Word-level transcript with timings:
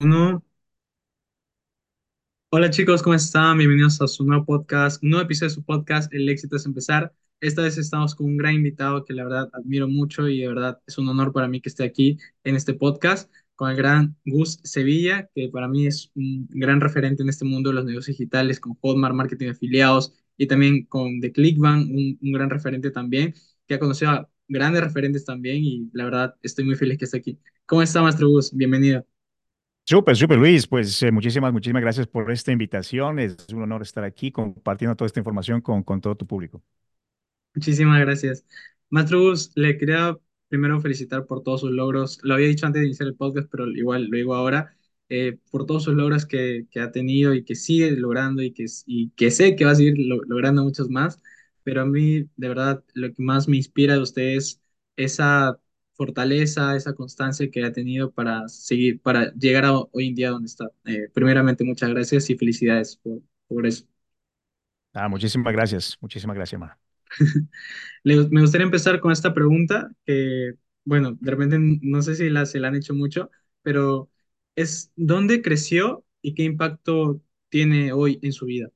Uno. 0.00 0.42
Hola 2.50 2.70
chicos, 2.70 3.02
¿cómo 3.02 3.14
están? 3.14 3.58
Bienvenidos 3.58 4.00
a 4.00 4.06
su 4.06 4.24
nuevo 4.24 4.44
podcast, 4.44 5.02
un 5.02 5.10
nuevo 5.10 5.24
episodio 5.24 5.48
de 5.50 5.54
su 5.56 5.64
podcast, 5.64 6.12
El 6.14 6.28
éxito 6.28 6.56
es 6.56 6.64
empezar. 6.66 7.12
Esta 7.40 7.62
vez 7.62 7.76
estamos 7.78 8.14
con 8.14 8.26
un 8.26 8.36
gran 8.36 8.54
invitado 8.54 9.04
que 9.04 9.12
la 9.12 9.24
verdad 9.24 9.50
admiro 9.52 9.88
mucho 9.88 10.28
y 10.28 10.40
de 10.40 10.48
verdad 10.48 10.80
es 10.86 10.96
un 10.98 11.08
honor 11.08 11.32
para 11.32 11.48
mí 11.48 11.60
que 11.60 11.68
esté 11.68 11.82
aquí 11.84 12.16
en 12.44 12.54
este 12.56 12.74
podcast 12.74 13.30
con 13.56 13.70
el 13.70 13.76
gran 13.76 14.16
Gus 14.24 14.60
Sevilla, 14.62 15.28
que 15.34 15.48
para 15.48 15.66
mí 15.68 15.86
es 15.86 16.10
un 16.14 16.46
gran 16.50 16.80
referente 16.80 17.22
en 17.22 17.28
este 17.28 17.44
mundo 17.44 17.70
de 17.70 17.74
los 17.74 17.84
negocios 17.84 18.16
digitales 18.16 18.60
con 18.60 18.74
Hotmart, 18.80 19.14
marketing 19.14 19.46
de 19.46 19.52
afiliados 19.52 20.14
y 20.36 20.46
también 20.46 20.86
con 20.86 21.20
The 21.20 21.32
Clickbank, 21.32 21.90
un, 21.90 22.18
un 22.22 22.32
gran 22.32 22.50
referente 22.50 22.90
también, 22.90 23.34
que 23.66 23.74
ha 23.74 23.78
conocido 23.80 24.12
a 24.12 24.30
grandes 24.48 24.82
referentes 24.82 25.24
también 25.24 25.56
y 25.64 25.90
la 25.92 26.04
verdad 26.04 26.34
estoy 26.42 26.64
muy 26.64 26.76
feliz 26.76 26.98
que 26.98 27.04
esté 27.04 27.18
aquí. 27.18 27.38
¿Cómo 27.66 27.82
está, 27.82 28.00
Maestro 28.02 28.28
Gus? 28.28 28.52
Bienvenido. 28.54 29.04
Súper, 29.86 30.16
súper, 30.16 30.38
Luis. 30.38 30.66
Pues 30.66 31.02
eh, 31.02 31.10
muchísimas, 31.12 31.52
muchísimas 31.52 31.82
gracias 31.82 32.06
por 32.06 32.30
esta 32.30 32.52
invitación. 32.52 33.18
Es 33.18 33.36
un 33.52 33.62
honor 33.62 33.82
estar 33.82 34.04
aquí 34.04 34.30
compartiendo 34.32 34.96
toda 34.96 35.06
esta 35.06 35.20
información 35.20 35.60
con, 35.60 35.82
con 35.82 36.00
todo 36.00 36.16
tu 36.16 36.26
público. 36.26 36.62
Muchísimas 37.54 38.00
gracias. 38.00 38.44
Maestro 38.90 39.20
Gus, 39.22 39.52
le 39.54 39.78
quería 39.78 40.16
primero 40.48 40.80
felicitar 40.80 41.26
por 41.26 41.42
todos 41.42 41.60
sus 41.60 41.70
logros. 41.70 42.18
Lo 42.22 42.34
había 42.34 42.48
dicho 42.48 42.66
antes 42.66 42.80
de 42.80 42.86
iniciar 42.86 43.08
el 43.08 43.16
podcast, 43.16 43.48
pero 43.50 43.68
igual 43.68 44.06
lo 44.06 44.16
digo 44.16 44.34
ahora, 44.34 44.76
eh, 45.08 45.38
por 45.50 45.64
todos 45.66 45.84
sus 45.84 45.94
logros 45.94 46.26
que, 46.26 46.66
que 46.70 46.80
ha 46.80 46.90
tenido 46.92 47.34
y 47.34 47.44
que 47.44 47.54
sigue 47.54 47.92
logrando 47.92 48.42
y 48.42 48.52
que, 48.52 48.66
y 48.86 49.10
que 49.10 49.30
sé 49.30 49.54
que 49.56 49.64
va 49.64 49.72
a 49.72 49.74
seguir 49.76 49.94
lo- 49.98 50.22
logrando 50.24 50.62
muchos 50.64 50.88
más. 50.90 51.20
Pero 51.62 51.82
a 51.82 51.86
mí, 51.86 52.22
de 52.36 52.48
verdad, 52.48 52.84
lo 52.94 53.12
que 53.12 53.22
más 53.22 53.48
me 53.48 53.56
inspira 53.56 53.94
de 53.94 54.00
usted 54.02 54.22
es 54.36 54.60
esa 54.96 55.58
fortaleza, 55.94 56.76
esa 56.76 56.94
constancia 56.94 57.50
que 57.50 57.64
ha 57.64 57.72
tenido 57.72 58.10
para 58.12 58.48
seguir, 58.48 59.00
para 59.00 59.32
llegar 59.34 59.64
a 59.66 59.78
hoy 59.78 60.08
en 60.08 60.14
día 60.14 60.30
donde 60.30 60.46
está. 60.46 60.70
Eh, 60.86 61.08
primeramente, 61.14 61.64
muchas 61.64 61.90
gracias 61.90 62.30
y 62.30 62.36
felicidades 62.36 62.96
por, 62.96 63.20
por 63.48 63.66
eso. 63.66 63.86
Ah, 64.92 65.08
muchísimas 65.08 65.52
gracias, 65.52 65.98
muchísimas 66.00 66.36
gracias, 66.36 66.60
ma. 66.60 66.78
Le- 68.04 68.28
me 68.30 68.40
gustaría 68.42 68.66
empezar 68.66 69.00
con 69.00 69.12
esta 69.12 69.34
pregunta 69.34 69.90
que, 70.06 70.54
bueno, 70.84 71.16
de 71.20 71.30
repente 71.30 71.58
no 71.60 72.02
sé 72.02 72.16
si 72.16 72.30
la, 72.30 72.46
se 72.46 72.60
la 72.60 72.68
han 72.68 72.76
hecho 72.76 72.94
mucho, 72.94 73.30
pero 73.62 74.10
es 74.56 74.92
¿dónde 74.96 75.42
creció 75.42 76.04
y 76.22 76.34
qué 76.34 76.44
impacto 76.44 77.22
tiene 77.50 77.92
hoy 77.94 78.18
en 78.22 78.32
su 78.34 78.46
vida? 78.46 78.70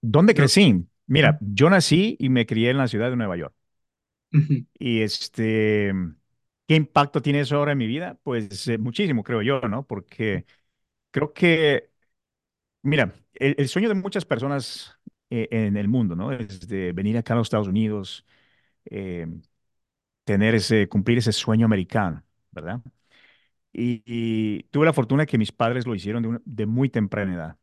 ¿Dónde 0.00 0.34
crecí? 0.34 0.86
Mira, 1.06 1.38
yo 1.40 1.70
nací 1.70 2.16
y 2.18 2.28
me 2.28 2.46
crié 2.46 2.70
en 2.70 2.78
la 2.78 2.88
ciudad 2.88 3.10
de 3.10 3.16
Nueva 3.16 3.36
York. 3.36 3.54
Y 4.78 5.02
este, 5.02 5.92
¿qué 6.66 6.74
impacto 6.76 7.22
tiene 7.22 7.40
eso 7.40 7.56
ahora 7.56 7.72
en 7.72 7.78
mi 7.78 7.86
vida? 7.86 8.18
Pues 8.22 8.68
eh, 8.68 8.78
muchísimo, 8.78 9.22
creo 9.22 9.42
yo, 9.42 9.60
¿no? 9.62 9.86
Porque 9.86 10.46
creo 11.10 11.32
que, 11.32 11.90
mira, 12.82 13.14
el, 13.34 13.68
sueño 13.68 13.88
de 13.88 13.94
muchas 13.96 14.24
personas 14.24 14.98
eh, 15.30 15.48
en 15.50 15.76
el 15.76 15.88
mundo, 15.88 16.16
¿no? 16.16 16.32
Es 16.32 16.68
de 16.68 16.92
venir 16.92 17.18
acá 17.18 17.34
a 17.34 17.36
los 17.38 17.46
Estados 17.48 17.68
Unidos, 17.68 18.26
eh, 18.86 19.26
tener 20.24 20.54
ese, 20.54 20.88
cumplir 20.88 21.18
ese 21.18 21.32
sueño 21.32 21.66
americano, 21.66 22.24
¿verdad? 22.50 22.80
Y, 23.72 24.64
tuve 24.70 24.86
la 24.86 24.92
fortuna 24.92 25.26
que 25.26 25.38
mis 25.38 25.52
padres 25.52 25.86
lo 25.86 25.94
hicieron 25.94 26.22
de, 26.22 26.40
de 26.44 26.66
muy 26.66 26.88
temprana 26.90 27.34
edad. 27.34 27.58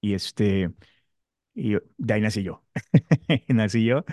Y 0.00 0.14
este, 0.14 0.72
y 1.54 1.76
de 1.98 2.14
ahí 2.14 2.20
nací 2.22 2.42
yo. 2.42 2.64
Nací 3.48 3.84
yo 3.84 4.04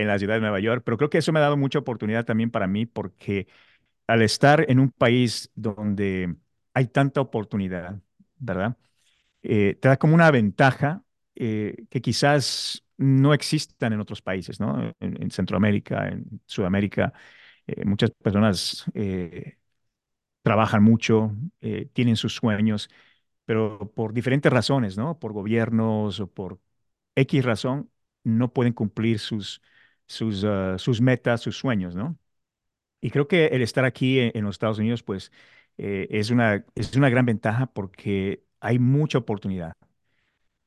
en 0.00 0.08
la 0.08 0.18
ciudad 0.18 0.34
de 0.34 0.40
Nueva 0.40 0.60
York, 0.60 0.82
pero 0.84 0.96
creo 0.98 1.10
que 1.10 1.18
eso 1.18 1.32
me 1.32 1.38
ha 1.40 1.42
dado 1.42 1.56
mucha 1.56 1.78
oportunidad 1.78 2.24
también 2.24 2.50
para 2.50 2.66
mí, 2.66 2.86
porque 2.86 3.48
al 4.06 4.22
estar 4.22 4.66
en 4.70 4.80
un 4.80 4.90
país 4.90 5.50
donde 5.54 6.36
hay 6.74 6.86
tanta 6.88 7.20
oportunidad, 7.20 8.00
¿verdad? 8.38 8.76
Eh, 9.42 9.76
te 9.80 9.88
da 9.88 9.96
como 9.98 10.14
una 10.14 10.30
ventaja 10.30 11.04
eh, 11.36 11.86
que 11.90 12.00
quizás 12.02 12.84
no 12.96 13.34
existan 13.34 13.92
en 13.92 14.00
otros 14.00 14.22
países, 14.22 14.60
¿no? 14.60 14.80
En, 15.00 15.22
en 15.22 15.30
Centroamérica, 15.30 16.08
en 16.08 16.40
Sudamérica, 16.46 17.12
eh, 17.66 17.84
muchas 17.84 18.10
personas 18.12 18.84
trabajan 20.42 20.82
mucho, 20.82 21.32
tienen 21.92 22.16
sus 22.16 22.34
sueños 22.34 22.88
pero 23.46 23.92
por 23.94 24.12
diferentes 24.14 24.52
razones, 24.52 24.98
¿no? 24.98 25.18
Por 25.20 25.32
gobiernos 25.34 26.20
o 26.20 26.28
por 26.28 26.60
X 27.16 27.44
razón, 27.46 27.90
no 28.24 28.52
pueden 28.52 28.74
cumplir 28.74 29.20
sus, 29.20 29.62
sus, 30.06 30.44
ah, 30.44 30.76
sus 30.78 31.00
metas, 31.00 31.40
sus 31.42 31.56
sueños, 31.58 31.94
¿no? 31.94 32.18
Y 33.00 33.10
creo 33.10 33.28
que 33.28 33.46
el 33.48 33.62
estar 33.62 33.84
aquí 33.84 34.20
en, 34.20 34.44
los 34.44 34.56
Estados 34.56 34.78
Unidos, 34.78 35.02
pues, 35.02 35.32
eh, 35.78 36.08
es 36.10 36.30
una, 36.30 36.64
es 36.74 36.96
una 36.96 37.10
gran 37.10 37.26
ventaja 37.26 37.66
porque 37.66 38.44
hay 38.60 38.78
mucha 38.78 39.18
oportunidad 39.18 39.74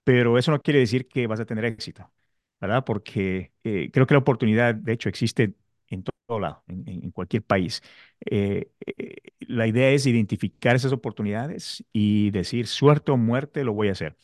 pero 0.07 0.37
eso 0.37 0.51
no 0.51 0.61
quiere 0.61 0.79
decir 0.79 1.07
que 1.09 1.27
vas 1.27 1.39
a 1.41 1.45
tener 1.45 1.65
éxito, 1.65 2.09
¿verdad? 2.61 2.85
Porque 2.85 3.51
eh, 3.65 3.89
creo 3.91 4.07
que 4.07 4.13
la 4.13 4.19
oportunidad, 4.19 4.73
de 4.73 4.93
hecho, 4.93 5.09
existe 5.09 5.53
en 5.89 6.03
todo 6.03 6.39
lado, 6.39 6.63
en, 6.69 7.11
cualquier 7.11 7.43
país. 7.43 7.81
Eh, 8.25 8.71
la 9.41 9.67
idea 9.67 9.89
es 9.91 10.05
identificar 10.05 10.77
esas 10.77 10.93
oportunidades 10.93 11.83
y 11.91 12.31
decir, 12.31 12.67
suerte 12.67 13.11
o 13.11 13.17
muerte, 13.17 13.65
lo 13.65 13.73
voy 13.73 13.89
a 13.89 13.93
hacer. 13.93 14.15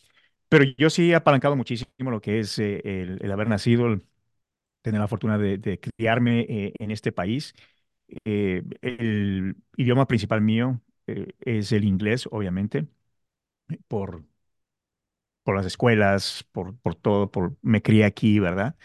Pero 0.50 0.66
yo 0.78 0.90
sí 0.90 1.12
he 1.12 1.16
apalancado 1.16 1.56
muchísimo 1.58 2.12
lo 2.12 2.22
que 2.22 2.40
es 2.40 2.60
el, 2.60 3.20
el 3.22 3.32
haber 3.32 3.50
nacido, 3.50 3.88
el 3.88 4.04
tener 4.84 5.02
la 5.02 5.10
fortuna 5.10 5.40
de, 5.40 5.60
de 5.60 5.80
criarme 5.82 6.42
eh, 6.50 6.74
en 6.80 6.92
este 6.92 7.14
país. 7.14 7.56
Eh, 8.26 8.64
el 8.82 9.56
idioma 9.78 10.08
principal 10.08 10.42
mío 10.42 10.82
eh, 11.08 11.30
es 11.42 11.72
el 11.74 11.86
inglés, 11.86 12.28
obviamente, 12.32 12.88
por 13.88 14.24
por 15.44 15.56
las 15.56 15.66
escuelas, 15.66 16.46
por, 16.52 16.78
por 16.80 16.96
todo, 16.96 17.32
por, 17.32 17.56
me 17.62 17.82
crié 17.82 18.06
aquí, 18.06 18.40
¿verdad? 18.40 18.76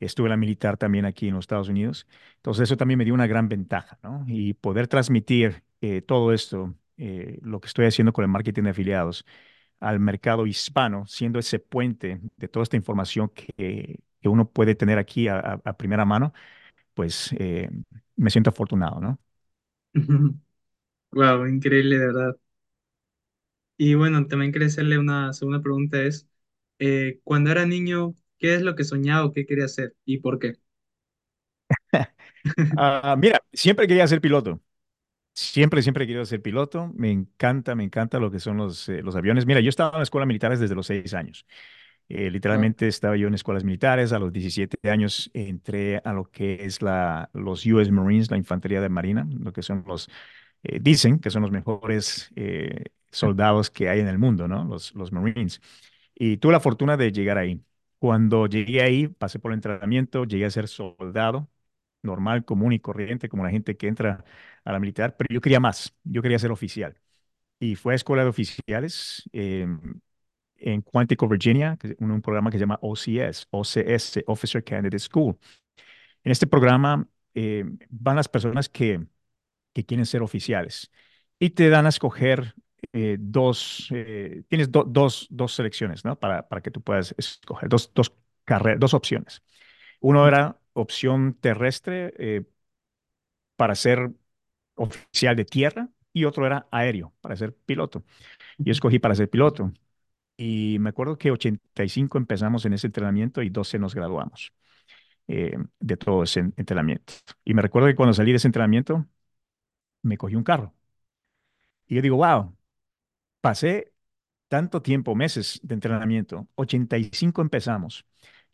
Estuve 0.00 0.26
en 0.28 0.30
la 0.32 0.36
militar 0.36 0.76
también 0.76 1.04
aquí 1.06 1.28
en 1.28 1.34
los 1.34 1.44
Estados 1.44 1.68
Unidos. 1.68 2.06
Entonces 2.36 2.64
eso 2.64 2.76
también 2.76 2.98
me 2.98 3.04
dio 3.04 3.14
una 3.14 3.26
gran 3.26 3.48
ventaja, 3.48 3.98
¿no? 4.02 4.24
Y 4.28 4.54
poder 4.54 4.88
transmitir 4.88 5.64
eh, 5.80 6.02
todo 6.02 6.32
esto, 6.32 6.74
eh, 6.98 7.38
lo 7.42 7.60
que 7.60 7.68
estoy 7.68 7.86
haciendo 7.86 8.12
con 8.12 8.24
el 8.24 8.30
marketing 8.30 8.64
de 8.64 8.70
afiliados 8.70 9.24
al 9.80 10.00
mercado 10.00 10.46
hispano, 10.46 11.06
siendo 11.06 11.38
ese 11.38 11.58
puente 11.60 12.20
de 12.36 12.48
toda 12.48 12.62
esta 12.64 12.76
información 12.76 13.30
que, 13.30 14.00
que 14.22 14.28
uno 14.30 14.50
puede 14.50 14.74
tener 14.76 14.98
aquí 14.98 15.28
a, 15.28 15.38
a- 15.40 15.62
a 15.64 15.76
primera 15.78 16.04
mano, 16.06 16.32
pues 16.94 17.32
eh, 17.38 17.70
me 18.16 18.30
siento 18.30 18.50
afortunado, 18.50 19.00
¿no? 19.00 19.20
Wow, 21.12 21.46
increíble, 21.48 21.98
de 21.98 22.06
verdad. 22.06 22.36
Y 23.76 23.94
bueno, 23.94 24.26
también 24.28 24.52
quería 24.52 24.68
hacerle 24.68 24.98
una 24.98 25.32
segunda 25.32 25.60
pregunta 25.62 26.00
es, 26.02 26.28
eh, 26.78 27.20
cuando 27.24 27.50
era 27.50 27.66
niño, 27.66 28.14
¿qué 28.38 28.54
es 28.54 28.62
lo 28.62 28.74
que 28.76 28.84
soñaba 28.84 29.24
o 29.26 29.32
qué 29.32 29.46
quería 29.46 29.64
hacer 29.66 29.96
y 30.04 30.18
por 30.18 30.38
qué? 30.38 30.54
Ah, 32.74 33.16
mira, 33.18 33.40
siempre 33.52 33.86
quería 33.86 34.06
ser 34.06 34.20
piloto. 34.20 34.60
Siempre, 35.34 35.82
siempre 35.82 36.04
he 36.04 36.08
querido 36.08 36.26
ser 36.26 36.42
piloto. 36.42 36.92
Me 36.96 37.10
encanta, 37.12 37.74
me 37.76 37.84
encanta 37.84 38.18
lo 38.20 38.30
que 38.30 38.40
son 38.40 38.56
los, 38.58 38.88
eh, 38.88 39.02
los 39.02 39.16
aviones. 39.16 39.46
Mira, 39.46 39.60
yo 39.60 39.70
estaba 39.70 39.92
en 39.92 39.98
la 39.98 40.02
escuela 40.04 40.26
militar 40.26 40.56
desde 40.58 40.74
los 40.74 40.86
seis 40.86 41.14
años. 41.14 41.46
Eh, 42.14 42.30
literalmente 42.30 42.88
estaba 42.88 43.16
yo 43.16 43.28
en 43.28 43.34
escuelas 43.34 43.64
militares. 43.64 44.12
A 44.12 44.18
los 44.18 44.32
17 44.32 44.90
años 44.90 45.30
entré 45.34 45.98
a 46.04 46.12
lo 46.12 46.30
que 46.30 46.64
es 46.64 46.82
la, 46.82 47.30
los 47.32 47.64
US 47.66 47.90
Marines, 47.90 48.30
la 48.30 48.36
infantería 48.36 48.80
de 48.82 48.88
marina, 48.90 49.26
lo 49.40 49.52
que 49.52 49.62
son 49.62 49.84
los, 49.86 50.10
eh, 50.62 50.78
dicen 50.80 51.18
que 51.20 51.30
son 51.30 51.42
los 51.42 51.50
mejores 51.50 52.30
eh, 52.36 52.84
soldados 53.10 53.70
que 53.70 53.88
hay 53.88 54.00
en 54.00 54.08
el 54.08 54.18
mundo, 54.18 54.48
¿no? 54.48 54.64
Los, 54.64 54.94
los 54.94 55.12
Marines. 55.12 55.60
Y 56.14 56.36
tuve 56.38 56.52
la 56.52 56.60
fortuna 56.60 56.96
de 56.96 57.12
llegar 57.12 57.38
ahí. 57.38 57.62
Cuando 57.98 58.46
llegué 58.46 58.82
ahí, 58.82 59.08
pasé 59.08 59.38
por 59.38 59.52
el 59.52 59.56
entrenamiento, 59.56 60.24
llegué 60.24 60.44
a 60.46 60.50
ser 60.50 60.68
soldado 60.68 61.48
normal, 62.02 62.44
común 62.44 62.72
y 62.72 62.80
corriente, 62.80 63.28
como 63.28 63.44
la 63.44 63.50
gente 63.50 63.76
que 63.76 63.88
entra 63.88 64.24
a 64.64 64.72
la 64.72 64.80
militar, 64.80 65.16
pero 65.16 65.28
yo 65.32 65.40
quería 65.40 65.60
más, 65.60 65.94
yo 66.04 66.20
quería 66.22 66.38
ser 66.38 66.50
oficial. 66.52 67.00
Y 67.60 67.76
fue 67.76 67.94
a 67.94 67.96
escuela 67.96 68.24
de 68.24 68.30
oficiales 68.30 69.28
eh, 69.32 69.66
en 70.62 70.82
Quantico, 70.82 71.28
Virginia, 71.28 71.78
un, 72.00 72.10
un 72.12 72.22
programa 72.22 72.50
que 72.50 72.58
se 72.58 72.62
llama 72.62 72.78
OCS, 72.82 73.46
OCS, 73.50 74.24
Officer 74.26 74.64
Candidate 74.64 74.98
School. 75.00 75.36
En 76.24 76.32
este 76.32 76.46
programa 76.46 77.06
eh, 77.34 77.64
van 77.90 78.16
las 78.16 78.28
personas 78.28 78.68
que, 78.68 79.06
que 79.74 79.84
quieren 79.86 80.06
ser 80.06 80.22
oficiales 80.22 80.90
y 81.38 81.50
te 81.50 81.70
dan 81.70 81.86
a 81.86 81.90
escoger 81.90 82.54
eh, 82.92 83.16
dos, 83.20 83.88
eh, 83.92 84.44
tienes 84.48 84.70
do- 84.72 84.84
dos, 84.84 85.28
dos 85.30 85.54
selecciones, 85.54 86.04
¿no? 86.04 86.18
Para, 86.18 86.48
para 86.48 86.62
que 86.62 86.70
tú 86.70 86.82
puedas 86.82 87.14
escoger 87.18 87.68
dos, 87.68 87.92
dos 87.94 88.14
carreras, 88.44 88.80
dos 88.80 88.94
opciones. 88.94 89.42
Uno 90.00 90.28
era 90.28 90.58
opción 90.74 91.34
terrestre 91.40 92.14
eh, 92.18 92.44
para 93.56 93.74
ser 93.74 94.10
oficial 94.76 95.36
de 95.36 95.44
tierra 95.44 95.88
y 96.12 96.24
otro 96.24 96.46
era 96.46 96.68
aéreo 96.70 97.14
para 97.20 97.36
ser 97.36 97.54
piloto. 97.56 98.04
Yo 98.58 98.72
escogí 98.72 98.98
para 98.98 99.16
ser 99.16 99.30
piloto 99.30 99.72
y 100.36 100.78
me 100.80 100.90
acuerdo 100.90 101.18
que 101.18 101.30
85 101.30 102.18
empezamos 102.18 102.64
en 102.66 102.72
ese 102.74 102.86
entrenamiento 102.88 103.42
y 103.42 103.50
12 103.50 103.78
nos 103.78 103.94
graduamos 103.94 104.52
eh, 105.28 105.56
de 105.80 105.96
todo 105.98 106.24
ese 106.24 106.40
entrenamiento. 106.56 107.14
Y 107.44 107.54
me 107.54 107.62
recuerdo 107.62 107.88
que 107.88 107.96
cuando 107.96 108.14
salí 108.14 108.32
de 108.32 108.38
ese 108.38 108.48
entrenamiento 108.48 109.06
me 110.02 110.18
cogí 110.18 110.36
un 110.36 110.44
carro 110.44 110.74
Y 111.86 111.96
yo 111.96 112.02
digo, 112.02 112.16
wow, 112.16 112.56
pasé 113.40 113.92
tanto 114.48 114.82
tiempo, 114.82 115.16
meses 115.16 115.60
de 115.64 115.74
entrenamiento, 115.74 116.48
85 116.56 117.42
empezamos. 117.42 118.06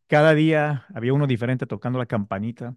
Cada 0.09 0.35
día 0.35 0.87
había 0.95 1.15
uno 1.15 1.27
diferente 1.27 1.67
tocando 1.67 1.99
la 2.01 2.07
campanita, 2.07 2.77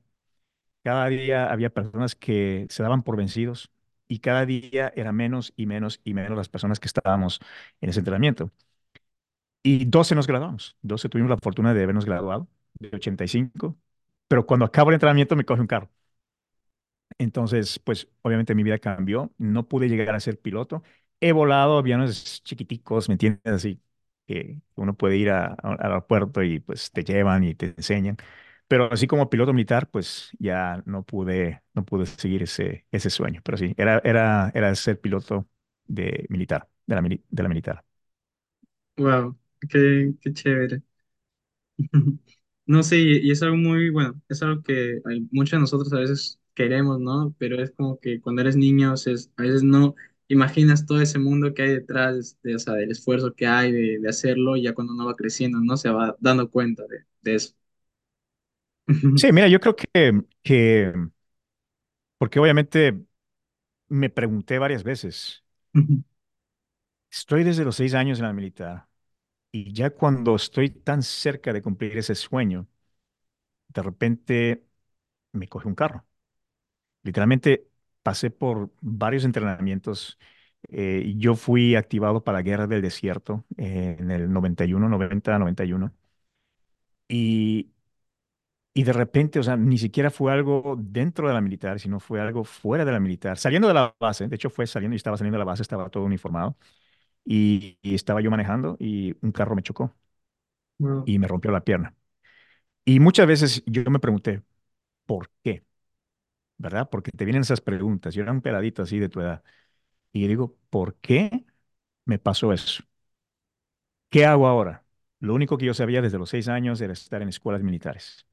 cada 0.83 1.07
día 1.09 1.51
había 1.51 1.71
personas 1.71 2.15
que 2.15 2.67
se 2.69 2.83
daban 2.83 3.03
por 3.03 3.17
vencidos 3.17 3.71
y 4.07 4.19
cada 4.19 4.45
día 4.45 4.93
era 4.95 5.11
menos 5.13 5.53
y 5.57 5.67
menos 5.67 6.01
y 6.03 6.13
menos 6.15 6.37
las 6.37 6.49
personas 6.49 6.79
que 6.79 6.87
estábamos 6.87 7.39
en 7.81 7.89
ese 7.91 7.99
entrenamiento. 8.01 8.51
Y 9.63 9.85
12 9.85 10.15
nos 10.15 10.27
graduamos, 10.27 10.77
12 10.81 11.07
tuvimos 11.09 11.29
la 11.29 11.37
fortuna 11.37 11.73
de 11.73 11.83
habernos 11.83 12.05
graduado 12.05 12.47
de 12.79 12.89
85, 12.95 13.77
pero 14.27 14.45
cuando 14.45 14.65
acabo 14.65 14.89
el 14.89 14.95
entrenamiento 14.95 15.35
me 15.35 15.45
coge 15.45 15.61
un 15.61 15.67
carro. 15.67 15.89
Entonces, 17.17 17.77
pues 17.79 18.07
obviamente 18.23 18.55
mi 18.55 18.63
vida 18.63 18.79
cambió, 18.79 19.31
no 19.37 19.67
pude 19.67 19.87
llegar 19.89 20.15
a 20.15 20.19
ser 20.19 20.39
piloto. 20.39 20.83
He 21.19 21.31
volado 21.33 21.77
aviones 21.77 22.41
chiquiticos, 22.43 23.09
¿me 23.09 23.13
entiendes? 23.15 23.41
Así 23.53 23.79
que 24.27 24.59
uno 24.75 24.95
puede 24.95 25.17
ir 25.17 25.29
a- 25.29 25.47
a- 25.47 25.55
al 25.73 25.77
aeropuerto 25.91 26.41
y 26.43 26.59
pues 26.59 26.91
te 26.91 27.03
llevan 27.03 27.43
y 27.43 27.53
te 27.55 27.67
enseñan. 27.77 28.17
Pero 28.67 28.91
así 28.91 29.05
como 29.07 29.29
piloto 29.29 29.53
militar, 29.53 29.89
pues 29.89 30.31
ya 30.39 30.81
no 30.85 31.03
pude, 31.03 31.61
no 31.73 31.83
pude 31.85 32.05
seguir 32.05 32.43
ese, 32.43 32.85
ese 32.91 33.09
sueño. 33.09 33.41
Pero 33.43 33.57
sí, 33.57 33.73
era, 33.77 34.01
era, 34.03 34.51
era 34.55 34.73
ser 34.75 34.99
piloto 34.99 35.47
de 35.85 36.25
militar, 36.29 36.69
de 36.87 36.95
la, 36.95 37.01
de 37.01 37.43
la 37.43 37.49
militar. 37.49 37.83
Wow, 38.97 39.35
qué, 39.69 40.13
qué 40.21 40.33
chévere. 40.33 40.81
No 42.67 42.83
sé, 42.83 42.97
y, 42.99 43.17
y 43.27 43.31
es 43.31 43.41
algo 43.43 43.57
muy 43.57 43.89
bueno, 43.89 44.21
es 44.29 44.41
algo 44.43 44.61
que 44.63 45.01
hay- 45.05 45.27
muchos 45.31 45.53
de 45.53 45.59
nosotros 45.59 45.91
a 45.93 45.99
veces 45.99 46.39
queremos, 46.53 46.99
¿no? 46.99 47.35
Pero 47.39 47.61
es 47.61 47.71
como 47.71 47.99
que 47.99 48.21
cuando 48.21 48.41
eres 48.41 48.55
niño, 48.55 48.93
o 48.93 48.97
sea, 48.97 49.13
es- 49.13 49.31
a 49.37 49.41
veces 49.43 49.63
no 49.63 49.95
imaginas 50.27 50.85
todo 50.85 51.01
ese 51.01 51.19
mundo 51.19 51.53
que 51.53 51.63
hay 51.63 51.69
detrás, 51.71 52.37
de, 52.43 52.55
o 52.55 52.59
sea, 52.59 52.75
del 52.75 52.91
esfuerzo 52.91 53.33
que 53.35 53.47
hay 53.47 53.71
de, 53.71 53.99
de 53.99 54.09
hacerlo, 54.09 54.55
y 54.57 54.63
ya 54.63 54.73
cuando 54.75 54.93
uno 54.93 55.05
va 55.07 55.15
creciendo, 55.15 55.59
¿no? 55.59 55.75
Se 55.77 55.89
va 55.89 56.15
dando 56.19 56.49
cuenta 56.51 56.83
de, 56.87 57.05
de 57.21 57.35
eso. 57.35 57.53
Sí, 59.15 59.31
mira, 59.31 59.47
yo 59.47 59.59
creo 59.59 59.75
que, 59.75 59.87
que, 60.43 60.93
porque 62.17 62.39
obviamente 62.39 62.99
me 63.89 64.09
pregunté 64.09 64.59
varias 64.59 64.83
veces, 64.83 65.45
estoy 67.11 67.43
desde 67.43 67.63
los 67.65 67.75
seis 67.75 67.93
años 67.93 68.19
en 68.19 68.25
la 68.25 68.33
militar. 68.33 68.87
Y 69.53 69.73
ya 69.73 69.89
cuando 69.91 70.35
estoy 70.35 70.69
tan 70.69 71.03
cerca 71.03 71.53
de 71.53 71.61
cumplir 71.61 71.97
ese 71.97 72.15
sueño, 72.15 72.67
de 73.69 73.81
repente 73.83 74.65
me 75.33 75.47
coge 75.49 75.67
un 75.69 75.75
carro. 75.75 76.05
Literalmente 77.03 77.69
pasé 78.03 78.31
por 78.31 78.71
varios 78.81 79.25
entrenamientos. 79.25 80.19
eh, 80.69 81.15
yo 81.17 81.35
fui 81.35 81.75
activado 81.75 82.23
para 82.23 82.39
la 82.39 82.43
Guerra 82.43 82.67
del 82.67 82.81
Desierto 82.81 83.45
eh, 83.57 83.97
en 83.99 84.11
el 84.11 84.31
91, 84.33 84.89
90, 84.89 85.39
91. 85.39 85.87
Y, 87.09 87.63
uno. 87.63 87.69
y 87.69 87.71
y 88.73 88.83
de 88.83 88.93
repente, 88.93 89.39
o 89.39 89.43
sea, 89.43 89.57
ni 89.57 89.77
siquiera 89.77 90.09
fue 90.11 90.31
algo 90.31 90.75
dentro 90.79 91.27
de 91.27 91.33
la 91.33 91.41
militar, 91.41 91.79
sino 91.79 91.99
fue 91.99 92.21
algo 92.21 92.43
fuera 92.45 92.85
de 92.85 92.91
la 92.93 92.99
militar. 93.01 93.37
Saliendo 93.37 93.67
de 93.67 93.73
la 93.73 93.93
base, 93.99 94.27
de 94.29 94.35
hecho 94.35 94.49
fue 94.49 94.65
saliendo, 94.67 94.95
y 94.95 94.97
estaba 94.97 95.17
saliendo 95.17 95.35
de 95.37 95.39
la 95.39 95.45
base, 95.45 95.61
estaba 95.61 95.89
todo 95.89 96.03
uniformado. 96.05 96.55
Y, 97.25 97.77
y 97.81 97.95
estaba 97.95 98.21
yo 98.21 98.31
manejando 98.31 98.77
y 98.79 99.15
un 99.21 99.31
carro 99.31 99.55
me 99.55 99.63
chocó 99.63 99.95
Wow, 100.79 101.05
y 101.05 101.19
me 101.19 101.27
rompió 101.27 101.51
la 101.51 101.63
pierna. 101.63 101.95
Y 102.85 102.99
muchas 102.99 103.27
veces 103.27 103.63
yo 103.67 103.83
me 103.91 103.99
pregunté, 103.99 104.43
¿por 105.05 105.31
qué? 105.43 105.65
¿Verdad? 106.57 106.89
Porque 106.91 107.11
te 107.11 107.25
vienen 107.25 107.43
esas 107.43 107.61
preguntas. 107.61 108.13
Yo 108.15 108.23
era 108.23 108.31
un 108.33 108.41
peladito 108.41 108.83
así 108.83 108.99
de 108.99 109.09
tu 109.09 109.21
edad. 109.21 109.43
Y 110.13 110.27
digo, 110.27 110.57
¿por 110.69 110.95
qué 110.97 111.45
me 112.05 112.19
pasó 112.19 112.53
eso? 112.53 112.83
¿Qué 114.09 114.25
hago 114.25 114.47
ahora? 114.47 114.83
Lo 115.19 115.33
único 115.33 115.57
que 115.57 115.65
yo 115.65 115.73
sabía 115.73 116.01
desde 116.01 116.17
los 116.17 116.29
seis 116.29 116.47
años 116.47 116.81
era 116.81 116.93
estar 116.93 117.21
en 117.21 117.29
escuelas 117.29 117.63
militares. 117.63 118.25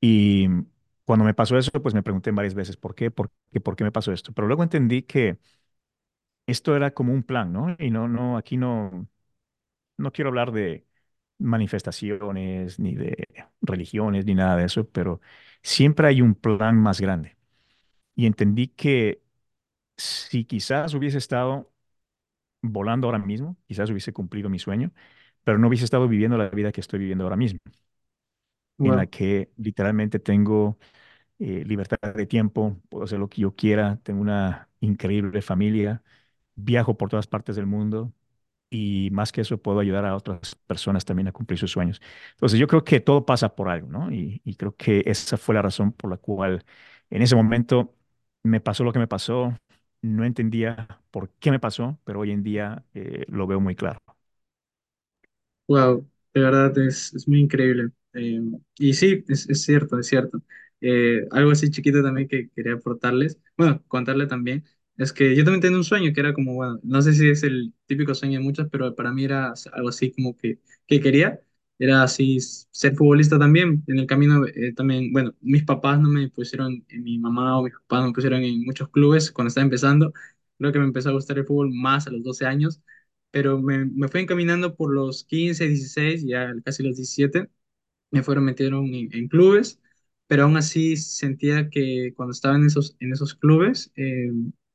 Y 0.00 0.48
cuando 1.04 1.24
me 1.24 1.34
pasó 1.34 1.58
eso, 1.58 1.70
pues 1.82 1.94
me 1.94 2.02
pregunté 2.02 2.30
varias 2.32 2.54
veces, 2.54 2.76
¿por 2.76 2.94
qué? 2.94 3.10
¿Por 3.10 3.30
qué? 3.52 3.60
¿Por 3.60 3.76
qué 3.76 3.84
me 3.84 3.92
pasó 3.92 4.12
esto? 4.12 4.32
Pero 4.32 4.48
luego 4.48 4.62
entendí 4.62 5.02
que 5.02 5.38
esto 6.50 6.76
era 6.76 6.92
como 6.92 7.12
un 7.12 7.22
plan, 7.22 7.52
¿no? 7.52 7.76
Y 7.78 7.90
no, 7.90 8.08
no, 8.08 8.36
aquí 8.36 8.56
no, 8.56 9.08
no 9.98 10.12
quiero 10.12 10.28
hablar 10.30 10.52
de 10.52 10.86
manifestaciones, 11.38 12.78
ni 12.80 12.94
de 12.94 13.24
religiones, 13.62 14.26
ni 14.26 14.34
nada 14.34 14.56
de 14.56 14.66
eso, 14.66 14.88
pero 14.90 15.20
siempre 15.62 16.08
hay 16.08 16.22
un 16.22 16.34
plan 16.34 16.76
más 16.78 17.00
grande. 17.00 17.36
Y 18.16 18.26
entendí 18.26 18.68
que 18.68 19.22
si 19.96 20.44
quizás 20.46 20.94
hubiese 20.94 21.18
estado 21.18 21.72
volando 22.62 23.08
ahora 23.08 23.18
mismo, 23.18 23.56
quizás 23.68 23.90
hubiese 23.90 24.12
cumplido 24.12 24.50
mi 24.50 24.58
sueño, 24.58 24.92
pero 25.44 25.58
no 25.58 25.68
hubiese 25.68 25.84
estado 25.86 26.08
viviendo 26.08 26.38
la 26.38 26.50
vida 26.50 26.72
que 26.72 26.80
estoy 26.82 27.00
viviendo 27.00 27.24
ahora 27.24 27.36
mismo, 27.36 27.60
en 28.82 28.96
la 28.96 29.06
wow, 29.06 29.08
que 29.08 29.50
literalmente 29.56 30.18
tengo 30.18 30.78
eh, 31.38 31.64
libertad 31.66 31.98
de 32.14 32.26
tiempo, 32.26 32.80
puedo 32.88 33.04
hacer 33.04 33.18
lo 33.18 33.28
que 33.28 33.42
yo 33.42 33.54
quiera, 33.56 33.98
tengo 34.04 34.20
una 34.22 34.70
increíble 34.80 35.42
familia, 35.42 36.02
viajo 36.64 36.96
por 36.96 37.08
todas 37.10 37.26
partes 37.26 37.56
del 37.56 37.66
mundo 37.66 38.12
y 38.70 39.10
más 39.12 39.32
que 39.32 39.40
eso 39.42 39.58
puedo 39.62 39.80
ayudar 39.80 40.04
a 40.06 40.16
otras 40.16 40.54
personas 40.66 41.04
también 41.04 41.28
a 41.28 41.32
cumplir 41.32 41.58
sus 41.58 41.72
sueños. 41.72 42.00
Entonces 42.32 42.58
yo 42.58 42.66
creo 42.68 42.84
que 42.84 43.00
todo 43.00 43.26
pasa 43.26 43.54
por 43.56 43.68
algo, 43.68 43.88
¿no? 43.88 44.12
Y, 44.12 44.40
y 44.44 44.54
creo 44.56 44.76
que 44.76 45.02
esa 45.06 45.36
fue 45.36 45.54
la 45.56 45.62
razón 45.62 45.92
por 45.92 46.10
la 46.10 46.16
cual 46.18 46.64
en 47.10 47.22
ese 47.22 47.36
momento 47.36 47.94
me 48.42 48.60
pasó 48.60 48.84
lo 48.84 48.92
que 48.92 48.98
me 49.00 49.08
pasó, 49.08 49.54
no 50.02 50.24
entendía 50.24 50.88
por 51.10 51.30
qué 51.40 51.50
me 51.50 51.60
pasó, 51.60 51.98
pero 52.04 52.20
hoy 52.20 52.30
en 52.32 52.42
día 52.42 52.84
eh, 52.94 53.24
lo 53.28 53.46
veo 53.46 53.60
muy 53.60 53.74
claro. 53.76 54.00
wow, 55.68 56.08
de 56.34 56.40
verdad 56.40 56.76
es, 56.78 57.14
es 57.14 57.28
muy 57.28 57.40
increíble. 57.40 57.90
Eh, 58.14 58.40
y 58.78 58.94
sí, 58.94 59.24
es, 59.28 59.48
es 59.48 59.62
cierto, 59.64 59.98
es 59.98 60.06
cierto. 60.08 60.42
Eh, 60.80 61.26
algo 61.30 61.50
así 61.50 61.70
chiquito 61.70 62.02
también 62.02 62.28
que 62.28 62.48
quería 62.50 62.74
aportarles, 62.74 63.38
bueno, 63.56 63.82
contarle 63.88 64.26
también, 64.26 64.64
es 65.04 65.12
que 65.12 65.34
yo 65.36 65.44
también 65.44 65.60
tenía 65.62 65.78
un 65.78 65.84
sueño 65.84 66.12
que 66.12 66.20
era 66.20 66.34
como, 66.34 66.54
bueno, 66.54 66.78
no 66.82 67.02
sé 67.02 67.14
si 67.14 67.28
es 67.30 67.42
el 67.42 67.74
típico 67.86 68.14
sueño 68.14 68.38
de 68.38 68.44
muchos, 68.44 68.68
pero 68.70 68.94
para 68.94 69.12
mí 69.12 69.24
era 69.24 69.52
algo 69.72 69.88
así 69.88 70.12
como 70.12 70.36
que, 70.36 70.60
que 70.86 71.00
quería, 71.00 71.40
era 71.78 72.02
así 72.02 72.38
ser 72.40 72.94
futbolista 72.96 73.38
también. 73.38 73.82
En 73.86 73.98
el 73.98 74.06
camino 74.06 74.46
eh, 74.46 74.72
también, 74.74 75.12
bueno, 75.12 75.34
mis 75.40 75.64
papás 75.64 75.98
no 76.00 76.08
me 76.10 76.28
pusieron, 76.30 76.84
eh, 76.88 76.98
mi 76.98 77.18
mamá 77.18 77.58
o 77.58 77.62
mis 77.64 77.72
papás 77.74 78.00
no 78.02 78.06
me 78.08 78.12
pusieron 78.14 78.42
en 78.42 78.64
muchos 78.64 78.88
clubes 78.90 79.30
cuando 79.32 79.48
estaba 79.48 79.64
empezando. 79.64 80.12
Creo 80.58 80.72
que 80.72 80.78
me 80.78 80.84
empezó 80.86 81.08
a 81.10 81.12
gustar 81.12 81.38
el 81.38 81.46
fútbol 81.46 81.72
más 81.72 82.06
a 82.06 82.10
los 82.10 82.22
12 82.22 82.46
años 82.46 82.80
pero 83.32 83.60
me, 83.60 83.84
me 83.86 84.08
fue 84.08 84.20
encaminando 84.20 84.74
por 84.76 84.92
los 84.92 85.24
15 85.24 85.68
16 85.68 86.24
ya 86.26 86.52
casi 86.64 86.82
los 86.82 86.96
17 86.96 87.48
me 88.10 88.22
fueron 88.22 88.44
metieron 88.44 88.86
en, 88.94 89.08
en 89.14 89.28
clubes, 89.28 89.80
pero 90.26 90.44
aún 90.44 90.56
así 90.56 90.96
sentía 90.96 91.70
que 91.70 92.12
cuando 92.16 92.32
estaba 92.32 92.56
en 92.56 92.66
esos, 92.66 92.96
en 93.00 93.12
esos 93.12 93.34
clubes, 93.34 93.92
eh, 93.96 94.30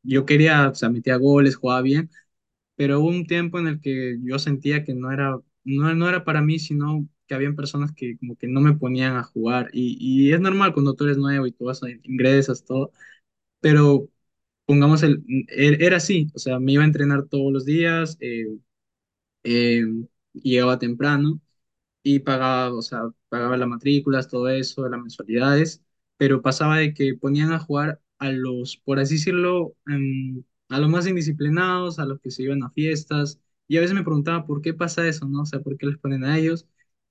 yo 0.05 0.25
quería, 0.25 0.69
o 0.69 0.75
sea, 0.75 0.89
metía 0.89 1.17
goles, 1.17 1.55
jugaba 1.57 1.81
bien, 1.81 2.09
pero 2.75 2.99
hubo 3.01 3.09
un 3.09 3.25
tiempo 3.27 3.59
en 3.59 3.67
el 3.67 3.81
que 3.81 4.17
yo 4.23 4.39
sentía 4.39 4.83
que 4.83 4.93
no 4.95 5.11
era, 5.11 5.37
no, 5.63 5.95
no 5.95 6.09
era 6.09 6.23
para 6.25 6.41
mí, 6.41 6.59
sino 6.59 7.07
que 7.27 7.35
habían 7.35 7.55
personas 7.55 7.91
que 7.93 8.17
como 8.17 8.37
que 8.37 8.47
no 8.47 8.61
me 8.61 8.73
ponían 8.75 9.15
a 9.17 9.23
jugar, 9.23 9.69
y, 9.73 9.97
y 9.99 10.33
es 10.33 10.39
normal 10.41 10.73
cuando 10.73 10.93
tú 10.95 11.05
eres 11.05 11.17
nuevo 11.17 11.47
y 11.47 11.51
tú 11.53 11.65
vas 11.65 11.83
a 11.83 11.87
ingresas, 12.03 12.65
todo, 12.65 12.91
pero 13.61 14.09
pongamos 14.65 15.03
el, 15.03 15.23
er- 15.49 15.77
era 15.83 15.97
así, 15.97 16.29
o 16.35 16.39
sea, 16.39 16.59
me 16.59 16.73
iba 16.73 16.83
a 16.83 16.87
entrenar 16.87 17.25
todos 17.27 17.53
los 17.53 17.65
días, 17.65 18.17
eh, 18.21 18.47
eh, 19.43 19.83
llegaba 20.33 20.79
temprano 20.79 21.39
y 22.03 22.19
pagaba, 22.21 22.73
o 22.75 22.83
sea, 22.83 23.03
pagaba 23.29 23.57
las 23.57 23.69
matrículas, 23.69 24.29
todo 24.29 24.49
eso, 24.49 24.87
las 24.89 25.01
mensualidades, 25.01 25.83
pero 26.17 26.41
pasaba 26.43 26.77
de 26.79 26.93
que 26.95 27.15
ponían 27.15 27.53
a 27.53 27.59
jugar 27.59 28.01
a 28.19 28.31
los, 28.31 28.77
por 28.77 28.99
así 28.99 29.15
decirlo, 29.15 29.75
em, 29.87 30.43
a 30.69 30.79
los 30.79 30.89
más 30.89 31.07
indisciplinados, 31.07 31.99
a 31.99 32.05
los 32.05 32.19
que 32.21 32.31
se 32.31 32.43
iban 32.43 32.63
a 32.63 32.69
fiestas, 32.71 33.39
y 33.67 33.77
a 33.77 33.81
veces 33.81 33.95
me 33.95 34.03
preguntaba 34.03 34.45
por 34.45 34.61
qué 34.61 34.73
pasa 34.73 35.07
eso, 35.07 35.27
¿no? 35.27 35.41
O 35.43 35.45
sea, 35.45 35.61
¿por 35.61 35.77
qué 35.77 35.85
les 35.87 35.97
ponen 35.97 36.23
a 36.23 36.37
ellos? 36.37 36.67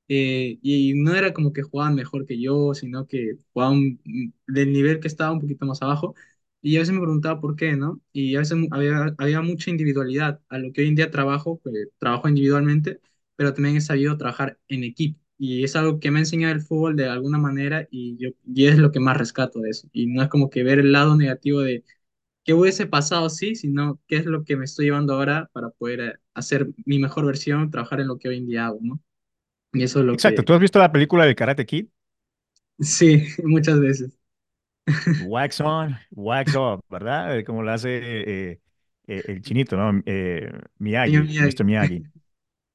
Eh, 0.08 0.58
y 0.62 0.94
no 0.94 1.14
era 1.14 1.32
como 1.32 1.52
que 1.52 1.62
jugaban 1.62 1.94
mejor 1.94 2.26
que 2.26 2.40
yo, 2.40 2.74
sino 2.74 3.06
que 3.06 3.38
jugaban 3.52 4.00
del 4.46 4.72
nivel 4.72 5.00
que 5.00 5.08
estaba 5.08 5.32
un 5.32 5.40
poquito 5.40 5.66
más 5.66 5.82
abajo. 5.82 6.14
Y 6.62 6.76
a 6.76 6.80
veces 6.80 6.94
me 6.94 7.00
preguntaba 7.00 7.40
por 7.40 7.56
qué, 7.56 7.76
¿no? 7.76 8.00
Y 8.12 8.36
a 8.36 8.38
veces 8.40 8.56
había, 8.70 9.14
había 9.18 9.40
mucha 9.42 9.70
individualidad. 9.70 10.40
A 10.48 10.58
lo 10.58 10.72
que 10.72 10.82
hoy 10.82 10.88
en 10.88 10.94
día 10.94 11.10
trabajo, 11.10 11.58
pues 11.62 11.74
trabajo 11.98 12.28
individualmente, 12.28 13.00
pero 13.36 13.52
también 13.54 13.76
he 13.76 13.80
sabido 13.80 14.16
trabajar 14.16 14.58
en 14.68 14.84
equipo. 14.84 15.20
Y 15.38 15.64
es 15.64 15.76
algo 15.76 16.00
que 16.00 16.10
me 16.10 16.18
ha 16.18 16.22
enseñado 16.22 16.54
el 16.54 16.60
fútbol 16.62 16.96
de 16.96 17.08
alguna 17.08 17.38
manera 17.38 17.88
y, 17.90 18.16
yo, 18.18 18.30
y 18.46 18.66
es 18.66 18.78
lo 18.78 18.92
que 18.92 19.00
más 19.00 19.16
rescato 19.18 19.60
de 19.60 19.70
eso. 19.70 19.88
Y 19.92 20.06
no 20.06 20.22
es 20.22 20.28
como 20.28 20.50
que 20.50 20.62
ver 20.64 20.78
el 20.80 20.92
lado 20.92 21.16
negativo 21.16 21.60
de 21.62 21.84
qué 22.44 22.54
hubiese 22.54 22.86
pasado, 22.86 23.30
sí, 23.30 23.54
sino 23.56 24.00
qué 24.08 24.16
es 24.18 24.26
lo 24.26 24.44
que 24.44 24.56
me 24.56 24.64
estoy 24.66 24.86
llevando 24.86 25.14
ahora 25.14 25.50
para 25.52 25.70
poder 25.70 26.20
hacer 26.34 26.68
mi 26.86 26.98
mejor 27.00 27.26
versión, 27.26 27.70
trabajar 27.70 28.00
en 28.00 28.08
lo 28.08 28.18
que 28.18 28.28
hoy 28.30 28.38
en 28.38 28.48
día 28.48 28.66
hago, 28.66 28.78
¿no? 28.82 29.00
Y 29.72 29.82
eso 29.84 30.00
es 30.00 30.06
lo 30.06 30.18
Exacto, 30.18 30.42
que, 30.42 30.44
¿tú 30.44 30.52
has 30.54 30.60
visto 30.60 30.78
la 30.78 30.92
película 30.92 31.24
de 31.26 31.34
Karate 31.34 31.66
Kid? 31.66 31.86
sí, 32.80 33.28
muchas 33.44 33.80
veces. 33.80 34.18
Wax 35.16 35.60
on, 35.60 35.96
wax 36.10 36.54
off, 36.56 36.80
¿verdad? 36.90 37.44
Como 37.44 37.62
lo 37.62 37.70
hace 37.72 37.98
eh, 38.52 38.60
eh, 39.06 39.22
el 39.28 39.42
chinito, 39.42 39.76
¿no? 39.76 40.02
Eh, 40.06 40.50
Señor 41.02 41.24
Miyagi, 41.24 41.30
Mr. 41.38 41.64
Miyagi. 41.64 41.64
Miyagi. 41.64 42.04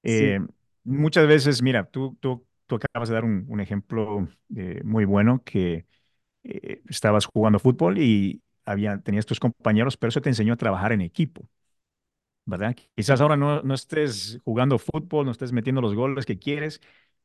Sí. 0.05 0.33
Eh, 0.33 0.39
muchas 0.85 1.27
veces, 1.27 1.61
mira, 1.63 1.85
tú, 1.89 2.17
tú, 2.21 2.47
tú 2.69 2.77
acabas 2.77 3.09
de 3.09 3.15
dar 3.15 3.25
un, 3.25 3.59
ejemplo 3.61 4.29
eh, 4.55 4.81
muy 4.85 5.05
bueno 5.05 5.43
que 5.45 5.87
eh, 6.43 6.83
estabas 6.89 7.25
jugando 7.27 7.59
fútbol 7.59 7.99
y 7.99 8.43
había, 8.65 8.99
tenías 9.01 9.25
tus 9.27 9.39
compañeros, 9.41 9.97
pero 9.97 10.09
eso 10.09 10.21
te 10.21 10.29
enseñó 10.29 10.53
a 10.53 10.57
trabajar 10.57 10.93
en 10.93 11.01
equipo, 11.01 11.47
¿verdad? 12.45 12.75
Quizás 12.95 13.21
ahora 13.21 13.37
no, 13.37 13.61
no 13.61 13.73
estés 13.73 14.39
jugando 14.43 14.77
fútbol, 14.79 15.25
no 15.25 15.31
estés 15.31 15.51
metiendo 15.51 15.81
los 15.81 15.93
goles 15.95 16.25
que 16.25 16.39
quieres, 16.39 16.81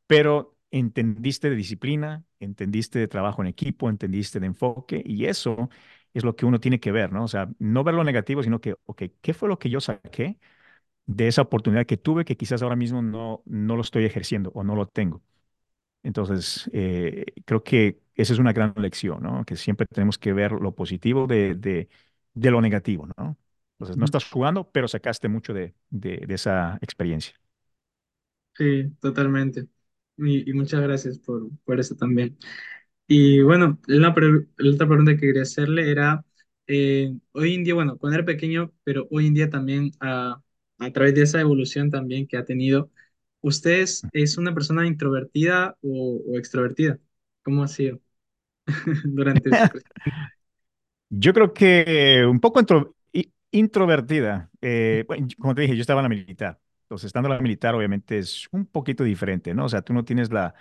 pero 0.06 0.56
entendiste 0.70 1.48
de 1.50 1.56
disciplina, 1.56 2.24
entendiste 2.40 2.98
de 2.98 3.08
trabajo 3.08 3.42
en 3.42 3.48
equipo, 3.48 3.88
entendiste 3.88 4.40
de 4.40 4.46
enfoque 4.46 5.02
y 5.04 5.26
eso 5.26 5.70
es 6.14 6.24
lo 6.24 6.36
que 6.36 6.46
uno 6.46 6.60
tiene 6.60 6.80
que 6.80 6.92
ver, 6.92 7.12
¿no? 7.12 7.24
O 7.24 7.28
sea, 7.28 7.48
no 7.58 7.84
ver 7.84 7.94
lo 7.94 8.04
negativo, 8.04 8.42
sino 8.42 8.60
que, 8.60 8.76
ok, 8.86 9.02
¿qué 9.22 9.34
fue 9.34 9.48
lo 9.48 9.58
que 9.58 9.70
yo 9.70 9.80
saqué 9.80 10.38
de 11.06 11.28
esa 11.28 11.42
oportunidad 11.42 11.86
que 11.86 11.96
tuve 11.98 12.24
que 12.24 12.36
quizás 12.36 12.62
ahora 12.62 12.76
mismo 12.76 13.02
no, 13.02 13.42
no 13.46 13.76
lo 13.76 13.82
estoy 13.82 14.04
ejerciendo 14.06 14.50
o 14.54 14.64
no 14.64 14.76
lo 14.76 14.86
tengo? 14.86 15.22
Entonces, 16.04 16.70
eh, 16.75 17.26
creo 17.46 17.64
que 17.64 18.00
esa 18.16 18.34
es 18.34 18.40
una 18.40 18.54
gran 18.54 18.75
lección, 18.78 19.23
¿no? 19.25 19.44
Que 19.46 19.56
siempre 19.56 19.87
tenemos 19.88 20.18
que 20.18 20.34
ver 20.34 20.52
lo 20.52 20.75
positivo 20.76 21.26
de, 21.28 21.56
de, 21.56 21.90
de 22.34 22.52
lo 22.52 22.62
negativo, 22.62 23.08
¿no? 23.18 23.38
Entonces, 23.75 23.99
no 23.99 24.06
estás 24.06 24.30
jugando, 24.30 24.70
pero 24.73 24.88
sacaste 24.88 25.28
mucho 25.28 25.54
de, 25.54 25.75
de, 25.90 26.26
esa 26.30 26.78
experiencia. 26.82 27.34
Sí, 28.56 28.90
totalmente. 29.00 29.66
Y, 30.16 30.49
y 30.49 30.52
muchas 30.54 30.80
gracias 30.82 31.18
por, 31.18 31.49
por 31.64 31.80
eso 31.80 31.96
también. 31.96 32.38
Y 33.08 33.42
bueno, 33.42 33.80
la, 33.87 34.14
pre- 34.14 34.49
la 34.58 34.70
otra 34.75 34.88
pregunta 34.88 35.12
que 35.14 35.20
quería 35.20 35.42
hacerle 35.42 35.90
era, 35.90 36.25
eh, 36.68 37.14
hoy 37.32 37.54
en 37.54 37.64
día, 37.64 37.75
bueno, 37.75 37.99
cuando 37.99 38.16
era 38.18 38.26
pequeño, 38.26 38.73
pero 38.84 39.08
hoy 39.11 39.28
en 39.28 39.34
día 39.34 39.50
también, 39.50 39.92
a, 40.00 40.42
a 40.78 40.92
través 40.92 41.14
de 41.14 41.23
esa 41.23 41.40
evolución 41.40 41.90
también 41.90 42.26
que 42.28 42.37
ha 42.38 42.44
tenido, 42.46 42.90
¿usted 43.44 43.80
es, 43.82 44.08
es 44.12 44.38
una 44.38 44.54
persona 44.54 44.86
introvertida 44.86 45.76
o, 45.82 46.22
o 46.26 46.38
extrovertida? 46.38 46.98
¿Cómo 47.44 47.62
ha 47.64 47.68
sido 47.68 48.00
durante 49.04 49.54
su 49.54 49.68
crecimiento? 49.70 50.28
Yo 51.10 51.32
creo 51.32 51.52
que 51.54 52.24
un 52.28 52.40
poco 52.40 52.60
intro- 52.60 52.94
introvertida. 53.50 54.50
Eh, 54.60 55.04
bueno, 55.06 55.26
como 55.38 55.54
te 55.54 55.62
dije, 55.62 55.76
yo 55.76 55.80
estaba 55.82 56.00
en 56.00 56.04
la 56.04 56.08
militar. 56.08 56.60
Entonces, 56.84 57.06
estando 57.06 57.28
en 57.28 57.36
la 57.36 57.40
militar, 57.42 57.74
obviamente 57.74 58.18
es 58.18 58.48
un 58.52 58.66
poquito 58.66 59.04
diferente, 59.04 59.54
¿no? 59.54 59.64
O 59.66 59.68
sea, 59.68 59.82
tú 59.82 59.92
no 59.94 60.04
tienes 60.04 60.30
la, 60.32 60.54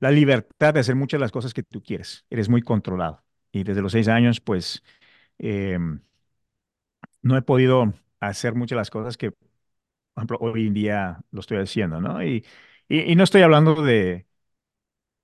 la 0.00 0.10
libertad 0.10 0.74
de 0.74 0.80
hacer 0.80 0.96
muchas 0.96 1.18
de 1.18 1.22
las 1.24 1.32
cosas 1.32 1.54
que 1.54 1.62
tú 1.62 1.82
quieres. 1.82 2.26
Eres 2.30 2.48
muy 2.48 2.62
controlado. 2.62 3.24
Y 3.52 3.64
desde 3.64 3.82
los 3.82 3.92
seis 3.92 4.08
años, 4.08 4.40
pues, 4.40 4.82
em, 5.38 6.00
no 7.22 7.36
he 7.36 7.42
podido 7.42 7.92
hacer 8.20 8.54
muchas 8.54 8.76
de 8.76 8.80
las 8.80 8.90
cosas 8.90 9.16
que, 9.16 9.32
por 10.16 10.22
ejemplo, 10.24 10.38
hoy 10.40 10.68
en 10.68 10.74
día 10.74 11.20
lo 11.30 11.40
estoy 11.40 11.58
haciendo, 11.58 12.00
¿no? 12.00 12.22
Y, 12.24 12.44
y, 12.88 13.12
y 13.12 13.16
no 13.16 13.24
estoy 13.24 13.42
hablando 13.42 13.82
de, 13.82 14.26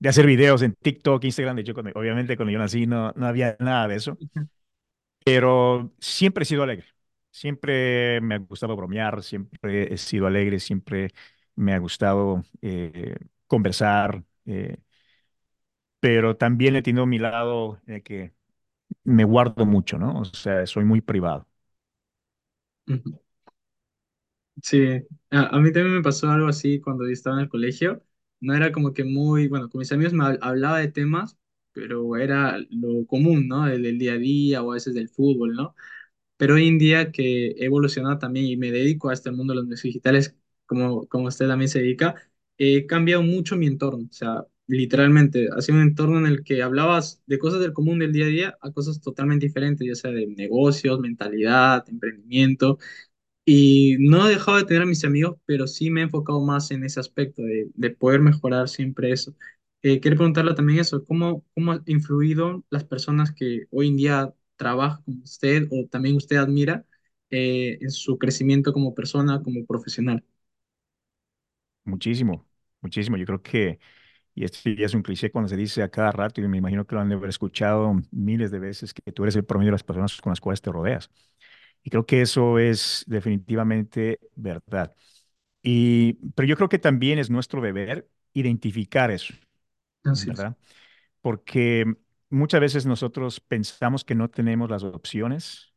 de 0.01 0.09
hacer 0.11 0.27
videos 0.27 0.63
en 0.63 0.75
TikTok, 0.75 1.25
Instagram. 1.25 1.57
De 1.57 1.63
hecho, 1.63 1.75
cuando- 1.75 1.93
obviamente 1.95 2.37
cuando 2.37 2.53
yo 2.53 2.59
nací 2.59 2.87
no, 2.87 3.13
no 3.17 3.27
había 3.27 3.57
nada 3.61 3.89
de 3.89 3.97
eso. 3.97 4.19
pero 5.25 5.93
siempre 6.01 6.43
he 6.43 6.47
sido 6.47 6.63
alegre. 6.63 6.87
Siempre 7.31 8.21
me 8.21 8.35
ha 8.35 8.39
gustado 8.39 8.77
bromear, 8.77 9.23
siempre 9.23 9.93
he 9.93 9.99
sido 9.99 10.27
alegre, 10.27 10.61
siempre 10.61 11.13
me 11.55 11.73
ha 11.75 11.79
gustado 11.79 12.43
eh, 12.63 13.17
conversar, 13.47 14.23
eh, 14.47 14.79
pero 16.01 16.37
también 16.37 16.77
he 16.77 16.83
tenido 16.83 17.07
mi 17.07 17.19
lado 17.19 17.81
que 18.05 18.35
me 19.05 19.25
guardo 19.25 19.67
mucho, 19.67 19.99
¿no? 19.99 20.21
O 20.21 20.25
sea, 20.27 20.67
soy 20.67 20.85
muy 20.85 21.01
privado. 21.03 21.49
Ujú. 22.87 23.22
Sí, 24.61 24.81
a, 25.31 25.59
mí 25.61 25.73
también 25.73 25.97
me 25.97 26.03
pasó 26.03 26.29
algo 26.31 26.47
así 26.49 26.81
cuando 26.81 27.07
estaba 27.07 27.37
en 27.37 27.43
el 27.43 27.49
colegio. 27.49 28.03
No 28.41 28.55
era 28.55 28.71
como 28.73 28.93
que 28.93 29.05
muy, 29.05 29.49
bueno, 29.49 29.69
con 29.71 29.79
mis 29.79 29.91
amigos 29.93 30.13
me 30.13 30.25
hab- 30.25 30.39
hablaba 30.43 30.79
de 30.79 30.89
temas, 30.89 31.39
pero 31.73 32.17
era 32.17 32.59
lo 32.71 33.07
común, 33.07 33.49
¿no? 33.49 33.67
El 33.67 33.83
del 33.83 33.99
día 33.99 34.13
a 34.15 34.17
día 34.19 34.63
o 34.63 34.71
a 34.73 34.75
veces 34.75 34.95
del 34.95 35.09
fútbol, 35.09 35.55
¿no? 35.55 35.75
Pero 36.37 36.55
hoy 36.57 36.69
en 36.69 36.79
día 36.79 37.13
que 37.13 37.49
he 37.53 37.67
evolucionado 37.67 38.19
también 38.19 38.47
y 38.47 38.57
me 38.59 38.73
dedico 38.73 39.11
a 39.11 39.15
este 39.15 39.31
mundo 39.33 39.53
de 39.55 39.57
los 39.59 39.67
medios 39.67 39.83
digitales, 39.83 40.37
como, 40.67 41.07
como 41.09 41.29
usted 41.29 41.49
también 41.49 41.69
se 41.71 41.81
dedica, 41.81 42.15
he 42.59 42.87
cambiado 42.87 43.23
mucho 43.23 43.57
mi 43.57 43.67
entorno. 43.69 44.07
O 44.11 44.13
sea, 44.15 44.47
literalmente, 44.69 45.49
ha 45.57 45.63
sido 45.63 45.79
un 45.79 45.85
entorno 45.85 46.19
en 46.21 46.27
el 46.27 46.45
que 46.45 46.63
hablabas 46.63 47.23
de 47.27 47.39
cosas 47.39 47.61
del 47.61 47.73
común 47.75 48.01
del 48.01 48.13
día 48.13 48.27
a 48.27 48.29
día 48.29 48.59
a 48.63 48.73
cosas 48.73 49.01
totalmente 49.01 49.47
diferentes, 49.47 49.87
ya 49.89 49.95
sea 49.97 50.11
de 50.13 50.27
negocios, 50.29 51.01
mentalidad, 51.01 51.85
emprendimiento. 51.89 52.79
Y 53.45 53.97
no 53.99 54.27
he 54.27 54.31
dejado 54.31 54.59
de 54.59 54.65
tener 54.65 54.83
a 54.83 54.87
mis 54.87 55.05
amigos, 55.05 55.37
pero 55.47 55.67
sí 55.67 55.91
me 55.91 56.01
he 56.01 56.05
enfocado 56.05 56.41
más 56.41 56.71
en 56.71 56.85
ese 56.85 57.01
aspecto 57.01 57.43
de, 57.43 57.71
de 57.75 57.91
poder 57.91 58.21
mejorar 58.21 58.69
siempre 58.69 59.13
eso. 59.13 59.35
Eh, 59.83 59.99
quiero 60.01 60.17
preguntarle 60.17 60.55
también 60.55 60.79
eso, 60.81 61.05
¿cómo, 61.05 61.45
cómo 61.55 61.73
ha 61.73 61.83
influido 61.87 62.65
las 62.71 62.85
personas 62.85 63.33
que 63.33 63.65
hoy 63.71 63.89
en 63.89 63.97
día 63.97 64.35
trabajan 64.57 65.03
con 65.05 65.23
usted 65.23 65.67
o 65.73 65.89
también 65.89 66.17
usted 66.17 66.37
admira 66.37 66.87
eh, 67.31 67.79
en 67.81 67.91
su 67.91 68.17
crecimiento 68.19 68.73
como 68.73 68.95
persona, 68.95 69.43
como 69.43 69.67
profesional? 69.67 70.25
Muchísimo, 71.85 72.47
muchísimo. 72.81 73.17
Yo 73.17 73.27
creo 73.27 73.43
que, 73.43 73.81
y 74.35 74.45
esto 74.45 74.71
ya 74.71 74.87
es 74.87 74.95
un 74.95 75.03
cliché 75.03 75.31
cuando 75.33 75.49
se 75.49 75.57
dice 75.57 75.83
a 75.83 75.91
cada 75.91 76.13
rato, 76.13 76.41
y 76.43 76.49
me 76.49 76.59
imagino 76.59 76.87
que 76.87 76.95
lo 76.97 77.01
han 77.03 77.09
de 77.09 77.17
haber 77.17 77.31
escuchado 77.31 77.95
miles 78.13 78.51
de 78.53 78.59
veces, 78.61 78.95
que 78.95 79.13
tú 79.13 79.25
eres 79.25 79.37
el 79.37 79.45
promedio 79.47 79.69
de 79.71 79.73
las 79.75 79.85
personas 79.85 80.21
con 80.21 80.33
las 80.33 80.41
cuales 80.43 80.63
te 80.63 80.73
rodeas. 80.73 81.11
Y 81.83 81.91
creo 81.91 82.07
que 82.07 82.23
eso 82.23 82.59
es 82.59 83.05
definitivamente 83.09 84.21
verdad. 84.37 84.95
Y, 85.63 86.15
pero 86.35 86.49
yo 86.49 86.57
creo 86.57 86.69
que 86.69 86.79
también 86.81 87.19
es 87.19 87.31
nuestro 87.31 87.61
deber 87.63 88.09
identificar 88.35 89.11
eso, 89.11 89.35
Así 90.05 90.31
es. 90.31 90.47
¿verdad? 90.47 90.57
Porque 91.23 91.87
muchas 92.31 92.61
veces 92.61 92.87
nosotros 92.87 93.41
pensamos 93.41 94.05
que 94.05 94.15
no 94.15 94.31
tenemos 94.31 94.71
las 94.71 94.85
opciones 94.85 95.73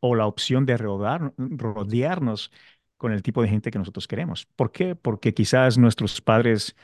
o 0.00 0.14
la 0.14 0.26
opción 0.26 0.66
de 0.66 0.76
rodar- 0.78 1.34
rodearnos 1.38 2.52
con 2.96 3.12
el 3.12 3.22
tipo 3.22 3.42
de 3.42 3.48
gente 3.48 3.70
que 3.70 3.78
nosotros 3.78 4.08
queremos. 4.08 4.46
¿Por 4.56 4.72
qué? 4.72 4.94
Porque 4.96 5.34
quizás 5.34 5.78
nuestros 5.78 6.20
padres 6.20 6.76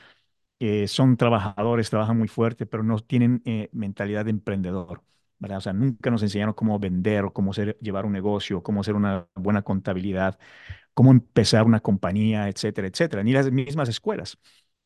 eh, 0.59 0.87
son 0.87 1.17
trabajadores, 1.17 1.89
trabajan 1.89 2.17
muy 2.17 2.27
fuerte, 2.29 2.65
pero 2.65 2.83
no 2.83 2.99
tienen 2.99 3.41
eh, 3.45 3.69
mentalidad 3.73 4.25
de 4.25 4.31
emprendedor. 4.31 5.03
¿Verdad? 5.43 5.59
O 5.59 5.61
sea, 5.61 5.73
nunca 5.73 6.11
nos 6.11 6.23
enseñaron 6.23 6.55
cómo 6.55 6.79
vender 6.79 7.25
o 7.25 7.33
cómo 7.33 7.53
ser- 7.53 7.77
llevar 7.81 8.05
un 8.07 8.13
negocio, 8.13 8.63
cómo 8.63 8.81
hacer 8.81 8.95
una 8.95 9.27
buena 9.35 9.63
contabilidad 9.63 10.39
cómo 10.93 11.11
empezar 11.11 11.65
una 11.65 11.79
compañía, 11.81 12.49
etcétera, 12.49 12.87
etcétera, 12.87 13.23
ni 13.23 13.33
las 13.33 13.51
mismas 13.51 13.89
escuelas. 13.89 14.37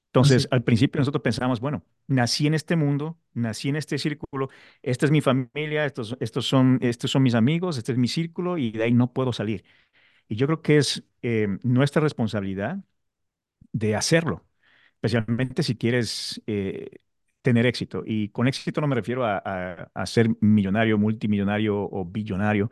Entonces, 0.10 0.48
es. 0.48 0.50
al 0.52 0.64
principio 0.64 1.00
nosotros 1.00 1.22
pensábamos, 1.22 1.60
bueno, 1.60 1.84
nací 2.08 2.48
en 2.48 2.54
este 2.56 2.76
mundo, 2.76 3.20
nací 3.34 3.70
en 3.70 3.76
este 3.76 3.98
círculo, 4.00 4.50
esta 4.82 5.06
es 5.06 5.12
mi 5.12 5.22
familia, 5.22 5.86
estos, 5.86 6.18
estos 6.20 6.48
son, 6.48 6.80
estos 6.82 7.12
son 7.12 7.24
mis 7.24 7.36
amigos, 7.36 7.78
este 7.78 7.92
es 7.92 7.98
mi 7.98 8.08
círculo 8.08 8.58
y 8.58 8.72
de 8.72 8.84
ahí 8.86 8.94
no 8.94 9.14
puedo 9.14 9.34
salir. 9.34 9.64
Y 10.30 10.36
yo 10.38 10.48
creo 10.48 10.62
que 10.64 10.78
es 10.78 11.04
eh, 11.24 11.48
nuestra 11.64 12.02
responsabilidad 12.02 12.80
de 13.72 13.96
hacerlo, 13.96 14.46
especialmente 14.96 15.64
si 15.64 15.78
quieres 15.78 16.42
eh, 16.48 16.90
tener 17.50 17.66
éxito. 17.66 18.04
Y 18.06 18.30
con 18.30 18.48
éxito 18.48 18.82
no 18.82 18.88
me 18.88 18.96
refiero 18.96 19.25
a, 19.25 19.38
a- 19.94 20.06
ser 20.06 20.30
millonario, 20.42 20.98
multimillonario 20.98 21.77
o 21.92 22.06
billonario. 22.06 22.70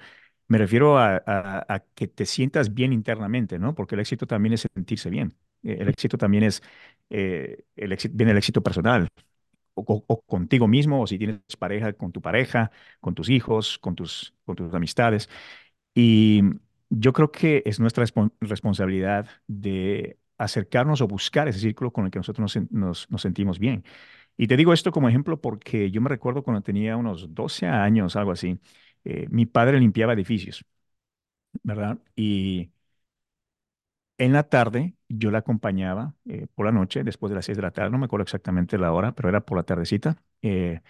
Me 0.47 0.57
refiero 0.57 0.97
a, 0.99 1.17
a- 1.25 1.79
que 1.95 2.07
te 2.07 2.25
sientas 2.25 2.73
bien 2.73 2.93
internamente, 2.93 3.57
¿no? 3.59 3.73
Porque 3.75 3.95
el 3.95 4.01
éxito 4.01 4.27
también 4.27 4.53
es 4.53 4.67
sentirse 4.75 5.09
bien. 5.09 5.33
Eh, 5.63 5.77
El 5.81 5.89
éxito 5.89 6.17
también 6.17 6.43
es, 6.43 6.61
eh, 7.09 7.63
el 7.75 7.91
éxito, 7.93 8.13
viene 8.17 8.31
el 8.31 8.37
éxito 8.37 8.61
personal, 8.63 9.07
o, 9.73 10.03
o- 10.07 10.21
contigo 10.23 10.67
mismo, 10.67 11.01
o 11.01 11.07
si 11.07 11.17
tienes 11.17 11.39
pareja, 11.59 11.93
con 11.93 12.11
tu 12.11 12.21
pareja, 12.21 12.71
con 13.01 13.15
tus 13.15 13.29
hijos, 13.29 13.77
con 13.79 13.95
tus, 13.95 14.33
con 14.45 14.55
tus 14.55 14.73
amistades. 14.73 15.29
Y 15.93 16.41
yo 16.89 17.13
creo 17.13 17.31
que 17.31 17.63
es 17.65 17.79
nuestra 17.79 18.05
respon- 18.05 18.31
responsabilidad 18.41 19.27
de 19.47 20.17
acercarnos 20.37 21.01
o 21.01 21.07
buscar 21.07 21.47
ese 21.47 21.59
círculo 21.59 21.91
con 21.93 22.05
el 22.05 22.11
que 22.11 22.19
nosotros 22.19 22.57
nos- 22.71 23.09
nos 23.09 23.21
sentimos 23.21 23.59
bien. 23.59 23.83
Y 24.37 24.47
te 24.47 24.57
digo 24.57 24.73
esto 24.73 24.91
como 24.91 25.09
ejemplo 25.09 25.39
porque 25.41 25.91
yo 25.91 26.01
me 26.01 26.09
recuerdo 26.09 26.43
cuando 26.43 26.61
tenía 26.61 26.97
unos 26.97 27.33
12 27.33 27.67
años, 27.67 28.15
algo 28.15 28.31
así, 28.31 28.59
eh, 29.05 29.27
mi 29.29 29.45
padre 29.45 29.79
limpiaba 29.79 30.13
edificios, 30.13 30.65
¿verdad? 31.63 31.99
Y 32.15 32.71
en 34.17 34.33
la 34.33 34.43
tarde 34.43 34.95
yo 35.09 35.31
la 35.31 35.39
acompañaba 35.39 36.13
eh, 36.29 36.47
por 36.55 36.65
la 36.65 36.71
noche, 36.71 37.03
después 37.03 37.29
de 37.29 37.35
las 37.35 37.45
6 37.45 37.57
de 37.57 37.61
la 37.63 37.71
tarde, 37.71 37.89
no 37.91 37.97
me 37.97 38.05
acuerdo 38.05 38.23
exactamente 38.23 38.77
la 38.77 38.91
hora, 38.93 39.13
pero 39.13 39.29
era 39.29 39.41
por 39.45 39.57
la 39.57 39.63
tardecita. 39.63 40.21
eh, 40.41 40.81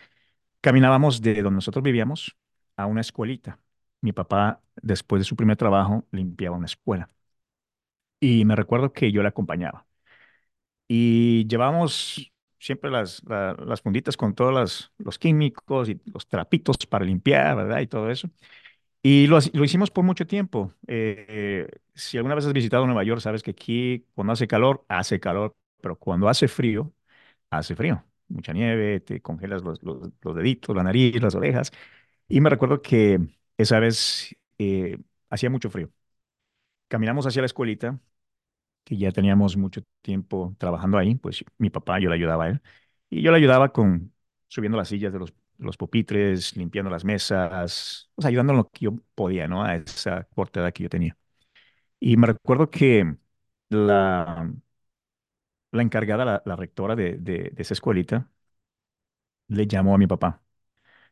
Caminábamos 0.61 1.21
de 1.21 1.35
donde 1.43 1.55
nosotros 1.57 1.83
vivíamos 1.83 2.37
a 2.77 2.85
una 2.87 3.01
escuelita. 3.01 3.59
Mi 4.01 4.13
papá, 4.13 4.61
después 4.81 5.21
de 5.21 5.25
su 5.25 5.35
primer 5.37 5.57
trabajo, 5.57 6.07
limpiaba 6.11 6.57
una 6.57 6.67
escuela. 6.67 7.09
Y 8.19 8.43
me 8.45 8.55
recuerdo 8.55 8.91
que 8.93 9.11
yo 9.11 9.21
le 9.21 9.29
acompañaba. 9.29 9.85
Y 10.87 11.47
llevábamos 11.47 12.31
siempre 12.65 12.91
las, 12.91 13.21
la- 13.27 13.53
las 13.65 13.81
funditas 13.81 14.17
con 14.17 14.35
todos 14.35 14.53
las- 14.53 14.91
los 14.97 15.19
químicos 15.19 15.89
y 15.89 16.01
los 16.13 16.27
trapitos 16.27 16.77
para 16.89 17.05
limpiar, 17.05 17.55
¿verdad? 17.57 17.79
Y 17.81 17.87
todo 17.87 18.09
eso. 18.11 18.29
Y 19.03 19.27
lo, 19.27 19.39
lo 19.53 19.63
hicimos 19.65 19.91
por 19.91 20.03
mucho 20.03 20.25
tiempo. 20.27 20.73
Eh, 20.87 21.67
si 21.93 22.17
alguna 22.17 22.35
vez 22.35 22.45
has 22.45 22.53
visitado 22.53 22.85
Nueva 22.87 23.03
York, 23.03 23.21
sabes 23.21 23.43
que 23.43 23.51
aquí 23.51 24.05
cuando 24.15 24.33
hace 24.33 24.47
calor, 24.47 24.83
hace 24.89 25.19
calor, 25.19 25.55
pero 25.81 25.95
cuando 25.97 26.27
hace 26.29 26.47
frío, 26.47 26.93
hace 27.51 27.75
frío. 27.75 28.05
Mucha 28.29 28.53
nieve, 28.53 28.99
te 29.01 29.21
congelas 29.21 29.63
los, 29.63 29.83
los, 29.83 30.11
los 30.21 30.35
deditos, 30.35 30.75
la 30.75 30.83
nariz, 30.83 31.21
las 31.21 31.35
orejas. 31.35 31.71
Y 32.29 32.41
me 32.41 32.49
recuerdo 32.51 32.81
que 32.81 33.19
esa 33.57 33.79
vez 33.79 34.35
eh, 34.59 34.97
hacía 35.29 35.49
mucho 35.51 35.69
frío. 35.71 35.91
Caminamos 36.87 37.25
hacia 37.27 37.41
la 37.41 37.47
escuelita, 37.47 37.99
que 38.85 38.97
ya 38.97 39.11
teníamos 39.13 39.57
mucho 39.57 39.83
tiempo 40.03 40.55
trabajando 40.59 40.99
ahí, 40.99 41.15
pues 41.15 41.45
mi 41.59 41.71
papá, 41.71 41.99
yo 42.01 42.09
le 42.09 42.15
ayudaba 42.17 42.45
a 42.45 42.49
él. 42.51 42.63
Y 43.11 43.23
yo 43.23 43.31
le 43.31 43.37
ayudaba 43.39 43.73
con 43.73 44.13
subiendo 44.49 44.77
las 44.79 44.89
sillas 44.89 45.13
de 45.13 45.19
los, 45.19 45.33
los 45.59 45.77
pupitres, 45.77 46.57
limpiando 46.57 46.91
las 46.91 47.05
mesas, 47.05 48.11
ayudando 48.23 48.53
en 48.53 48.57
lo 48.59 48.69
que 48.69 48.85
yo 48.87 48.95
podía, 49.15 49.47
¿no? 49.49 49.63
A 49.65 49.77
esa 49.77 50.25
corta 50.35 50.71
que 50.73 50.83
yo 50.85 50.89
tenía. 50.89 51.17
Y 51.99 52.17
me 52.17 52.27
recuerdo 52.27 52.69
que 52.71 53.15
la, 53.69 54.51
la 55.71 55.81
encargada, 55.83 56.41
la, 56.45 56.55
rectora 56.55 56.95
de, 56.95 57.17
de, 57.17 57.53
esa 57.57 57.73
escuelita, 57.73 58.29
le 59.47 59.67
llamó 59.67 59.95
a 59.95 59.97
mi 59.97 60.07
papá 60.07 60.43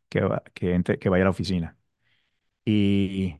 que, 0.09 0.21
que, 0.53 0.75
entre- 0.75 0.99
que 0.99 1.09
vaya 1.09 1.23
a 1.23 1.27
la 1.27 1.31
oficina. 1.31 1.77
Y 2.65 3.39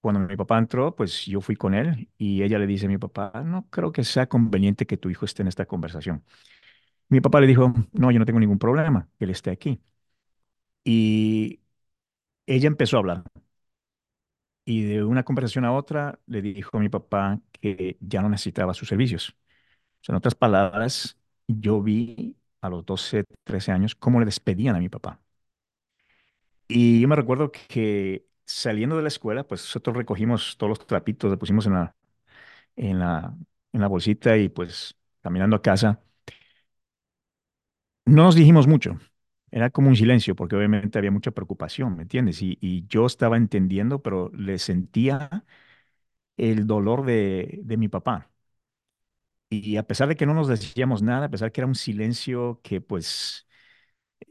cuando 0.00 0.20
mi 0.20 0.36
papá 0.36 0.58
entró, 0.58 0.94
pues 0.96 1.26
yo 1.26 1.40
fui 1.40 1.56
con 1.56 1.74
él 1.74 2.10
y 2.18 2.42
ella 2.42 2.58
le 2.58 2.66
dice 2.66 2.86
a 2.86 2.88
mi 2.88 2.98
papá, 2.98 3.42
no 3.44 3.68
creo 3.70 3.92
que 3.92 4.04
sea 4.04 4.28
conveniente 4.28 4.86
que 4.86 4.96
tu 4.96 5.10
hijo 5.10 5.24
esté 5.24 5.42
en 5.42 5.48
esta 5.48 5.66
conversación. 5.66 6.24
Mi 7.08 7.20
papá 7.20 7.40
le 7.40 7.46
dijo, 7.48 7.72
no, 7.92 8.10
yo 8.12 8.18
no 8.20 8.26
tengo 8.26 8.40
ningún 8.40 8.58
problema, 8.60 9.08
que 9.18 9.26
él 9.26 9.30
esté 9.32 9.50
aquí. 9.50 9.80
Y 10.84 11.60
ella 12.46 12.68
empezó 12.68 12.96
a 12.98 13.00
hablar 13.00 13.24
y 14.64 14.82
de 14.84 15.04
una 15.04 15.24
conversación 15.24 15.64
a 15.64 15.72
otra 15.72 16.18
le 16.26 16.42
dijo 16.42 16.76
a 16.76 16.80
mi 16.80 16.88
papá 16.88 17.40
que 17.52 17.96
ya 18.00 18.20
no 18.22 18.28
necesitaba 18.28 18.74
sus 18.74 18.88
servicios. 18.88 19.30
O 20.02 20.04
sea, 20.04 20.14
en 20.14 20.18
otras 20.18 20.34
palabras, 20.36 21.18
yo 21.48 21.82
vi 21.82 22.36
a 22.62 22.70
los 22.70 22.86
12, 22.86 23.24
13 23.44 23.72
años 23.72 23.94
cómo 23.96 24.20
le 24.20 24.26
despedían 24.26 24.76
a 24.76 24.80
mi 24.80 24.88
papá. 24.90 25.20
Y 26.68 27.00
yo 27.00 27.08
me 27.08 27.16
recuerdo 27.16 27.50
que 27.52 28.26
saliendo 28.48 28.96
de 28.96 29.02
la 29.02 29.08
escuela, 29.08 29.44
pues 29.46 29.62
nosotros 29.62 29.96
recogimos 29.96 30.56
todos 30.58 30.70
los 30.70 30.86
trapitos, 30.88 31.30
los 31.30 31.38
pusimos 31.40 31.66
en 31.66 31.74
la, 31.74 31.96
en 32.76 32.98
la, 33.00 33.36
en 33.72 33.80
la 33.82 33.88
bolsita 33.88 34.36
y 34.38 34.48
pues 34.50 34.96
caminando 35.22 35.56
a 35.56 35.62
casa, 35.62 36.02
no 38.06 38.24
nos 38.24 38.34
dijimos 38.34 38.66
mucho. 38.66 38.98
Era 39.50 39.70
como 39.70 39.88
un 39.88 39.96
silencio, 39.96 40.36
porque 40.36 40.56
obviamente 40.56 40.98
había 40.98 41.10
mucha 41.10 41.30
preocupación, 41.30 41.96
¿me 41.96 42.02
entiendes? 42.02 42.42
Y, 42.42 42.86
yo 42.88 43.06
estaba 43.06 43.36
entendiendo, 43.36 44.02
pero 44.02 44.30
le 44.34 44.58
sentía 44.58 45.44
el 46.36 46.66
dolor 46.66 47.04
de, 47.06 47.60
de 47.64 47.76
mi 47.76 47.88
papá. 47.88 48.30
Y 49.50 49.76
a 49.78 49.82
pesar 49.86 50.08
de 50.08 50.16
que 50.16 50.26
no 50.26 50.34
nos 50.34 50.48
decíamos 50.48 51.02
nada, 51.02 51.26
a 51.26 51.30
pesar 51.30 51.52
que 51.52 51.60
era 51.62 51.66
un 51.68 51.74
silencio 51.74 52.60
que 52.62 52.80
pues 52.80 53.46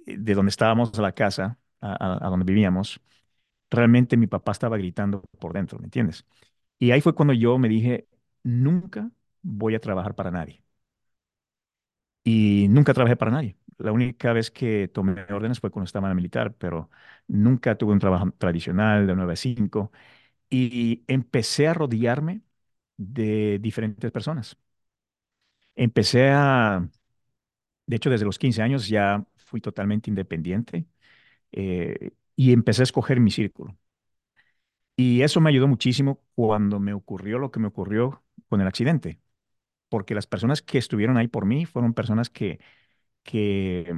eh, 0.08 0.18
de 0.18 0.36
donde 0.36 0.50
estábamos 0.52 0.98
a 1.00 1.02
la 1.04 1.14
casa, 1.14 1.60
a 1.82 2.30
donde 2.30 2.46
vivíamos, 2.46 3.02
realmente 3.70 4.18
mi 4.18 4.28
papá 4.28 4.52
estaba 4.54 4.78
gritando 4.78 5.22
por 5.40 5.54
dentro, 5.54 5.80
¿me 5.80 5.86
entiendes? 5.86 6.26
Y 6.80 6.92
ahí 6.92 7.02
fue 7.02 7.16
cuando 7.16 7.34
yo 7.34 7.58
me 7.60 7.70
dije, 7.70 8.08
nunca 8.44 9.12
voy 9.44 9.76
a 9.76 9.80
trabajar 9.82 10.16
para 10.16 10.32
nadie. 10.32 10.64
Y 12.24 12.68
nunca 12.70 12.94
trabajé 12.94 13.16
para 13.16 13.32
nadie. 13.32 13.58
La 13.78 13.92
única 13.92 14.34
vez 14.34 14.52
que 14.52 14.88
tomé 14.90 15.14
órdenes 15.32 15.60
fue 15.60 15.72
cuando 15.72 15.86
estaba 15.86 16.08
en 16.08 16.12
la 16.12 16.16
militar, 16.16 16.54
pero 16.56 16.90
nunca 17.28 17.78
tuve 17.78 17.94
un 17.94 18.00
trabajo 18.00 18.32
tradicional 18.38 19.08
de 19.08 19.16
9 19.16 19.34
a 19.34 19.36
5. 19.36 19.92
Y 20.50 21.04
empecé 21.08 21.68
a 21.68 21.74
rodearme 21.74 22.42
de 22.98 23.60
diferentes 23.62 24.12
personas. 24.12 24.58
Empecé 25.76 26.30
a, 26.32 26.82
de 27.86 27.96
hecho, 27.96 28.10
desde 28.10 28.26
los 28.26 28.40
15 28.40 28.62
años 28.62 28.88
ya 28.88 29.26
fui 29.38 29.62
totalmente 29.62 30.10
independiente 30.10 30.88
eh, 31.52 32.12
y 32.38 32.54
empecé 32.54 32.84
a 32.84 32.86
escoger 32.86 33.22
mi 33.22 33.32
círculo. 33.32 33.78
Y 34.96 35.22
eso 35.22 35.42
me 35.42 35.50
ayudó 35.50 35.68
muchísimo 35.68 36.22
cuando 36.36 36.80
me 36.80 36.94
ocurrió 36.94 37.38
lo 37.40 37.52
que 37.52 37.60
me 37.60 37.68
ocurrió 37.68 38.24
con 38.50 38.62
el 38.62 38.68
accidente, 38.68 39.20
porque 39.90 40.16
las 40.16 40.28
personas 40.28 40.62
que 40.64 40.78
estuvieron 40.80 41.18
ahí 41.18 41.28
por 41.30 41.46
mí 41.46 41.66
fueron 41.66 41.94
personas 41.94 42.30
que, 42.30 42.60
que 43.24 43.96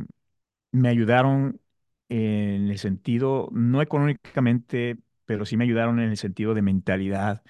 me 0.71 0.89
ayudaron 0.89 1.61
en 2.09 2.69
el 2.69 2.79
sentido, 2.79 3.49
no 3.53 3.81
económicamente, 3.81 4.97
pero 5.25 5.45
sí 5.45 5.57
me 5.57 5.65
ayudaron 5.65 5.99
en 6.01 6.09
el 6.11 6.17
sentido 6.17 6.53
de 6.55 6.61
mentalidad, 6.63 7.43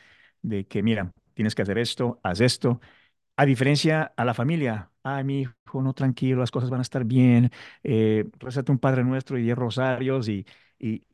de 0.43 0.67
que, 0.67 0.83
mira, 0.83 1.13
tienes 1.35 1.55
que 1.55 1.63
hacer 1.63 1.77
esto, 1.79 2.19
haz 2.23 2.41
esto. 2.41 2.81
A 3.37 3.45
diferencia 3.45 4.13
a 4.17 4.25
la 4.25 4.33
familia, 4.33 4.91
ay, 5.03 5.23
mi 5.23 5.41
hijo, 5.41 5.81
no, 5.81 5.93
tranquilo, 5.93 6.39
las 6.41 6.51
cosas 6.51 6.69
van 6.69 6.79
a 6.79 6.83
estar 6.83 7.05
bien, 7.05 7.51
eh, 7.83 8.25
rézate 8.39 8.71
un 8.71 8.79
Padre 8.79 9.03
Nuestro 9.05 9.37
y 9.37 9.43
diez 9.43 9.57
rosarios 9.57 10.27
y, 10.29 10.45
y, 10.79 11.05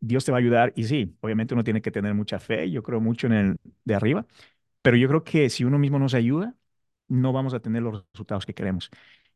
Dios 0.00 0.24
te 0.24 0.32
va 0.32 0.38
a 0.38 0.40
ayudar. 0.40 0.72
Y 0.76 0.84
sí, 0.84 1.16
obviamente 1.20 1.54
uno 1.54 1.64
tiene 1.64 1.82
que 1.82 1.90
tener 1.90 2.14
mucha 2.14 2.38
fe, 2.38 2.70
yo 2.70 2.82
creo 2.82 3.00
mucho 3.00 3.26
en 3.26 3.32
el 3.32 3.56
de 3.84 3.94
arriba, 3.94 4.26
pero 4.82 4.96
yo 4.96 5.08
creo 5.08 5.24
que 5.24 5.50
si 5.50 5.64
uno 5.64 5.78
mismo 5.78 5.98
nos 5.98 6.14
ayuda, 6.14 6.56
no 7.08 7.32
vamos 7.32 7.54
a 7.54 7.60
tener 7.60 7.82
los 7.82 8.04
resultados 8.12 8.46
que 8.46 8.54
queremos. 8.54 8.90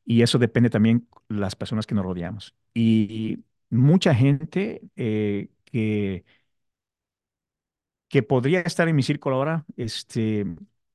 Y 0.05 0.23
eso 0.23 0.38
depende 0.38 0.71
también 0.71 1.09
las 1.29 1.57
personas 1.57 1.87
que 1.87 1.95
nos 1.95 2.05
rodeamos. 2.05 2.55
Y 2.75 3.40
mucha 3.71 4.14
gente 4.14 4.83
eh, 4.97 5.49
que, 5.64 6.25
que 8.09 8.23
podría 8.23 8.61
estar 8.61 8.88
en 8.88 8.97
mi 8.97 9.03
círculo 9.03 9.37
ahora, 9.37 9.64
este, 9.77 10.47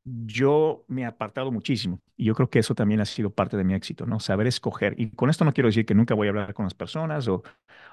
yo 0.04 0.86
me 0.88 1.02
he 1.04 1.06
apartado 1.06 1.52
muchísimo. 1.52 2.00
Y 2.18 2.26
yo 2.26 2.36
creo 2.36 2.50
que 2.50 2.60
eso 2.60 2.76
también 2.76 3.02
ha 3.02 3.06
sido 3.06 3.32
parte 3.34 3.58
de 3.58 3.64
mi 3.64 3.74
éxito, 3.74 4.06
¿no? 4.06 4.20
Saber 4.20 4.48
escoger. 4.48 4.96
Y 5.00 5.12
con 5.12 5.30
esto 5.30 5.46
no 5.46 5.54
quiero 5.54 5.68
decir 5.70 5.86
que 5.86 5.96
nunca 5.96 6.16
voy 6.16 6.28
a 6.28 6.30
hablar 6.32 6.54
con 6.54 6.66
las 6.66 6.74
personas 6.74 7.28
o, 7.28 7.44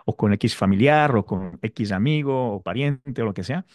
o 0.07 0.17
con 0.17 0.33
X 0.35 0.57
familiar 0.57 1.15
o 1.17 1.25
con 1.27 1.59
X 1.63 1.93
amigo 1.93 2.53
o 2.55 2.63
pariente 2.63 3.23
o 3.23 3.25
lo 3.27 3.35
que 3.35 3.45
sea 3.45 3.67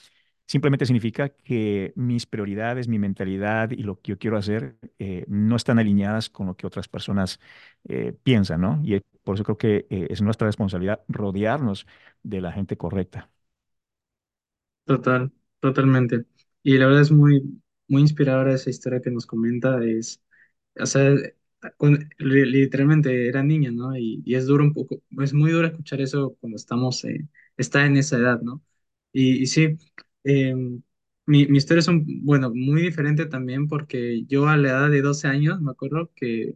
Simplemente 0.47 0.85
significa 0.85 1.29
que 1.29 1.93
mis 1.95 2.25
prioridades, 2.27 2.87
mi 2.87 2.99
mentalidad 2.99 3.71
y 3.71 3.77
lo 3.83 3.99
que 4.01 4.11
yo 4.11 4.17
quiero 4.19 4.37
hacer 4.37 4.77
eh, 4.99 5.25
no 5.27 5.55
están 5.55 5.79
alineadas 5.79 6.29
con 6.29 6.47
lo 6.47 6.55
que 6.55 6.67
otras 6.67 6.87
personas 6.89 7.39
eh, 7.85 8.13
piensan, 8.23 8.61
¿no? 8.61 8.79
Y 8.83 8.99
por 9.23 9.35
eso 9.35 9.43
creo 9.45 9.57
que 9.57 9.87
eh, 9.89 10.07
es 10.09 10.21
nuestra 10.21 10.47
responsabilidad 10.47 11.01
rodearnos 11.07 11.87
de 12.23 12.41
la 12.41 12.51
gente 12.51 12.77
correcta. 12.77 13.29
Total, 14.85 15.31
totalmente. 15.59 16.25
Y 16.63 16.77
la 16.77 16.87
verdad 16.87 17.01
es 17.03 17.11
muy, 17.11 17.61
muy 17.87 18.01
inspiradora 18.01 18.53
esa 18.55 18.69
historia 18.69 19.01
que 19.01 19.11
nos 19.11 19.25
comenta. 19.25 19.83
Es, 19.85 20.21
o 20.79 20.85
sea, 20.85 21.13
literalmente 22.19 23.27
era 23.27 23.43
niña, 23.43 23.71
¿no? 23.71 23.95
Y, 23.97 24.21
y 24.25 24.35
es 24.35 24.45
duro 24.47 24.63
un 24.63 24.73
poco, 24.73 25.01
es 25.21 25.33
muy 25.33 25.51
duro 25.51 25.67
escuchar 25.67 26.01
eso 26.01 26.35
cuando 26.39 26.55
estamos, 26.57 27.03
eh, 27.05 27.27
está 27.57 27.85
en 27.85 27.97
esa 27.97 28.17
edad, 28.17 28.41
¿no? 28.41 28.63
Y, 29.11 29.41
y 29.43 29.45
sí, 29.47 29.77
eh, 30.23 30.55
mi, 31.25 31.47
mi 31.47 31.57
historia 31.57 31.79
es, 31.81 31.87
un, 31.87 32.05
bueno, 32.25 32.51
muy 32.53 32.81
diferente 32.81 33.25
también 33.25 33.67
porque 33.67 34.23
yo 34.25 34.47
a 34.47 34.57
la 34.57 34.69
edad 34.69 34.89
de 34.89 35.01
12 35.01 35.27
años 35.27 35.61
me 35.61 35.71
acuerdo 35.71 36.11
que 36.15 36.55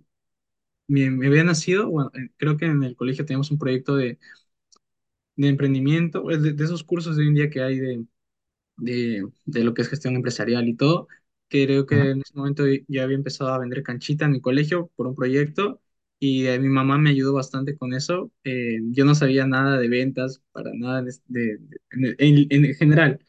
me, 0.87 1.11
me 1.11 1.27
había 1.27 1.43
nacido, 1.45 1.89
bueno, 1.89 2.11
creo 2.37 2.57
que 2.57 2.65
en 2.67 2.83
el 2.83 2.95
colegio 2.95 3.25
teníamos 3.25 3.51
un 3.51 3.59
proyecto 3.59 3.95
de, 3.97 4.19
de 5.35 5.47
emprendimiento, 5.49 6.23
de, 6.23 6.53
de 6.53 6.63
esos 6.63 6.83
cursos 6.83 7.15
de 7.15 7.23
hoy 7.23 7.27
en 7.29 7.35
día 7.35 7.49
que 7.49 7.61
hay 7.61 7.79
de 7.79 8.05
de, 8.77 9.27
de 9.45 9.63
lo 9.63 9.73
que 9.73 9.81
es 9.83 9.89
gestión 9.89 10.15
empresarial 10.15 10.67
y 10.67 10.75
todo. 10.75 11.07
Creo 11.49 11.85
que 11.85 12.11
en 12.11 12.21
ese 12.21 12.33
momento 12.35 12.63
ya 12.87 13.03
había 13.03 13.15
empezado 13.17 13.51
a 13.51 13.59
vender 13.59 13.83
canchita 13.83 14.25
en 14.25 14.31
mi 14.33 14.41
colegio 14.41 14.91
por 14.95 15.07
un 15.07 15.15
proyecto 15.15 15.81
y 16.19 16.45
eh, 16.47 16.59
mi 16.59 16.67
mamá 16.69 16.97
me 16.97 17.09
ayudó 17.11 17.33
bastante 17.33 17.77
con 17.77 17.93
eso. 17.93 18.31
Eh, 18.43 18.79
yo 18.91 19.05
no 19.05 19.15
sabía 19.15 19.45
nada 19.47 19.79
de 19.79 19.87
ventas, 19.87 20.41
para 20.51 20.71
nada 20.73 21.01
de, 21.03 21.13
de- 21.27 21.57
de- 21.91 22.15
en, 22.19 22.47
en 22.65 22.73
general. 22.75 23.19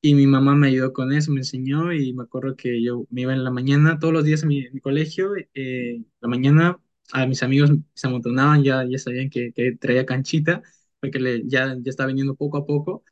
Y 0.00 0.14
mi 0.14 0.26
mamá 0.26 0.54
me 0.54 0.68
ayudó 0.68 0.92
con 0.92 1.12
eso, 1.12 1.32
me 1.32 1.40
enseñó 1.40 1.92
y 1.92 2.12
me 2.12 2.24
acuerdo 2.24 2.56
que 2.56 2.82
yo 2.82 3.06
me 3.10 3.22
iba 3.22 3.32
en 3.32 3.42
la 3.44 3.50
mañana, 3.50 3.98
todos 3.98 4.12
los 4.12 4.24
días 4.24 4.42
a 4.44 4.46
mi, 4.46 4.68
mi 4.70 4.80
colegio, 4.80 5.32
eh, 5.54 6.02
la 6.20 6.28
mañana 6.28 6.78
a 7.12 7.26
mis 7.26 7.42
amigos 7.42 7.70
se 7.94 8.06
amontonaban, 8.06 8.62
ya, 8.62 8.84
ya 8.86 8.98
sabían 8.98 9.30
que, 9.30 9.52
que 9.54 9.76
traía 9.76 10.04
canchita, 10.04 10.62
porque 11.00 11.18
le, 11.18 11.42
ya, 11.48 11.74
ya 11.80 11.90
estaba 11.90 12.08
viniendo 12.08 12.34
poco 12.34 12.58
a 12.58 12.66
poco. 12.66 13.02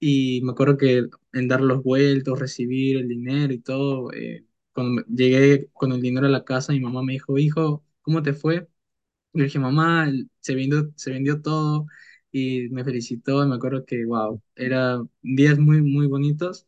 Y 0.00 0.40
me 0.42 0.52
acuerdo 0.52 0.76
que 0.76 1.06
en 1.32 1.48
dar 1.48 1.60
los 1.62 1.82
vueltos, 1.82 2.38
recibir 2.38 2.98
el 2.98 3.08
dinero 3.08 3.52
y 3.52 3.60
todo, 3.60 4.12
eh, 4.12 4.44
cuando 4.72 5.02
llegué 5.08 5.70
con 5.72 5.92
el 5.92 6.00
dinero 6.02 6.26
a 6.26 6.30
la 6.30 6.44
casa, 6.44 6.72
mi 6.72 6.80
mamá 6.80 7.02
me 7.02 7.14
dijo, 7.14 7.38
hijo, 7.38 7.84
¿cómo 8.02 8.22
te 8.22 8.34
fue? 8.34 8.68
Y 9.34 9.42
dije, 9.42 9.58
mamá, 9.58 10.10
se 10.40 10.54
vendió, 10.54 10.90
se 10.96 11.10
vendió 11.12 11.42
todo 11.42 11.86
y 12.32 12.68
me 12.70 12.84
felicitó. 12.84 13.44
Y 13.44 13.48
me 13.48 13.56
acuerdo 13.56 13.84
que, 13.86 14.04
wow, 14.06 14.42
eran 14.56 15.10
días 15.22 15.58
muy, 15.58 15.82
muy 15.82 16.06
bonitos. 16.06 16.66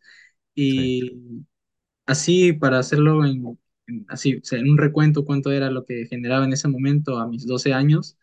Sí, 0.68 0.92
Y 0.94 1.44
así, 2.06 2.52
para 2.52 2.78
hacerlo 2.78 3.24
en, 3.26 3.58
en- 3.86 4.06
así, 4.08 4.36
o 4.36 4.40
sea, 4.44 4.58
en 4.58 4.70
un 4.70 4.78
recuento, 4.78 5.24
cuánto 5.24 5.52
era 5.52 5.70
lo 5.70 5.84
que 5.84 6.06
generaba 6.06 6.44
en 6.44 6.52
ese 6.52 6.68
momento 6.68 7.18
a 7.18 7.26
mis 7.28 7.46
12 7.46 7.72
años, 7.72 8.18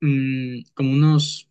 mm, 0.00 0.62
como 0.74 0.92
unos 0.92 1.45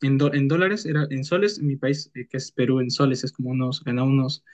en, 0.00 0.18
do- 0.18 0.32
en 0.34 0.48
dólares, 0.48 0.86
era 0.86 1.06
en 1.10 1.24
soles, 1.24 1.58
en 1.58 1.66
mi 1.66 1.76
país, 1.76 2.10
eh, 2.14 2.26
que 2.28 2.36
es 2.38 2.52
Perú, 2.52 2.80
en 2.80 2.90
soles 2.90 3.24
es 3.24 3.32
como 3.32 3.50
unos, 3.50 3.82
ganaba 3.84 4.08
unos 4.08 4.44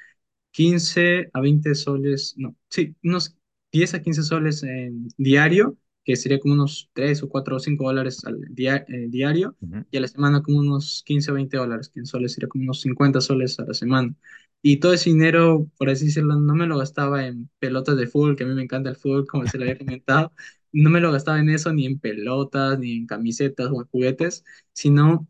15 0.53 1.31
a 1.33 1.41
20 1.41 1.75
soles, 1.75 2.35
no, 2.39 2.57
sí, 2.71 2.97
unos 3.05 3.37
10 3.73 3.95
a 3.95 4.03
15 4.03 4.23
soles 4.23 4.63
en 4.63 5.09
diario, 5.17 5.79
que 6.05 6.17
sería 6.17 6.41
como 6.41 6.55
unos 6.55 6.91
3 6.93 7.23
o 7.23 7.29
4 7.29 7.57
o 7.57 7.61
5 7.61 7.85
dólares 7.85 8.25
al 8.25 8.41
dia- 8.51 8.85
eh, 8.89 9.07
diario, 9.09 9.57
y 9.91 9.97
a 9.99 10.01
la 10.01 10.09
semana 10.09 10.43
como 10.43 10.59
unos 10.61 11.03
15 11.07 11.31
o 11.31 11.35
20 11.35 11.57
dólares, 11.57 11.89
que 11.89 12.01
en 12.01 12.07
soles 12.07 12.33
sería 12.35 12.49
como 12.49 12.65
unos 12.65 12.81
50 12.81 13.21
soles 13.21 13.59
a 13.61 13.65
la 13.67 13.75
semana. 13.75 14.15
Y 14.63 14.79
todo 14.79 14.93
ese 14.93 15.11
dinero, 15.11 15.71
por 15.79 15.89
así 15.91 16.07
decirlo, 16.07 16.37
no 16.37 16.55
me 16.55 16.67
lo 16.67 16.79
gastaba 16.79 17.27
en 17.27 17.49
pelotas 17.59 17.97
de 17.97 18.07
fútbol, 18.07 18.37
que 18.37 18.45
a 18.45 18.47
mí 18.47 18.55
me 18.55 18.63
encanta 18.63 18.91
el 18.91 18.97
fútbol, 18.97 19.27
como 19.27 19.47
se 19.47 19.57
lo 19.59 19.65
había 19.65 19.79
comentado, 19.79 20.33
no 20.73 20.91
me 20.91 21.01
lo 21.01 21.13
gastaba 21.13 21.41
en 21.41 21.51
eso, 21.51 21.73
ni 21.73 21.87
en 21.87 21.99
pelotas, 21.99 22.79
ni 22.79 22.93
en 22.97 23.07
camisetas 23.07 23.69
o 23.73 23.81
en 23.83 23.89
juguetes, 23.89 24.45
sino 24.73 25.29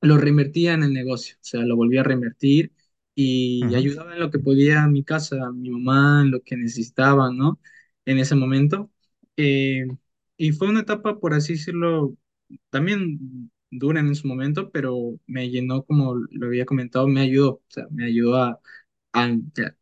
lo 0.00 0.18
reinvertía 0.18 0.74
en 0.74 0.82
el 0.84 0.92
negocio, 0.92 1.36
o 1.36 1.44
sea, 1.44 1.62
lo 1.62 1.76
volvía 1.76 2.00
a 2.02 2.04
reinvertir 2.04 2.72
y 3.14 3.74
ayudaba 3.74 4.14
en 4.14 4.20
lo 4.20 4.30
que 4.30 4.38
podía 4.38 4.84
a 4.84 4.88
mi 4.88 5.02
casa, 5.04 5.36
a 5.46 5.52
mi 5.52 5.70
mamá, 5.70 6.22
en 6.22 6.30
lo 6.30 6.42
que 6.42 6.56
necesitaba, 6.56 7.32
¿no? 7.32 7.60
En 8.04 8.18
ese 8.18 8.34
momento. 8.36 8.90
Eh, 9.36 9.86
y 10.36 10.52
fue 10.52 10.68
una 10.68 10.80
etapa, 10.80 11.18
por 11.18 11.34
así 11.34 11.54
decirlo, 11.54 12.16
también 12.70 13.50
dura 13.70 14.00
en 14.00 14.14
su 14.14 14.28
momento, 14.28 14.70
pero 14.70 15.18
me 15.26 15.50
llenó, 15.50 15.84
como 15.84 16.14
lo 16.30 16.46
había 16.46 16.66
comentado, 16.66 17.08
me 17.08 17.22
ayudó, 17.22 17.52
o 17.54 17.62
sea, 17.68 17.86
me 17.90 18.04
ayudó 18.06 18.36
a, 18.36 18.60
a- 19.12 19.30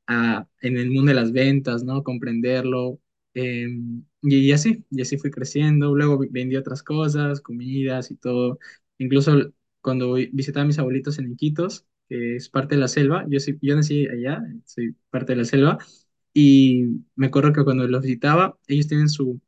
a- 0.06 0.48
en 0.62 0.76
el 0.78 0.90
mundo 0.90 1.10
de 1.10 1.14
las 1.16 1.32
ventas, 1.32 1.84
¿no? 1.84 2.02
Comprenderlo. 2.04 3.00
eh, 3.34 3.68
y, 4.24 4.52
así, 4.52 4.84
y 4.90 5.02
así 5.02 5.18
fui 5.18 5.30
creciendo. 5.30 5.94
Luego 5.94 6.18
vendí 6.30 6.56
otras 6.56 6.82
cosas, 6.82 7.40
comidas 7.40 8.10
y 8.10 8.16
todo. 8.16 8.58
Incluso 8.98 9.52
cuando 9.80 10.14
vi- 10.14 10.30
visitaba 10.32 10.64
a 10.64 10.66
mis 10.66 10.78
abuelitos 10.78 11.18
en 11.18 11.32
Iquitos, 11.32 11.86
que 12.08 12.36
es 12.36 12.48
parte 12.48 12.74
de 12.76 12.80
la 12.80 12.88
selva, 12.88 13.24
yo, 13.28 13.40
soy- 13.40 13.58
yo 13.62 13.76
nací 13.76 14.06
allá, 14.08 14.42
soy 14.64 14.96
parte 15.10 15.32
de 15.32 15.36
la 15.38 15.44
selva, 15.44 15.78
y 16.32 16.84
me 17.16 17.26
acuerdo 17.28 17.52
que 17.52 17.64
cuando 17.64 17.86
los 17.88 18.02
visitaba, 18.02 18.58
ellos 18.68 18.88
tienen 18.88 19.08
su, 19.08 19.40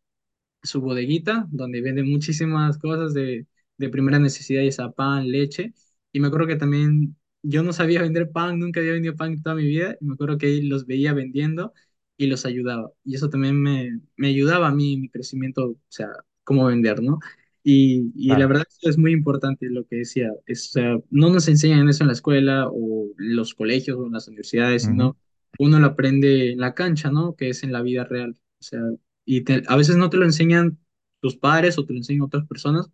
su 0.62 0.80
bodeguita 0.80 1.46
donde 1.50 1.80
venden 1.80 2.10
muchísimas 2.10 2.78
cosas 2.78 3.14
de, 3.14 3.46
de 3.78 3.88
primera 3.88 4.18
necesidad, 4.18 4.62
ya 4.62 4.72
sea 4.72 4.90
pan, 4.90 5.30
leche. 5.30 5.72
Y 6.12 6.20
me 6.20 6.28
acuerdo 6.28 6.46
que 6.48 6.56
también 6.56 7.16
yo 7.42 7.62
no 7.62 7.72
sabía 7.72 8.02
vender 8.02 8.30
pan, 8.30 8.58
nunca 8.58 8.80
había 8.80 8.92
vendido 8.92 9.14
pan 9.16 9.40
toda 9.42 9.54
mi 9.56 9.64
vida. 9.66 9.96
Y 10.00 10.04
me 10.06 10.14
acuerdo 10.14 10.38
que 10.38 10.46
ahí 10.46 10.62
los 10.62 10.86
veía 10.86 11.12
vendiendo 11.14 11.72
y 12.16 12.26
los 12.26 12.46
ayudaba. 12.46 12.90
Y 13.04 13.14
eso 13.16 13.28
también 13.30 13.60
me, 13.62 14.00
me 14.16 14.28
ayudaba 14.28 14.68
a 14.68 14.72
mí 14.74 14.94
en 14.94 15.02
mi 15.02 15.08
crecimiento, 15.10 15.66
o 15.70 15.76
sea, 15.88 16.08
cómo 16.44 16.66
vender, 16.66 17.02
¿no? 17.02 17.18
Y, 17.62 18.12
y 18.14 18.36
la 18.36 18.46
verdad 18.46 18.64
eso 18.68 18.88
es 18.90 18.98
muy 18.98 19.12
importante 19.12 19.68
lo 19.70 19.84
que 19.86 19.96
decía. 19.96 20.30
Es, 20.46 20.68
o 20.68 20.72
sea, 20.72 20.98
no 21.10 21.30
nos 21.30 21.48
enseñan 21.48 21.88
eso 21.88 22.04
en 22.04 22.08
la 22.08 22.12
escuela 22.12 22.68
o 22.70 23.06
en 23.18 23.36
los 23.36 23.54
colegios 23.54 23.98
o 23.98 24.06
en 24.06 24.12
las 24.12 24.28
universidades, 24.28 24.84
Ujú, 24.84 24.86
sino 24.86 25.16
uno 25.58 25.78
lo 25.80 25.86
aprende 25.86 26.52
en 26.52 26.60
la 26.60 26.74
cancha, 26.74 27.10
¿no? 27.10 27.34
Que 27.36 27.48
es 27.50 27.62
en 27.64 27.72
la 27.72 27.82
vida 27.82 28.04
real. 28.04 28.36
O 28.60 28.62
sea, 28.62 28.80
y 29.24 29.42
te- 29.42 29.62
a 29.66 29.76
veces 29.76 29.96
no 29.96 30.10
te 30.10 30.16
lo 30.16 30.24
enseñan 30.24 30.78
tus 31.20 31.36
padres 31.36 31.78
o 31.78 31.84
te 31.86 31.92
lo 31.92 31.98
enseñan 31.98 32.22
otras 32.22 32.46
personas. 32.46 32.88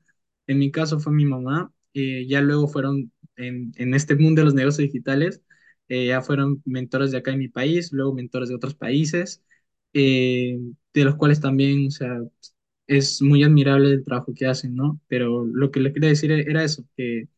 En 0.47 0.59
mi 0.59 0.71
caso 0.71 0.99
fue 1.01 1.13
mi 1.13 1.25
mamá, 1.25 1.73
eh, 1.95 2.27
ya 2.27 2.41
luego 2.41 2.69
fueron 2.69 3.13
en, 3.37 3.73
en 3.77 3.95
este 3.95 4.17
mundo 4.17 4.41
de 4.41 4.45
los 4.47 4.55
negocios 4.55 4.87
digitales, 4.91 5.43
eh, 5.93 6.07
ya 6.09 6.23
fueron 6.23 6.63
mentores 6.65 7.11
de 7.13 7.19
acá 7.19 7.33
en 7.33 7.39
mi 7.41 7.49
país, 7.49 7.93
luego 7.93 8.15
mentores 8.15 8.49
de 8.49 8.55
otros 8.57 8.75
países, 8.75 9.43
eh, 9.95 10.59
de 10.95 11.05
los 11.05 11.17
cuales 11.17 11.41
también, 11.41 11.89
o 11.89 11.91
sea, 11.91 12.19
es 12.87 13.23
muy 13.23 13.45
admirable 13.45 13.91
el 13.91 14.05
trabajo 14.05 14.35
que 14.35 14.47
hacen, 14.47 14.75
¿no? 14.77 15.01
Pero 15.09 15.47
lo 15.47 15.71
que 15.71 15.81
le 15.81 15.93
quería 15.93 16.11
decir 16.11 16.33
era 16.33 16.65
eso, 16.65 16.85
que 16.97 17.29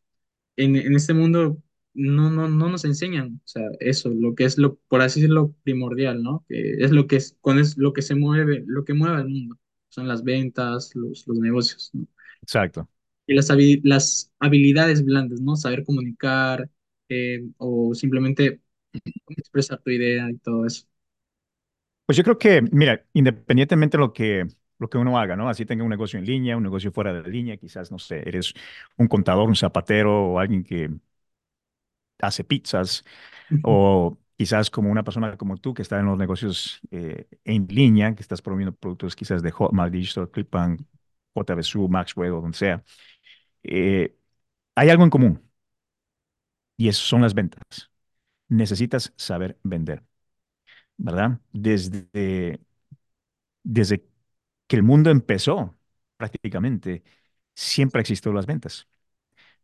en, 0.57 0.77
en 0.77 0.95
este 0.97 1.15
mundo 1.15 1.59
no, 1.95 2.31
no, 2.31 2.49
no 2.49 2.69
nos 2.69 2.85
enseñan, 2.85 3.41
o 3.45 3.49
sea, 3.49 3.65
eso, 3.81 4.11
lo 4.11 4.35
que 4.35 4.45
es 4.45 4.59
lo, 4.59 4.77
por 4.89 5.03
así 5.03 5.21
decirlo, 5.21 5.55
primordial, 5.65 6.23
¿no? 6.23 6.45
Que 6.49 6.75
es 6.85 6.91
lo 6.93 7.07
que 7.07 7.17
es, 7.17 7.37
con 7.41 7.59
es 7.59 7.77
lo 7.79 7.93
que 7.93 8.03
se 8.03 8.15
mueve, 8.17 8.65
lo 8.67 8.85
que 8.85 8.95
mueve 8.95 9.17
al 9.19 9.29
mundo, 9.29 9.59
son 9.89 10.09
las 10.09 10.25
ventas, 10.25 10.93
los, 10.97 11.27
los 11.29 11.39
negocios, 11.39 11.91
¿no? 11.95 12.07
Exacto. 12.43 12.89
Y 13.27 13.35
las, 13.35 13.49
las 13.85 14.33
habilidades 14.39 15.05
blandas, 15.05 15.41
¿no? 15.41 15.57
Saber 15.57 15.85
comunicar 15.85 16.71
eh, 17.09 17.43
o 17.59 17.95
simplemente 17.95 18.61
expresar 19.29 19.81
tu 19.83 19.91
idea 19.91 20.31
y 20.31 20.39
todo 20.39 20.67
eso. 20.67 20.87
Pues 22.07 22.17
yo 22.19 22.25
creo 22.25 22.39
que, 22.39 22.61
mira, 22.63 23.07
independientemente 23.15 23.97
de 23.97 24.01
lo 24.03 24.13
que, 24.13 24.47
lo 24.79 24.91
que 24.91 24.99
uno 24.99 25.19
haga, 25.19 25.37
¿no? 25.37 25.49
Así 25.49 25.65
tenga 25.65 25.85
un 25.85 25.91
negocio 25.91 26.19
en 26.19 26.27
línea, 26.27 26.57
un 26.57 26.63
negocio 26.63 26.93
fuera 26.93 27.13
de 27.15 27.31
línea, 27.31 27.57
quizás, 27.57 27.91
no 27.91 27.99
sé, 27.99 28.19
eres 28.29 28.53
un 28.99 29.09
contador, 29.09 29.49
un 29.49 29.57
zapatero 29.57 30.33
o 30.33 30.39
alguien 30.39 30.65
que 30.65 30.91
hace 32.21 32.45
pizzas, 32.45 33.05
o 33.63 34.19
quizás 34.37 34.71
como 34.71 34.91
una 34.91 35.05
persona 35.05 35.37
como 35.37 35.57
tú 35.59 35.75
que 35.75 35.83
está 35.83 36.01
en 36.01 36.07
los 36.07 36.19
negocios 36.19 36.81
eh, 36.91 37.29
en 37.45 37.67
línea, 37.69 38.15
que 38.15 38.23
estás 38.23 38.43
promoviendo 38.43 38.75
productos 38.77 39.17
quizás 39.17 39.43
de 39.43 39.51
Hotmart 39.53 39.93
Digital, 39.93 40.31
Clipbank, 40.31 40.83
JBSU, 41.35 41.89
Maxwell 41.89 42.33
o 42.33 42.41
donde 42.43 42.59
sea. 42.59 42.85
Eh, 43.65 44.17
hay 44.77 44.91
algo 44.91 45.05
en 45.05 45.11
común 45.11 45.43
y 46.77 46.89
eso 46.89 47.05
son 47.05 47.23
las 47.23 47.35
ventas. 47.35 47.91
Necesitas 48.49 49.13
saber 49.17 49.59
vender, 49.63 50.05
¿verdad? 50.97 51.41
Desde, 51.53 52.61
desde 53.63 54.05
que 54.67 54.77
el 54.77 54.83
mundo 54.83 55.11
empezó, 55.11 55.77
prácticamente, 56.17 57.05
siempre 57.55 58.01
existió 58.03 58.33
las 58.33 58.47
ventas. 58.47 58.89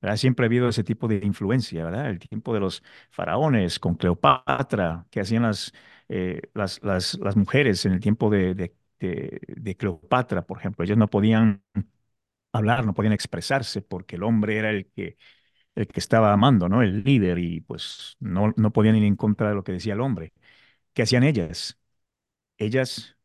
¿verdad? 0.01 0.17
Siempre 0.17 0.45
ha 0.47 0.49
habido 0.49 0.69
ese 0.69 0.85
tipo 0.85 1.09
de 1.09 1.17
influencia, 1.25 1.85
¿verdad? 1.85 2.11
El 2.11 2.19
tiempo 2.19 2.55
de 2.55 2.61
los 2.61 2.83
faraones 3.11 3.79
con 3.79 3.95
Cleopatra, 3.97 5.07
que 5.11 5.21
hacían 5.21 5.43
las, 5.45 5.73
eh, 6.09 6.43
las, 6.55 6.83
las, 6.83 7.37
mujeres 7.37 7.85
en 7.87 7.93
el 7.93 8.01
tiempo 8.01 8.31
de, 8.31 8.55
de, 8.55 9.77
Cleopatra, 9.77 10.43
por 10.47 10.59
ejemplo. 10.59 10.85
Ellos 10.85 10.99
no 10.99 11.09
podían 11.09 11.63
hablar, 12.53 12.85
no 12.87 12.95
podían 12.95 13.13
expresarse 13.13 13.83
porque 13.83 14.17
el 14.17 14.23
hombre 14.25 14.59
era 14.59 14.71
el 14.71 14.87
que, 14.91 15.17
el 15.75 15.87
que 15.89 16.01
estaba 16.01 16.33
amando, 16.33 16.69
¿no? 16.69 16.83
El 16.83 17.03
líder 17.05 17.39
y 17.39 17.61
pues 17.63 18.17
no, 18.21 18.53
no 18.57 18.73
podían 18.73 18.97
ir 18.97 19.05
en 19.05 19.17
contra 19.17 19.49
de 19.51 19.55
lo 19.55 19.65
que 19.65 19.73
decía 19.73 19.95
el 19.95 20.01
hombre. 20.01 20.33
¿Qué 20.95 21.03
hacían 21.03 21.25
ellas? 21.25 21.79
Ellas 22.59 23.17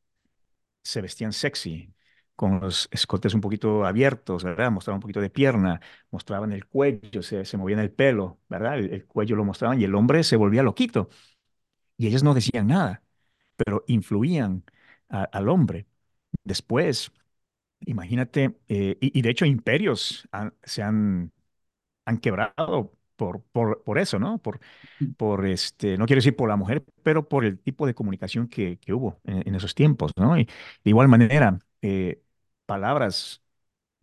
se 0.83 1.01
vestían 1.01 1.33
sexy, 1.33 1.93
con 2.35 2.59
los 2.59 2.89
escotes 2.91 3.33
un 3.33 3.41
poquito 3.41 3.85
abiertos, 3.85 4.43
¿verdad? 4.43 4.71
Mostraban 4.71 4.97
un 4.97 5.01
poquito 5.01 5.21
de 5.21 5.29
pierna, 5.29 5.81
mostraban 6.11 6.51
el 6.53 6.67
cuello, 6.67 7.21
se, 7.23 7.45
se 7.45 7.57
movían 7.57 7.79
el 7.79 7.91
pelo, 7.91 8.39
¿verdad? 8.49 8.79
El, 8.79 8.93
el 8.93 9.05
cuello 9.05 9.35
lo 9.37 9.45
mostraban 9.45 9.79
y 9.81 9.85
el 9.85 9.95
hombre 9.95 10.23
se 10.23 10.35
volvía 10.35 10.63
loquito. 10.63 11.09
Y 11.97 12.07
ellas 12.07 12.23
no 12.23 12.33
decían 12.33 12.67
nada, 12.67 13.03
pero 13.57 13.83
influían 13.87 14.63
al 15.09 15.49
hombre. 15.49 15.87
Después, 16.43 17.11
imagínate, 17.81 18.57
eh, 18.69 18.97
y, 19.01 19.19
y 19.19 19.21
de 19.23 19.29
hecho 19.31 19.45
imperios 19.45 20.27
han- 20.31 20.53
se 20.63 20.83
han, 20.83 21.33
han 22.05 22.17
quebrado 22.19 22.93
por, 23.15 23.43
por, 23.51 23.83
por 23.83 23.97
eso, 23.99 24.19
¿no? 24.19 24.39
Por, 24.39 24.59
por 25.17 25.45
este, 25.47 25.97
no 25.97 26.05
quiero 26.07 26.19
decir 26.19 26.35
por 26.35 26.49
la 26.49 26.55
mujer, 26.57 26.85
pero 27.03 27.27
por 27.29 27.45
el 27.45 27.59
tipo 27.59 27.87
de 27.87 27.95
comunicación 27.95 28.47
que, 28.49 28.79
que 28.79 28.93
hubo 28.93 29.19
en, 29.25 29.47
en 29.47 29.55
esos 29.55 29.75
tiempos, 29.75 30.11
¿no? 30.17 30.37
Y 30.39 30.45
de 30.45 30.51
igual 30.85 31.07
manera, 31.09 31.59
eh, 31.81 32.21
palabras 32.65 33.43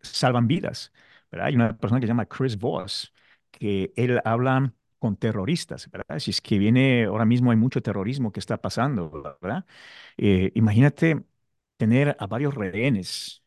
salvan 0.01 0.47
vidas, 0.47 0.91
¿verdad? 1.31 1.47
Hay 1.47 1.55
una 1.55 1.77
persona 1.77 1.99
que 1.99 2.07
se 2.07 2.09
llama 2.11 2.25
Chris 2.27 2.57
Voss, 2.57 3.13
que 3.51 3.93
él 3.95 4.19
habla 4.25 4.73
con 4.99 5.17
terroristas, 5.17 5.89
¿verdad? 5.91 6.19
Si 6.19 6.31
es 6.31 6.41
que 6.41 6.57
viene, 6.59 7.05
ahora 7.05 7.25
mismo 7.25 7.51
hay 7.51 7.57
mucho 7.57 7.81
terrorismo 7.81 8.31
que 8.31 8.39
está 8.39 8.61
pasando, 8.61 9.37
¿verdad? 9.41 9.65
Eh, 10.17 10.51
imagínate 10.55 11.23
tener 11.77 12.15
a 12.19 12.27
varios 12.27 12.55
rehenes 12.55 13.43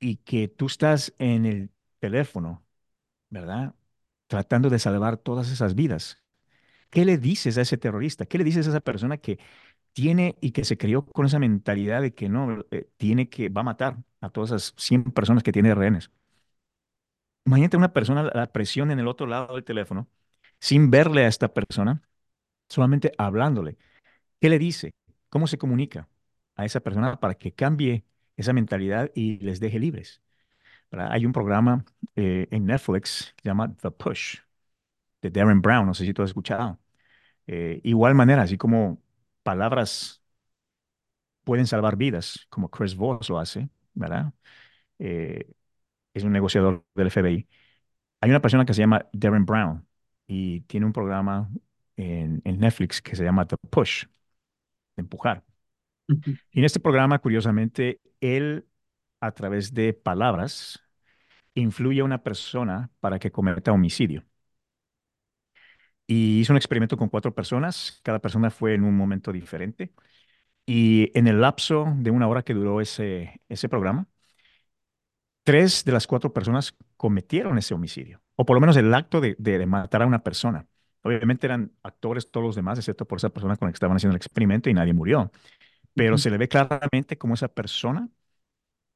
y 0.00 0.18
que 0.18 0.48
tú 0.48 0.66
estás 0.66 1.14
en 1.18 1.46
el 1.46 1.70
teléfono, 2.00 2.63
¿verdad? 3.34 3.74
Tratando 4.28 4.70
de 4.70 4.78
salvar 4.78 5.18
todas 5.18 5.50
esas 5.52 5.74
vidas. 5.74 6.22
¿Qué 6.90 7.04
le 7.04 7.18
dices 7.18 7.58
a 7.58 7.62
ese 7.62 7.78
terrorista? 7.78 8.26
¿Qué 8.26 8.38
le 8.38 8.44
dices 8.44 8.66
a 8.68 8.70
esa 8.70 8.80
persona 8.80 9.18
que 9.18 9.38
tiene 9.94 10.36
y 10.40 10.52
que 10.52 10.64
se 10.64 10.78
crió 10.78 11.06
con 11.06 11.26
esa 11.26 11.38
mentalidad 11.40 12.02
de 12.02 12.14
que 12.14 12.28
no, 12.30 12.64
eh, 12.72 12.90
tiene 12.98 13.28
que, 13.30 13.48
va 13.50 13.62
a 13.62 13.64
matar 13.64 13.98
a 14.20 14.30
todas 14.30 14.50
esas 14.52 14.74
100 14.78 15.04
personas 15.12 15.42
que 15.44 15.52
tiene 15.52 15.70
de 15.70 15.76
rehenes? 15.76 16.10
Imagínate 17.46 17.76
una 17.76 17.92
persona, 17.92 18.30
la 18.34 18.52
presión 18.52 18.90
en 18.90 18.98
el 18.98 19.08
otro 19.08 19.26
lado 19.26 19.54
del 19.54 19.64
teléfono, 19.64 20.08
sin 20.60 20.90
verle 20.90 21.24
a 21.24 21.28
esta 21.28 21.52
persona, 21.52 22.02
solamente 22.68 23.12
hablándole. 23.18 23.78
¿Qué 24.40 24.50
le 24.50 24.58
dice? 24.60 24.94
¿Cómo 25.30 25.46
se 25.48 25.58
comunica 25.58 26.08
a 26.56 26.66
esa 26.66 26.80
persona 26.80 27.20
para 27.20 27.36
que 27.36 27.52
cambie 27.54 28.06
esa 28.36 28.54
mentalidad 28.54 29.12
y 29.14 29.38
les 29.40 29.60
deje 29.60 29.80
libres? 29.80 30.22
¿Verdad? 30.94 31.12
Hay 31.12 31.26
un 31.26 31.32
programa 31.32 31.84
eh, 32.16 32.48
en 32.50 32.66
Netflix 32.66 33.34
que 33.36 33.42
se 33.42 33.48
llama 33.48 33.74
The 33.76 33.90
Push, 33.90 34.38
de 35.22 35.30
Darren 35.30 35.62
Brown, 35.62 35.86
no 35.86 35.94
sé 35.94 36.04
si 36.06 36.14
tú 36.14 36.22
has 36.22 36.30
escuchado. 36.30 36.78
Eh, 37.48 37.80
igual 37.84 38.14
manera, 38.14 38.42
así 38.42 38.58
como 38.58 39.02
palabras 39.42 40.22
pueden 41.44 41.66
salvar 41.66 41.96
vidas, 41.96 42.46
como 42.50 42.70
Chris 42.70 42.96
Voss 42.96 43.28
lo 43.28 43.38
hace, 43.38 43.68
¿verdad? 43.94 44.32
Eh, 44.98 45.46
es 46.14 46.24
un 46.24 46.32
negociador 46.32 46.84
del 46.94 47.08
FBI. 47.08 47.48
Hay 48.22 48.30
una 48.30 48.40
persona 48.42 48.64
que 48.66 48.74
se 48.74 48.80
llama 48.82 49.06
Darren 49.12 49.46
Brown 49.46 49.86
y 50.28 50.62
tiene 50.62 50.86
un 50.86 50.92
programa 50.92 51.50
en, 51.96 52.42
en 52.44 52.60
Netflix 52.60 53.02
que 53.02 53.16
se 53.16 53.24
llama 53.24 53.46
The 53.46 53.56
Push, 53.70 54.06
de 54.96 55.02
empujar. 55.02 55.44
Y 56.52 56.60
en 56.60 56.64
este 56.64 56.80
programa, 56.80 57.18
curiosamente, 57.18 58.00
él, 58.20 58.66
a 59.26 59.32
través 59.34 59.74
de 59.74 59.92
palabras, 59.94 60.80
influye 61.54 62.00
a 62.02 62.04
una 62.04 62.22
persona 62.24 62.90
para 63.00 63.18
que 63.20 63.32
cometa 63.32 63.72
homicidio. 63.72 64.24
Y 66.06 66.40
hizo 66.40 66.52
un 66.52 66.56
experimento 66.58 66.96
con 66.96 67.08
cuatro 67.08 67.34
personas, 67.34 68.00
cada 68.02 68.18
persona 68.20 68.50
fue 68.50 68.74
en 68.74 68.84
un 68.84 68.96
momento 68.96 69.32
diferente. 69.32 69.92
Y 70.66 71.10
en 71.18 71.28
el 71.28 71.40
lapso 71.40 71.86
de 71.98 72.10
una 72.10 72.28
hora 72.28 72.42
que 72.44 72.54
duró 72.54 72.80
ese, 72.80 73.40
ese 73.48 73.68
programa, 73.68 74.08
tres 75.42 75.84
de 75.84 75.92
las 75.92 76.06
cuatro 76.06 76.32
personas 76.32 76.74
cometieron 76.96 77.58
ese 77.58 77.74
homicidio, 77.74 78.22
o 78.36 78.44
por 78.44 78.56
lo 78.56 78.60
menos 78.60 78.76
el 78.76 78.92
acto 78.94 79.20
de, 79.20 79.36
de- 79.38 79.58
de 79.58 79.66
matar 79.66 80.02
a 80.02 80.06
una 80.06 80.22
persona. 80.22 80.66
Obviamente 81.02 81.46
eran 81.46 81.72
actores 81.82 82.30
todos 82.30 82.46
los 82.46 82.56
demás, 82.56 82.78
excepto 82.78 83.06
por 83.06 83.18
esa 83.18 83.28
persona 83.30 83.56
con 83.56 83.66
la 83.66 83.72
que 83.72 83.76
estaban 83.76 83.96
haciendo 83.96 84.12
el 84.14 84.16
experimento 84.16 84.70
y 84.70 84.74
nadie 84.74 84.94
murió. 84.94 85.30
Pero 85.94 86.16
ujú. 86.16 86.18
se 86.18 86.30
le 86.30 86.38
ve 86.38 86.48
claramente 86.48 87.18
cómo 87.18 87.34
esa 87.34 87.48
persona 87.48 88.08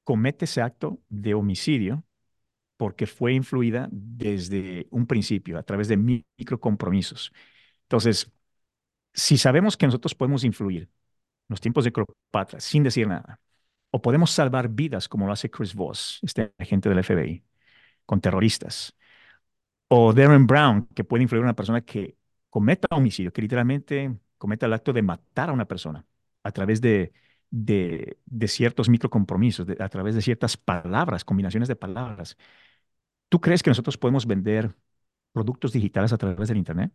comete 0.08 0.46
ese 0.46 0.62
acto 0.62 0.98
de 1.10 1.34
homicidio 1.34 2.02
porque 2.76 3.06
fue 3.06 3.32
influida 3.34 3.88
desde 3.92 4.86
un 4.90 5.06
principio, 5.06 5.58
a 5.58 5.62
través 5.64 5.88
de 5.88 5.96
mi- 5.98 6.26
microcompromisos. 6.38 7.32
Entonces, 7.84 8.32
si 9.14 9.38
sabemos 9.38 9.76
que 9.76 9.86
nosotros 9.86 10.14
podemos 10.14 10.44
influir 10.44 10.84
en 10.84 10.90
los 11.48 11.60
tiempos 11.60 11.84
de 11.84 11.92
Cleopatra 11.92 12.60
sin 12.60 12.82
decir 12.84 13.08
nada, 13.08 13.40
o 13.92 14.02
podemos 14.02 14.30
salvar 14.32 14.68
vidas 14.70 15.08
como 15.08 15.26
lo 15.26 15.32
hace 15.32 15.50
Chris 15.50 15.74
Voss, 15.74 16.20
este 16.22 16.52
agente 16.58 16.88
del 16.90 17.00
FBI, 17.00 17.44
con 18.06 18.20
terroristas, 18.20 18.94
o 19.88 20.12
Darren 20.12 20.46
Brown, 20.46 20.86
que 20.94 21.04
puede 21.04 21.22
influir 21.22 21.40
en 21.40 21.46
una 21.46 21.56
persona 21.56 21.80
que 21.82 22.16
cometa 22.50 22.88
homicidio, 22.96 23.32
que 23.32 23.42
literalmente 23.42 24.16
cometa 24.38 24.66
el 24.66 24.72
acto 24.74 24.92
de 24.92 25.02
matar 25.02 25.50
a 25.50 25.52
una 25.52 25.66
persona 25.66 26.06
a 26.42 26.52
través 26.52 26.80
de, 26.80 27.12
de, 27.50 28.18
ciertos 28.48 28.88
microcompromisos, 28.88 29.66
de- 29.66 29.76
a 29.80 29.88
través 29.88 30.14
de 30.14 30.22
ciertas 30.22 30.56
palabras, 30.56 31.24
combinaciones 31.24 31.68
de 31.68 31.76
palabras. 31.76 32.36
¿Tú 33.28 33.40
crees 33.40 33.62
que 33.62 33.70
nosotros 33.70 33.98
podemos 33.98 34.26
vender 34.26 34.74
productos 35.32 35.72
digitales 35.72 36.12
a 36.12 36.18
través 36.18 36.48
del 36.48 36.58
Internet? 36.58 36.92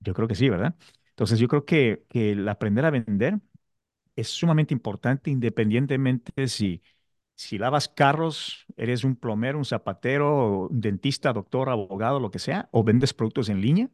Yo 0.00 0.14
creo 0.14 0.28
que 0.28 0.34
sí, 0.36 0.48
¿verdad? 0.50 0.76
Entonces 1.10 1.38
yo 1.38 1.48
creo 1.48 1.64
que, 1.66 2.04
que 2.08 2.32
el 2.32 2.48
aprender 2.48 2.84
a 2.86 2.90
vender 2.90 3.40
es 4.16 4.28
sumamente 4.28 4.74
importante 4.74 5.30
independientemente 5.30 6.48
si, 6.48 6.82
si 7.36 7.58
lavas 7.58 7.88
carros, 7.88 8.66
eres 8.76 9.04
un 9.04 9.16
plomero, 9.16 9.58
un 9.58 9.64
zapatero, 9.66 10.68
un 10.70 10.80
dentista, 10.80 11.32
doctor, 11.32 11.70
abogado, 11.70 12.20
lo 12.20 12.30
que 12.30 12.38
sea, 12.40 12.68
o 12.72 12.84
vendes 12.84 13.14
productos 13.14 13.48
en 13.50 13.60
línea. 13.62 13.90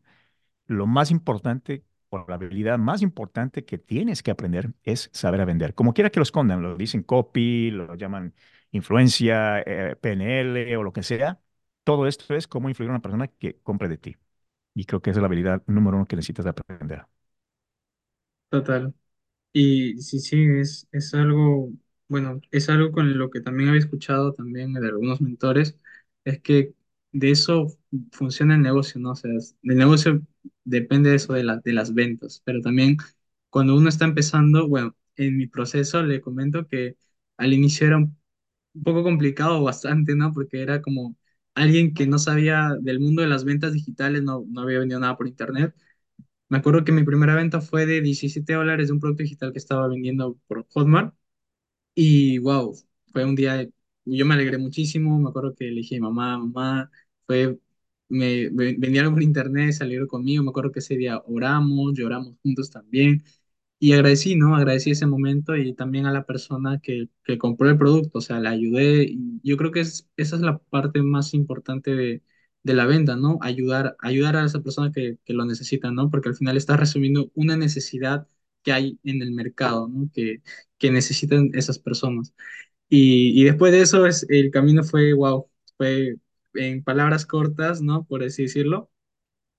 Lo 0.68 0.86
más 0.88 1.12
importante 1.12 1.85
o 2.10 2.24
la 2.28 2.34
habilidad 2.36 2.78
más 2.78 3.02
importante 3.02 3.64
que 3.64 3.78
tienes 3.78 4.22
que 4.22 4.30
aprender 4.30 4.72
es 4.84 5.10
saber 5.12 5.40
a 5.40 5.44
vender. 5.44 5.74
Como 5.74 5.94
quiera 5.94 6.10
que 6.10 6.20
lo 6.20 6.22
escondan, 6.24 6.62
lo 6.62 6.76
dicen 6.76 7.02
copy, 7.02 7.70
lo 7.70 7.94
llaman 7.96 8.34
influencia, 8.72 9.60
eh, 9.60 9.96
PNL 10.00 10.76
o 10.76 10.82
lo 10.82 10.92
que 10.92 11.02
sea. 11.02 11.40
Todo 11.84 12.06
esto 12.06 12.34
es 12.34 12.46
cómo 12.48 12.68
influir 12.68 12.90
a 12.90 12.94
una 12.94 13.02
persona 13.02 13.28
que 13.28 13.58
compre 13.62 13.88
de 13.88 13.98
ti. 13.98 14.16
Y 14.74 14.84
creo 14.86 15.02
que 15.02 15.10
es 15.10 15.16
la 15.18 15.26
habilidad 15.26 15.62
número 15.66 15.96
uno 15.98 16.06
que 16.06 16.16
necesitas 16.16 16.44
de 16.46 16.50
aprender. 16.52 17.06
Total. 18.48 18.94
Y 19.54 19.98
sí, 20.02 20.20
sí, 20.20 20.46
es, 20.60 20.88
es 20.92 21.14
algo, 21.14 21.70
bueno, 22.08 22.40
es 22.52 22.70
algo 22.70 22.92
con 22.92 23.18
lo 23.18 23.30
que 23.30 23.42
también 23.42 23.70
había 23.70 23.80
escuchado 23.80 24.34
también 24.34 24.74
de 24.74 24.88
algunos 24.88 25.22
mentores, 25.22 25.78
es 26.24 26.40
que 26.42 26.74
de 27.18 27.30
eso 27.30 27.68
funciona 28.12 28.54
el 28.56 28.62
negocio, 28.62 29.00
¿no? 29.00 29.12
O 29.12 29.16
sea, 29.16 29.30
el 29.32 29.76
negocio 29.78 30.22
depende 30.64 31.10
de 31.10 31.16
eso 31.16 31.32
de, 31.34 31.44
la, 31.44 31.58
de 31.58 31.72
las 31.72 31.94
ventas, 31.94 32.42
pero 32.44 32.60
también 32.60 32.96
cuando 33.50 33.76
uno 33.76 33.88
está 33.88 34.04
empezando, 34.04 34.68
bueno, 34.68 34.96
en 35.16 35.36
mi 35.36 35.46
proceso 35.46 36.02
le 36.02 36.20
comento 36.20 36.66
que 36.68 36.96
al 37.36 37.52
inicio 37.52 37.86
era 37.86 37.98
un 37.98 38.16
poco 38.84 39.02
complicado, 39.04 39.62
bastante, 39.62 40.14
¿no? 40.16 40.32
Porque 40.32 40.62
era 40.62 40.82
como 40.82 41.16
alguien 41.54 41.94
que 41.94 42.06
no 42.06 42.18
sabía 42.18 42.76
del 42.80 43.00
mundo 43.00 43.22
de 43.22 43.28
las 43.28 43.44
ventas 43.44 43.72
digitales, 43.72 44.22
no, 44.22 44.44
no 44.48 44.62
había 44.62 44.78
vendido 44.80 45.00
nada 45.00 45.16
por 45.16 45.28
internet 45.28 45.74
me 46.48 46.58
acuerdo 46.58 46.84
que 46.84 46.92
mi 46.92 47.04
primera 47.04 47.34
venta 47.34 47.60
fue 47.60 47.86
de 47.86 48.00
17 48.02 48.54
dólares 48.54 48.88
de 48.88 48.92
un 48.94 49.00
producto 49.00 49.22
digital 49.22 49.52
que 49.52 49.58
estaba 49.58 49.88
vendiendo 49.88 50.38
por 50.46 50.66
Hotmart 50.74 51.14
y 51.94 52.38
wow, 52.38 52.74
fue 53.12 53.24
un 53.24 53.34
día, 53.36 53.66
yo 54.04 54.26
me 54.26 54.34
alegré 54.34 54.58
muchísimo, 54.58 55.18
me 55.18 55.28
acuerdo 55.30 55.54
que 55.54 55.66
le 55.66 55.76
dije 55.82 56.00
mamá, 56.00 56.38
mamá, 56.38 56.90
fue, 57.26 57.58
me, 58.08 58.50
me 58.50 59.10
por 59.10 59.22
internet, 59.22 59.72
salieron 59.72 60.06
conmigo, 60.08 60.42
me 60.44 60.50
acuerdo 60.50 60.72
que 60.72 60.78
ese 60.80 60.96
día 60.96 61.22
oramos, 61.26 61.94
lloramos 61.94 62.36
juntos 62.42 62.70
también 62.70 63.24
y 63.78 63.92
agradecí, 63.92 64.36
¿no? 64.36 64.56
Agradecí 64.56 64.90
ese 64.92 65.06
momento 65.06 65.56
y 65.56 65.74
también 65.74 66.06
a 66.06 66.12
la 66.12 66.24
persona 66.26 66.80
que, 66.82 67.08
que 67.24 67.38
compró 67.38 67.68
el 67.68 67.78
producto, 67.78 68.18
o 68.18 68.20
sea, 68.22 68.40
la 68.40 68.50
ayudé. 68.50 69.04
Y 69.04 69.40
yo 69.42 69.56
creo 69.56 69.70
que 69.72 69.80
es, 69.80 70.08
esa 70.16 70.36
es 70.36 70.42
la 70.42 70.58
parte 70.58 71.02
más 71.02 71.34
importante 71.34 71.94
de, 71.94 72.22
de 72.62 72.74
la 72.74 72.86
venta, 72.86 73.16
¿no? 73.16 73.38
Ayudar, 73.42 73.96
ayudar 74.00 74.36
a 74.36 74.44
esa 74.46 74.62
persona 74.62 74.92
que, 74.92 75.18
que 75.24 75.32
lo 75.34 75.44
necesita, 75.44 75.90
¿no? 75.90 76.10
Porque 76.10 76.28
al 76.30 76.34
final 76.36 76.56
estás 76.56 76.80
resumiendo 76.80 77.30
una 77.34 77.56
necesidad 77.56 78.26
que 78.62 78.72
hay 78.72 78.98
en 79.04 79.22
el 79.22 79.32
mercado, 79.32 79.88
¿no? 79.88 80.10
Que, 80.14 80.42
que 80.78 80.90
necesitan 80.90 81.50
esas 81.54 81.78
personas. 81.78 82.34
Y, 82.88 83.40
y 83.40 83.44
después 83.44 83.72
de 83.72 83.82
eso, 83.82 84.06
es, 84.06 84.26
el 84.30 84.50
camino 84.50 84.84
fue, 84.84 85.12
wow, 85.14 85.48
fue 85.76 86.16
en 86.58 86.82
palabras 86.84 87.26
cortas, 87.26 87.82
¿no? 87.82 88.04
Por 88.06 88.22
así 88.24 88.42
decirlo 88.44 88.90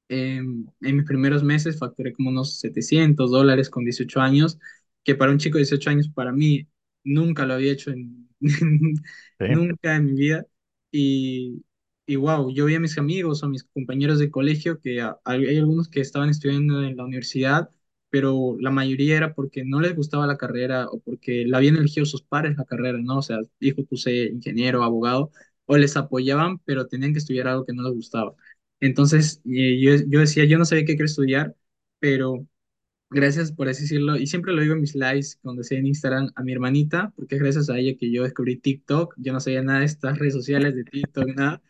en, 0.09 0.67
en 0.81 0.95
mis 0.97 1.05
primeros 1.05 1.43
meses 1.43 1.77
facturé 1.79 2.13
como 2.13 2.29
unos 2.29 2.59
700 2.59 3.31
dólares 3.31 3.69
con 3.69 3.83
18 3.83 4.21
años, 4.21 4.59
que 5.03 5.15
para 5.15 5.31
un 5.31 5.37
chico 5.39 5.57
de 5.57 5.63
18 5.63 5.89
años, 5.89 6.09
para 6.09 6.31
mí, 6.31 6.67
nunca 7.03 7.45
lo 7.45 7.53
había 7.55 7.71
hecho 7.73 7.91
en, 7.91 8.29
Sí, 9.39 9.45
nunca 9.45 9.95
en 9.95 10.05
mi 10.05 10.13
vida. 10.13 10.45
Y, 10.91 11.63
y 12.05 12.15
wow, 12.15 12.49
yo 12.53 12.65
vi 12.65 12.75
a 12.75 12.79
mis 12.79 12.97
amigos 12.97 13.43
o 13.43 13.49
mis 13.49 13.63
compañeros 13.63 14.19
de 14.19 14.31
colegio 14.31 14.79
que 14.79 15.01
a- 15.01 15.17
hay 15.25 15.45
hay 15.45 15.57
algunos 15.57 15.89
que 15.89 15.99
estaban 16.01 16.29
estudiando 16.29 16.83
en 16.83 16.95
la 16.97 17.03
universidad, 17.05 17.69
pero 18.09 18.55
la 18.59 18.71
mayoría 18.71 19.17
era 19.17 19.33
porque 19.33 19.63
no 19.65 19.81
les 19.81 19.95
gustaba 19.95 20.25
la 20.27 20.37
carrera 20.37 20.87
o 20.89 20.99
porque 20.99 21.45
la 21.45 21.57
habían 21.57 21.75
elegido 21.77 22.05
sus 22.05 22.21
padres 22.23 22.55
la 22.57 22.65
carrera, 22.65 22.97
¿no? 22.99 23.17
O 23.19 23.21
sea, 23.21 23.39
hijo, 23.59 23.83
tú 23.83 23.97
sé 23.97 24.27
ingeniero, 24.27 24.83
abogado, 24.83 25.31
o 25.67 25.77
les 25.77 25.97
apoyaban, 25.97 26.59
pero 26.65 26.87
tenían 26.87 27.13
que 27.13 27.19
estudiar 27.19 27.49
algo 27.49 27.65
que 27.65 27.73
no 27.73 27.83
les 27.83 27.93
gustaba. 27.93 28.35
Entonces, 28.81 29.41
yo, 29.45 29.95
yo 30.07 30.21
decía, 30.21 30.45
yo 30.45 30.59
no 30.59 30.65
sabía 30.65 30.85
qué 30.85 30.93
quería 30.93 31.05
estudiar, 31.07 31.55
pero 31.99 32.47
gracias 33.09 33.51
por 33.51 33.69
así 33.69 33.83
decirlo, 33.83 34.17
y 34.17 34.27
siempre 34.27 34.53
lo 34.53 34.61
digo 34.61 34.73
en 34.75 34.81
mis 34.81 34.95
lives, 34.95 35.39
cuando 35.41 35.63
sea 35.63 35.79
en 35.79 35.87
Instagram, 35.87 36.31
a 36.35 36.43
mi 36.43 36.53
hermanita, 36.53 37.13
porque 37.15 37.35
es 37.35 37.41
gracias 37.41 37.69
a 37.69 37.77
ella 37.79 37.97
que 37.99 38.11
yo 38.11 38.23
descubrí 38.23 38.57
TikTok, 38.59 39.15
yo 39.17 39.33
no 39.33 39.39
sabía 39.39 39.61
nada 39.63 39.79
de 39.79 39.85
estas 39.85 40.17
redes 40.19 40.33
sociales, 40.33 40.75
de 40.75 40.83
TikTok, 40.83 41.27
nada, 41.35 41.61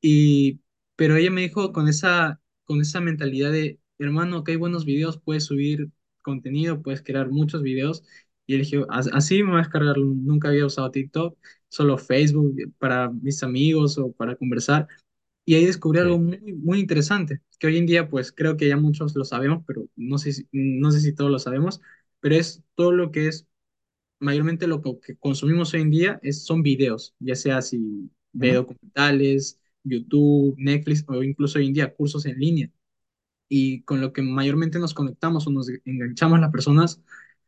y, 0.00 0.60
pero 0.96 1.16
ella 1.16 1.30
me 1.30 1.42
dijo 1.42 1.72
con 1.72 1.88
esa, 1.88 2.40
con 2.64 2.80
esa 2.80 3.00
mentalidad 3.00 3.52
de, 3.52 3.80
hermano, 3.98 4.44
que 4.44 4.52
hay 4.52 4.58
buenos 4.58 4.84
videos, 4.84 5.20
puedes 5.20 5.44
subir 5.46 5.90
contenido, 6.22 6.82
puedes 6.82 7.02
crear 7.02 7.30
muchos 7.30 7.62
videos, 7.62 8.04
y 8.46 8.58
dije, 8.58 8.84
"As- 8.90 9.08
así 9.12 9.42
me 9.42 9.50
voy 9.50 9.56
a 9.60 9.62
descargar, 9.62 9.98
nunca 9.98 10.48
había 10.48 10.66
usado 10.66 10.90
TikTok, 10.90 11.38
solo 11.68 11.98
Facebook 11.98 12.54
para 12.78 13.10
mis 13.10 13.42
amigos 13.42 13.98
o 13.98 14.12
para 14.12 14.36
conversar, 14.36 14.88
y 15.44 15.54
ahí 15.56 15.66
descubrí 15.66 16.00
algo 16.00 16.18
muy, 16.18 16.38
muy 16.54 16.80
interesante, 16.80 17.40
que 17.58 17.66
hoy 17.68 17.78
en 17.78 17.86
día 17.86 18.08
pues 18.08 18.32
creo 18.32 18.56
que 18.56 18.68
ya 18.68 18.76
muchos 18.76 19.14
lo 19.16 19.24
sabemos, 19.24 19.64
pero 19.66 19.86
no 19.96 20.18
sé 20.18 20.32
si, 20.32 20.48
no 20.52 20.90
sé 20.92 21.00
si 21.00 21.14
todos 21.14 21.30
lo 21.30 21.38
sabemos, 21.38 21.80
pero 22.20 22.36
es 22.36 22.62
todo 22.76 22.92
lo 22.92 23.10
que 23.12 23.28
es, 23.28 23.46
mayormente 24.20 24.66
lo 24.66 24.82
que, 24.82 25.16
consumimos 25.18 25.74
hoy 25.74 25.82
en 25.82 25.90
día 25.90 26.20
es, 26.22 26.44
son 26.44 26.62
videos, 26.62 27.14
ya 27.18 27.34
sea 27.36 27.62
si 27.62 28.10
Ujú. 28.38 28.54
documentales, 28.54 29.60
YouTube, 29.84 30.54
Netflix 30.58 31.04
o 31.08 31.22
incluso 31.22 31.58
hoy 31.58 31.66
en 31.68 31.74
día 31.74 31.94
cursos 31.94 32.26
en 32.26 32.38
línea. 32.38 32.70
Y 33.48 33.82
con 33.82 34.00
lo 34.00 34.12
que 34.12 34.22
mayormente 34.22 34.78
nos 34.78 34.94
conectamos 34.94 35.46
o 35.46 35.50
nos 35.50 35.68
enganchamos 35.84 36.40
las 36.40 36.50
personas 36.52 37.02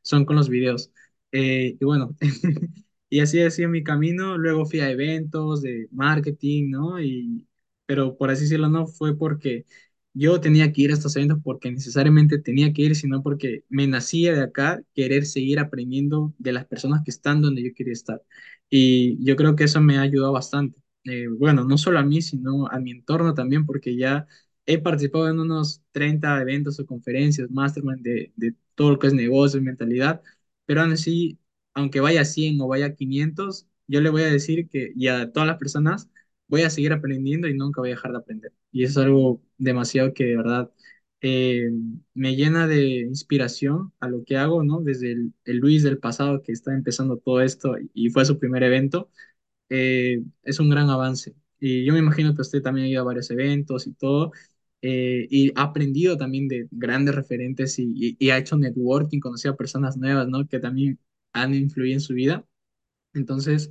son 0.06 0.24
con 0.24 0.36
los 0.36 0.48
videos. 0.48 0.90
Eh, 1.32 1.76
y 1.80 1.84
bueno, 1.84 2.16
y 3.10 3.20
así 3.20 3.40
ha 3.42 3.50
sido 3.50 3.68
mi 3.68 3.82
camino. 3.84 4.38
Luego 4.38 4.66
fui 4.66 4.80
a 4.80 4.90
eventos 4.90 5.62
de 5.62 5.88
marketing, 5.92 6.70
¿no? 6.70 7.00
Y, 7.00 7.46
pero 7.86 8.16
por 8.16 8.30
así 8.30 8.42
decirlo, 8.44 8.68
no 8.68 8.86
fue 8.86 9.16
porque 9.18 9.66
yo 10.14 10.40
tenía 10.40 10.72
que 10.72 10.82
ir 10.82 10.90
a 10.90 10.94
estos 10.94 11.14
eventos 11.16 11.38
porque 11.44 11.70
necesariamente 11.70 12.38
tenía 12.38 12.72
que 12.72 12.82
ir, 12.82 12.96
sino 12.96 13.22
porque 13.22 13.64
me 13.68 13.86
nacía 13.86 14.34
de 14.34 14.42
acá 14.44 14.82
querer 14.94 15.26
seguir 15.26 15.58
aprendiendo 15.58 16.34
de 16.38 16.52
las 16.52 16.66
personas 16.66 17.02
que 17.04 17.10
están 17.10 17.42
donde 17.42 17.62
yo 17.64 17.70
quería 17.74 17.92
estar. 17.92 18.22
Y 18.70 19.22
yo 19.24 19.36
creo 19.36 19.56
que 19.56 19.64
eso 19.64 19.80
me 19.80 19.98
ha 19.98 20.02
ayudado 20.02 20.32
bastante. 20.32 20.78
Eh, 21.04 21.26
bueno, 21.28 21.64
no 21.64 21.78
solo 21.78 21.98
a 21.98 22.02
mí, 22.04 22.22
sino 22.22 22.66
a 22.68 22.78
mi 22.80 22.90
entorno 22.92 23.34
también, 23.34 23.64
porque 23.66 23.96
ya 23.96 24.26
He 24.66 24.78
participado 24.78 25.28
en 25.28 25.38
unos 25.40 25.82
30 25.92 26.40
eventos 26.40 26.78
o 26.80 26.86
conferencias, 26.86 27.50
mastermind 27.50 28.02
de, 28.02 28.32
de 28.36 28.54
todo 28.74 28.90
lo 28.92 28.98
que 28.98 29.06
es 29.08 29.14
negocio 29.14 29.60
y 29.60 29.62
mentalidad, 29.62 30.22
pero 30.64 30.82
aún 30.82 30.92
así, 30.92 31.38
aunque 31.74 32.00
vaya 32.00 32.22
a 32.22 32.24
100 32.24 32.60
o 32.60 32.68
vaya 32.68 32.86
a 32.86 32.94
500, 32.94 33.68
yo 33.86 34.00
le 34.00 34.10
voy 34.10 34.22
a 34.22 34.26
decir 34.26 34.68
que, 34.68 34.92
y 34.96 35.08
a 35.08 35.32
todas 35.32 35.46
las 35.46 35.58
personas, 35.58 36.10
voy 36.48 36.62
a 36.62 36.70
seguir 36.70 36.92
aprendiendo 36.92 37.48
y 37.48 37.54
nunca 37.54 37.80
voy 37.80 37.90
a 37.90 37.94
dejar 37.94 38.12
de 38.12 38.18
aprender. 38.18 38.52
Y 38.72 38.84
eso 38.84 39.00
es 39.00 39.06
algo 39.06 39.42
demasiado 39.58 40.12
que 40.14 40.24
de 40.24 40.36
verdad 40.36 40.70
eh, 41.20 41.70
me 42.14 42.36
llena 42.36 42.66
de 42.66 43.00
inspiración 43.00 43.92
a 44.00 44.08
lo 44.08 44.24
que 44.24 44.36
hago, 44.36 44.62
¿no? 44.64 44.80
Desde 44.80 45.12
el, 45.12 45.32
el 45.44 45.56
Luis 45.58 45.82
del 45.82 45.98
pasado 45.98 46.42
que 46.42 46.52
está 46.52 46.74
empezando 46.74 47.16
todo 47.18 47.40
esto 47.40 47.76
y 47.94 48.10
fue 48.10 48.24
su 48.24 48.38
primer 48.38 48.62
evento, 48.62 49.10
eh, 49.68 50.22
es 50.42 50.60
un 50.60 50.70
gran 50.70 50.90
avance. 50.90 51.34
Y 51.60 51.84
yo 51.84 51.92
me 51.92 51.98
imagino 52.00 52.34
que 52.34 52.42
usted 52.42 52.62
también 52.62 52.86
ha 52.86 52.90
ido 52.90 53.02
a 53.02 53.04
varios 53.04 53.30
eventos 53.30 53.86
y 53.86 53.94
todo, 53.94 54.32
eh, 54.86 55.26
y 55.30 55.50
ha 55.56 55.64
aprendido 55.64 56.16
también 56.16 56.48
de 56.48 56.68
grandes 56.70 57.14
referentes 57.14 57.78
y, 57.78 58.16
y- 58.20 58.30
ha 58.30 58.38
hecho 58.38 58.56
networking, 58.58 59.20
conocido 59.20 59.54
a 59.54 59.56
personas 59.56 59.96
nuevas, 59.96 60.28
¿no? 60.28 60.46
Que 60.48 60.58
también 60.60 60.98
han 61.32 61.54
influido 61.54 61.94
en 61.94 62.00
su 62.00 62.14
vida. 62.14 62.46
Entonces, 63.14 63.70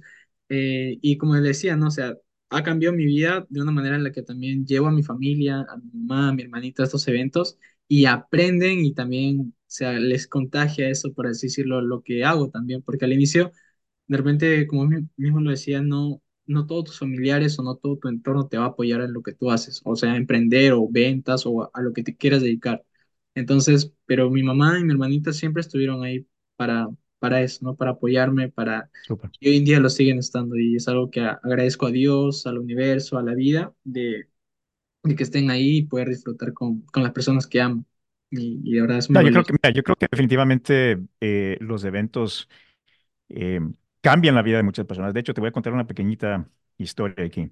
eh, 0.50 0.98
y 1.02 1.18
como 1.18 1.36
le 1.36 1.42
decía, 1.42 1.76
¿no? 1.76 1.88
O 1.88 1.92
sea, 1.92 2.16
ha 2.50 2.64
cambiado 2.64 2.96
mi 2.96 3.06
vida 3.06 3.46
de 3.50 3.62
una 3.62 3.72
manera 3.72 3.96
en 3.96 4.04
la 4.04 4.12
que 4.12 4.24
también 4.24 4.66
llevo 4.66 4.88
a 4.88 4.92
mi 4.92 5.04
familia, 5.04 5.62
a 5.70 5.78
mi 5.78 5.90
mamá, 5.94 6.30
a 6.30 6.34
mi 6.34 6.44
hermanita 6.44 6.84
a 6.84 6.86
estos 6.86 7.08
eventos 7.08 7.58
y 7.88 8.06
aprenden 8.06 8.86
y 8.86 8.94
también, 8.94 9.40
o 9.42 9.54
sea, 9.68 9.94
les 10.00 10.28
contagia 10.28 10.90
eso, 10.90 11.14
por 11.14 11.28
decirlo, 11.28 11.82
lo 11.82 12.02
que 12.04 12.24
hago 12.24 12.50
también, 12.50 12.82
porque 12.82 13.06
al 13.06 13.14
inicio, 13.14 13.52
de 14.08 14.18
repente, 14.18 14.68
como 14.68 14.86
mi- 14.88 15.08
mismo 15.18 15.42
lo 15.42 15.52
decía, 15.52 15.82
no, 15.82 16.22
no 16.48 16.66
todos 16.68 16.86
tus 16.86 17.00
familiares 17.00 17.58
o 17.60 17.64
no 17.64 17.76
todo 17.76 17.98
tu 17.98 18.08
entorno 18.10 18.48
te 18.48 18.58
va 18.58 18.66
a 18.66 18.68
apoyar 18.70 19.02
en 19.02 19.14
lo 19.14 19.22
que 19.24 19.34
tú 19.34 19.52
haces, 19.52 19.82
o 19.86 19.96
sea, 19.96 20.16
emprender 20.16 20.74
o 20.74 20.88
ventas 20.90 21.46
o 21.46 21.64
a, 21.64 21.72
a 21.74 21.82
lo 21.82 21.94
que 21.94 22.04
te 22.04 22.16
quieras 22.16 22.42
dedicar. 22.42 22.84
Entonces, 23.36 23.94
pero 24.06 24.30
mi 24.30 24.44
mamá 24.44 24.80
y 24.80 24.84
mi 24.84 24.92
hermanita 24.94 25.34
siempre 25.34 25.62
estuvieron 25.62 26.04
ahí 26.04 26.28
para, 26.56 26.88
para 27.20 27.42
eso, 27.42 27.60
¿no? 27.66 27.76
Para 27.76 27.92
apoyarme, 27.92 28.50
para 28.50 28.90
Súper. 29.02 29.32
y 29.40 29.50
hoy 29.50 29.58
en 29.58 29.66
día 29.66 29.80
lo 29.80 29.90
siguen 29.90 30.20
estando 30.20 30.56
y 30.58 30.76
es 30.78 30.88
algo 30.88 31.10
que 31.12 31.22
agradezco 31.22 31.88
a 31.88 31.92
Dios, 31.92 32.48
al 32.48 32.58
universo, 32.60 33.18
a 33.18 33.24
la 33.24 33.34
vida, 33.36 33.74
de, 33.84 34.30
de 35.04 35.16
que 35.16 35.24
estén 35.24 35.50
ahí 35.52 35.80
y 35.80 35.84
poder 35.88 36.10
disfrutar 36.10 36.54
con, 36.54 36.82
con 36.84 37.04
las 37.04 37.12
personas 37.14 37.48
que 37.48 37.62
amo. 37.62 37.86
Y, 38.32 38.62
y 38.66 38.74
de 38.76 38.82
verdad 38.82 38.98
es 39.00 39.10
muy 39.10 39.20
No, 39.20 39.22
yo 39.22 39.32
creo 39.32 39.46
que, 39.46 39.54
mira, 39.54 39.70
yo 39.74 39.84
creo 39.84 39.96
que 39.96 40.08
definitivamente 40.12 41.00
eh, 41.22 41.58
los 41.62 41.84
eventos 41.86 42.50
eh, 43.30 43.62
cambian 44.06 44.36
la 44.36 44.44
vida 44.44 44.58
de 44.58 44.64
muchas 44.64 44.86
personas. 44.86 45.14
De 45.14 45.20
hecho, 45.20 45.34
te 45.34 45.42
voy 45.42 45.48
a 45.50 45.52
contar 45.52 45.74
una 45.74 45.88
pequeñita 45.88 46.48
historia 46.78 47.26
aquí. 47.26 47.52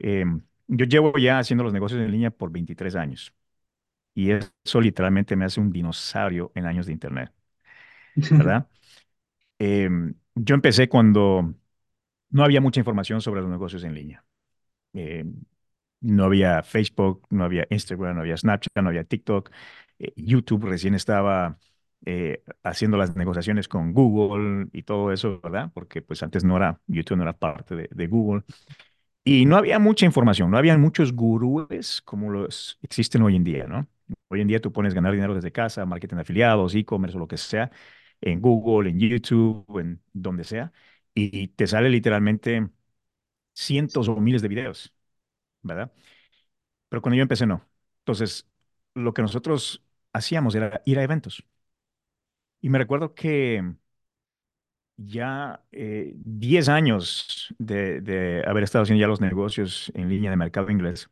Eh, 0.00 0.24
yo 0.68 0.86
llevo 0.86 1.18
ya 1.18 1.38
haciendo 1.38 1.64
los 1.64 1.72
negocios 1.74 2.00
en 2.00 2.10
línea 2.12 2.30
por 2.30 2.50
23 2.52 2.96
años 2.96 3.34
y 4.14 4.32
eso 4.32 4.80
literalmente 4.80 5.36
me 5.36 5.44
hace 5.46 5.60
un 5.60 5.72
dinosaurio 5.72 6.52
en 6.54 6.66
años 6.66 6.86
de 6.86 6.92
Internet, 6.92 7.32
¿verdad? 8.34 8.68
Eh, 9.58 9.88
yo 10.34 10.54
empecé 10.54 10.88
cuando 10.88 11.54
no 12.30 12.44
había 12.44 12.60
mucha 12.60 12.80
información 12.80 13.20
sobre 13.22 13.40
los 13.42 13.50
negocios 13.50 13.84
en 13.84 13.94
línea. 13.94 14.24
Eh, 14.94 15.24
no 16.00 16.24
había 16.24 16.62
Facebook, 16.62 17.26
no 17.30 17.44
había 17.44 17.66
Instagram, 17.70 18.16
no 18.16 18.22
había 18.22 18.36
Snapchat, 18.36 18.72
no 18.82 18.88
había 18.90 19.04
TikTok. 19.04 19.50
Eh, 19.98 20.12
YouTube 20.16 20.64
recién 20.66 20.94
estaba 20.94 21.58
eh, 22.06 22.42
haciendo 22.62 22.96
las 22.96 23.16
negociaciones 23.16 23.68
con 23.68 23.92
Google 23.92 24.68
y 24.72 24.82
todo 24.82 25.12
eso, 25.12 25.40
¿verdad? 25.40 25.70
Porque 25.74 26.02
pues 26.02 26.22
antes 26.22 26.44
no 26.44 26.56
era, 26.56 26.80
YouTube 26.86 27.16
no 27.18 27.22
era 27.24 27.32
parte 27.34 27.74
de, 27.90 28.06
Google. 28.06 28.44
Y 29.24 29.46
no 29.46 29.56
había 29.56 29.78
mucha 29.78 30.06
información, 30.06 30.50
no 30.50 30.58
había 30.58 30.76
muchos 30.78 31.12
gurúes 31.12 32.02
como 32.02 32.30
los 32.30 32.78
existen 32.82 33.22
hoy 33.22 33.36
en 33.36 33.44
día, 33.44 33.66
¿no? 33.66 33.86
Hoy 34.28 34.40
en 34.40 34.48
día 34.48 34.60
tú 34.60 34.72
pones 34.72 34.94
ganar 34.94 35.12
dinero 35.12 35.34
desde 35.34 35.52
casa, 35.52 35.84
marketing 35.86 36.16
de 36.16 36.22
afiliados, 36.22 36.74
e-commerce 36.74 37.16
o 37.16 37.20
lo 37.20 37.28
que 37.28 37.36
sea, 37.36 37.70
en 38.20 38.40
Google, 38.40 38.90
en 38.90 39.00
YouTube, 39.00 39.78
en 39.80 40.02
donde 40.12 40.44
sea, 40.44 40.72
y 41.14 41.48
te 41.48 41.66
sale 41.66 41.90
literalmente 41.90 42.68
cientos 43.54 44.08
o 44.08 44.16
miles 44.16 44.42
de 44.42 44.48
videos, 44.48 44.94
¿verdad? 45.62 45.92
Pero 46.88 47.02
cuando 47.02 47.16
yo 47.16 47.22
empecé, 47.22 47.46
no. 47.46 47.66
Entonces, 48.00 48.48
lo 48.94 49.12
que 49.14 49.22
nosotros 49.22 49.84
hacíamos 50.12 50.54
era 50.54 50.82
ir 50.86 50.98
a 50.98 51.02
eventos. 51.02 51.44
Y 52.60 52.68
me 52.70 52.78
recuerdo 52.78 53.14
que 53.14 53.62
ya 54.96 55.62
eh, 55.72 56.12
10 56.16 56.68
años 56.68 57.54
de, 57.58 58.42
haber 58.46 58.64
estado 58.64 58.82
haciendo 58.82 59.00
ya 59.00 59.06
los 59.08 59.20
negocios 59.20 59.92
en 59.94 60.08
línea 60.08 60.30
de 60.30 60.36
mercado 60.36 60.70
inglés, 60.70 61.08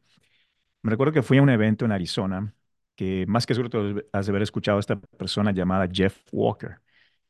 me 0.83 0.91
recuerdo 0.91 1.13
que 1.13 1.23
fui 1.23 1.39
a 1.39 1.43
un 1.43 1.51
evento 1.51 1.85
en 1.85 1.93
Arizona, 1.93 2.55
que 2.97 3.27
más 3.29 3.47
que 3.47 3.55
seguro 3.55 4.03
has 4.13 4.27
de 4.27 4.33
haber 4.33 4.43
escuchado 4.43 4.79
a 4.79 4.81
esta 4.81 4.97
persona 5.01 5.53
llamada 5.53 5.89
Jeff 5.93 6.19
Walker, 6.33 6.81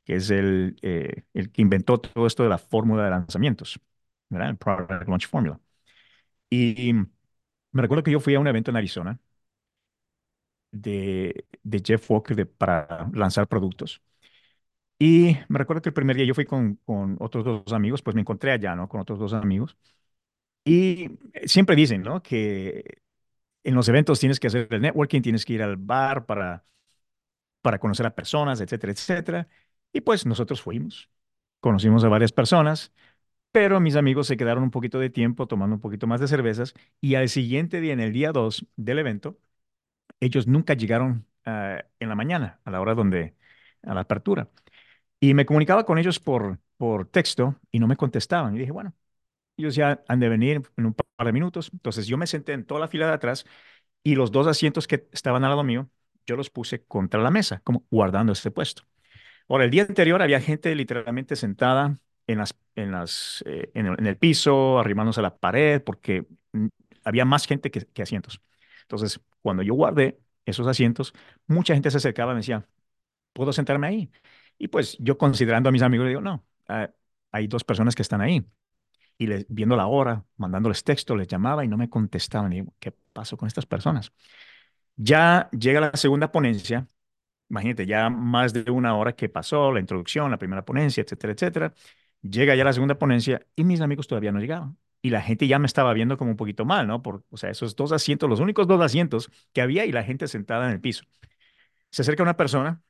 que 0.04 0.16
es 0.16 0.30
el, 0.30 0.76
eh, 0.82 1.24
el 1.34 1.50
que 1.52 1.62
inventó 1.62 1.98
todo 2.00 2.26
esto 2.26 2.42
de 2.44 2.50
la 2.50 2.58
fórmula 2.58 3.04
de 3.04 3.10
lanzamientos, 3.10 3.80
¿verdad? 4.30 4.56
Product 4.58 5.08
Launch 5.08 5.28
Formula. 5.28 5.60
Y 6.50 6.92
me 7.72 7.82
recuerdo 7.82 8.02
que 8.04 8.10
yo 8.12 8.20
fui 8.20 8.34
a 8.34 8.40
un 8.40 8.46
evento 8.48 8.70
en 8.70 8.76
Arizona 8.78 9.20
de, 10.72 11.46
Jeff 11.84 12.10
Walker 12.10 12.48
para 12.48 13.08
lanzar 13.12 13.48
productos. 13.48 14.02
Y 14.98 15.36
me 15.48 15.58
recuerdo 15.58 15.82
que 15.82 15.90
el 15.90 15.94
primer 15.94 16.16
día 16.16 16.24
yo 16.26 16.34
fui 16.34 16.46
con, 16.46 16.76
con 16.84 17.16
otros 17.20 17.44
dos 17.44 17.72
amigos, 17.72 18.02
pues 18.02 18.14
me 18.14 18.22
encontré 18.22 18.52
allá, 18.52 18.74
¿no? 18.74 18.88
Con 18.88 19.00
otros 19.00 19.18
dos 19.18 19.34
amigos. 19.34 19.76
Y 20.64 21.18
siempre 21.46 21.76
dicen, 21.76 22.02
¿no? 22.02 22.22
Que 22.22 23.02
en 23.64 23.74
los 23.74 23.88
eventos 23.88 24.20
tienes 24.20 24.40
que 24.40 24.48
hacer 24.48 24.68
el 24.70 24.82
networking, 24.82 25.22
tienes 25.22 25.44
que 25.44 25.54
ir 25.54 25.62
al 25.62 25.76
bar 25.76 26.26
para, 26.26 26.66
para 27.62 27.78
conocer 27.78 28.06
a 28.06 28.14
personas, 28.14 28.60
etcétera, 28.60 28.92
etcétera. 28.92 29.48
Y 29.92 30.00
pues 30.02 30.26
nosotros 30.26 30.62
fuimos, 30.62 31.10
conocimos 31.60 32.04
a 32.04 32.08
varias 32.08 32.32
personas, 32.32 32.92
pero 33.52 33.80
mis 33.80 33.96
amigos 33.96 34.28
se 34.28 34.36
quedaron 34.36 34.64
un 34.64 34.70
poquito 34.70 34.98
de 35.00 35.10
tiempo 35.10 35.48
tomando 35.48 35.76
un 35.76 35.80
poquito 35.82 36.06
más 36.06 36.20
de 36.20 36.28
cervezas 36.28 36.74
y 37.00 37.16
al 37.16 37.28
siguiente 37.28 37.80
día, 37.80 37.92
en 37.94 38.00
el 38.00 38.12
día 38.12 38.32
2 38.32 38.66
del 38.76 39.00
evento, 39.00 39.38
ellos 40.20 40.46
nunca 40.46 40.74
llegaron 40.74 41.26
ah, 41.44 41.84
en 42.00 42.08
la 42.08 42.14
mañana, 42.14 42.60
a 42.64 42.70
la 42.70 42.80
hora 42.80 42.94
donde, 42.94 43.36
a 43.82 43.94
la 43.94 44.02
apertura. 44.02 44.50
Y 45.20 45.34
me 45.34 45.46
comunicaba 45.46 45.84
con 45.86 45.98
ellos 45.98 46.20
por, 46.20 46.60
por 46.76 47.08
texto 47.08 47.56
y 47.72 47.78
no 47.80 47.86
me 47.88 47.96
contestaban. 47.96 48.54
Y 48.56 48.58
dije, 48.60 48.72
bueno, 48.72 48.94
ellos 49.56 49.74
ya 49.74 50.02
han 50.08 50.20
de 50.20 50.28
venir 50.28 50.62
en 50.76 50.86
un 50.86 50.94
par 50.94 51.26
de 51.26 51.32
minutos. 51.32 51.70
Entonces 51.72 52.06
yo 52.06 52.18
me 52.18 52.26
senté 52.26 52.52
en 52.52 52.64
toda 52.66 52.80
la 52.80 52.88
fila 52.88 53.06
de 53.08 53.14
atrás 53.14 53.46
y 54.02 54.14
los 54.14 54.32
dos 54.32 54.46
asientos 54.46 54.86
que 54.86 55.08
estaban 55.12 55.44
al 55.44 55.50
lado 55.50 55.64
mío, 55.64 55.90
yo 56.26 56.36
los 56.36 56.50
puse 56.50 56.84
contra 56.84 57.22
la 57.22 57.30
mesa, 57.30 57.60
como 57.64 57.84
guardando 57.90 58.32
ese 58.32 58.50
puesto. 58.50 58.84
Ahora, 59.48 59.64
el 59.64 59.70
día 59.70 59.84
anterior 59.84 60.22
había 60.22 60.40
gente 60.40 60.74
literalmente 60.74 61.36
sentada 61.36 61.98
en 62.26 62.38
las, 62.38 62.54
en 62.74 62.92
las, 62.92 63.44
eh, 63.46 63.70
en 63.74 64.06
el 64.06 64.16
piso, 64.16 64.78
arrimándose 64.78 65.20
a 65.20 65.22
la 65.24 65.36
pared, 65.36 65.82
porque 65.82 66.26
mm, 66.52 66.66
había 67.04 67.24
más 67.24 67.46
gente 67.46 67.70
que, 67.70 67.86
que 67.86 68.02
asientos. 68.02 68.40
Entonces, 68.82 69.20
cuando 69.46 69.62
yo 69.62 69.74
guardé 69.74 70.20
esos 70.44 70.66
asientos, 70.66 71.14
mucha 71.46 71.74
gente 71.74 71.90
se 71.90 71.98
acercaba 71.98 72.32
y 72.32 72.34
me 72.34 72.40
decía, 72.40 72.68
¿puedo 73.32 73.52
sentarme 73.52 73.88
ahí? 73.88 74.10
Y 74.58 74.68
pues 74.68 74.96
yo 75.00 75.18
considerando 75.18 75.68
a 75.70 75.72
mis 75.72 75.82
amigos, 75.82 76.04
le 76.06 76.10
digo, 76.10 76.22
no, 76.22 76.44
ah, 76.68 76.90
hay 77.32 77.48
dos 77.48 77.64
personas 77.64 77.94
que 77.94 78.02
están 78.02 78.20
ahí. 78.22 78.46
Y 79.18 79.28
viendo 79.48 79.76
la 79.76 79.86
hora, 79.88 80.24
mandándoles 80.36 80.84
texto, 80.84 81.16
les 81.16 81.28
llamaba 81.28 81.64
y 81.64 81.68
no 81.68 81.76
me 81.78 81.90
contestaban. 81.90 82.50
Digo, 82.50 82.74
¿qué 82.80 82.92
pasó 83.12 83.36
con 83.36 83.46
estas 83.48 83.66
personas? 83.66 84.12
Ya 84.96 85.48
llega 85.52 85.80
la 85.80 85.96
segunda 85.96 86.32
ponencia 86.32 86.88
Imagínate, 87.50 87.86
ya 87.86 88.10
más 88.10 88.52
de 88.54 88.70
una 88.70 88.96
hora 88.96 89.14
que 89.14 89.28
pasó, 89.28 89.72
la 89.72 89.80
introducción, 89.80 90.30
la 90.30 90.38
primera 90.38 90.64
ponencia, 90.64 91.02
etcétera, 91.02 91.32
etcétera. 91.34 91.74
Llega 92.22 92.54
ya 92.56 92.64
la 92.64 92.72
segunda 92.74 92.98
ponencia 92.98 93.46
y 93.56 93.64
mis 93.64 93.80
amigos 93.82 94.08
todavía 94.08 94.32
no 94.32 94.40
llegaban. 94.40 94.78
Y 95.06 95.10
la 95.10 95.22
gente 95.22 95.46
ya 95.46 95.58
me 95.58 95.66
estaba 95.66 95.92
viendo 95.94 96.18
como 96.18 96.32
un 96.32 96.36
poquito 96.36 96.64
mal, 96.64 96.86
¿no? 96.88 97.02
Por, 97.02 97.24
o 97.30 97.36
sea, 97.36 97.50
esos 97.50 97.76
dos 97.76 97.92
asientos, 97.92 98.28
los 98.28 98.40
únicos 98.40 98.66
dos 98.66 98.80
asientos 98.82 99.30
que 99.52 99.60
había 99.62 99.84
y 99.86 99.92
la 99.92 100.02
gente 100.04 100.28
sentada 100.28 100.66
en 100.66 100.72
el 100.72 100.80
piso. 100.80 101.04
Se 101.90 102.02
acerca 102.02 102.22
una 102.24 102.36
persona 102.36 102.82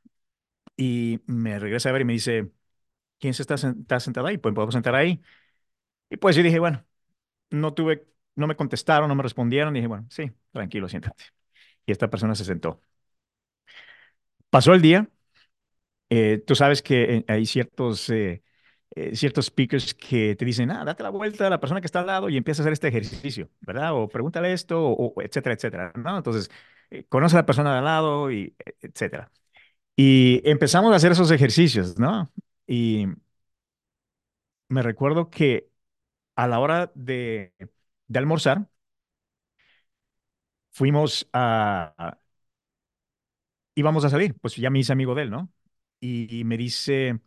y 0.76 1.20
me 1.26 1.58
regresa 1.58 1.90
a 1.90 1.92
ver 1.92 2.02
y 2.02 2.04
me 2.06 2.14
dice, 2.14 2.50
¿quién 3.20 3.34
se 3.34 3.42
está, 3.42 3.54
está 3.56 4.00
sentado 4.00 4.26
ahí? 4.28 4.38
Pues 4.38 4.54
podemos 4.54 4.74
sentar 4.74 4.94
ahí. 4.96 5.22
Y 6.10 6.16
pues 6.18 6.36
yo 6.36 6.42
dije, 6.44 6.58
bueno, 6.60 6.84
no 7.50 7.74
tuve, 7.74 8.06
no 8.36 8.46
me 8.48 8.56
contestaron, 8.56 9.08
no 9.08 9.14
me 9.16 9.22
respondieron. 9.24 9.74
dije, 9.74 9.86
bueno, 9.88 10.06
sí, 10.10 10.32
tranquilo, 10.52 10.88
siéntate. 10.88 11.24
Y 11.86 11.92
esta 11.92 12.10
persona 12.10 12.34
se 12.36 12.44
sentó. 12.46 12.80
Pasó 14.50 14.74
el 14.74 14.82
día 14.82 15.08
Eh, 16.10 16.42
tú 16.46 16.54
sabes 16.54 16.82
que 16.82 17.16
eh, 17.18 17.24
hay 17.28 17.46
ciertos, 17.46 18.08
eh, 18.10 18.42
eh, 18.96 19.16
ciertos 19.16 19.46
speakers 19.46 19.94
que 19.94 20.36
te 20.36 20.44
dicen, 20.46 20.70
ah, 20.72 20.84
date 20.84 21.04
la 21.04 21.10
vuelta 21.10 21.48
a 21.48 21.50
la 21.50 21.60
persona 21.60 21.80
que 21.82 21.86
está 21.86 22.00
al 22.00 22.06
lado 22.08 22.30
y 22.30 22.38
empieza 22.38 22.62
a 22.62 22.64
hacer 22.64 22.74
este 22.74 22.88
ejercicio, 22.88 23.50
¿verdad? 23.62 23.94
O 23.94 24.08
pregúntale 24.08 24.52
esto, 24.54 24.82
o, 24.84 25.14
o 25.16 25.22
etcétera, 25.22 25.54
etcétera, 25.56 25.92
¿no? 25.96 26.18
Entonces, 26.18 26.50
eh, 26.90 27.04
conoce 27.08 27.36
a 27.36 27.40
la 27.40 27.46
persona 27.46 27.72
de 27.72 27.78
al 27.80 27.84
lado 27.86 28.32
y 28.32 28.56
e- 28.66 28.76
etcétera. 28.82 29.30
Y 29.96 30.42
empezamos 30.48 30.92
a 30.92 30.96
hacer 30.96 31.12
esos 31.12 31.30
ejercicios, 31.32 31.98
¿no? 31.98 32.30
Y 32.66 33.06
me 34.68 34.82
recuerdo 34.82 35.30
que 35.30 35.70
a 36.36 36.48
la 36.48 36.60
hora 36.60 36.92
de, 36.94 37.54
de 38.08 38.18
almorzar, 38.20 38.68
fuimos 40.70 41.26
a, 41.32 42.18
íbamos 43.74 44.04
a 44.04 44.10
salir, 44.10 44.34
pues 44.40 44.56
ya 44.56 44.70
me 44.70 44.78
hice 44.80 44.92
amigo 44.92 45.14
de 45.14 45.22
él, 45.22 45.30
¿no? 45.30 45.50
Y, 46.00 46.40
y 46.40 46.44
me 46.44 46.56
dice, 46.56 47.14
me 47.14 47.20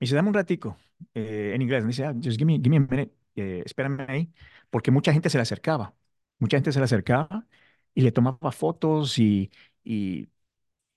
dice, 0.00 0.14
dame 0.16 0.28
un 0.28 0.34
ratico, 0.34 0.76
eh, 1.14 1.52
en 1.54 1.62
inglés, 1.62 1.82
me 1.84 1.88
dice, 1.88 2.04
ah, 2.06 2.14
just 2.14 2.38
give 2.38 2.46
me, 2.46 2.54
give 2.58 2.70
me 2.70 2.76
a 2.78 2.80
minute. 2.80 3.12
eh, 3.36 3.62
espérame 3.66 4.06
ahí, 4.08 4.32
porque 4.70 4.90
mucha 4.90 5.12
gente 5.12 5.30
se 5.30 5.38
le 5.38 5.42
acercaba, 5.42 5.94
mucha 6.38 6.56
gente 6.56 6.72
se 6.72 6.78
le 6.80 6.84
acercaba 6.86 7.46
y 7.94 8.02
le 8.02 8.12
tomaba 8.12 8.52
fotos 8.52 9.18
y, 9.18 9.50
y, 9.84 10.28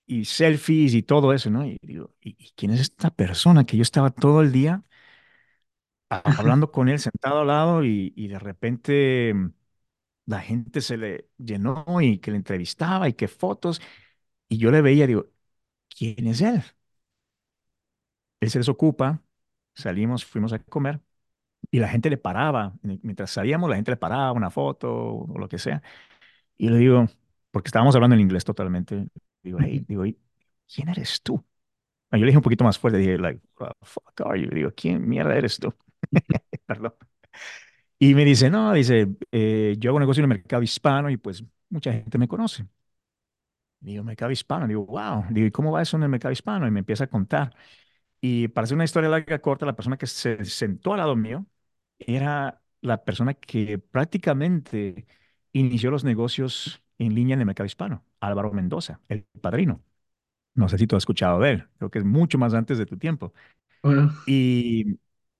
y 0.06 0.24
selfies 0.26 0.94
y 0.94 1.02
todo 1.02 1.32
eso, 1.34 1.50
¿no? 1.50 1.66
Y 1.66 1.78
digo, 1.82 2.14
¿y, 2.22 2.36
y 2.38 2.52
quién 2.56 2.72
es 2.72 2.80
esta 2.80 3.10
persona 3.10 3.64
que 3.66 3.76
yo 3.76 3.82
estaba 3.82 4.10
todo 4.10 4.42
el 4.42 4.52
día 4.52 4.84
hablando 6.10 6.70
con 6.72 6.88
él 6.88 6.98
sentado 6.98 7.40
al 7.40 7.46
lado 7.48 7.84
y, 7.84 8.12
y 8.16 8.28
de 8.28 8.38
repente 8.38 9.34
la 10.26 10.40
gente 10.40 10.80
se 10.82 10.96
le 10.98 11.28
llenó 11.38 11.84
y 12.02 12.18
que 12.20 12.30
le 12.32 12.38
entrevistaba 12.38 13.08
y 13.08 13.14
que 13.14 13.28
fotos 13.28 13.80
y 14.48 14.58
yo 14.58 14.70
le 14.72 14.82
veía, 14.82 15.06
digo, 15.06 15.26
¿quién 15.90 16.26
es 16.28 16.42
él? 16.42 16.62
Él 18.40 18.50
se 18.50 18.58
desocupa, 18.58 19.22
salimos, 19.82 20.24
fuimos 20.24 20.52
a 20.52 20.58
comer 20.60 21.00
y 21.70 21.80
la 21.80 21.88
gente 21.88 22.10
le 22.10 22.18
paraba, 22.18 22.74
mientras 22.82 23.30
salíamos 23.32 23.70
la 23.70 23.76
gente 23.76 23.92
le 23.92 23.96
paraba 23.98 24.32
una 24.32 24.50
foto 24.50 24.92
o 24.94 25.38
lo 25.38 25.48
que 25.48 25.58
sea 25.58 25.82
y 26.58 26.68
le 26.70 26.78
digo, 26.78 27.06
porque 27.50 27.68
estábamos 27.68 27.94
hablando 27.96 28.14
en 28.16 28.22
inglés 28.22 28.44
totalmente, 28.44 29.06
digo, 29.42 29.58
hey, 29.62 29.84
digo, 29.88 30.06
"¿Y 30.06 30.18
¿quién 30.72 30.88
eres 30.88 31.22
tú? 31.22 31.44
Yo 32.12 32.18
le 32.20 32.26
dije 32.26 32.38
un 32.38 32.42
poquito 32.44 32.64
más 32.64 32.78
fuerte, 32.78 32.98
dije, 33.00 33.18
like, 33.18 33.40
"What 33.58 33.72
the 33.80 33.86
fuck 33.86 34.22
are 34.26 34.40
you? 34.42 34.50
Digo, 34.50 34.72
¿quién 34.76 35.08
mierda 35.08 35.36
eres 35.36 35.58
tú? 35.58 35.74
Perdón. 36.66 36.94
Y 37.98 38.14
me 38.14 38.24
dice, 38.24 38.48
no, 38.50 38.72
dice, 38.72 39.08
eh, 39.32 39.74
yo 39.78 39.90
hago 39.90 39.98
negocio 40.00 40.20
en 40.20 40.30
el 40.30 40.38
mercado 40.38 40.62
hispano 40.62 41.10
y 41.10 41.16
pues 41.16 41.42
mucha 41.70 41.92
gente 41.92 42.16
me 42.18 42.28
conoce. 42.28 42.66
Digo, 43.80 44.02
mercado 44.04 44.30
hispano. 44.32 44.66
Digo, 44.66 44.84
wow. 44.86 45.24
Digo, 45.30 45.46
¿y 45.46 45.50
cómo 45.50 45.70
va 45.72 45.82
eso 45.82 45.96
en 45.96 46.02
el 46.04 46.08
mercado 46.08 46.32
hispano? 46.32 46.66
Y 46.66 46.70
me 46.70 46.80
empieza 46.80 47.04
a 47.04 47.06
contar. 47.08 47.54
Y 48.20 48.48
para 48.48 48.64
hacer 48.64 48.74
una 48.76 48.84
historia 48.84 49.08
larga, 49.10 49.38
corta, 49.40 49.66
la 49.66 49.76
persona 49.76 49.96
que 49.98 50.06
se 50.06 50.44
sentó 50.44 50.92
al 50.92 50.98
lado 51.00 51.16
mío 51.16 51.46
era 51.98 52.62
la 52.80 53.04
persona 53.04 53.34
que 53.34 53.78
prácticamente 53.78 55.06
inició 55.52 55.90
los 55.90 56.04
negocios 56.04 56.82
en 56.98 57.14
línea 57.14 57.34
en 57.34 57.40
el 57.40 57.46
mercado 57.46 57.66
hispano, 57.66 58.04
Álvaro 58.20 58.52
Mendoza, 58.52 59.00
el 59.08 59.24
padrino. 59.40 59.84
No 60.54 60.68
sé 60.68 60.78
si 60.78 60.86
tú 60.88 60.96
has 60.96 61.02
escuchado 61.02 61.40
de 61.40 61.52
él, 61.52 61.68
creo 61.78 61.90
que 61.90 62.00
es 62.00 62.04
mucho 62.06 62.38
más 62.38 62.54
antes 62.54 62.78
de 62.78 62.86
tu 62.86 62.98
tiempo. 62.98 63.32
Bueno, 63.82 64.12
Y, 64.24 64.98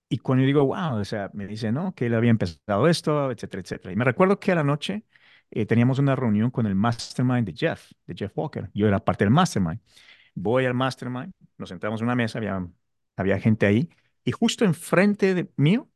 y 0.09 0.19
cuando 0.19 0.43
yo 0.43 0.47
digo, 0.47 0.65
wow, 0.67 0.99
o 1.01 1.05
sea, 1.05 1.31
me 1.35 1.47
dice, 1.47 1.71
no, 1.73 1.95
que 1.95 2.07
él 2.07 2.15
había 2.15 2.31
empezado 2.31 2.89
esto, 2.89 3.31
etcétera, 3.31 3.61
etcétera. 3.63 3.93
Y 3.93 3.97
me 3.97 4.05
recuerdo 4.05 4.41
que 4.41 4.53
a 4.53 4.55
la 4.55 4.65
noche 4.65 5.05
eh, 5.51 5.67
teníamos 5.67 5.99
una 5.99 6.17
reunión 6.17 6.51
con 6.51 6.67
el 6.67 6.75
mastermind 6.75 7.47
de 7.47 7.55
Jeff, 7.55 7.93
de 8.07 8.15
Jeff 8.17 8.33
Walker. 8.37 8.71
Yo 8.75 8.87
era 8.89 8.99
parte 9.05 9.25
del 9.25 9.33
mastermind. 9.33 9.81
Voy 10.43 10.67
al 10.67 10.75
mastermind, 10.75 11.33
nos 11.59 11.69
sentamos 11.71 12.01
en 12.01 12.07
una 12.07 12.15
mesa, 12.17 12.39
había, 12.39 12.67
había 13.17 13.41
gente 13.41 13.67
ahí, 13.67 13.91
y 14.25 14.33
justo 14.33 14.65
enfrente 14.65 15.35
de 15.35 15.51
mío 15.57 15.89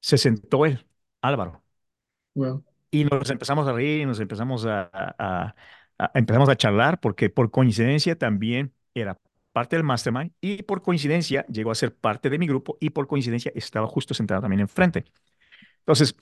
se 0.00 0.18
sentó 0.18 0.66
él, 0.66 0.86
Álvaro. 1.22 1.64
wow, 2.34 2.62
Y 2.90 3.04
nos 3.04 3.28
empezamos 3.30 3.66
a 3.68 3.72
reír, 3.72 4.06
nos 4.06 4.20
empezamos 4.20 4.64
a, 4.66 4.88
a- 4.92 5.54
a- 5.98 6.10
empezamos 6.14 6.48
a 6.48 6.56
charlar, 6.56 7.00
porque 7.00 7.28
por 7.30 7.50
coincidencia 7.50 8.16
también 8.16 8.72
era 8.94 9.18
parte 9.52 9.76
del 9.76 9.84
mastermind 9.84 10.32
y 10.40 10.62
por 10.62 10.82
coincidencia 10.82 11.44
llegó 11.48 11.70
a 11.70 11.74
ser 11.74 11.94
parte 11.96 12.30
de 12.30 12.38
mi 12.38 12.46
grupo 12.46 12.76
y 12.80 12.90
por 12.90 13.06
coincidencia 13.06 13.52
estaba 13.54 13.86
justo 13.88 14.14
sentado 14.14 14.40
también 14.40 14.60
enfrente. 14.60 15.04
Entonces, 15.80 16.16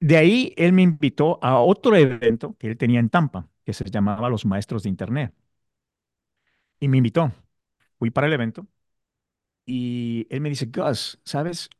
de 0.00 0.16
ahí 0.18 0.54
él 0.58 0.72
me 0.74 0.82
invitó 0.82 1.38
a 1.44 1.60
otro 1.60 1.96
evento 1.96 2.56
que 2.58 2.68
él 2.68 2.78
tenía 2.78 3.00
en 3.00 3.10
Tampa, 3.10 3.48
que 3.64 3.72
se 3.74 3.84
llamaba 3.90 4.30
Los 4.30 4.46
Maestros 4.46 4.84
de 4.84 4.90
Internet. 4.90 5.34
Y 6.82 6.88
me 6.88 6.98
invitó. 6.98 7.32
Fui 7.98 8.10
para 8.10 8.26
el 8.28 8.34
evento 8.34 8.66
y 9.66 10.26
él 10.30 10.40
me 10.40 10.48
dice, 10.50 10.66
Gus, 10.66 11.20
¿sabes? 11.24 11.70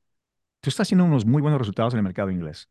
Tú 0.61 0.70
estás 0.70 0.88
haciendo 0.88 1.05
unos 1.07 1.26
muy 1.26 1.42
buenos 1.42 1.61
resultados 1.61 1.94
en 1.94 1.98
el 2.00 2.05
mercado 2.05 2.30
inglés. 2.30 2.70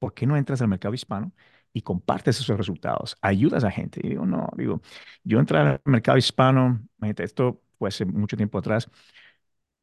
¿por 0.00 0.14
qué 0.14 0.26
no 0.26 0.36
entras 0.36 0.62
al 0.62 0.68
mercado 0.68 0.94
hispano 0.94 1.32
y 1.72 1.82
compartes 1.82 2.40
esos 2.40 2.56
resultados? 2.58 3.16
Ayudas 3.22 3.64
a 3.64 3.70
gente. 3.72 4.00
Y 4.04 4.10
digo, 4.10 4.26
no, 4.26 4.48
digo, 4.56 4.82
yo 5.24 5.40
entré 5.40 5.58
al 5.58 5.80
mercado 5.86 6.18
hispano, 6.18 6.80
esto 7.18 7.62
fue 7.78 7.88
hace 7.90 8.04
mucho 8.06 8.36
tiempo 8.36 8.58
atrás, 8.58 8.90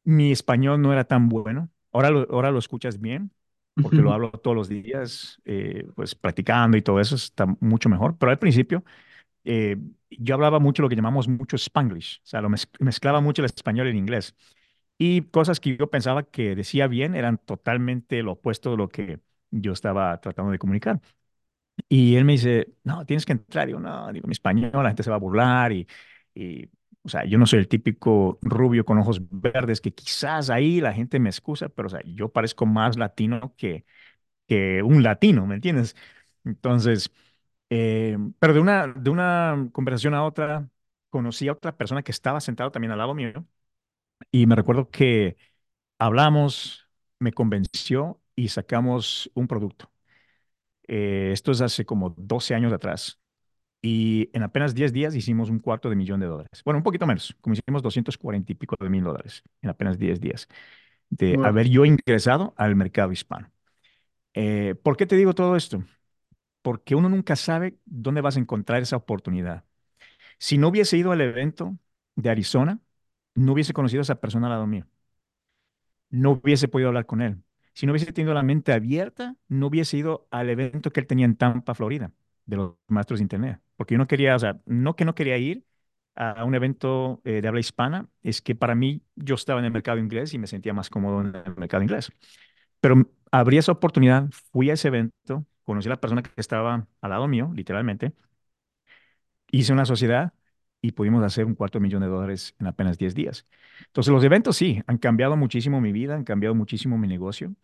mi 0.04 0.32
español 0.32 0.80
no 0.82 0.92
era 0.92 1.04
tan 1.04 1.28
bueno. 1.28 1.70
Ahora 1.92 2.10
lo, 2.10 2.26
ahora 2.30 2.50
lo 2.50 2.58
escuchas 2.58 3.00
bien, 3.00 3.32
porque 3.80 4.02
lo 4.02 4.12
hablo 4.12 4.30
todos 4.32 4.56
los 4.56 4.68
días, 4.68 5.40
eh, 5.44 5.86
pues 5.94 6.14
practicando 6.14 6.76
y 6.76 6.82
todo 6.82 7.00
eso 7.00 7.14
está 7.16 7.46
mucho 7.60 7.88
mejor. 7.88 8.16
Pero 8.18 8.30
al 8.32 8.38
principio 8.38 8.84
eh, 9.44 9.78
yo 10.10 10.34
hablaba 10.34 10.58
mucho 10.60 10.82
lo 10.82 10.88
que 10.88 10.96
llamamos 10.96 11.28
mucho 11.28 11.56
Spanglish, 11.56 12.18
o 12.24 12.26
sea, 12.26 12.40
lo 12.40 12.48
mez- 12.50 12.68
mezclaba 12.80 13.20
mucho 13.20 13.42
el 13.42 13.46
español 13.46 13.86
y 13.88 13.90
el 13.90 13.96
inglés. 13.96 14.34
Y 14.98 15.22
cosas 15.24 15.60
que 15.60 15.76
yo 15.76 15.90
pensaba 15.90 16.24
que 16.24 16.54
decía 16.56 16.86
bien 16.88 17.14
eran 17.14 17.38
totalmente 17.38 18.22
lo 18.22 18.32
opuesto 18.32 18.70
de 18.72 18.76
lo 18.78 18.88
que 18.88 19.20
yo 19.50 19.72
estaba 19.72 20.20
tratando 20.20 20.52
de 20.52 20.58
comunicar. 20.58 21.00
Y 21.88 22.16
él 22.16 22.24
me 22.24 22.32
dice, 22.32 22.68
no, 22.84 23.04
tienes 23.06 23.26
que 23.26 23.32
entrar. 23.32 23.66
Digo, 23.66 23.80
no, 23.80 24.12
digo, 24.12 24.26
mi 24.26 24.32
español, 24.32 24.70
la 24.74 24.90
gente 24.90 25.02
se 25.02 25.10
va 25.10 25.16
a 25.16 25.18
burlar 25.18 25.72
y, 25.72 25.86
y, 26.34 26.66
o 27.02 27.08
sea, 27.08 27.24
yo 27.24 27.38
no 27.38 27.46
soy 27.46 27.58
el 27.60 27.68
típico 27.68 28.38
rubio 28.42 28.84
con 28.84 28.98
ojos 28.98 29.20
verdes 29.30 29.80
que 29.80 29.92
quizás 29.94 30.50
ahí 30.50 30.80
la 30.80 30.92
gente 30.92 31.18
me 31.18 31.30
excusa, 31.30 31.68
pero, 31.68 31.86
o 31.88 31.90
sea, 31.90 32.00
yo 32.04 32.28
parezco 32.30 32.66
más 32.66 32.96
latino 32.96 33.54
que, 33.56 33.84
que 34.48 34.82
un 34.82 35.02
latino, 35.02 35.46
¿me 35.46 35.56
entiendes? 35.56 35.96
Entonces, 36.44 37.10
eh, 37.70 38.18
pero 38.38 38.54
de 38.54 38.60
una, 38.60 38.88
de 38.88 39.10
una 39.10 39.68
conversación 39.72 40.14
a 40.14 40.24
otra, 40.24 40.68
conocí 41.10 41.48
a 41.48 41.52
otra 41.52 41.76
persona 41.76 42.02
que 42.02 42.12
estaba 42.12 42.40
sentado 42.40 42.70
también 42.70 42.92
al 42.92 42.98
lado 42.98 43.14
mío 43.14 43.46
y 44.30 44.46
me 44.46 44.56
recuerdo 44.56 44.90
que 44.90 45.36
hablamos, 45.98 46.88
me 47.18 47.32
convenció 47.32 48.20
y 48.36 48.48
sacamos 48.48 49.30
un 49.34 49.48
producto. 49.48 49.92
Eh, 50.88 51.30
esto 51.32 51.52
es 51.52 51.60
hace 51.60 51.84
como 51.84 52.10
12 52.16 52.54
años 52.54 52.72
atrás. 52.72 53.20
Y 53.82 54.30
en 54.34 54.42
apenas 54.42 54.74
10 54.74 54.92
días 54.92 55.14
hicimos 55.14 55.50
un 55.50 55.58
cuarto 55.60 55.90
de 55.90 55.96
millón 55.96 56.20
de 56.20 56.26
dólares. 56.26 56.62
Bueno, 56.64 56.78
un 56.78 56.84
poquito 56.84 57.06
menos, 57.06 57.36
como 57.40 57.54
hicimos 57.54 57.82
240 57.82 58.52
y 58.52 58.54
pico 58.54 58.76
de 58.80 58.90
mil 58.90 59.04
dólares 59.04 59.42
en 59.62 59.70
apenas 59.70 59.98
10 59.98 60.20
días 60.20 60.48
de 61.10 61.36
wow, 61.36 61.46
haber 61.46 61.68
yo 61.68 61.84
ingresado 61.84 62.54
al 62.56 62.76
mercado 62.76 63.12
hispano. 63.12 63.50
Eh, 64.34 64.74
¿por 64.82 64.96
qué 64.96 65.06
te 65.06 65.16
digo 65.16 65.34
todo 65.34 65.56
esto? 65.56 65.84
Porque 66.62 66.94
uno 66.94 67.08
nunca 67.08 67.36
sabe 67.36 67.78
dónde 67.86 68.20
vas 68.20 68.36
a 68.36 68.40
encontrar 68.40 68.82
esa 68.82 68.96
oportunidad. 68.96 69.64
Si 70.38 70.58
no 70.58 70.68
hubiese 70.68 70.96
ido 70.98 71.12
al 71.12 71.20
evento 71.22 71.78
de 72.16 72.30
Arizona, 72.30 72.80
no 73.34 73.52
hubiese 73.54 73.74
conocido 73.74 74.00
a 74.02 74.04
esa 74.04 74.20
persona 74.20 74.48
al 74.48 74.52
lado 74.54 74.66
mío. 74.68 74.86
no 76.10 76.32
hubiese 76.32 76.68
podido 76.68 76.88
hablar 76.88 77.06
con 77.06 77.22
él. 77.22 77.42
Si 77.74 77.86
no 77.86 77.92
hubiese 77.92 78.12
tenido 78.12 78.34
la 78.34 78.42
mente 78.42 78.72
abierta, 78.72 79.36
no 79.48 79.68
hubiese 79.68 79.96
ido 79.96 80.26
al 80.30 80.50
evento 80.50 80.92
que 80.92 81.00
él 81.00 81.06
tenía 81.06 81.24
en 81.26 81.36
Tampa, 81.36 81.74
Florida, 81.74 82.12
de 82.46 82.56
los 82.56 82.74
maestros 82.88 83.20
de 83.20 83.24
Internet. 83.24 83.60
Porque 83.76 83.94
yo 83.94 83.98
no 83.98 84.06
quería, 84.06 84.34
o 84.36 84.38
sea, 84.38 84.60
no 84.66 84.96
que 84.96 85.04
no 85.04 85.14
quería 85.14 85.38
ir 85.38 85.64
a 86.16 86.44
un 86.44 86.54
evento 86.54 87.22
eh, 87.24 87.40
de 87.40 87.48
habla 87.48 87.60
hispana, 87.60 88.08
es 88.22 88.42
que 88.42 88.54
para 88.54 88.74
mí 88.74 89.02
yo 89.16 89.36
estaba 89.36 89.60
en 89.60 89.66
el 89.66 89.72
mercado 89.72 89.98
inglés 89.98 90.34
y 90.34 90.38
me 90.38 90.46
sentía 90.48 90.74
más 90.74 90.90
cómodo 90.90 91.20
en 91.20 91.34
el 91.34 91.56
mercado 91.56 91.82
inglés. 91.82 92.12
Pero 92.80 93.10
abrí 93.32 93.58
esa 93.58 93.72
oportunidad, 93.72 94.28
fui 94.52 94.70
a 94.70 94.74
ese 94.74 94.88
evento, 94.88 95.46
conocí 95.64 95.88
a 95.88 95.90
la 95.90 96.00
persona 96.00 96.22
que 96.22 96.30
estaba 96.36 96.86
al 97.00 97.10
lado 97.10 97.28
mío, 97.28 97.50
literalmente, 97.54 98.12
hice 99.50 99.72
una 99.72 99.84
sociedad 99.84 100.32
y 100.82 100.92
pudimos 100.92 101.22
hacer 101.24 101.44
un 101.44 101.54
cuarto 101.54 101.80
millón 101.80 102.02
de 102.02 102.08
dólares 102.08 102.54
en 102.58 102.66
apenas 102.66 102.96
10 102.98 103.14
días. 103.14 103.46
Entonces, 103.86 104.12
los 104.12 104.24
eventos 104.24 104.56
sí, 104.56 104.82
han 104.86 104.98
cambiado 104.98 105.36
muchísimo 105.36 105.80
mi 105.80 105.92
vida, 105.92 106.14
han 106.14 106.24
cambiado 106.24 106.54
muchísimo 106.54 106.96
mi 106.98 107.06
negocio. 107.08 107.54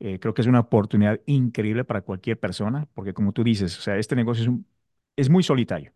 Eh, 0.00 0.18
creo 0.18 0.34
que 0.34 0.42
es 0.42 0.48
una 0.48 0.60
oportunidad 0.60 1.20
increíble 1.26 1.84
para 1.84 2.00
cualquier 2.02 2.38
persona, 2.40 2.88
porque 2.94 3.14
como 3.14 3.32
tú 3.32 3.44
dices, 3.44 3.78
o 3.78 3.80
sea, 3.82 3.96
este 3.96 4.16
negocio 4.16 4.42
es, 4.42 4.48
un- 4.48 4.66
es 5.16 5.30
muy 5.30 5.42
solitario. 5.44 5.92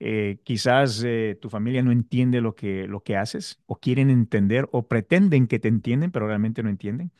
Eh, 0.00 0.38
quizás 0.44 1.02
eh, 1.06 1.38
tu 1.40 1.50
familia 1.50 1.82
no 1.82 1.92
entiende 1.92 2.40
lo 2.42 2.54
que, 2.56 2.86
lo 2.88 3.02
que 3.02 3.16
haces, 3.16 3.60
o 3.66 3.76
quieren 3.80 4.10
entender, 4.10 4.68
o 4.72 4.88
pretenden 4.88 5.46
que 5.48 5.58
te 5.60 5.68
entienden, 5.68 6.10
pero 6.12 6.26
realmente 6.28 6.62
no 6.62 6.70
entienden. 6.70 7.12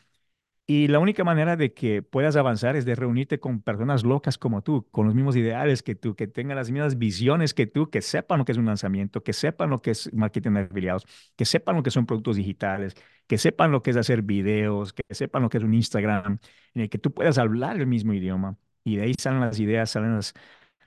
Y 0.69 0.89
la 0.89 0.99
única 0.99 1.23
manera 1.23 1.57
de 1.57 1.73
que 1.75 2.03
puedas 2.03 2.35
avanzar 2.35 2.75
es 2.75 2.85
de 2.85 2.97
reunirte 2.97 3.39
con 3.39 3.63
personas 3.63 4.03
locas 4.03 4.37
como 4.37 4.63
tú, 4.63 4.89
con 4.91 5.07
los 5.07 5.15
mismos 5.15 5.37
ideales 5.37 5.83
que 5.85 5.95
tú, 5.95 6.17
que 6.17 6.27
tengan 6.27 6.57
las 6.57 6.73
mismas 6.73 6.99
visiones 6.99 7.55
que 7.55 7.69
tú, 7.69 7.89
que 7.89 8.03
sepan 8.03 8.39
lo 8.39 8.45
que 8.45 8.51
es 8.51 8.59
un 8.59 8.67
lanzamiento, 8.67 9.23
que 9.23 9.33
sepan 9.33 9.71
lo 9.71 9.81
que 9.81 9.93
es 9.93 10.13
marketing 10.13 10.53
de 10.55 10.61
afiliados, 10.63 11.07
que 11.37 11.45
sepan 11.45 11.77
lo 11.77 11.85
que 11.85 11.93
son 11.93 12.05
productos 12.05 12.35
digitales, 12.35 12.95
que 13.29 13.39
sepan 13.39 13.71
lo 13.71 13.81
que 13.83 13.91
es 13.93 13.97
hacer 13.97 14.23
videos, 14.23 14.93
que 14.93 15.03
sepan 15.15 15.43
lo 15.43 15.49
que 15.49 15.59
es 15.59 15.65
un 15.65 15.73
Instagram, 15.73 16.41
en 16.75 16.83
el 16.83 16.89
que 16.91 16.99
tú 16.99 17.13
puedas 17.15 17.39
hablar 17.39 17.77
el 17.77 17.87
mismo 17.87 18.13
idioma. 18.13 18.59
Y 18.83 18.97
de 18.97 19.05
ahí 19.05 19.15
salen 19.17 19.41
las 19.41 19.61
ideas, 19.61 19.91
salen 19.91 20.19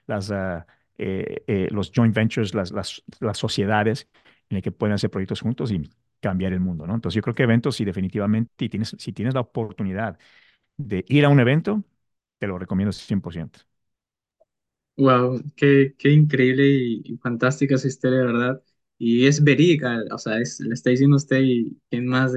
las, 0.07 0.31
ah, 0.31 0.67
eh, 0.97 1.43
eh, 1.47 1.67
los 1.71 1.91
joint 1.95 2.13
ventures, 2.15 2.53
las, 2.53 2.71
las, 2.71 3.01
las 3.21 3.37
sociedades 3.37 4.09
en 4.49 4.57
el 4.57 4.63
que 4.63 4.71
pueden 4.71 4.93
hacer 4.93 5.09
proyectos 5.09 5.41
juntos 5.41 5.71
y 5.71 5.89
cambiar 6.21 6.53
el 6.53 6.59
mundo, 6.59 6.87
¿no? 6.87 6.95
Entonces 6.95 7.15
yo 7.15 7.21
creo 7.21 7.35
que 7.35 7.43
eventos, 7.43 7.75
sí, 7.75 7.85
definitivamente, 7.85 8.65
y 8.65 8.69
tienes, 8.69 8.95
si 8.99 9.13
tienes 9.13 9.33
la 9.33 9.41
oportunidad 9.41 10.17
de 10.77 11.05
ir 11.09 11.25
a 11.25 11.29
un 11.29 11.39
evento, 11.41 11.83
te 12.39 12.47
lo 12.47 12.59
recomiendo 12.59 12.91
100%. 12.93 13.61
wow, 14.97 15.41
qué, 15.55 15.95
qué 15.97 16.09
increíble 16.11 16.65
y, 16.67 17.01
y 17.05 17.17
fantástica 17.17 17.75
esa 17.75 17.87
historia, 17.87 18.19
de 18.19 18.25
verdad. 18.25 18.63
Y 18.97 19.25
es 19.27 19.43
verídica, 19.43 19.99
o 20.11 20.17
sea, 20.17 20.39
es, 20.39 20.59
le 20.59 20.73
está 20.73 20.89
diciendo 20.89 21.15
usted 21.17 21.39
y 21.41 21.79
quién 21.89 22.05
más 22.07 22.33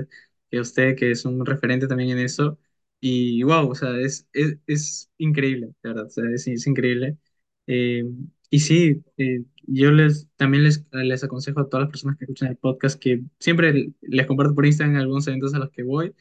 que 0.50 0.60
usted, 0.60 0.96
que 0.96 1.10
es 1.10 1.24
un 1.24 1.44
referente 1.44 1.88
también 1.88 2.10
en 2.10 2.18
eso. 2.24 2.58
Y 3.00 3.42
wow, 3.42 3.68
o 3.70 3.74
sea, 3.74 3.98
es, 3.98 4.28
es, 4.32 4.58
es 4.66 5.10
increíble, 5.18 5.68
de 5.82 5.88
verdad, 5.90 6.06
o 6.06 6.10
sea, 6.10 6.24
es, 6.32 6.46
es 6.46 6.66
increíble. 6.66 7.18
Eh, 7.66 8.04
y 8.52 8.60
sí, 8.60 9.04
eh, 9.18 9.44
yo 9.66 9.92
les, 9.92 10.28
también 10.36 10.64
les, 10.64 10.86
les 10.92 11.24
aconsejo 11.24 11.60
a 11.62 11.70
todas 11.70 11.84
las 11.86 11.90
personas 11.92 12.18
que 12.18 12.26
escuchan 12.26 12.50
el 12.50 12.58
podcast 12.58 13.00
que 13.02 13.22
siempre 13.40 13.94
les 14.02 14.28
comparto 14.28 14.54
por 14.56 14.66
Instagram 14.66 14.98
algunos 14.98 15.28
eventos 15.28 15.54
a 15.54 15.60
los 15.60 15.70
que 15.72 15.84
voy 15.84 16.14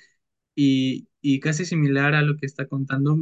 y, 0.55 1.09
y 1.21 1.39
casi 1.41 1.65
similar 1.65 2.15
a 2.15 2.21
lo 2.23 2.37
que 2.37 2.45
está 2.47 2.67
contando. 2.67 3.17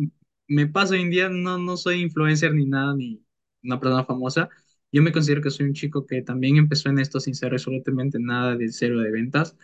Me 0.48 0.68
pasa 0.68 0.96
hoy 0.96 1.02
en 1.02 1.12
día, 1.12 1.30
no, 1.30 1.58
no 1.60 1.78
soy 1.78 2.02
influencer 2.02 2.54
ni 2.56 2.66
nada, 2.68 2.96
ni 2.96 3.24
una 3.64 3.80
persona 3.80 4.06
famosa. 4.06 4.50
Yo 4.92 5.02
me 5.04 5.12
considero 5.14 5.42
que 5.44 5.52
soy 5.52 5.68
un 5.68 5.74
chico 5.74 6.06
que 6.08 6.22
también 6.24 6.58
empezó 6.58 6.90
en 6.90 7.00
esto 7.00 7.20
sin 7.22 7.36
ser 7.36 7.54
absolutamente 7.54 8.20
nada 8.20 8.56
de 8.58 8.70
cero 8.72 9.02
de 9.02 9.12
ventas, 9.12 9.58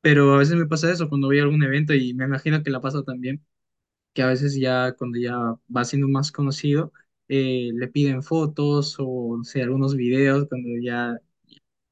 pero 0.00 0.34
a 0.34 0.38
veces 0.38 0.56
me 0.56 0.66
pasa 0.66 0.90
eso 0.90 1.08
cuando 1.08 1.28
voy 1.28 1.38
a 1.38 1.42
algún 1.42 1.62
evento 1.62 1.94
y 1.94 2.14
me 2.14 2.24
imagino 2.24 2.62
que 2.62 2.70
la 2.70 2.80
pasa 2.80 3.02
también, 3.02 3.44
que 4.14 4.22
a 4.22 4.28
veces 4.28 4.56
ya 4.58 4.94
cuando 4.94 5.18
ya 5.20 5.36
va 5.74 5.84
siendo 5.84 6.08
más 6.08 6.32
conocido, 6.32 6.92
eh, 7.30 7.70
le 7.74 7.88
piden 7.88 8.22
fotos 8.24 8.96
o 9.00 9.36
no 9.38 9.44
sé, 9.44 9.62
algunos 9.62 9.96
videos 9.96 10.48
cuando 10.48 10.70
ya 10.82 11.18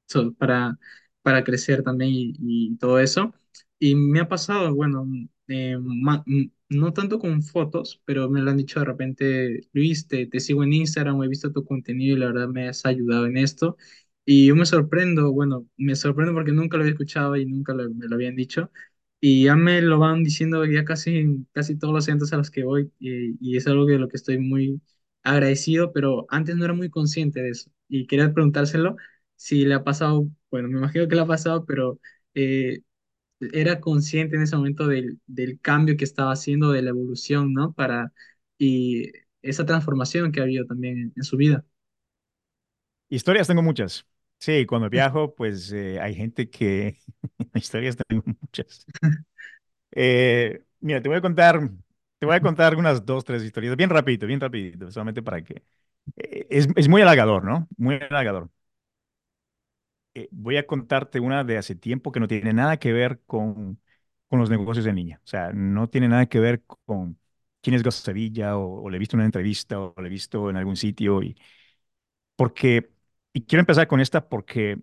so- 0.07 0.33
para, 0.35 0.79
para 1.23 1.45
crecer 1.45 1.83
también 1.83 2.11
y, 2.13 2.35
y 2.73 2.77
todo 2.77 2.99
eso. 3.01 3.35
Y 3.79 3.95
me 3.95 4.21
ha 4.21 4.29
pasado, 4.29 4.75
bueno, 4.75 5.07
eh, 5.49 5.77
ma- 5.81 6.25
no 6.69 6.93
tanto 6.93 7.19
con 7.19 7.43
fotos, 7.43 8.01
pero 8.05 8.29
me 8.29 8.41
lo 8.43 8.51
han 8.51 8.57
dicho 8.57 8.81
de 8.81 8.87
repente, 8.87 9.61
Luis, 9.73 10.07
te, 10.09 10.27
te 10.27 10.41
sigo 10.41 10.63
en 10.65 10.73
Instagram, 10.73 11.17
o 11.19 11.25
he 11.25 11.29
visto 11.29 11.53
tu 11.53 11.65
contenido 11.65 12.17
y 12.17 12.21
la 12.21 12.27
verdad 12.27 12.49
me 12.49 12.69
has 12.69 12.85
ayudado 12.87 13.27
en 13.27 13.37
esto. 13.37 13.77
Y 14.25 14.47
yo 14.47 14.57
me 14.57 14.67
sorprendo, 14.67 15.33
bueno, 15.33 15.67
me 15.77 15.97
sorprendo 15.97 16.35
porque 16.35 16.53
nunca 16.53 16.77
lo 16.77 16.83
había 16.83 16.93
escuchado 16.93 17.37
y 17.37 17.47
nunca 17.47 17.73
lo- 17.75 17.89
me 17.91 18.07
lo 18.09 18.15
habían 18.17 18.37
dicho. 18.37 18.71
Y 19.21 19.45
ya 19.45 19.57
me 19.57 19.81
lo 19.83 19.99
van 19.99 20.23
diciendo 20.23 20.65
ya 20.65 20.85
casi 20.85 21.45
casi 21.53 21.77
todos 21.77 21.93
los 21.95 22.07
eventos 22.09 22.33
a 22.33 22.37
los 22.37 22.51
que 22.51 22.63
voy 22.65 22.93
y, 23.01 23.37
y 23.41 23.57
es 23.57 23.67
algo 23.67 23.85
de 23.87 23.99
lo 23.99 24.09
que 24.09 24.17
estoy 24.17 24.39
muy 24.39 24.81
agradecido, 25.33 25.93
pero 25.93 26.27
antes 26.31 26.57
no 26.57 26.65
era 26.65 26.75
muy 26.75 26.91
consciente 26.91 27.41
de 27.43 27.51
eso. 27.51 27.71
Y 27.89 28.07
quería 28.07 28.33
preguntárselo 28.33 28.97
si 29.37 29.65
le 29.65 29.75
ha 29.75 29.85
pasado, 29.85 30.29
bueno, 30.51 30.69
me 30.69 30.79
imagino 30.79 31.09
que 31.09 31.15
le 31.17 31.23
ha 31.23 31.27
pasado, 31.27 31.65
pero 31.67 32.01
eh, 32.35 32.83
era 33.41 33.81
consciente 33.81 34.37
en 34.37 34.43
ese 34.43 34.57
momento 34.57 34.87
del, 34.87 35.21
del 35.27 35.61
cambio 35.61 35.97
que 35.97 36.05
estaba 36.05 36.33
haciendo, 36.33 36.73
de 36.73 36.83
la 36.83 36.91
evolución, 36.91 37.53
¿no? 37.55 37.73
Para, 37.75 38.13
y 38.59 39.13
esa 39.43 39.67
transformación 39.67 40.33
que 40.33 40.41
ha 40.41 40.45
habido 40.45 40.67
también 40.67 40.99
en, 40.99 41.13
en 41.17 41.23
su 41.25 41.37
vida. 41.37 41.65
Historias 43.09 43.47
tengo 43.49 43.63
muchas. 43.63 44.07
Sí, 44.39 44.67
cuando 44.67 44.89
viajo, 44.91 45.35
pues 45.35 45.73
eh, 45.73 45.99
hay 46.01 46.15
gente 46.15 46.51
que... 46.51 46.99
Historias 47.55 47.97
tengo 48.09 48.23
muchas. 48.41 48.87
Eh, 49.93 50.63
mira, 50.81 51.03
te 51.03 51.09
voy 51.09 51.19
a 51.19 51.23
contar, 51.23 51.71
te 52.19 52.27
voy 52.27 52.35
a 52.37 52.41
contar 52.41 52.77
unas 52.77 53.05
dos, 53.07 53.25
tres 53.25 53.43
historias, 53.45 53.77
bien 53.77 53.91
rapidito, 53.91 54.27
bien 54.27 54.41
rapidito, 54.41 54.91
solamente 54.91 55.23
para 55.23 55.43
que... 55.43 55.63
eh, 56.17 56.47
es, 56.51 56.69
es 56.77 56.89
muy 56.89 57.03
halagador, 57.03 57.45
¿no? 57.45 57.69
Muy 57.79 57.97
halagador. 58.11 58.51
Eh, 60.15 60.29
voy 60.33 60.57
a 60.57 60.67
contarte 60.67 61.21
una 61.21 61.45
de 61.45 61.59
hace 61.59 61.75
tiempo 61.75 62.11
que 62.13 62.21
no 62.21 62.27
tiene 62.29 62.53
nada 62.53 62.79
que 62.79 62.93
ver 62.93 63.21
con, 63.27 63.81
con 64.29 64.39
los 64.41 64.51
negocios 64.51 64.87
en 64.87 64.97
línea. 64.97 65.21
O 65.25 65.27
sea, 65.27 65.53
no 65.53 65.89
tiene 65.89 66.09
nada 66.09 66.27
que 66.27 66.41
ver 66.41 66.65
con 66.87 67.19
quién 67.61 67.75
es 67.77 67.83
Gus 67.83 67.97
Sevilla 67.97 68.57
o, 68.57 68.83
o 68.83 68.91
le 68.91 68.97
he 68.97 68.99
visto 69.01 69.17
en 69.17 69.21
una 69.21 69.27
entrevista 69.27 69.79
o 69.81 69.95
le 70.01 70.07
he 70.09 70.11
visto 70.11 70.51
en 70.51 70.57
algún 70.57 70.77
sitio. 70.77 71.23
Y, 71.23 71.37
porque, 72.37 72.91
y 73.33 73.43
quiero 73.45 73.61
empezar 73.61 73.89
con 73.89 74.01
esta 74.01 74.29
porque 74.29 74.81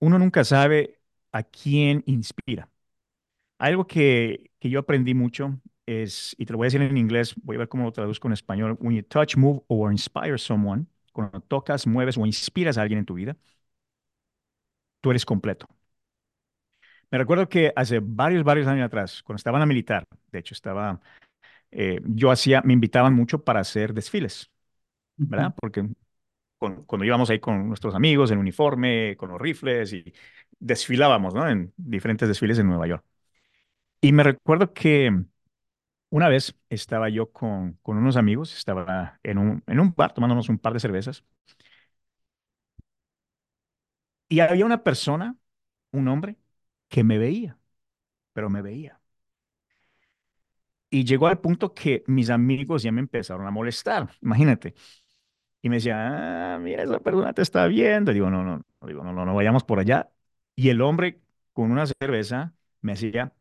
uno 0.00 0.18
nunca 0.18 0.44
sabe 0.44 1.00
a 1.32 1.42
quién 1.44 2.02
inspira. 2.06 2.70
Algo 3.58 3.86
que, 3.86 4.50
que 4.60 4.70
yo 4.70 4.80
aprendí 4.80 5.14
mucho 5.14 5.60
es, 5.90 6.34
y 6.38 6.46
te 6.46 6.52
lo 6.52 6.58
voy 6.58 6.66
a 6.66 6.68
decir 6.68 6.82
en 6.82 6.96
inglés, 6.96 7.34
voy 7.42 7.56
a 7.56 7.60
ver 7.60 7.68
cómo 7.68 7.84
lo 7.84 7.92
traduzco 7.92 8.28
en 8.28 8.32
español. 8.34 8.76
When 8.80 8.96
you 8.96 9.02
touch, 9.02 9.36
move 9.36 9.62
or 9.68 9.92
inspire 9.92 10.38
someone, 10.38 10.86
cuando 11.12 11.40
tocas, 11.40 11.86
mueves 11.86 12.16
o 12.18 12.26
inspiras 12.26 12.78
a 12.78 12.82
alguien 12.82 13.00
en 13.00 13.06
tu 13.06 13.14
vida, 13.14 13.36
tú 15.00 15.10
eres 15.10 15.24
completo. 15.24 15.66
Me 17.10 17.18
recuerdo 17.18 17.48
que 17.48 17.72
hace 17.76 18.00
varios, 18.02 18.44
varios 18.44 18.66
años 18.66 18.86
atrás, 18.86 19.22
cuando 19.22 19.36
estaba 19.38 19.58
en 19.58 19.60
la 19.60 19.66
militar, 19.66 20.04
de 20.30 20.38
hecho, 20.38 20.54
estaba, 20.54 21.00
eh, 21.72 22.00
yo 22.06 22.30
hacía, 22.30 22.62
me 22.64 22.74
invitaban 22.74 23.14
mucho 23.14 23.44
para 23.44 23.60
hacer 23.60 23.94
desfiles, 23.94 24.50
¿verdad? 25.28 25.54
Porque 25.60 25.88
con- 26.58 26.84
cuando 26.84 27.04
íbamos 27.06 27.30
ahí 27.30 27.40
con 27.40 27.68
nuestros 27.68 27.94
amigos 27.94 28.30
en 28.32 28.38
uniforme, 28.38 29.16
con 29.18 29.30
los 29.30 29.40
rifles 29.40 29.92
y 29.94 30.12
desfilábamos, 30.60 31.34
¿no? 31.34 31.48
En 31.48 31.72
diferentes 31.76 32.28
desfiles 32.28 32.58
en 32.60 32.68
Nueva 32.68 32.86
York. 32.88 33.04
Y 34.00 34.12
me 34.12 34.22
recuerdo 34.22 34.72
que 34.72 35.24
Una 36.10 36.28
vez 36.28 36.56
estaba 36.70 37.08
yo 37.08 37.30
con, 37.32 37.74
con 37.82 37.96
unos 37.98 38.16
amigos, 38.16 38.56
estaba 38.56 39.20
en 39.22 39.38
un, 39.38 39.62
en 39.66 39.80
un 39.80 39.94
bar 39.96 40.12
tomándonos 40.12 40.48
un 40.48 40.58
par 40.58 40.72
de 40.72 40.80
cervezas 40.80 41.24
y 44.28 44.40
había 44.40 44.64
una 44.66 44.82
persona, 44.84 45.36
un 45.92 46.08
hombre, 46.08 46.36
que 46.88 47.04
me 47.04 47.18
veía, 47.18 47.58
pero 48.34 48.50
me 48.50 48.62
veía. 48.62 49.00
Y 50.90 51.04
llegó 51.04 51.28
al 51.28 51.40
punto 51.40 51.72
que 51.74 52.02
mis 52.08 52.30
amigos 52.30 52.82
ya 52.82 52.90
me 52.92 53.00
empezaron 53.00 53.46
a 53.46 53.50
molestar, 53.50 54.10
imagínate. 54.22 54.74
Y 55.62 55.70
me 55.70 55.76
decía, 55.76 56.54
ah, 56.56 56.58
mira, 56.60 56.84
esa 56.84 57.00
persona 57.00 57.32
te 57.34 57.42
está 57.42 57.66
viendo. 57.68 58.10
Y 58.12 58.14
digo, 58.14 58.30
no, 58.30 58.44
no, 58.44 58.58
no, 58.82 58.88
digo, 58.88 59.04
no, 59.04 59.12
no, 59.12 59.26
no 59.26 59.34
vayamos 59.34 59.64
por 59.64 59.80
allá. 59.80 60.10
Y 60.56 60.70
el 60.70 60.82
hombre 60.82 61.20
con 61.54 61.72
una 61.72 61.86
cerveza 61.86 62.54
me 62.82 62.92
hacía, 62.94 63.34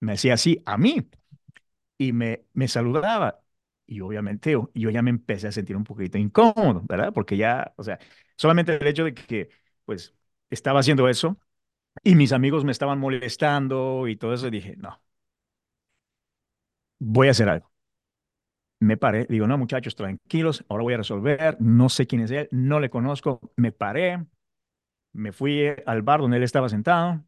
me 0.00 0.14
hacía 0.14 0.34
así 0.34 0.62
a 0.66 0.78
mí. 0.78 1.08
Y 1.98 2.12
me, 2.12 2.44
me 2.54 2.68
saludaba. 2.68 3.40
Y 3.86 4.00
obviamente 4.00 4.52
yo, 4.52 4.70
yo 4.74 4.90
ya 4.90 5.02
me 5.02 5.10
empecé 5.10 5.48
a 5.48 5.52
sentir 5.52 5.76
un 5.76 5.84
poquito 5.84 6.18
incómodo, 6.18 6.82
¿verdad? 6.88 7.12
Porque 7.12 7.36
ya, 7.36 7.74
o 7.76 7.82
sea, 7.84 7.98
solamente 8.36 8.74
el 8.76 8.86
hecho 8.86 9.04
de 9.04 9.14
que, 9.14 9.50
pues, 9.84 10.14
estaba 10.50 10.80
haciendo 10.80 11.08
eso 11.08 11.38
y 12.04 12.14
mis 12.16 12.32
amigos 12.32 12.64
me 12.64 12.72
estaban 12.72 13.00
molestando 13.00 14.08
y 14.08 14.16
todo 14.16 14.34
eso, 14.34 14.50
dije, 14.50 14.76
no, 14.78 15.02
voy 16.98 17.28
a 17.28 17.30
hacer 17.32 17.48
algo. 17.48 17.70
Me 18.80 18.96
paré, 18.98 19.26
digo, 19.30 19.46
no, 19.46 19.56
muchachos, 19.56 19.94
tranquilos, 19.96 20.64
ahora 20.68 20.82
voy 20.84 20.94
a 20.94 20.96
resolver, 20.98 21.56
no 21.60 21.88
sé 21.88 22.06
quién 22.06 22.20
es 22.22 22.30
él, 22.30 22.48
no 22.50 22.80
le 22.80 22.90
conozco, 22.90 23.40
me 23.56 23.72
paré, 23.72 24.22
me 25.12 25.32
fui 25.32 25.66
al 25.86 26.02
bar 26.02 26.20
donde 26.20 26.38
él 26.38 26.44
estaba 26.44 26.68
sentado 26.70 27.24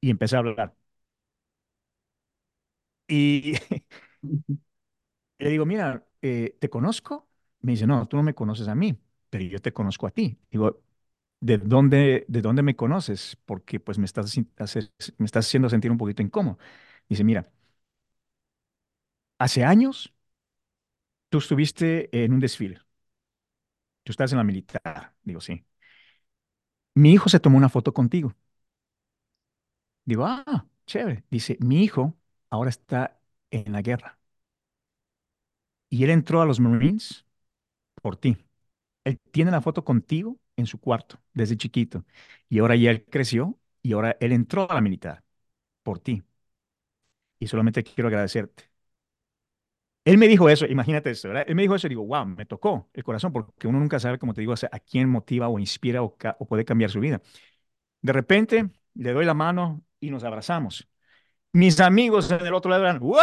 y 0.00 0.10
empecé 0.10 0.36
a 0.36 0.38
hablar. 0.40 0.74
Y 3.08 3.54
le 5.38 5.50
digo, 5.50 5.66
mira, 5.66 6.06
eh, 6.22 6.56
¿te 6.60 6.68
conozco? 6.70 7.28
Me 7.60 7.72
dice, 7.72 7.86
no, 7.86 8.06
tú 8.06 8.16
no 8.16 8.22
me 8.22 8.34
conoces 8.34 8.68
a 8.68 8.74
mí, 8.74 8.98
pero 9.30 9.44
yo 9.44 9.58
te 9.60 9.72
conozco 9.72 10.06
a 10.06 10.10
ti. 10.10 10.38
Digo, 10.50 10.82
¿de 11.40 11.58
dónde, 11.58 12.24
de 12.28 12.42
dónde 12.42 12.62
me 12.62 12.76
conoces? 12.76 13.38
Porque 13.46 13.80
pues 13.80 13.98
me 13.98 14.06
estás, 14.06 14.34
hacer- 14.58 14.90
me 15.18 15.26
estás 15.26 15.46
haciendo 15.46 15.68
sentir 15.70 15.90
un 15.90 15.98
poquito 15.98 16.22
incómodo. 16.22 16.58
Dice, 17.08 17.24
mira, 17.24 17.50
hace 19.38 19.64
años 19.64 20.12
tú 21.28 21.38
estuviste 21.38 22.08
en 22.24 22.32
un 22.32 22.40
desfile, 22.40 22.80
tú 24.02 24.12
estás 24.12 24.32
en 24.32 24.38
la 24.38 24.44
militar. 24.44 25.14
Digo, 25.22 25.40
sí. 25.40 25.64
Mi 26.94 27.12
hijo 27.12 27.28
se 27.28 27.38
tomó 27.40 27.56
una 27.58 27.68
foto 27.68 27.92
contigo. 27.94 28.34
Digo, 30.04 30.24
ah, 30.26 30.66
chévere. 30.86 31.24
Dice, 31.30 31.56
mi 31.60 31.82
hijo 31.84 32.16
ahora 32.54 32.70
está 32.70 33.20
en 33.50 33.72
la 33.72 33.82
guerra 33.82 34.18
y 35.88 36.04
él 36.04 36.10
entró 36.10 36.40
a 36.42 36.46
los 36.46 36.60
Marines 36.60 37.26
por 38.02 38.16
ti. 38.16 38.36
Él 39.04 39.20
tiene 39.32 39.50
la 39.50 39.60
foto 39.62 39.84
contigo 39.84 40.38
en 40.56 40.66
su 40.66 40.80
cuarto 40.80 41.20
desde 41.34 41.56
chiquito 41.56 42.04
y 42.50 42.60
ahora 42.60 42.76
ya 42.76 42.90
él 42.92 43.04
creció 43.06 43.58
y 43.82 43.92
ahora 43.94 44.16
él 44.20 44.32
entró 44.32 44.70
a 44.70 44.74
la 44.76 44.82
militar 44.82 45.24
por 45.82 45.98
ti 46.00 46.22
y 47.38 47.46
solamente 47.48 47.82
quiero 47.84 48.08
agradecerte. 48.08 48.64
Él 50.04 50.18
me 50.18 50.28
dijo 50.28 50.48
eso, 50.50 50.66
imagínate 50.66 51.10
eso. 51.10 51.30
Él 51.32 51.54
me 51.54 51.62
dijo 51.62 51.74
eso 51.74 51.86
y 51.86 51.90
digo, 51.90 52.04
wow, 52.06 52.26
me 52.26 52.44
tocó 52.44 52.90
el 52.92 53.02
corazón 53.04 53.32
porque 53.32 53.66
uno 53.66 53.78
nunca 53.80 53.98
sabe, 53.98 54.18
como 54.18 54.34
te 54.34 54.42
digo, 54.42 54.52
a 54.70 54.78
quién 54.80 55.08
motiva 55.08 55.48
o 55.48 55.58
inspira 55.58 56.02
o 56.02 56.16
puede 56.46 56.64
cambiar 56.64 56.90
su 56.90 57.00
vida. 57.00 57.22
De 58.02 58.12
repente 58.12 58.70
le 58.94 59.12
doy 59.12 59.24
la 59.26 59.34
mano 59.34 59.84
y 60.00 60.10
nos 60.10 60.24
abrazamos. 60.24 60.88
Mis 61.54 61.80
amigos 61.80 62.30
en 62.30 62.46
el 62.46 62.54
otro 62.54 62.70
lado 62.70 62.84
eran, 62.84 62.98
¡wow! 63.00 63.18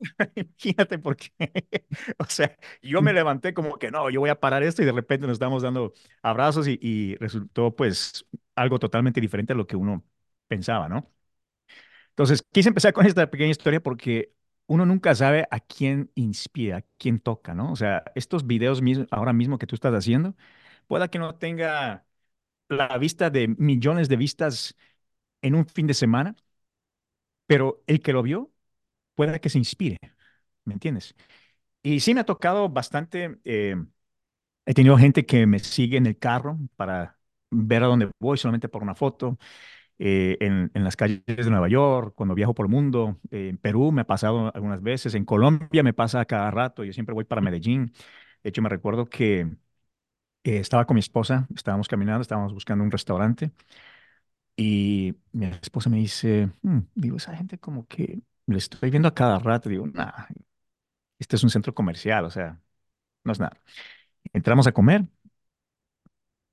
Imagínate 0.36 0.98
por 0.98 1.16
qué. 1.16 1.30
O 2.18 2.24
sea, 2.26 2.56
yo 2.82 3.02
me 3.02 3.12
levanté 3.12 3.54
como 3.54 3.78
que 3.78 3.90
no, 3.90 4.10
yo 4.10 4.20
voy 4.20 4.30
a 4.30 4.40
parar 4.40 4.62
esto 4.62 4.82
y 4.82 4.84
de 4.86 4.92
repente 4.92 5.26
nos 5.26 5.34
estamos 5.34 5.62
dando 5.62 5.92
abrazos 6.22 6.68
y, 6.68 6.78
y 6.82 7.16
resultó 7.16 7.74
pues 7.74 8.24
algo 8.54 8.78
totalmente 8.78 9.20
diferente 9.20 9.52
a 9.52 9.56
lo 9.56 9.66
que 9.66 9.76
uno 9.76 10.04
pensaba, 10.48 10.88
¿no? 10.88 11.10
Entonces, 12.10 12.42
quise 12.52 12.68
empezar 12.68 12.92
con 12.92 13.06
esta 13.06 13.30
pequeña 13.30 13.50
historia 13.50 13.82
porque 13.82 14.32
uno 14.66 14.86
nunca 14.86 15.14
sabe 15.14 15.46
a 15.50 15.60
quién 15.60 16.10
inspira, 16.14 16.78
a 16.78 16.84
quién 16.98 17.18
toca, 17.20 17.54
¿no? 17.54 17.72
O 17.72 17.76
sea, 17.76 18.04
estos 18.14 18.46
videos 18.46 18.82
mis- 18.82 19.00
ahora 19.10 19.32
mismo 19.32 19.58
que 19.58 19.66
tú 19.66 19.74
estás 19.74 19.94
haciendo, 19.94 20.36
pueda 20.86 21.08
que 21.08 21.18
no 21.18 21.34
tenga 21.36 22.04
la 22.68 22.98
vista 22.98 23.30
de 23.30 23.48
millones 23.48 24.08
de 24.10 24.16
vistas 24.16 24.76
en 25.42 25.54
un 25.56 25.66
fin 25.66 25.86
de 25.88 25.94
semana, 25.94 26.36
pero 27.46 27.82
el 27.86 28.00
que 28.00 28.12
lo 28.12 28.22
vio 28.22 28.52
pueda 29.14 29.38
que 29.40 29.50
se 29.50 29.58
inspire, 29.58 29.98
¿me 30.64 30.74
entiendes? 30.74 31.14
Y 31.82 32.00
sí 32.00 32.14
me 32.14 32.20
ha 32.22 32.24
tocado 32.26 32.68
bastante, 32.68 33.38
eh, 33.44 33.76
he 34.66 34.74
tenido 34.74 34.98
gente 34.98 35.26
que 35.26 35.46
me 35.46 35.58
sigue 35.58 35.96
en 35.98 36.06
el 36.06 36.18
carro 36.18 36.58
para 36.76 37.18
ver 37.50 37.82
a 37.84 37.86
dónde 37.86 38.10
voy 38.20 38.38
solamente 38.38 38.68
por 38.68 38.82
una 38.82 38.94
foto, 38.94 39.38
eh, 39.98 40.38
en, 40.40 40.70
las 40.74 40.96
calles 40.96 41.22
de 41.26 41.50
Nueva 41.50 41.68
York, 41.68 42.14
cuando 42.16 42.34
viajo 42.34 42.54
por 42.54 42.66
el 42.66 42.72
mundo, 42.72 43.18
eh, 43.30 43.48
en 43.50 43.58
Perú 43.58 43.92
me 43.92 44.02
ha 44.02 44.06
pasado 44.06 44.52
algunas 44.54 44.82
veces, 44.82 45.14
en 45.14 45.24
Colombia 45.24 45.82
me 45.82 45.94
pasa 45.94 46.24
cada 46.26 46.50
rato, 46.50 46.84
yo 46.84 46.92
siempre 46.92 47.14
voy 47.14 47.24
para 47.24 47.40
Medellín. 47.42 47.92
De 48.42 48.50
hecho, 48.50 48.62
me 48.62 48.68
recuerdo 48.68 49.06
que 49.08 49.48
estaba 50.44 50.86
con 50.86 50.94
mi 50.94 51.00
esposa, 51.00 51.46
estábamos 51.54 51.88
caminando, 51.88 52.22
estábamos 52.22 52.52
buscando 52.52 52.84
un 52.84 52.90
restaurante 52.90 53.52
y 54.56 55.14
mi 55.32 55.46
esposa 55.46 55.90
me 55.90 55.98
dice, 55.98 56.50
"Hmm", 56.62 56.80
digo, 56.94 57.16
esa 57.16 57.36
gente 57.36 57.58
como 57.58 57.86
que 57.86 58.20
le 58.46 58.58
estoy 58.58 58.90
viendo 58.90 59.08
a 59.08 59.14
cada 59.14 59.38
rato, 59.38 59.68
digo, 59.68 59.86
nah, 59.86 60.12
este 61.18 61.36
es 61.36 61.44
un 61.44 61.50
centro 61.50 61.74
comercial, 61.74 62.24
o 62.24 62.30
sea, 62.30 62.60
no 63.24 63.32
es 63.32 63.40
nada. 63.40 63.60
Entramos 64.34 64.66
a 64.68 64.72
comer 64.72 65.06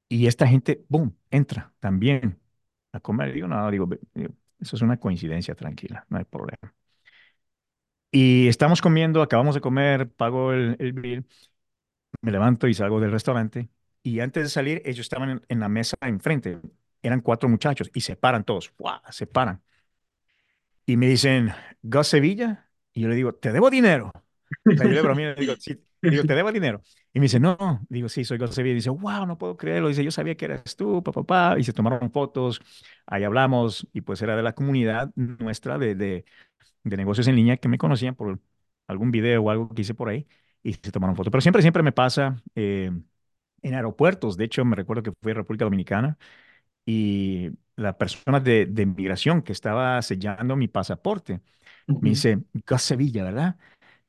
y 0.07 0.27
esta 0.27 0.47
gente, 0.47 0.85
boom, 0.89 1.15
entra 1.31 1.73
también 1.79 2.39
a 2.91 2.99
comer. 2.99 3.33
Digo, 3.33 3.47
no, 3.47 3.69
digo, 3.71 3.87
"Ve- 3.87 3.99
digo, 4.13 4.33
eso 4.59 4.75
es 4.75 4.81
una 4.81 4.97
coincidencia, 4.99 5.55
tranquila, 5.55 6.05
no 6.09 6.17
hay 6.17 6.25
problema. 6.25 6.73
Y 8.11 8.47
estamos 8.47 8.81
comiendo, 8.81 9.21
acabamos 9.21 9.55
de 9.55 9.61
comer, 9.61 10.09
pago 10.11 10.51
el, 10.53 10.75
el 10.79 10.93
bill, 10.93 11.27
me 12.21 12.31
levanto 12.31 12.67
y 12.67 12.73
salgo 12.75 12.99
del 13.01 13.11
restaurante. 13.11 13.69
Y 14.03 14.21
antes 14.21 14.43
de 14.43 14.49
salir, 14.49 14.81
ellos 14.85 15.01
estaban 15.01 15.29
en, 15.31 15.41
en 15.49 15.59
la 15.61 15.69
mesa 15.69 15.97
enfrente. 16.01 16.59
Eran 17.01 17.21
cuatro 17.21 17.49
muchachos 17.49 17.89
y 17.93 18.01
se 18.01 18.15
paran 18.15 18.43
todos. 18.43 18.69
¡Fua! 18.69 19.01
Se 19.11 19.27
paran. 19.27 19.61
Y 20.85 20.97
me 20.97 21.07
dicen, 21.07 21.51
Gus 21.81 22.07
Sevilla. 22.07 22.69
Y 22.93 23.01
yo 23.01 23.09
le 23.09 23.15
digo, 23.15 23.33
te 23.33 23.51
debo 23.51 23.69
dinero. 23.69 24.11
O 24.73 24.77
sea, 24.77 24.87
yo 24.87 24.93
le 24.93 25.35
digo, 25.35 25.55
sí, 25.59 25.79
digo, 26.01 26.23
te 26.25 26.35
debo 26.35 26.51
dinero. 26.51 26.81
Y 27.13 27.19
me 27.19 27.25
dice, 27.25 27.39
no. 27.39 27.57
Digo, 27.89 28.09
sí, 28.09 28.23
soy 28.25 28.37
Gus 28.37 28.55
Sevilla. 28.55 28.73
Y 28.73 28.75
dice, 28.75 28.89
wow, 28.89 29.25
no 29.25 29.37
puedo 29.37 29.57
creerlo. 29.57 29.89
Dice, 29.89 30.03
yo 30.03 30.11
sabía 30.11 30.35
que 30.35 30.45
eras 30.45 30.75
tú, 30.75 31.03
papá, 31.03 31.23
papá. 31.23 31.59
Y 31.59 31.63
se 31.63 31.73
tomaron 31.73 32.11
fotos. 32.11 32.61
Ahí 33.05 33.23
hablamos. 33.23 33.87
Y 33.93 34.01
pues 34.01 34.21
era 34.21 34.35
de 34.35 34.43
la 34.43 34.53
comunidad 34.53 35.11
nuestra 35.15 35.77
de, 35.77 35.95
de, 35.95 36.25
de 36.83 36.97
negocios 36.97 37.27
en 37.27 37.35
línea 37.35 37.57
que 37.57 37.69
me 37.69 37.77
conocían 37.77 38.15
por 38.15 38.39
algún 38.87 39.11
video 39.11 39.43
o 39.43 39.49
algo 39.51 39.69
que 39.73 39.81
hice 39.83 39.93
por 39.95 40.09
ahí 40.09 40.27
y 40.63 40.73
se 40.73 40.91
tomaron 40.91 41.15
fotos. 41.15 41.31
Pero 41.31 41.41
siempre, 41.41 41.61
siempre 41.61 41.83
me 41.83 41.91
pasa 41.91 42.41
eh, 42.55 42.91
en 43.61 43.73
aeropuertos. 43.75 44.37
De 44.37 44.45
hecho, 44.45 44.65
me 44.65 44.75
recuerdo 44.75 45.03
que 45.03 45.11
fui 45.21 45.31
a 45.31 45.35
República 45.35 45.65
Dominicana 45.65 46.17
y 46.89 47.51
la 47.75 47.97
persona 47.97 48.39
de, 48.39 48.65
de 48.65 48.85
migración 48.85 49.41
que 49.41 49.51
estaba 49.53 50.01
sellando 50.01 50.55
mi 50.55 50.67
pasaporte 50.67 51.41
me 51.99 52.09
Ujú. 52.09 52.09
dice, 52.11 52.43
Gus 52.67 52.81
Sevilla, 52.83 53.23
¿verdad? 53.25 53.57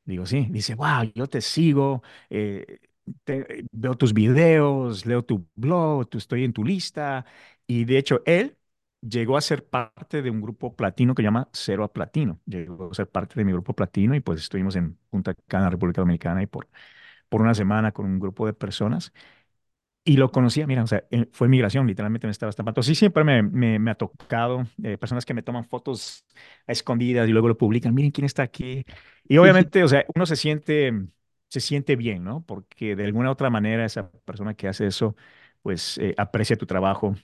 Digo, 0.04 0.26
sí. 0.26 0.46
Dice, 0.50 0.74
wow, 0.74 1.04
yo 1.14 1.26
te 1.28 1.40
sigo, 1.40 2.02
eh, 2.30 2.80
te- 3.24 3.64
veo 3.72 3.96
tus 3.96 4.12
videos, 4.14 5.06
leo 5.06 5.24
tu 5.24 5.48
blog, 5.54 6.08
tú 6.08 6.18
estoy 6.18 6.44
en 6.44 6.52
tu 6.52 6.64
lista. 6.64 7.24
Y 7.66 7.84
de 7.84 7.98
hecho, 7.98 8.22
él 8.26 8.56
llegó 9.00 9.36
a 9.36 9.40
ser 9.40 9.66
parte 9.68 10.22
de 10.22 10.30
un 10.30 10.40
grupo 10.40 10.74
platino 10.76 11.14
que 11.14 11.22
se 11.22 11.24
llama 11.26 11.48
Cero 11.52 11.84
a 11.84 11.92
Platino. 11.92 12.40
Llegó 12.46 12.90
a 12.90 12.94
ser 12.94 13.08
parte 13.10 13.34
de 13.36 13.44
mi 13.44 13.52
grupo 13.52 13.74
platino 13.74 14.14
y 14.14 14.20
pues 14.20 14.40
estuvimos 14.40 14.76
en 14.76 14.96
Punta 15.10 15.34
Cana, 15.46 15.70
República 15.70 16.00
Dominicana, 16.02 16.42
y 16.42 16.46
por, 16.46 16.68
por 17.28 17.42
una 17.42 17.54
semana 17.54 17.92
con 17.92 18.06
un 18.06 18.18
grupo 18.20 18.46
de 18.46 18.52
personas. 18.54 19.12
Y 20.10 20.16
lo 20.16 20.30
conocía, 20.32 20.66
mira, 20.66 20.82
o 20.82 20.86
sea, 20.88 21.04
eh, 21.10 21.28
fue 21.32 21.46
migración, 21.48 21.86
literalmente 21.86 22.26
me 22.26 22.32
estaba 22.32 22.50
estampando. 22.50 22.82
Sí, 22.82 22.94
siempre 22.96 23.22
me, 23.22 23.42
me, 23.44 23.78
me 23.78 23.90
ha 23.92 23.94
tocado 23.94 24.64
eh, 24.82 24.98
personas 24.98 25.24
que 25.24 25.34
me 25.34 25.42
toman 25.42 25.64
fotos 25.64 26.24
a 26.66 26.72
escondidas 26.72 27.28
y 27.28 27.32
luego 27.32 27.46
lo 27.48 27.56
publican, 27.58 27.94
miren 27.94 28.10
quién 28.10 28.24
está 28.24 28.42
aquí. 28.42 28.84
Y 29.28 29.38
obviamente, 29.38 29.84
o 29.84 29.88
sea, 29.88 30.04
uno 30.14 30.26
se 30.26 30.34
siente, 30.36 30.92
se 31.48 31.60
siente 31.60 31.94
bien, 31.96 32.24
¿no? 32.24 32.44
Porque 32.44 32.96
de 32.96 33.04
alguna 33.04 33.30
otra 33.30 33.50
manera 33.50 33.84
esa 33.84 34.10
persona 34.10 34.54
que 34.54 34.66
hace 34.68 34.86
eso, 34.86 35.14
pues 35.62 35.98
eh, 35.98 36.14
aprecia 36.18 36.56
tu 36.56 36.66
trabajo 36.66 37.14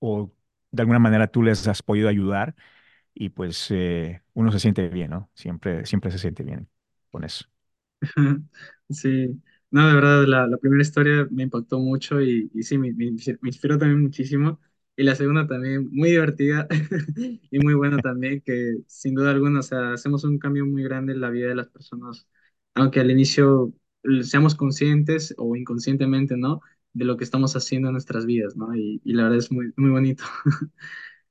o 0.00 0.32
de 0.72 0.82
alguna 0.82 0.98
manera 1.00 1.28
tú 1.28 1.42
les 1.42 1.66
has 1.68 1.82
podido 1.82 2.08
ayudar 2.08 2.54
y 3.14 3.30
pues 3.30 3.68
eh, 3.72 4.22
uno 4.34 4.52
se 4.52 4.60
siente 4.60 4.88
bien, 4.88 5.10
¿no? 5.12 5.30
Siempre, 5.34 5.86
siempre 5.86 6.10
se 6.12 6.18
siente 6.18 6.42
bien 6.44 6.68
con 7.10 7.24
eso. 7.24 7.46
Sí, 8.90 9.40
no, 9.70 9.86
de 9.88 9.94
verdad, 9.94 10.24
la, 10.26 10.46
la 10.46 10.56
primera 10.58 10.82
historia 10.82 11.26
me 11.30 11.42
impactó 11.44 11.78
mucho 11.78 12.20
y, 12.20 12.50
y 12.54 12.62
sí, 12.62 12.78
me, 12.78 12.92
me, 12.92 13.10
me 13.40 13.48
inspiró 13.48 13.78
también 13.78 14.02
muchísimo. 14.02 14.60
Y 14.96 15.04
la 15.04 15.14
segunda 15.14 15.46
también, 15.46 15.88
muy 15.92 16.10
divertida 16.10 16.66
y 17.50 17.58
muy 17.60 17.74
buena 17.74 18.00
también, 18.00 18.40
que 18.40 18.78
sin 18.86 19.14
duda 19.14 19.30
alguna, 19.30 19.60
o 19.60 19.62
sea, 19.62 19.92
hacemos 19.92 20.24
un 20.24 20.38
cambio 20.38 20.66
muy 20.66 20.82
grande 20.82 21.12
en 21.12 21.20
la 21.20 21.30
vida 21.30 21.48
de 21.48 21.54
las 21.54 21.68
personas, 21.68 22.26
aunque 22.74 23.00
al 23.00 23.10
inicio 23.10 23.72
eh, 24.02 24.24
seamos 24.24 24.54
conscientes 24.56 25.34
o 25.38 25.54
inconscientemente, 25.56 26.36
¿no? 26.36 26.60
De 26.92 27.04
lo 27.04 27.16
que 27.16 27.22
estamos 27.24 27.54
haciendo 27.56 27.88
en 27.88 27.92
nuestras 27.92 28.26
vidas, 28.26 28.56
¿no? 28.56 28.74
Y, 28.74 29.00
y 29.04 29.12
la 29.12 29.24
verdad 29.24 29.38
es 29.38 29.52
muy, 29.52 29.72
muy 29.76 29.90
bonito. 29.90 30.24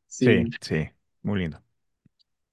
Sí, 0.07 0.43
Sí. 0.43 0.55
sí, 0.61 0.89
muy 1.23 1.39
lindo. 1.39 1.63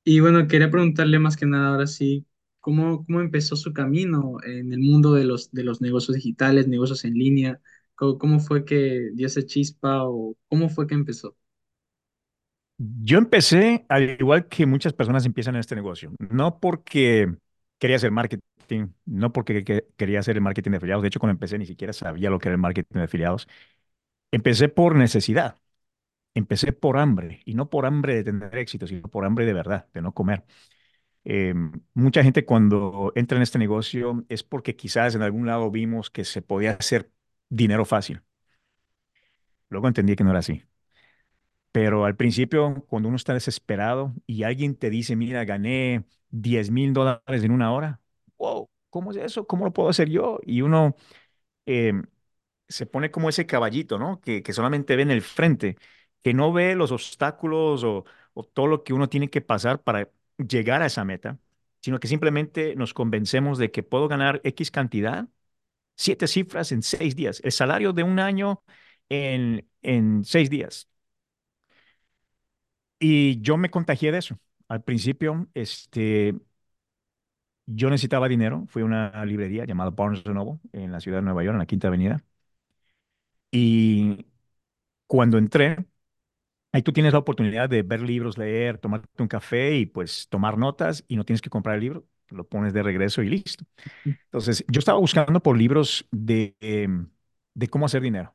Y 0.04 0.20
bueno, 0.20 0.46
quería 0.48 0.70
preguntarle 0.70 1.18
más 1.18 1.36
que 1.36 1.46
nada 1.46 1.68
ahora 1.70 1.86
sí, 1.86 2.26
¿cómo, 2.64 3.04
cómo 3.06 3.20
empezó 3.22 3.56
su 3.56 3.72
camino 3.74 4.38
en 4.44 4.72
el 4.72 4.80
mundo 4.80 5.14
de 5.14 5.24
los, 5.24 5.52
de 5.52 5.64
los 5.64 5.80
negocios 5.82 6.16
digitales, 6.16 6.68
negocios 6.68 7.04
en 7.04 7.14
línea? 7.14 7.60
¿Cómo, 7.96 8.18
cómo 8.18 8.40
fue 8.40 8.64
que 8.64 9.10
dio 9.14 9.26
esa 9.28 9.44
chispa 9.46 10.04
o 10.04 10.36
cómo 10.48 10.68
fue 10.70 10.86
que 10.88 10.94
empezó? 10.94 11.36
Yo 12.78 13.18
empecé, 13.18 13.86
al 13.88 14.10
igual 14.20 14.48
que 14.48 14.66
muchas 14.66 14.92
personas 14.92 15.24
empiezan 15.26 15.54
en 15.54 15.60
este 15.60 15.76
negocio, 15.76 16.12
no 16.18 16.58
porque 16.58 17.32
quería 17.78 17.96
hacer 17.96 18.10
marketing, 18.10 18.88
no 19.06 19.32
porque 19.32 19.62
que- 19.64 19.86
quería 19.96 20.18
hacer 20.20 20.36
el 20.36 20.42
marketing 20.42 20.72
de 20.72 20.76
afiliados. 20.78 21.02
De 21.02 21.08
hecho, 21.08 21.20
cuando 21.20 21.32
empecé 21.32 21.56
ni 21.58 21.66
siquiera 21.66 21.92
sabía 21.92 22.30
lo 22.30 22.38
que 22.40 22.48
era 22.48 22.54
el 22.54 22.60
marketing 22.60 22.98
de 22.98 23.04
afiliados. 23.04 23.46
Empecé 24.32 24.68
por 24.70 24.96
necesidad, 24.96 25.58
empecé 26.34 26.72
por 26.72 26.98
hambre, 26.98 27.42
y 27.46 27.54
no 27.54 27.70
por 27.70 27.86
hambre 27.86 28.16
de 28.16 28.24
tener 28.24 28.56
éxito, 28.58 28.86
sino 28.88 29.02
por 29.08 29.24
hambre 29.26 29.46
de 29.46 29.54
verdad, 29.54 29.88
de 29.94 30.02
no 30.02 30.14
comer. 30.14 30.44
Eh, 31.24 31.54
mucha 31.94 32.22
gente 32.22 32.44
cuando 32.44 33.12
entra 33.14 33.36
en 33.36 33.42
este 33.42 33.58
negocio 33.58 34.24
es 34.28 34.42
porque 34.42 34.76
quizás 34.76 35.14
en 35.14 35.22
algún 35.22 35.46
lado 35.46 35.70
vimos 35.70 36.10
que 36.10 36.24
se 36.24 36.42
podía 36.42 36.72
hacer 36.72 37.10
dinero 37.48 37.84
fácil. 37.84 38.22
Luego 39.68 39.88
entendí 39.88 40.16
que 40.16 40.24
no 40.24 40.30
era 40.30 40.38
así. 40.40 40.62
Pero 41.72 42.04
al 42.04 42.16
principio, 42.16 42.84
cuando 42.88 43.08
uno 43.08 43.16
está 43.16 43.34
desesperado 43.34 44.14
y 44.26 44.44
alguien 44.44 44.76
te 44.76 44.90
dice, 44.90 45.16
mira, 45.16 45.44
gané 45.44 46.04
diez 46.30 46.70
mil 46.70 46.92
dólares 46.92 47.42
en 47.44 47.50
una 47.50 47.72
hora, 47.72 48.00
wow, 48.38 48.68
¿cómo 48.90 49.10
es 49.10 49.16
eso? 49.16 49.46
¿Cómo 49.46 49.64
lo 49.64 49.72
puedo 49.72 49.88
hacer 49.88 50.08
yo? 50.08 50.38
Y 50.44 50.62
uno 50.62 50.94
eh, 51.66 51.94
se 52.68 52.86
pone 52.86 53.10
como 53.10 53.28
ese 53.30 53.46
caballito, 53.46 53.98
¿no? 53.98 54.20
Que, 54.20 54.42
solamente 54.52 54.96
ve 54.96 55.02
en 55.02 55.10
el 55.12 55.22
frente, 55.22 55.78
que 56.22 56.34
no 56.34 56.52
ve 56.52 56.76
los 56.76 56.92
obstáculos 56.92 57.84
o 57.84 58.04
todo 58.54 58.66
lo 58.68 58.84
que 58.84 58.94
uno 58.94 59.08
tiene 59.08 59.30
que 59.30 59.40
pasar 59.40 59.82
para 59.82 60.10
llegar 60.38 60.82
a 60.82 60.86
esa 60.86 61.04
meta, 61.04 61.38
sino 61.80 62.00
que 62.00 62.08
simplemente 62.08 62.74
nos 62.76 62.94
convencemos 62.94 63.58
de 63.58 63.70
que 63.70 63.82
puedo 63.82 64.08
ganar 64.08 64.40
X 64.44 64.70
cantidad, 64.70 65.28
siete 65.96 66.28
cifras 66.28 66.72
en 66.72 66.82
seis 66.82 67.16
días, 67.16 67.40
el 67.44 67.52
salario 67.52 67.92
de 67.94 68.04
un 68.04 68.18
año 68.20 68.62
en, 69.10 69.68
en 69.82 70.24
seis 70.24 70.50
días. 70.50 70.88
Y 72.98 73.40
yo 73.42 73.56
me 73.56 73.70
contagié 73.70 74.12
de 74.12 74.18
eso. 74.18 74.38
Al 74.68 74.82
principio, 74.82 75.48
este, 75.54 76.34
yo 77.66 77.90
necesitaba 77.90 78.28
dinero. 78.28 78.64
Fui 78.68 78.82
a 78.82 78.84
una 78.84 79.24
librería 79.24 79.64
llamada 79.64 79.90
Barnes 79.90 80.24
Noble 80.26 80.58
en 80.72 80.92
la 80.92 81.00
ciudad 81.00 81.18
de 81.18 81.22
Nueva 81.24 81.42
York, 81.44 81.54
en 81.54 81.58
la 81.60 81.66
Quinta 81.66 81.88
Avenida. 81.88 82.24
Y 83.50 84.26
cuando 85.06 85.38
entré, 85.38 85.86
ahí 86.74 86.82
tú 86.82 86.92
tienes 86.92 87.14
la 87.14 87.20
oportunidad 87.20 87.70
de 87.70 87.84
ver 87.84 88.02
libros, 88.02 88.38
leer, 88.38 88.78
tomarte 88.78 89.22
un 89.22 89.28
café 89.28 89.76
y 89.76 89.86
pues 89.86 90.28
tomar 90.30 90.58
notas 90.58 91.04
y 91.08 91.16
no 91.16 91.24
tienes 91.24 91.42
que 91.42 91.50
comprar 91.50 91.76
el 91.76 91.82
libro, 91.82 92.06
lo 92.30 92.48
pones 92.48 92.74
de 92.74 92.84
regreso 92.84 93.22
y 93.22 93.30
listo. 93.30 93.64
Entonces, 94.26 94.64
yo 94.68 94.80
estaba 94.80 94.98
buscando 95.00 95.42
por 95.42 95.56
libros 95.58 96.06
de, 96.12 96.56
em, 96.60 97.10
de 97.54 97.68
cómo 97.68 97.86
hacer 97.86 98.02
dinero. 98.02 98.34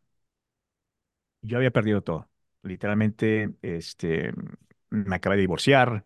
Yo 1.42 1.58
había 1.58 1.72
perdido 1.72 2.02
todo. 2.04 2.30
Literalmente, 2.64 3.56
este, 3.62 4.34
me 4.90 5.16
acabé 5.16 5.36
de 5.38 5.42
divorciar, 5.42 6.06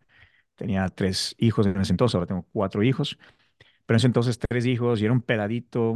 tenía 0.56 0.90
tres 0.90 1.36
hijos 1.40 1.66
en 1.68 1.80
ese 1.82 1.94
entonces, 1.94 2.16
ahora 2.16 2.28
tengo 2.28 2.48
cuatro 2.54 2.84
hijos. 2.84 3.18
Pero 3.86 3.96
en 3.96 3.98
ese 3.98 4.08
entonces 4.08 4.40
tres 4.40 4.66
hijos 4.68 5.02
y 5.02 5.06
era 5.06 5.14
un 5.14 5.22
peladito, 5.24 5.96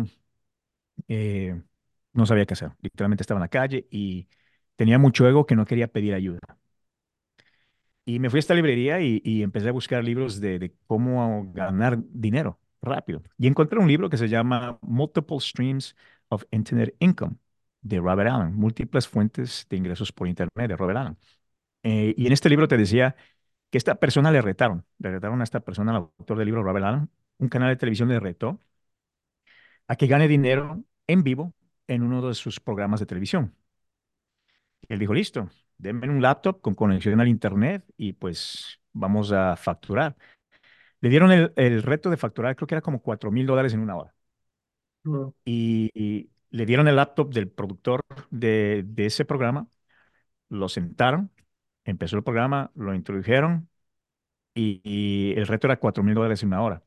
eh, 1.07 1.61
no 2.13 2.25
sabía 2.25 2.45
qué 2.45 2.53
hacer. 2.53 2.71
Literalmente 2.81 3.23
estaba 3.23 3.39
en 3.39 3.41
la 3.43 3.47
calle 3.49 3.88
y 3.91 4.27
tenía 4.78 4.99
mucho 4.99 5.28
ego 5.28 5.45
que 5.45 5.55
no 5.57 5.65
quería 5.65 5.88
pedir 5.89 6.13
ayuda. 6.13 6.39
Y 8.05 8.19
me 8.19 8.30
fui 8.30 8.38
a 8.38 8.41
esta 8.41 8.53
librería 8.53 9.01
y, 9.01 9.43
empecé 9.43 9.69
a 9.69 9.71
buscar 9.73 10.03
libros 10.03 10.39
de, 10.39 10.59
de 10.59 10.73
cómo 10.88 11.51
ganar 11.53 11.99
dinero 12.09 12.59
rápido. 12.82 13.21
Y 13.38 13.47
encontré 13.47 13.80
un 13.80 13.88
libro 13.88 14.09
que 14.09 14.17
se 14.17 14.30
llama 14.30 14.80
Multiple 14.82 15.39
Streams 15.41 15.95
of 16.30 16.43
Internet 16.51 16.95
Income 16.99 17.36
de 17.82 17.99
Robert 17.99 18.30
Allen, 18.32 18.55
múltiples 18.55 19.07
fuentes 19.07 19.67
de 19.69 19.78
ingresos 19.78 20.11
por 20.13 20.28
Internet 20.28 20.69
de 20.69 20.78
Robert 20.78 20.97
Allen. 20.99 21.17
Eh, 21.84 22.15
y 22.17 22.28
en 22.28 22.34
este 22.34 22.49
libro 22.49 22.67
te 22.67 22.78
decía, 22.78 23.15
que 23.69 23.78
esta 23.78 23.95
persona 23.95 24.32
le 24.32 24.41
retaron, 24.41 24.86
le 24.99 25.11
retaron 25.11 25.41
a 25.41 25.43
esta 25.43 25.59
persona, 25.61 25.91
al 25.91 25.97
autor 25.97 26.38
del 26.38 26.47
libro 26.47 26.63
Robert 26.63 26.86
Allen, 26.86 27.09
un 27.39 27.49
canal 27.49 27.69
de 27.69 27.78
televisión 27.78 28.09
le 28.09 28.19
retó 28.19 28.59
a 29.88 29.95
que 29.95 30.07
gane 30.07 30.28
dinero 30.28 30.84
en 31.07 31.23
vivo 31.23 31.53
en 31.88 32.03
uno 32.03 32.28
de 32.28 32.34
sus 32.36 32.59
programas 32.59 32.99
de 32.99 33.05
televisión. 33.05 33.55
Él 34.89 34.99
dijo, 34.99 35.13
listo, 35.13 35.49
denme 35.78 36.09
un 36.09 36.21
laptop 36.21 36.61
con 36.61 36.75
conexión 36.75 37.19
al 37.19 37.28
internet 37.28 37.86
y 37.97 38.13
pues 38.13 38.80
vamos 38.93 39.32
a 39.32 39.55
facturar. 39.55 40.15
Le 41.01 41.09
dieron 41.09 41.32
el, 41.32 41.53
el 41.57 41.84
reto 41.84 42.09
de 42.09 42.17
facturar, 42.17 42.55
creo 42.55 42.67
que 42.67 42.75
era 42.75 42.82
como 42.82 43.01
cuatro 43.01 43.32
mil 43.32 43.45
dólares 43.47 43.73
en 43.73 43.82
una 43.82 43.97
hora. 43.97 44.15
Wow. 45.05 45.34
Y, 45.45 45.89
y 45.93 46.30
le 46.49 46.65
dieron 46.65 46.88
el 46.88 46.95
laptop 46.97 47.34
del 47.34 47.49
productor 47.49 48.01
de, 48.30 48.84
de 48.86 49.05
ese 49.05 49.25
programa, 49.25 49.67
lo 50.49 50.69
sentaron, 50.69 51.32
empezó 51.86 52.17
el 52.17 52.23
programa, 52.23 52.71
lo 52.75 52.95
introdujeron 52.95 53.69
y, 54.55 54.82
y 54.84 55.34
el 55.39 55.47
reto 55.47 55.67
era 55.67 55.80
cuatro 55.80 56.03
mil 56.03 56.15
dólares 56.15 56.43
en 56.43 56.49
una 56.49 56.61
hora. 56.63 56.84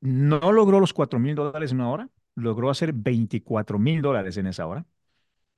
No 0.00 0.52
logró 0.52 0.80
los 0.80 0.94
cuatro 0.94 1.18
mil 1.18 1.34
dólares 1.36 1.72
en 1.72 1.80
una 1.80 1.90
hora, 1.90 2.10
logró 2.36 2.70
hacer 2.70 2.92
veinticuatro 2.94 3.78
mil 3.78 4.02
dólares 4.02 4.36
en 4.38 4.48
esa 4.48 4.66
hora. 4.66 4.86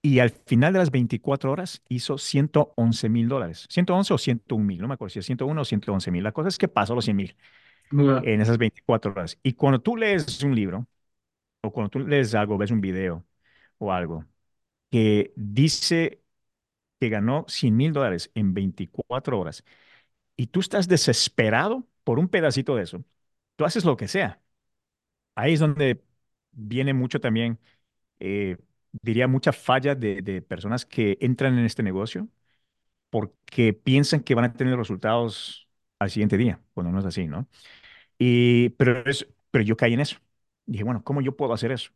Y 0.07 0.21
al 0.21 0.31
final 0.31 0.73
de 0.73 0.79
las 0.81 0.91
24 0.93 1.51
horas 1.51 1.83
hizo 1.89 2.19
ciento 2.19 2.73
once 2.77 3.09
mil 3.09 3.29
dólares. 3.29 3.67
ciento 3.71 3.95
once 3.95 4.15
o 4.15 4.19
ciento 4.19 4.55
un 4.57 4.67
mil, 4.67 4.81
no 4.81 4.89
me 4.89 4.95
acuerdo 4.95 5.11
si 5.11 5.19
es 5.21 5.27
101 5.27 5.63
o 5.63 5.65
ciento 5.65 5.93
once 5.93 6.11
mil. 6.11 6.23
La 6.23 6.33
cosa 6.33 6.49
es 6.49 6.59
que 6.59 6.69
pasó 6.69 6.95
los 6.95 7.05
cien 7.07 7.17
mil 7.17 7.37
Wow. 7.93 8.23
en 8.23 8.41
esas 8.41 8.59
24 8.59 9.13
horas. 9.13 9.39
Y 9.43 9.55
cuando 9.55 9.81
tú 9.81 9.97
lees 9.97 10.43
un 10.45 10.55
libro 10.55 10.87
o 11.63 11.73
cuando 11.73 11.91
tú 11.91 12.01
lees 12.01 12.35
algo, 12.35 12.59
ves 12.59 12.71
un 12.73 12.81
video 12.83 13.27
o 13.79 13.93
algo 13.93 14.27
que 14.91 15.33
dice 15.37 16.23
que 17.01 17.09
ganó 17.11 17.45
cien 17.49 17.77
mil 17.77 17.93
dólares 17.95 18.31
en 18.35 18.55
24 18.55 19.41
horas 19.41 19.65
y 20.37 20.49
tú 20.49 20.61
estás 20.61 20.89
desesperado 20.89 21.87
por 22.05 22.19
un 22.21 22.29
pedacito 22.29 22.77
de 22.77 22.85
eso, 22.85 23.05
tú 23.57 23.65
haces 23.67 23.85
lo 23.87 23.97
que 23.99 24.09
sea. 24.09 24.41
Ahí 25.35 25.55
es 25.55 25.61
donde 25.61 26.03
viene 26.53 26.95
mucho 26.95 27.21
también, 27.21 27.59
eh, 28.21 28.59
diría, 29.03 29.29
mucha 29.29 29.53
falla 29.53 29.95
de, 29.95 30.23
de 30.23 30.43
personas 30.43 30.87
que 30.87 31.19
entran 31.21 31.59
en 31.59 31.65
este 31.67 31.83
negocio 31.83 32.29
porque 33.11 33.73
piensan 33.73 34.21
que 34.23 34.35
van 34.35 34.45
a 34.47 34.53
tener 34.55 34.77
resultados 34.77 35.69
al 35.99 36.11
siguiente 36.11 36.37
día, 36.37 36.61
cuando 36.75 36.93
no 36.93 36.99
es 37.01 37.05
así, 37.07 37.27
¿no? 37.29 37.49
Y, 38.19 38.71
pero, 38.71 39.05
es, 39.07 39.29
pero 39.51 39.65
yo 39.65 39.77
caí 39.77 39.95
en 39.95 40.01
eso. 40.01 40.19
Dije, 40.67 40.85
bueno, 40.85 41.05
¿cómo 41.05 41.21
yo 41.23 41.37
puedo 41.37 41.53
hacer 41.55 41.73
eso? 41.73 41.93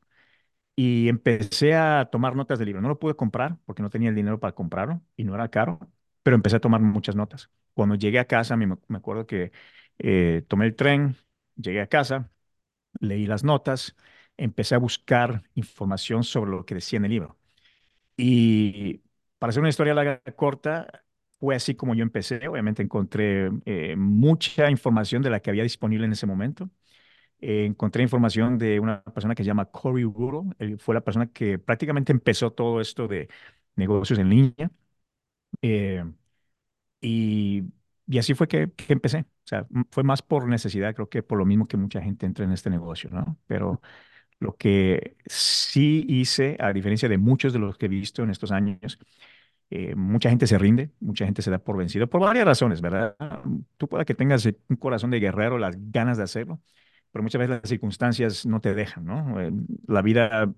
Y 0.76 1.08
empecé 1.08 1.74
a 1.74 2.08
tomar 2.10 2.34
notas 2.36 2.58
del 2.58 2.66
libro. 2.66 2.80
No 2.82 2.88
lo 2.88 2.98
pude 2.98 3.14
comprar 3.14 3.58
porque 3.66 3.82
no 3.82 3.90
tenía 3.90 4.08
el 4.08 4.14
dinero 4.14 4.40
para 4.40 4.54
comprarlo 4.54 5.02
y 5.16 5.24
no 5.24 5.34
era 5.34 5.48
caro, 5.50 5.78
pero 6.22 6.36
empecé 6.36 6.56
a 6.56 6.60
tomar 6.60 6.80
muchas 6.80 7.16
notas. 7.16 7.50
Cuando 7.74 7.94
llegué 7.96 8.18
a 8.18 8.26
casa, 8.26 8.56
me, 8.56 8.66
me 8.66 8.96
acuerdo 8.98 9.26
que 9.26 9.52
eh, 9.98 10.44
tomé 10.48 10.66
el 10.66 10.76
tren, 10.76 11.16
llegué 11.56 11.80
a 11.82 11.86
casa, 11.88 12.30
leí 13.00 13.26
las 13.26 13.44
notas, 13.44 13.96
empecé 14.44 14.74
a 14.76 14.78
buscar 14.78 15.44
información 15.54 16.24
sobre 16.24 16.50
lo 16.52 16.64
que 16.66 16.74
decía 16.76 16.98
en 16.98 17.04
el 17.06 17.10
libro. 17.12 17.38
Y 18.16 19.02
para 19.38 19.50
hacer 19.50 19.60
una 19.60 19.70
historia 19.70 19.94
larga 19.94 20.20
corta, 20.36 21.04
fue 21.38 21.54
así 21.56 21.74
como 21.74 21.94
yo 21.94 22.02
empecé. 22.02 22.46
Obviamente 22.48 22.82
encontré 22.82 23.50
eh, 23.64 23.96
mucha 23.96 24.70
información 24.70 25.22
de 25.22 25.30
la 25.30 25.40
que 25.40 25.50
había 25.50 25.62
disponible 25.62 26.06
en 26.06 26.12
ese 26.12 26.26
momento. 26.26 26.70
Eh, 27.40 27.66
encontré 27.66 28.02
información 28.02 28.58
de 28.58 28.80
una 28.80 29.02
persona 29.04 29.34
que 29.34 29.42
se 29.44 29.48
llama 29.48 29.66
Cory 29.66 30.04
Rudol. 30.04 30.54
Él 30.58 30.78
fue 30.78 30.94
la 30.94 31.02
persona 31.02 31.28
que 31.32 31.58
prácticamente 31.58 32.12
empezó 32.12 32.52
todo 32.52 32.80
esto 32.80 33.08
de 33.08 33.28
negocios 33.76 34.18
en 34.18 34.30
línea. 34.30 34.70
Eh, 35.62 36.04
y, 37.00 37.64
y 38.06 38.18
así 38.18 38.34
fue 38.34 38.48
que, 38.48 38.72
que 38.72 38.92
empecé. 38.92 39.20
O 39.20 39.48
sea, 39.50 39.66
fue 39.90 40.02
más 40.04 40.22
por 40.22 40.46
necesidad, 40.48 40.94
creo 40.94 41.08
que 41.08 41.22
por 41.22 41.38
lo 41.38 41.46
mismo 41.46 41.66
que 41.66 41.76
mucha 41.76 42.00
gente 42.02 42.26
entra 42.26 42.44
en 42.44 42.52
este 42.52 42.70
negocio, 42.70 43.10
¿no? 43.10 43.38
Pero 43.46 43.80
lo 44.40 44.56
que 44.56 45.16
sí 45.26 46.04
hice, 46.08 46.56
a 46.60 46.72
diferencia 46.72 47.08
de 47.08 47.18
muchos 47.18 47.52
de 47.52 47.58
los 47.60 47.78
que 47.78 47.86
he 47.86 47.88
visto 47.90 48.22
en 48.24 48.30
estos 48.30 48.52
años, 48.52 48.98
eh, 49.70 49.94
mucha 49.94 50.30
gente 50.30 50.46
se 50.46 50.58
rinde, 50.58 50.90
mucha 51.00 51.24
gente 51.26 51.42
se 51.42 51.50
da 51.50 51.58
por 51.58 51.76
vencido 51.76 52.08
por 52.08 52.20
varias 52.22 52.44
razones, 52.46 52.80
¿verdad? 52.80 53.16
Tú 53.76 53.88
puede 53.88 54.04
que 54.04 54.14
tengas 54.14 54.46
un 54.46 54.76
corazón 54.76 55.10
de 55.10 55.20
guerrero, 55.20 55.58
las 55.58 55.76
ganas 55.92 56.16
de 56.18 56.24
hacerlo, 56.24 56.60
pero 57.12 57.22
muchas 57.22 57.38
veces 57.40 57.60
las 57.62 57.68
circunstancias 57.70 58.46
no 58.46 58.60
te 58.60 58.74
dejan, 58.74 59.04
¿no? 59.06 59.40
Eh, 59.40 59.52
la 59.88 60.02
vida, 60.02 60.44
o 60.46 60.54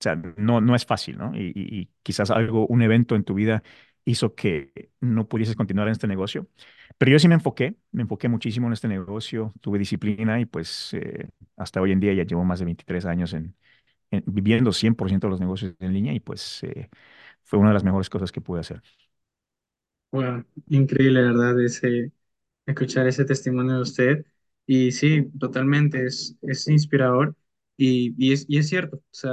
sea, 0.00 0.16
no, 0.36 0.60
no 0.60 0.74
es 0.74 0.84
fácil, 0.86 1.16
¿no? 1.18 1.34
Y, 1.36 1.52
y- 1.54 1.80
y 1.82 1.90
quizás 2.02 2.30
algo, 2.30 2.66
un 2.66 2.82
evento 2.82 3.14
en 3.16 3.24
tu 3.24 3.34
vida 3.34 3.62
hizo 4.04 4.34
que 4.34 4.90
no 5.00 5.28
pudieses 5.28 5.56
continuar 5.56 5.88
en 5.88 5.92
este 5.92 6.06
negocio. 6.08 6.48
Pero 6.98 7.12
yo 7.12 7.18
sí 7.18 7.28
me 7.28 7.34
enfoqué, 7.34 7.76
me 7.92 8.02
enfoqué 8.02 8.28
muchísimo 8.28 8.66
en 8.68 8.72
este 8.74 8.88
negocio, 8.88 9.52
tuve 9.60 9.78
disciplina 9.78 10.40
y 10.40 10.46
pues 10.46 10.94
eh, 10.94 11.28
hasta 11.56 11.80
hoy 11.80 11.92
en 11.92 12.00
día 12.00 12.12
ya 12.14 12.24
llevo 12.24 12.44
más 12.44 12.58
de 12.60 12.64
23 12.66 13.06
años 13.06 13.32
en, 13.34 13.54
en- 14.10 14.24
viviendo 14.26 14.72
100% 14.72 15.26
de 15.28 15.32
los 15.32 15.40
negocios 15.40 15.74
en 15.80 15.92
línea 15.94 16.14
y 16.14 16.20
pues 16.20 16.62
eh, 16.64 16.90
fue 17.44 17.58
una 17.60 17.70
de 17.70 17.74
las 17.74 17.84
mejores 17.84 18.10
cosas 18.10 18.32
que 18.32 18.40
pude 18.42 18.60
hacer. 18.60 18.82
Wow. 20.10 20.44
Increíble, 20.68 21.22
¿verdad? 21.22 21.58
Ese, 21.62 22.12
escuchar 22.66 23.06
ese 23.08 23.24
testimonio 23.24 23.76
de 23.76 23.82
usted. 23.82 24.26
Y 24.66 24.92
sí, 24.92 25.24
totalmente, 25.40 26.06
es, 26.06 26.36
es 26.42 26.68
inspirador 26.68 27.36
y, 27.76 28.14
y 28.18 28.32
es, 28.32 28.46
y 28.48 28.58
es 28.58 28.68
cierto. 28.68 28.98
O 28.98 29.02
sea, 29.12 29.32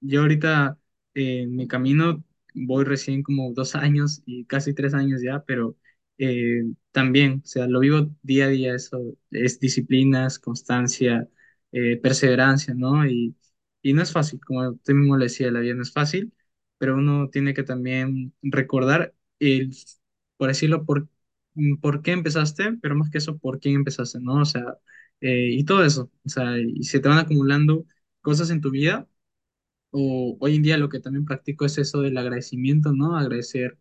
Yo 0.00 0.22
ahorita 0.22 0.78
eh, 1.14 1.42
en 1.42 1.56
mi 1.56 1.68
camino 1.68 2.24
voy 2.56 2.84
recién 2.84 3.22
como 3.22 3.52
dos 3.52 3.74
años 3.76 4.22
y 4.26 4.46
casi 4.46 4.74
tres 4.74 4.94
años 4.94 5.22
ya, 5.22 5.44
pero 5.46 5.76
eh, 6.18 6.62
también, 6.92 7.42
o 7.44 7.46
sea, 7.46 7.66
lo 7.66 7.80
vivo 7.80 8.10
día 8.22 8.46
a 8.46 8.48
día, 8.48 8.74
eso 8.74 9.16
es 9.30 9.60
disciplinas, 9.60 10.38
constancia, 10.38 11.28
eh, 11.72 11.98
perseverancia, 11.98 12.74
¿no? 12.74 13.06
Y, 13.06 13.36
y 13.82 13.92
no 13.94 14.02
es 14.02 14.12
fácil, 14.12 14.40
como 14.44 14.70
usted 14.70 14.94
mismo 14.94 15.16
le 15.16 15.24
decía, 15.26 15.50
la 15.50 15.60
vida 15.60 15.74
no 15.74 15.82
es 15.82 15.92
fácil, 15.92 16.32
pero 16.78 16.96
uno 16.96 17.28
tiene 17.30 17.54
que 17.54 17.62
también 17.64 18.34
recordar 18.42 19.14
el, 19.38 19.70
por 20.36 20.48
decirlo, 20.48 20.84
por, 20.84 21.08
por 21.80 22.02
qué 22.02 22.12
empezaste, 22.12 22.74
pero 22.82 22.94
más 22.94 23.10
que 23.10 23.18
eso, 23.18 23.38
por 23.38 23.60
quién 23.60 23.76
empezaste, 23.76 24.20
¿no? 24.20 24.42
O 24.42 24.44
sea, 24.44 24.64
eh, 25.20 25.50
y 25.52 25.64
todo 25.64 25.84
eso, 25.84 26.10
o 26.24 26.28
sea, 26.28 26.58
y 26.58 26.82
se 26.84 27.00
te 27.00 27.08
van 27.08 27.18
acumulando 27.18 27.86
cosas 28.20 28.50
en 28.50 28.60
tu 28.60 28.70
vida 28.70 29.08
o 29.96 30.36
hoy 30.40 30.56
en 30.56 30.62
día 30.62 30.78
lo 30.78 30.88
que 30.88 31.00
también 31.00 31.24
practico 31.24 31.64
es 31.66 31.78
eso 31.78 32.00
del 32.02 32.18
agradecimiento, 32.18 32.92
¿no? 32.92 33.16
Agradecer 33.16 33.78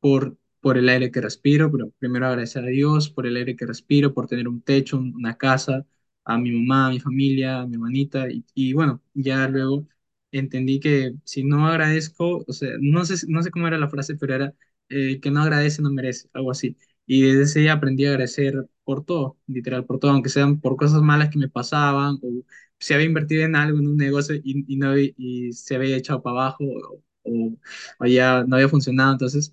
por, 0.00 0.36
por 0.60 0.78
el 0.78 0.88
aire 0.88 1.10
que 1.10 1.20
respiro, 1.20 1.70
pero 1.70 1.90
primero 1.98 2.26
agradecer 2.26 2.64
a 2.64 2.68
Dios 2.68 3.10
por 3.10 3.26
el 3.26 3.36
aire 3.36 3.56
que 3.56 3.66
respiro, 3.66 4.14
por 4.14 4.26
tener 4.26 4.48
un 4.48 4.62
techo, 4.62 4.98
un- 4.98 5.14
una 5.14 5.36
casa, 5.36 5.86
a 6.24 6.38
mi 6.38 6.50
mamá, 6.52 6.86
a 6.88 6.90
mi 6.90 7.00
familia, 7.00 7.60
a 7.62 7.66
mi 7.66 7.74
hermanita, 7.74 8.30
y, 8.30 8.44
y 8.54 8.72
bueno, 8.74 9.02
ya 9.14 9.48
luego 9.48 9.86
entendí 10.30 10.80
que 10.80 11.14
si 11.24 11.44
no 11.44 11.66
agradezco, 11.68 12.44
o 12.46 12.52
sea, 12.52 12.70
no 12.80 13.04
sé, 13.04 13.26
no 13.28 13.42
sé 13.42 13.50
cómo 13.50 13.66
era 13.68 13.78
la 13.78 13.88
frase, 13.88 14.16
pero 14.16 14.34
era 14.34 14.54
eh, 14.88 15.20
que 15.20 15.30
no 15.30 15.42
agradece 15.42 15.82
no 15.82 15.90
merece, 15.90 16.28
algo 16.32 16.50
así. 16.50 16.76
Y 17.14 17.22
desde 17.22 17.42
ese 17.44 17.60
día 17.60 17.74
aprendí 17.74 18.06
a 18.06 18.10
agradecer 18.10 18.54
por 18.84 19.04
todo, 19.04 19.38
literal, 19.46 19.84
por 19.86 19.98
todo, 19.98 20.12
aunque 20.12 20.30
sean 20.30 20.60
por 20.60 20.76
cosas 20.76 21.02
malas 21.02 21.30
que 21.30 21.38
me 21.38 21.48
pasaban, 21.48 22.16
o 22.22 22.44
si 22.78 22.94
había 22.94 23.06
invertido 23.06 23.44
en 23.44 23.56
algo, 23.56 23.78
en 23.78 23.86
un 23.88 23.96
negocio, 23.96 24.34
y, 24.36 24.64
y, 24.72 24.76
no, 24.76 24.96
y 24.98 25.52
se 25.52 25.76
había 25.76 25.96
echado 25.96 26.22
para 26.22 26.34
abajo, 26.40 26.64
o, 26.64 27.02
o 27.24 27.56
o 28.00 28.06
ya 28.06 28.44
no 28.44 28.56
había 28.56 28.68
funcionado, 28.68 29.12
entonces 29.12 29.52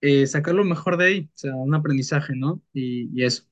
eh, 0.00 0.26
sacar 0.26 0.54
lo 0.54 0.64
mejor 0.64 0.96
de 0.98 1.04
ahí, 1.06 1.30
o 1.34 1.38
sea, 1.38 1.54
un 1.56 1.74
aprendizaje, 1.74 2.34
¿no? 2.36 2.62
Y, 2.72 3.10
y 3.18 3.24
eso. 3.24 3.44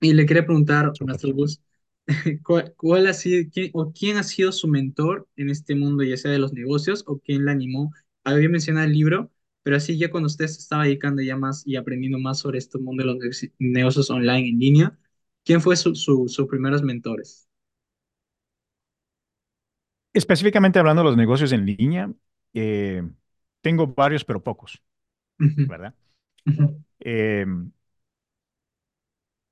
Y 0.00 0.12
le 0.14 0.26
quería 0.26 0.44
preguntar. 0.46 0.92
Maestro 1.06 1.32
Gus, 1.34 1.62
¿cuál, 2.44 2.74
cuál 2.76 3.06
ha 3.06 3.14
sido, 3.14 3.50
quién, 3.52 3.70
o 3.74 3.92
quién 3.92 4.16
ha 4.18 4.22
sido 4.22 4.52
su 4.52 4.68
mentor 4.68 5.28
en 5.36 5.50
este 5.50 5.74
mundo, 5.74 6.04
ya 6.04 6.16
sea 6.16 6.30
de 6.30 6.38
los 6.38 6.52
negocios, 6.52 7.04
o 7.06 7.18
quién 7.20 7.44
la 7.44 7.52
animó? 7.52 7.92
Había 8.24 8.48
mencionado 8.48 8.86
el 8.86 8.92
libro, 8.92 9.32
pero 9.66 9.76
así 9.78 9.98
ya 9.98 10.10
cuando 10.12 10.28
usted 10.28 10.46
se 10.48 10.60
estaba 10.60 10.84
dedicando 10.84 11.22
ya 11.22 11.36
más 11.36 11.66
y 11.66 11.76
aprendiendo 11.76 12.18
más 12.20 12.38
sobre 12.40 12.58
este 12.60 12.78
mundo 12.78 13.02
de 13.04 13.08
los 13.08 13.16
negoci- 13.18 13.52
negocios 13.60 14.10
online 14.10 14.50
en 14.50 14.60
línea, 14.60 14.98
¿quién 15.44 15.60
fue 15.62 15.76
su, 15.76 15.94
su- 15.96 16.28
sus 16.28 16.48
primeros 16.48 16.82
mentores? 16.84 17.48
Específicamente 20.12 20.78
hablando 20.78 21.02
de 21.02 21.08
los 21.10 21.16
negocios 21.16 21.52
en 21.52 21.66
línea, 21.66 22.10
eh, 22.54 23.02
tengo 23.60 23.86
varios, 23.88 24.24
pero 24.24 24.42
pocos, 24.42 24.82
¿verdad? 25.66 25.94
Eh, 27.00 27.44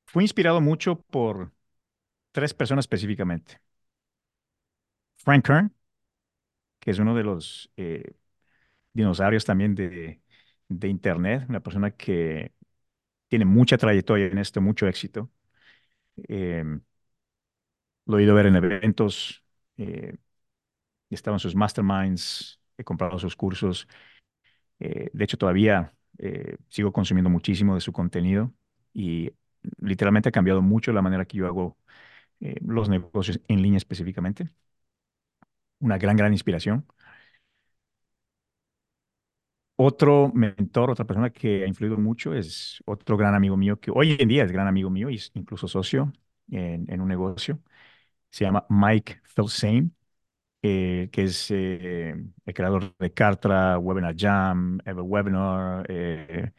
fui 0.06 0.24
inspirado 0.24 0.60
mucho 0.60 1.00
por 1.02 1.52
tres 2.32 2.54
personas 2.54 2.84
específicamente. 2.84 3.60
Frank 5.16 5.44
Kern, 5.44 5.70
que 6.80 6.90
es 6.90 6.98
uno 6.98 7.14
de 7.14 7.22
los 7.24 7.70
eh, 7.76 8.12
dinosaurios 8.94 9.44
también 9.44 9.74
de, 9.74 10.20
Internet, 10.88 11.46
una 11.48 11.60
persona 11.60 11.92
que 11.92 12.52
tiene 13.28 13.44
mucha 13.46 13.78
trayectoria 13.78 14.26
en 14.26 14.38
esto, 14.38 14.60
mucho 14.60 14.88
éxito. 14.88 15.30
Eh, 16.28 16.64
lo 18.06 18.18
he 18.18 18.22
ido 18.22 18.32
a 18.32 18.36
ver 18.36 18.46
en 18.46 18.56
eventos, 18.56 19.42
eh, 19.76 20.16
he 21.10 21.14
estado 21.14 21.36
en 21.36 21.40
sus 21.40 21.54
masterminds, 21.54 22.60
he 22.78 22.84
comprado 22.84 23.18
sus 23.18 23.36
cursos. 23.36 23.88
Eh, 24.80 25.10
de 25.12 25.24
hecho, 25.24 25.38
todavía 25.38 25.94
eh, 26.18 26.56
sigo 26.68 26.92
consumiendo 26.92 27.30
muchísimo 27.30 27.74
de 27.74 27.80
su 27.80 27.92
contenido 27.92 28.52
y 28.92 29.32
literalmente 29.80 30.28
ha 30.30 30.32
cambiado 30.32 30.62
mucho 30.62 30.92
la 30.92 31.02
manera 31.02 31.24
que 31.26 31.38
yo 31.38 31.46
hago 31.46 31.78
eh, 32.40 32.56
los 32.66 32.88
negocios 32.88 33.40
en 33.48 33.62
línea 33.62 33.78
específicamente. 33.78 34.50
Una 35.80 35.98
gran, 35.98 36.16
gran 36.16 36.32
inspiración. 36.32 36.86
Otro 39.76 40.30
mentor, 40.34 40.90
otra 40.90 41.04
persona 41.04 41.30
que 41.30 41.64
ha 41.64 41.66
influido 41.66 41.96
mucho 41.98 42.32
es 42.34 42.80
otro 42.86 43.16
gran 43.16 43.34
amigo 43.34 43.56
mío 43.56 43.80
que 43.80 43.90
hoy 43.92 44.16
en 44.20 44.28
día 44.28 44.44
es 44.44 44.52
gran 44.52 44.68
amigo 44.68 44.88
mío 44.90 45.08
incluso 45.34 45.66
socio 45.66 46.12
en, 46.50 46.84
en 46.88 47.00
un 47.00 47.08
negocio. 47.08 47.60
Se 48.30 48.44
llama 48.44 48.66
Mike 48.70 49.20
Filsaime, 49.24 49.90
eh, 50.62 51.08
que 51.12 51.24
es 51.24 51.50
eh, 51.50 52.14
el 52.46 52.54
creador 52.54 52.96
de 52.98 53.12
Kartra, 53.14 53.78
Webinar 53.78 54.14
Jam, 54.18 54.80
EverWebinar, 54.86 55.86
eh, 55.90 56.52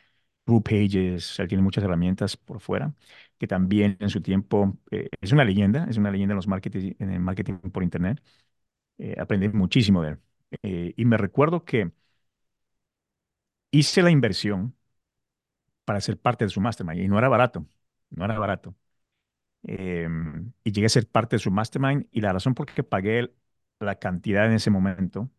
Pages. 0.46 1.40
Él 1.40 1.48
tiene 1.48 1.64
muchas 1.64 1.84
herramientas 1.84 2.38
por 2.38 2.60
fuera, 2.62 2.94
que 3.40 3.48
también 3.48 3.98
en 4.00 4.10
su 4.10 4.22
tiempo 4.22 4.78
eh, 4.92 5.10
es 5.22 5.32
una 5.34 5.46
leyenda, 5.46 5.88
es 5.90 5.98
una 5.98 6.12
leyenda 6.12 6.34
en 6.34 6.38
los 6.38 6.48
marketing, 6.48 6.94
en 7.00 7.12
el 7.12 7.20
marketing 7.22 7.56
por 7.72 7.84
Internet. 7.84 8.22
Eh, 8.98 9.16
aprendí 9.20 9.50
muchísimo 9.50 10.02
de 10.04 10.10
él. 10.12 10.20
Eh, 10.64 10.94
y 10.98 11.06
me 11.06 11.18
recuerdo 11.18 11.66
que 11.66 11.92
hice 13.80 14.02
la 14.04 14.12
inversión 14.12 14.76
para 15.86 16.02
ser 16.02 16.18
parte 16.20 16.46
de 16.46 16.50
su 16.50 16.62
mastermind 16.62 17.02
y 17.02 17.08
no 17.08 17.18
era 17.18 17.30
barato, 17.30 17.66
no 18.10 18.26
era 18.26 18.38
barato. 18.40 18.76
Em, 19.64 20.54
y 20.64 20.72
llegué 20.74 20.88
a 20.88 20.90
ser 20.90 21.08
parte 21.10 21.38
de 21.38 21.40
su 21.42 21.52
mastermind 21.52 22.08
y 22.12 22.22
la 22.22 22.34
razón 22.34 22.54
por 22.56 22.68
qué 22.68 22.84
pagué 22.84 23.34
la 23.80 23.96
cantidad 24.00 24.46
en 24.48 24.54
ese 24.54 24.72
momento 24.72 25.32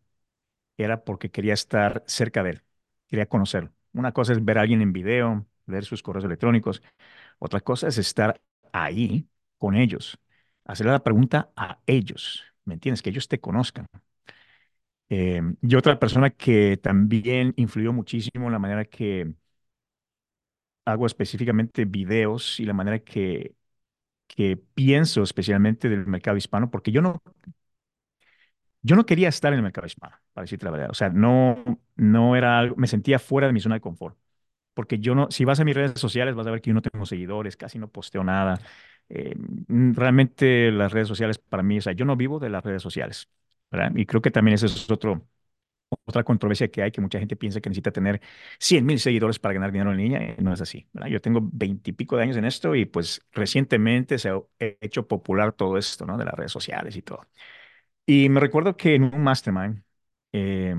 era 0.77 1.03
porque 1.05 1.31
quería 1.31 1.53
estar 1.55 2.03
cerca 2.07 2.43
de 2.43 2.51
él, 2.51 2.63
quería 3.07 3.27
conocerlo. 3.27 3.73
Una 3.93 4.13
cosa 4.13 4.33
es 4.33 4.43
ver 4.45 4.57
a 4.59 4.61
alguien 4.61 4.81
en 4.81 4.93
video, 4.93 5.47
leer 5.67 5.85
sus 5.85 6.03
correos 6.03 6.25
electrónicos, 6.25 6.83
otra 7.39 7.61
cosa 7.61 7.87
es 7.89 7.97
estar 7.99 8.41
ahí 8.73 9.29
con 9.59 9.75
ellos, 9.75 10.19
hacerle 10.65 10.93
la 10.93 11.03
pregunta 11.03 11.51
a 11.55 11.79
ellos, 11.87 12.43
¿me 12.65 12.75
entiendes? 12.75 13.01
Que 13.03 13.11
ellos 13.11 13.27
te 13.29 13.39
conozcan. 13.41 13.87
Em, 15.09 15.55
y 15.61 15.75
otra 15.75 15.99
persona 15.99 16.29
que 16.31 16.77
también 16.77 17.53
influyó 17.57 17.93
muchísimo 17.93 18.47
en 18.47 18.51
la 18.53 18.59
manera 18.59 18.85
que 18.85 19.33
hago 20.85 21.05
específicamente 21.05 21.85
videos 21.85 22.59
y 22.59 22.65
la 22.65 22.73
manera 22.73 22.99
que, 22.99 23.55
que 24.27 24.57
pienso 24.57 25.23
especialmente 25.23 25.89
del 25.89 26.07
mercado 26.07 26.37
hispano, 26.37 26.71
porque 26.71 26.91
yo 26.91 27.01
no, 27.01 27.21
yo 28.81 28.95
no 28.95 29.05
quería 29.05 29.29
estar 29.29 29.51
en 29.53 29.57
el 29.59 29.63
mercado 29.63 29.87
hispano, 29.87 30.15
para 30.33 30.43
decirte 30.43 30.65
la 30.65 30.71
verdad. 30.71 30.89
O 30.91 30.93
sea, 30.93 31.09
no, 31.09 31.63
no 31.95 32.35
era 32.35 32.57
algo, 32.59 32.75
me 32.77 32.87
sentía 32.87 33.19
fuera 33.19 33.47
de 33.47 33.53
mi 33.53 33.59
zona 33.59 33.75
de 33.75 33.81
confort. 33.81 34.17
Porque 34.73 34.99
yo 34.99 35.15
no, 35.15 35.29
si 35.31 35.45
vas 35.45 35.59
a 35.59 35.65
mis 35.65 35.75
redes 35.75 35.99
sociales, 35.99 36.35
vas 36.35 36.47
a 36.47 36.51
ver 36.51 36.61
que 36.61 36.69
yo 36.69 36.75
no 36.75 36.81
tengo 36.83 37.05
seguidores, 37.05 37.57
casi 37.57 37.79
no 37.79 37.89
posteo 37.91 38.23
nada. 38.23 38.59
Eh, 39.09 39.35
mm, 39.67 39.93
realmente 39.95 40.71
las 40.71 40.93
redes 40.93 41.07
sociales 41.09 41.39
para 41.39 41.63
mí, 41.63 41.79
o 41.79 41.81
sea, 41.81 41.93
yo 41.93 42.05
no 42.05 42.15
vivo 42.17 42.39
de 42.39 42.49
las 42.49 42.63
redes 42.65 42.81
sociales, 42.83 43.29
¿verdad? 43.71 43.91
Y 43.95 44.05
creo 44.05 44.21
que 44.21 44.31
también 44.31 44.55
ese 44.55 44.67
es 44.67 44.89
otro, 44.91 45.27
otra 46.05 46.23
controversia 46.23 46.69
que 46.69 46.83
hay, 46.83 46.91
que 46.91 47.01
mucha 47.01 47.19
gente 47.19 47.35
piensa 47.35 47.61
que 47.61 47.69
necesita 47.69 47.91
tener 47.91 48.21
100 48.59 48.85
mil 48.85 48.99
seguidores 48.99 49.39
para 49.39 49.53
ganar 49.55 49.71
dinero 49.71 49.91
en 49.91 49.97
línea. 49.97 50.35
no 50.39 50.53
es 50.53 50.61
así, 50.61 50.87
¿verdad? 50.93 51.09
Yo 51.09 51.21
tengo 51.21 51.41
20 51.43 51.91
y 51.91 51.93
pico 51.93 52.17
de 52.17 52.23
años 52.23 52.37
en 52.37 52.45
esto 52.45 52.75
y 52.75 52.85
pues 52.85 53.21
recientemente 53.33 54.19
se 54.19 54.29
ha 54.29 54.41
hecho 54.59 55.07
popular 55.07 55.53
todo 55.53 55.77
esto, 55.77 56.05
¿no? 56.05 56.17
De 56.17 56.25
las 56.25 56.33
redes 56.35 56.51
sociales 56.51 56.95
y 56.97 57.01
todo. 57.03 57.21
Y 58.05 58.29
me 58.29 58.39
recuerdo 58.39 58.77
que 58.77 58.95
en 58.95 59.03
un 59.03 59.21
mastermind 59.23 59.83
eh, 60.31 60.75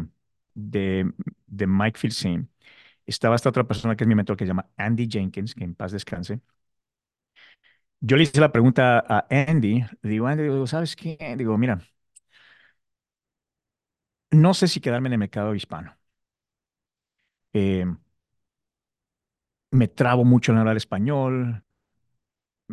de, 0.55 1.13
de 1.47 1.67
Mike 1.67 1.99
Filsaime 1.99 2.47
estaba 3.07 3.37
esta 3.37 3.49
otra 3.51 3.65
persona 3.67 3.97
que 3.97 4.05
es 4.05 4.09
mi 4.09 4.15
mentor 4.17 4.37
que 4.37 4.45
se 4.45 4.49
llama 4.51 4.71
Andy 4.77 5.09
Jenkins, 5.11 5.55
que 5.55 5.65
en 5.65 5.75
paz 5.75 5.93
descanse. 5.93 6.41
Yo 8.01 8.17
le 8.17 8.23
hice 8.25 8.41
la 8.41 8.53
pregunta 8.53 8.99
a 9.09 9.27
Andy, 9.31 9.85
digo, 10.03 10.27
Andy, 10.29 10.45
digo, 10.45 10.67
¿sabes 10.67 10.95
qué? 10.97 11.35
Digo, 11.37 11.59
mira, 11.59 11.81
no 14.31 14.55
sé 14.55 14.69
si 14.69 14.81
quedarme 14.81 15.09
en 15.09 15.15
el 15.15 15.19
mercado 15.19 15.55
hispano. 15.55 15.97
Eh, 17.53 17.85
me 19.71 19.89
trabo 19.89 20.25
mucho 20.25 20.53
en 20.53 20.59
hablar 20.59 20.77
español, 20.77 21.63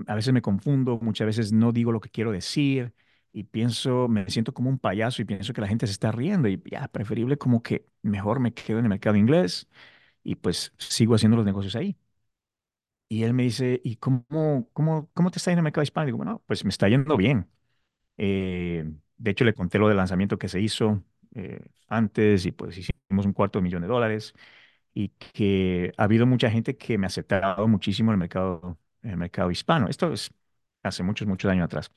a 0.08 0.16
veces 0.16 0.34
me 0.34 0.42
confundo, 0.42 1.00
muchas 1.02 1.26
veces 1.28 1.52
no 1.54 1.72
digo 1.72 1.92
lo 1.92 2.02
que 2.02 2.10
quiero 2.10 2.32
decir 2.32 2.94
y 3.32 3.44
pienso, 3.44 4.08
me 4.08 4.30
siento 4.30 4.54
como 4.54 4.70
un 4.70 4.80
payaso 4.80 5.22
y 5.22 5.26
pienso 5.26 5.54
que 5.54 5.62
la 5.62 5.68
gente 5.68 5.88
se 5.88 5.94
está 5.94 6.12
riendo 6.12 6.48
y 6.48 6.62
ya, 6.70 6.88
preferible 6.88 7.38
como 7.38 7.62
que 7.64 7.88
mejor 8.02 8.40
me 8.40 8.54
quedo 8.54 8.80
en 8.80 8.86
el 8.86 8.90
mercado 8.90 9.16
inglés 9.16 9.68
y 10.24 10.36
pues 10.36 10.74
sigo 10.78 11.16
haciendo 11.16 11.38
los 11.38 11.46
negocios 11.46 11.76
ahí. 11.76 11.98
Y 13.08 13.24
él 13.24 13.34
me 13.34 13.44
dice, 13.44 13.82
¿y 13.84 13.98
cómo, 13.98 14.68
cómo, 14.74 15.10
cómo 15.14 15.30
te 15.32 15.38
está 15.38 15.52
yendo 15.52 15.60
en 15.60 15.62
el 15.62 15.64
mercado 15.66 15.84
hispano? 15.84 16.06
digo, 16.08 16.18
bueno, 16.18 16.44
pues 16.48 16.64
me 16.66 16.70
está 16.70 16.90
yendo 16.90 17.16
bien. 17.18 17.50
Eh, 18.18 18.86
de 19.18 19.32
hecho, 19.32 19.46
le 19.46 19.54
conté 19.56 19.80
lo 19.80 19.88
del 19.90 19.98
lanzamiento 19.98 20.38
que 20.40 20.50
se 20.50 20.62
hizo 20.62 21.04
eh, 21.36 21.62
antes 21.90 22.46
y 22.46 22.52
pues 22.54 22.78
hicimos 22.78 23.26
un 23.26 23.34
cuarto 23.34 23.60
de 23.60 23.64
millón 23.64 23.82
de 23.84 23.88
dólares 23.90 24.34
y 24.94 25.10
que 25.10 25.94
ha 25.98 26.06
habido 26.06 26.26
mucha 26.28 26.50
gente 26.52 26.78
que 26.78 26.98
me 26.98 27.06
ha 27.06 27.10
aceptado 27.10 27.68
muchísimo 27.68 28.12
en 28.12 28.16
el 28.16 28.20
mercado, 28.20 28.80
en 29.04 29.12
el 29.12 29.18
mercado 29.18 29.52
hispano. 29.52 29.88
Esto 29.90 30.14
es 30.14 30.32
hace 30.84 31.04
muchos, 31.04 31.28
muchos 31.28 31.52
años 31.52 31.66
atrás. 31.66 31.92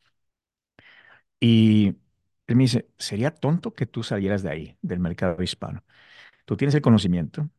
Y 1.41 1.97
él 2.47 2.57
me 2.57 2.65
dice, 2.65 2.89
sería 2.99 3.31
tonto 3.35 3.75
que 3.75 3.87
tú 3.87 4.03
salieras 4.03 4.43
de 4.43 4.51
ahí, 4.51 4.77
del 4.83 5.01
mercado 5.01 5.43
hispano. 5.43 5.85
Tú 6.45 6.57
tienes 6.57 6.75
el 6.75 6.83
conocimiento, 6.83 7.51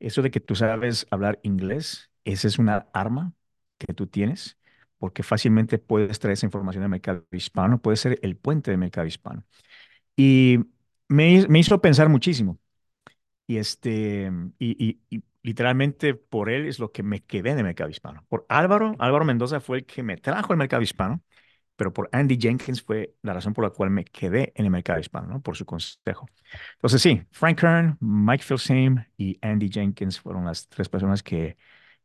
eso 0.00 0.22
de 0.22 0.30
que 0.30 0.40
tú 0.40 0.56
sabes 0.56 1.06
hablar 1.10 1.40
inglés, 1.44 2.10
esa 2.24 2.48
es 2.48 2.58
una 2.58 2.88
arma 2.92 3.34
que 3.78 3.94
tú 3.94 4.06
tienes, 4.06 4.58
porque 4.98 5.22
fácilmente 5.24 5.78
puedes 5.78 6.18
traer 6.20 6.34
esa 6.34 6.46
información 6.46 6.82
del 6.82 6.90
mercado 6.90 7.26
hispano, 7.32 7.80
puede 7.82 7.98
ser 7.98 8.18
el 8.22 8.36
puente 8.36 8.70
del 8.72 8.78
mercado 8.80 9.06
hispano. 9.06 9.44
Y 10.16 10.60
me, 11.08 11.46
me 11.48 11.58
hizo 11.60 11.80
pensar 11.80 12.08
muchísimo. 12.08 12.58
Y, 13.46 13.58
este, 13.58 14.30
y, 14.58 15.00
y, 15.10 15.24
literalmente 15.42 16.14
por 16.14 16.50
él 16.50 16.66
es 16.66 16.78
lo 16.78 16.92
que 16.92 17.02
me 17.02 17.22
quedé 17.24 17.50
en 17.50 17.58
el 17.58 17.64
mercado 17.64 17.90
hispano. 17.90 18.24
Por 18.28 18.46
Álvaro, 18.48 18.94
Álvaro 18.98 19.24
Mendoza 19.24 19.60
fue 19.60 19.78
el 19.78 19.86
que 19.86 20.02
me 20.02 20.16
trajo 20.18 20.52
al 20.52 20.58
mercado 20.58 20.82
hispano 20.82 21.22
pero 21.76 21.92
por 21.94 22.10
Andy 22.12 22.38
Jenkins 22.38 22.82
fue 22.82 23.16
la 23.22 23.34
razón 23.34 23.54
por 23.54 23.64
la 23.64 23.70
cual 23.70 23.90
me 23.90 24.04
quedé 24.04 24.52
en 24.56 24.66
el 24.66 24.70
mercado 24.70 25.00
hispano, 25.00 25.28
¿no? 25.28 25.42
Por 25.42 25.56
su 25.56 25.66
consejo. 25.66 26.28
Entonces 26.74 27.02
sí, 27.02 27.22
Frank 27.32 27.58
Kern, 27.60 27.96
Mike 28.00 28.44
Filsaime 28.44 29.08
y 29.16 29.38
Andy 29.42 29.70
Jenkins 29.70 30.20
fueron 30.20 30.44
las 30.44 30.68
tres 30.68 30.88
personas 30.90 31.24
que, 31.24 31.56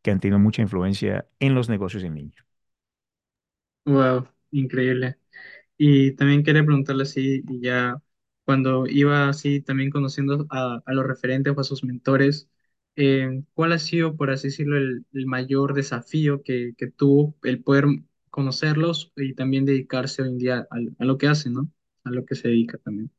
que 0.02 0.12
han 0.12 0.20
tenido 0.22 0.40
mucha 0.40 0.62
influencia 0.64 1.28
en 1.40 1.56
los 1.56 1.70
negocios 1.70 2.04
en 2.06 2.16
línea. 2.16 2.46
Wow, 3.86 4.28
increíble. 4.52 5.18
Y 5.78 6.14
también 6.16 6.44
quería 6.44 6.66
preguntarle 6.66 7.06
y 7.16 7.62
ya 7.62 8.02
cuando 8.46 8.88
iba 8.88 9.30
así 9.30 9.62
también 9.62 9.90
conociendo 9.92 10.46
a, 10.50 10.82
a 10.86 10.94
los 10.94 11.06
referentes 11.06 11.54
o 11.56 11.62
a 11.62 11.64
sus 11.64 11.84
mentores, 11.84 12.50
eh, 12.96 13.44
¿cuál 13.54 13.74
ha 13.74 13.80
sido, 13.80 14.16
por 14.18 14.32
así 14.32 14.48
decirlo, 14.50 14.78
el, 14.78 15.06
el 15.14 15.26
mayor 15.26 15.74
desafío 15.74 16.44
que, 16.44 16.74
que 16.78 16.88
tuvo 16.92 17.36
el 17.44 17.64
poder 17.64 17.86
conocerlos 18.30 19.12
y 19.16 19.34
también 19.36 19.66
dedicarse 19.66 20.22
hoy 20.24 20.30
en 20.30 20.38
día 20.40 20.68
a, 20.70 20.78
a 21.00 21.06
lo 21.06 21.18
que 21.18 21.28
hace, 21.28 21.50
¿no? 21.50 21.72
A 22.04 22.12
lo 22.12 22.26
que 22.26 22.36
se 22.36 22.48
dedica 22.50 22.78
también. 22.80 23.12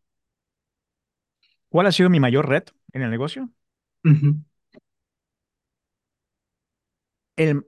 ¿Cuál 1.68 1.86
ha 1.86 1.92
sido 1.92 2.10
mi 2.10 2.20
mayor 2.20 2.48
reto 2.48 2.72
en 2.92 3.02
el 3.02 3.10
negocio? 3.10 3.50
El, 7.36 7.66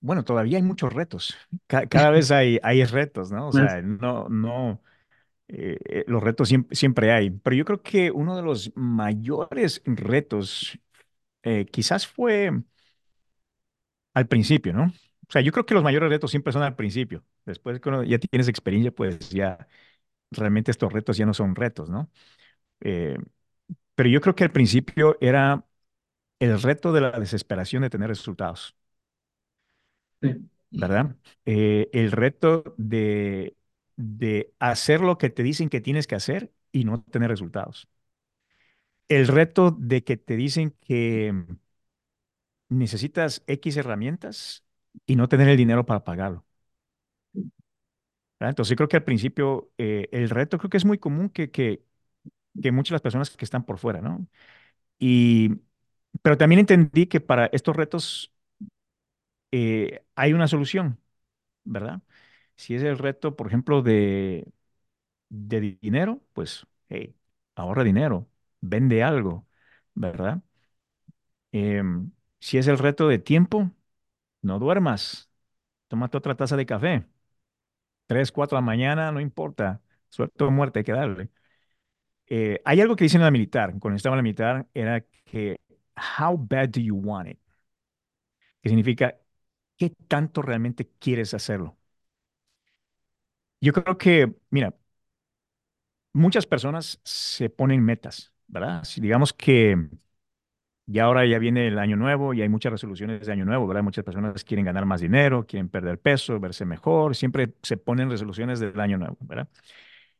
bueno, 0.00 0.24
todavía 0.24 0.58
hay 0.58 0.62
muchos 0.64 0.92
retos. 0.92 1.36
Ca- 1.66 1.88
cada 1.88 2.10
vez 2.10 2.30
hay, 2.30 2.60
hay 2.62 2.84
retos, 2.84 3.32
¿no? 3.32 3.48
O 3.48 3.52
sea, 3.52 3.82
no, 3.82 4.28
no, 4.28 4.82
eh, 5.48 5.78
eh, 5.86 6.04
los 6.08 6.22
retos 6.22 6.48
siempre, 6.48 6.76
siempre 6.76 7.12
hay. 7.12 7.30
Pero 7.30 7.56
yo 7.56 7.64
creo 7.64 7.82
que 7.82 8.10
uno 8.10 8.36
de 8.36 8.42
los 8.42 8.72
mayores 8.76 9.82
retos 9.86 10.78
eh, 11.44 11.66
quizás 11.66 12.06
fue 12.06 12.52
al 14.14 14.28
principio, 14.28 14.72
¿no? 14.72 14.84
O 15.28 15.32
sea, 15.32 15.40
yo 15.42 15.52
creo 15.52 15.66
que 15.66 15.74
los 15.74 15.82
mayores 15.82 16.08
retos 16.10 16.30
siempre 16.30 16.52
son 16.52 16.62
al 16.62 16.76
principio. 16.76 17.24
Después 17.44 17.80
que 17.80 17.88
uno 17.88 18.02
ya 18.04 18.18
tienes 18.18 18.48
experiencia, 18.48 18.92
pues 18.92 19.30
ya 19.30 19.66
realmente 20.30 20.70
estos 20.70 20.92
retos 20.92 21.16
ya 21.16 21.26
no 21.26 21.34
son 21.34 21.54
retos, 21.56 21.90
¿no? 21.90 22.10
Eh, 22.80 23.18
pero 23.94 24.10
yo 24.10 24.20
creo 24.20 24.34
que 24.34 24.44
al 24.44 24.52
principio 24.52 25.18
era 25.20 25.66
el 26.40 26.60
reto 26.62 26.92
de 26.92 27.02
la 27.02 27.12
desesperación 27.20 27.82
de 27.82 27.90
tener 27.90 28.08
resultados, 28.08 28.76
Sí. 30.20 30.50
¿verdad? 30.70 31.16
Eh, 31.44 31.88
el 31.92 32.12
reto 32.12 32.74
de, 32.78 33.56
de 33.96 34.54
hacer 34.58 35.00
lo 35.00 35.18
que 35.18 35.30
te 35.30 35.42
dicen 35.42 35.68
que 35.70 35.80
tienes 35.80 36.06
que 36.06 36.14
hacer 36.16 36.52
y 36.72 36.84
no 36.84 37.02
tener 37.02 37.30
resultados. 37.30 37.88
El 39.08 39.28
reto 39.28 39.70
de 39.78 40.04
que 40.04 40.16
te 40.18 40.36
dicen 40.36 40.74
que 40.80 41.32
necesitas 42.68 43.42
X 43.46 43.76
herramientas 43.76 44.64
y 45.06 45.16
no 45.16 45.28
tener 45.28 45.48
el 45.48 45.56
dinero 45.56 45.86
para 45.86 46.04
pagarlo. 46.04 46.44
Entonces, 48.40 48.70
yo 48.70 48.76
creo 48.76 48.88
que 48.88 48.96
al 48.96 49.04
principio 49.04 49.70
eh, 49.78 50.08
el 50.12 50.28
reto 50.30 50.58
creo 50.58 50.68
que 50.70 50.76
es 50.76 50.84
muy 50.84 50.98
común 50.98 51.30
que, 51.30 51.50
que, 51.50 51.82
que 52.62 52.72
muchas 52.72 52.90
de 52.92 52.94
las 52.96 53.02
personas 53.02 53.30
que 53.30 53.44
están 53.44 53.64
por 53.66 53.78
fuera, 53.78 54.00
¿no? 54.02 54.26
Y 54.98 55.50
Pero 56.22 56.38
también 56.38 56.60
entendí 56.60 57.06
que 57.08 57.20
para 57.20 57.46
estos 57.48 57.76
retos 57.76 58.32
eh, 59.52 60.04
hay 60.14 60.32
una 60.32 60.48
solución, 60.48 61.00
¿verdad? 61.64 62.02
Si 62.56 62.74
es 62.74 62.82
el 62.82 62.98
reto, 62.98 63.36
por 63.36 63.46
ejemplo, 63.48 63.82
de, 63.82 64.52
de 65.30 65.60
di- 65.60 65.78
dinero, 65.82 66.22
pues, 66.34 66.66
hey, 66.88 67.16
ahorra 67.56 67.84
dinero, 67.84 68.28
vende 68.60 69.02
algo, 69.04 69.46
¿verdad? 69.94 70.42
Em, 71.52 72.10
si 72.40 72.58
es 72.58 72.66
el 72.68 72.78
reto 72.78 73.08
de 73.08 73.18
tiempo, 73.18 73.70
no 74.42 74.58
duermas, 74.58 75.30
tómate 75.88 76.18
otra 76.18 76.36
taza 76.36 76.56
de 76.56 76.66
café, 76.66 77.06
tres, 78.06 78.32
cuatro 78.32 78.56
de 78.56 78.62
la 78.62 78.66
mañana, 78.66 79.12
no 79.12 79.20
importa, 79.20 79.80
suerte 80.08 80.44
o 80.44 80.50
muerte, 80.50 80.80
hay 80.80 80.84
que 80.84 80.92
darle. 80.92 81.30
Eh, 82.26 82.60
hay 82.64 82.80
algo 82.80 82.96
que 82.96 83.04
dicen 83.04 83.20
en 83.20 83.26
la 83.26 83.30
militar, 83.30 83.74
cuando 83.80 83.96
estaba 83.96 84.14
en 84.16 84.18
la 84.18 84.22
militar, 84.22 84.68
era 84.74 85.02
que, 85.26 85.60
how 86.18 86.36
bad 86.38 86.70
do 86.70 86.80
you 86.80 86.96
want 86.96 87.28
it? 87.30 87.38
Que 88.62 88.68
significa, 88.68 89.16
¿qué 89.76 89.90
tanto 90.08 90.42
realmente 90.42 90.88
quieres 91.00 91.34
hacerlo? 91.34 91.76
Yo 93.64 93.72
creo 93.72 93.96
que, 93.98 94.34
mira, 94.50 94.74
muchas 96.12 96.46
personas 96.46 97.00
se 97.04 97.50
ponen 97.50 97.84
metas, 97.84 98.32
¿verdad? 98.46 98.84
Si 98.84 99.00
digamos 99.00 99.32
que 99.32 99.88
ya 100.86 101.04
ahora 101.04 101.24
ya 101.26 101.38
viene 101.38 101.66
el 101.68 101.78
año 101.78 101.96
nuevo 101.96 102.34
y 102.34 102.42
hay 102.42 102.48
muchas 102.48 102.72
resoluciones 102.72 103.26
de 103.26 103.32
año 103.32 103.44
nuevo, 103.44 103.66
¿verdad? 103.66 103.82
Muchas 103.82 104.04
personas 104.04 104.44
quieren 104.44 104.66
ganar 104.66 104.84
más 104.86 105.00
dinero, 105.00 105.46
quieren 105.46 105.68
perder 105.68 105.98
peso, 106.00 106.38
verse 106.40 106.64
mejor, 106.66 107.16
siempre 107.16 107.54
se 107.62 107.76
ponen 107.76 108.10
resoluciones 108.10 108.60
del 108.60 108.78
año 108.80 108.98
nuevo, 108.98 109.16
¿verdad? 109.20 109.48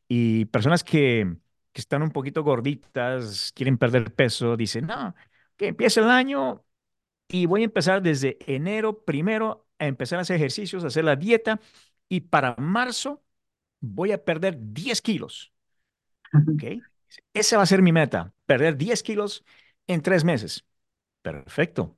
Y 0.08 0.46
personas 0.46 0.84
que, 0.84 1.36
que 1.72 1.82
están 1.82 2.02
un 2.02 2.12
poquito 2.12 2.44
gorditas, 2.44 3.52
quieren 3.56 3.78
perder 3.78 4.14
peso, 4.14 4.56
dicen, 4.56 4.86
no, 4.88 5.14
que 5.56 5.68
empiece 5.68 6.00
el 6.00 6.10
año 6.10 6.64
y 7.28 7.46
voy 7.46 7.62
a 7.62 7.66
empezar 7.66 8.02
desde 8.02 8.38
enero 8.52 9.04
primero 9.04 9.68
a 9.80 9.86
empezar 9.88 10.20
a 10.20 10.22
hacer 10.22 10.36
ejercicios, 10.36 10.84
a 10.84 10.88
hacer 10.88 11.04
la 11.04 11.16
dieta 11.16 11.60
y 12.10 12.22
para 12.22 12.56
marzo 12.58 13.23
voy 13.84 14.12
a 14.12 14.24
perder 14.24 14.56
10 14.60 15.00
kilos. 15.02 15.52
¿ok? 16.46 16.64
Esa 17.32 17.56
va 17.56 17.62
a 17.64 17.66
ser 17.66 17.82
mi 17.82 17.92
meta, 17.92 18.32
perder 18.46 18.76
10 18.76 19.02
kilos 19.02 19.44
en 19.86 20.02
tres 20.02 20.24
meses. 20.24 20.64
Perfecto. 21.22 21.96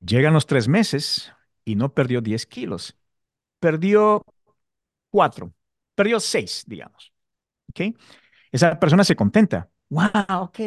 Llegan 0.00 0.34
los 0.34 0.46
tres 0.46 0.68
meses 0.68 1.32
y 1.64 1.76
no 1.76 1.94
perdió 1.94 2.20
10 2.20 2.46
kilos, 2.46 2.96
perdió 3.60 4.24
4, 5.10 5.54
perdió 5.94 6.20
6, 6.20 6.64
digamos. 6.66 7.12
¿ok? 7.70 7.96
Esa 8.52 8.78
persona 8.78 9.04
se 9.04 9.16
contenta. 9.16 9.70
Wow, 9.90 10.10
ok, 10.42 10.58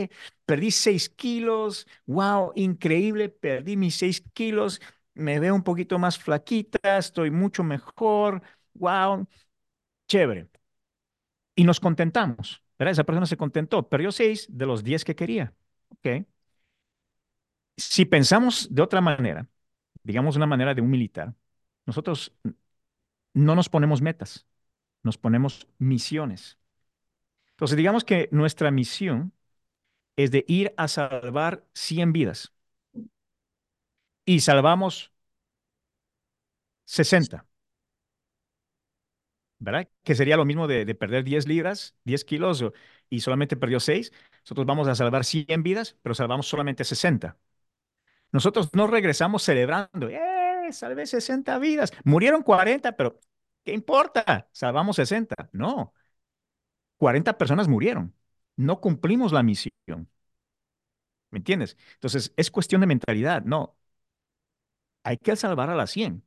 perdí 0.45 0.71
6 0.71 1.09
kilos. 1.09 1.87
Wow, 2.05 2.53
increíble, 2.55 3.29
perdí 3.29 3.75
mis 3.75 3.95
6 3.97 4.21
kilos. 4.33 4.79
Me 5.13 5.39
veo 5.39 5.55
un 5.55 5.63
poquito 5.63 5.99
más 5.99 6.17
flaquita, 6.17 6.97
estoy 6.97 7.31
mucho 7.31 7.63
mejor. 7.63 8.41
Wow, 8.73 9.27
chévere. 10.07 10.49
Y 11.55 11.63
nos 11.63 11.79
contentamos, 11.79 12.61
¿verdad? 12.77 12.91
Esa 12.93 13.03
persona 13.03 13.25
se 13.25 13.37
contentó, 13.37 13.89
perdió 13.89 14.11
6 14.11 14.47
de 14.49 14.65
los 14.65 14.83
10 14.83 15.03
que 15.05 15.15
quería. 15.15 15.53
Ok. 15.89 16.25
Si 17.75 18.05
pensamos 18.05 18.67
de 18.73 18.81
otra 18.81 19.01
manera, 19.01 19.47
digamos 20.03 20.35
una 20.35 20.47
manera 20.47 20.73
de 20.73 20.81
un 20.81 20.89
militar, 20.89 21.35
nosotros 21.85 22.33
no 23.33 23.55
nos 23.55 23.69
ponemos 23.69 24.01
metas, 24.01 24.47
nos 25.03 25.17
ponemos 25.17 25.67
misiones. 25.79 26.59
Entonces, 27.51 27.77
digamos 27.77 28.05
que 28.05 28.29
nuestra 28.31 28.71
misión 28.71 29.33
es 30.17 30.31
de 30.31 30.45
ir 30.47 30.73
a 30.77 30.87
salvar 30.87 31.65
100 31.73 32.13
vidas 32.13 32.53
y 34.25 34.41
salvamos 34.41 35.11
60, 36.85 37.45
¿verdad? 39.59 39.87
Que 40.03 40.15
sería 40.15 40.37
lo 40.37 40.45
mismo 40.45 40.67
de, 40.67 40.85
de 40.85 40.95
perder 40.95 41.23
10 41.23 41.47
libras, 41.47 41.95
10 42.03 42.23
kilos 42.25 42.63
y 43.09 43.21
solamente 43.21 43.57
perdió 43.57 43.79
6. 43.79 44.11
Nosotros 44.43 44.65
vamos 44.67 44.87
a 44.87 44.95
salvar 44.95 45.25
100 45.25 45.63
vidas, 45.63 45.97
pero 46.01 46.15
salvamos 46.15 46.47
solamente 46.47 46.83
60. 46.83 47.37
Nosotros 48.31 48.69
no 48.73 48.87
regresamos 48.87 49.43
celebrando, 49.43 50.09
¡eh! 50.09 50.71
Salvé 50.71 51.05
60 51.07 51.59
vidas. 51.59 51.93
Murieron 52.03 52.43
40, 52.43 52.95
pero 52.97 53.19
¿qué 53.63 53.73
importa? 53.73 54.49
Salvamos 54.51 54.97
60. 54.97 55.35
No, 55.53 55.93
40 56.97 57.37
personas 57.37 57.67
murieron. 57.67 58.13
No 58.55 58.81
cumplimos 58.81 59.31
la 59.31 59.43
misión. 59.43 60.09
¿Me 61.31 61.39
entiendes? 61.39 61.77
Entonces, 61.95 62.33
es 62.37 62.51
cuestión 62.51 62.81
de 62.81 62.87
mentalidad. 62.87 63.43
No, 63.43 63.77
hay 65.03 65.17
que 65.17 65.35
salvar 65.35 65.69
a 65.69 65.75
las 65.75 65.91
100. 65.91 66.23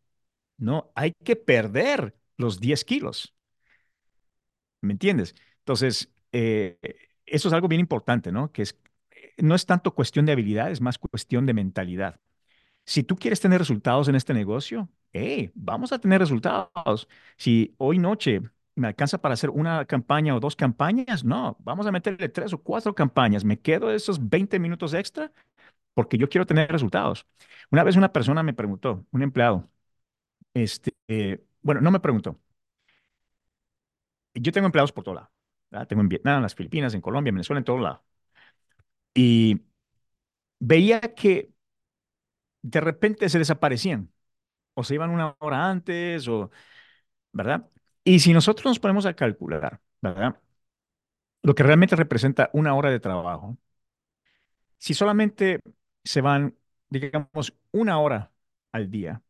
No, 0.59 0.93
hay 0.95 1.13
que 1.25 1.37
perder 1.37 2.17
los 2.41 2.61
10 2.61 2.85
kilos. 2.85 3.35
¿Me 4.81 4.93
entiendes? 4.93 5.35
Entonces, 5.59 6.11
eh, 6.33 6.79
eso 7.27 7.49
es 7.49 7.55
algo 7.55 7.69
bien 7.69 7.81
importante, 7.81 8.33
¿no? 8.33 8.51
Que 8.53 8.63
es, 8.63 8.79
eh, 9.11 9.35
no 9.39 9.55
es 9.55 9.67
tanto 9.67 9.95
cuestión 9.95 10.27
de 10.27 10.33
habilidad, 10.33 10.71
es 10.71 10.81
más 10.81 10.99
cuestión 10.99 11.47
de 11.47 11.55
mentalidad. 11.55 12.21
Si 12.87 13.03
tú 13.05 13.17
quieres 13.17 13.41
tener 13.41 13.61
resultados 13.61 14.09
en 14.09 14.17
este 14.17 14.35
negocio, 14.35 14.89
hey, 15.13 15.51
vamos 15.55 15.93
a 15.93 16.01
tener 16.01 16.21
resultados. 16.21 17.09
Si 17.37 17.75
hoy 17.79 17.99
noche 17.99 18.43
me 18.75 18.89
alcanza 18.89 19.19
para 19.21 19.35
hacer 19.35 19.51
una 19.51 19.85
campaña 19.87 20.35
o 20.37 20.41
dos 20.41 20.57
campañas, 20.57 21.25
no, 21.25 21.57
vamos 21.61 21.87
a 21.87 21.93
meterle 21.93 22.29
tres 22.31 22.53
o 22.53 22.63
cuatro 22.63 22.95
campañas. 22.95 23.45
Me 23.45 23.61
quedo 23.61 23.93
esos 23.93 24.29
20 24.31 24.59
minutos 24.59 24.95
extra 24.95 25.33
porque 25.95 26.19
yo 26.19 26.29
quiero 26.29 26.47
tener 26.47 26.71
resultados. 26.73 27.27
Una 27.71 27.85
vez 27.85 27.97
una 27.97 28.13
persona 28.13 28.43
me 28.43 28.55
preguntó, 28.55 29.07
un 29.13 29.23
empleado, 29.23 29.71
este, 30.55 30.95
eh, 31.09 31.45
bueno, 31.63 31.81
no 31.81 31.91
me 31.91 32.01
preguntó. 32.01 32.39
Yo 34.35 34.53
tengo 34.53 34.67
empleados 34.67 34.93
por 34.93 35.05
todo 35.05 35.15
lado. 35.15 35.31
¿verdad? 35.71 35.87
Tengo 35.89 36.03
en 36.03 36.09
Vietnam, 36.09 36.37
en 36.37 36.43
las 36.43 36.55
Filipinas, 36.55 36.95
en 36.95 37.01
Colombia, 37.01 37.31
en 37.31 37.37
Venezuela, 37.37 37.59
en 37.59 37.65
todo 37.65 37.79
lado. 37.79 38.05
Y 39.15 39.61
veía 40.61 41.01
que 41.15 41.51
de 42.63 42.81
repente 42.81 43.29
se 43.29 43.39
desaparecían 43.39 44.13
o 44.75 44.85
se 44.85 44.95
iban 44.95 45.11
una 45.11 45.37
hora 45.41 45.71
antes 45.71 46.29
o 46.29 46.51
¿verdad? 47.33 47.69
Y 48.05 48.21
si 48.21 48.33
nosotros 48.35 48.67
nos 48.67 48.81
ponemos 48.81 49.07
a 49.07 49.15
calcular, 49.15 49.81
¿verdad? 50.03 50.41
Lo 51.43 51.55
que 51.55 51.63
realmente 51.63 51.97
representa 51.97 52.49
una 52.55 52.75
hora 52.75 52.91
de 52.91 53.01
trabajo, 53.01 53.57
si 54.79 54.95
solamente 54.95 55.61
se 56.05 56.21
van, 56.21 56.57
digamos, 56.89 57.55
una 57.73 57.99
hora 58.01 58.33
al 58.73 58.91
día 58.91 59.23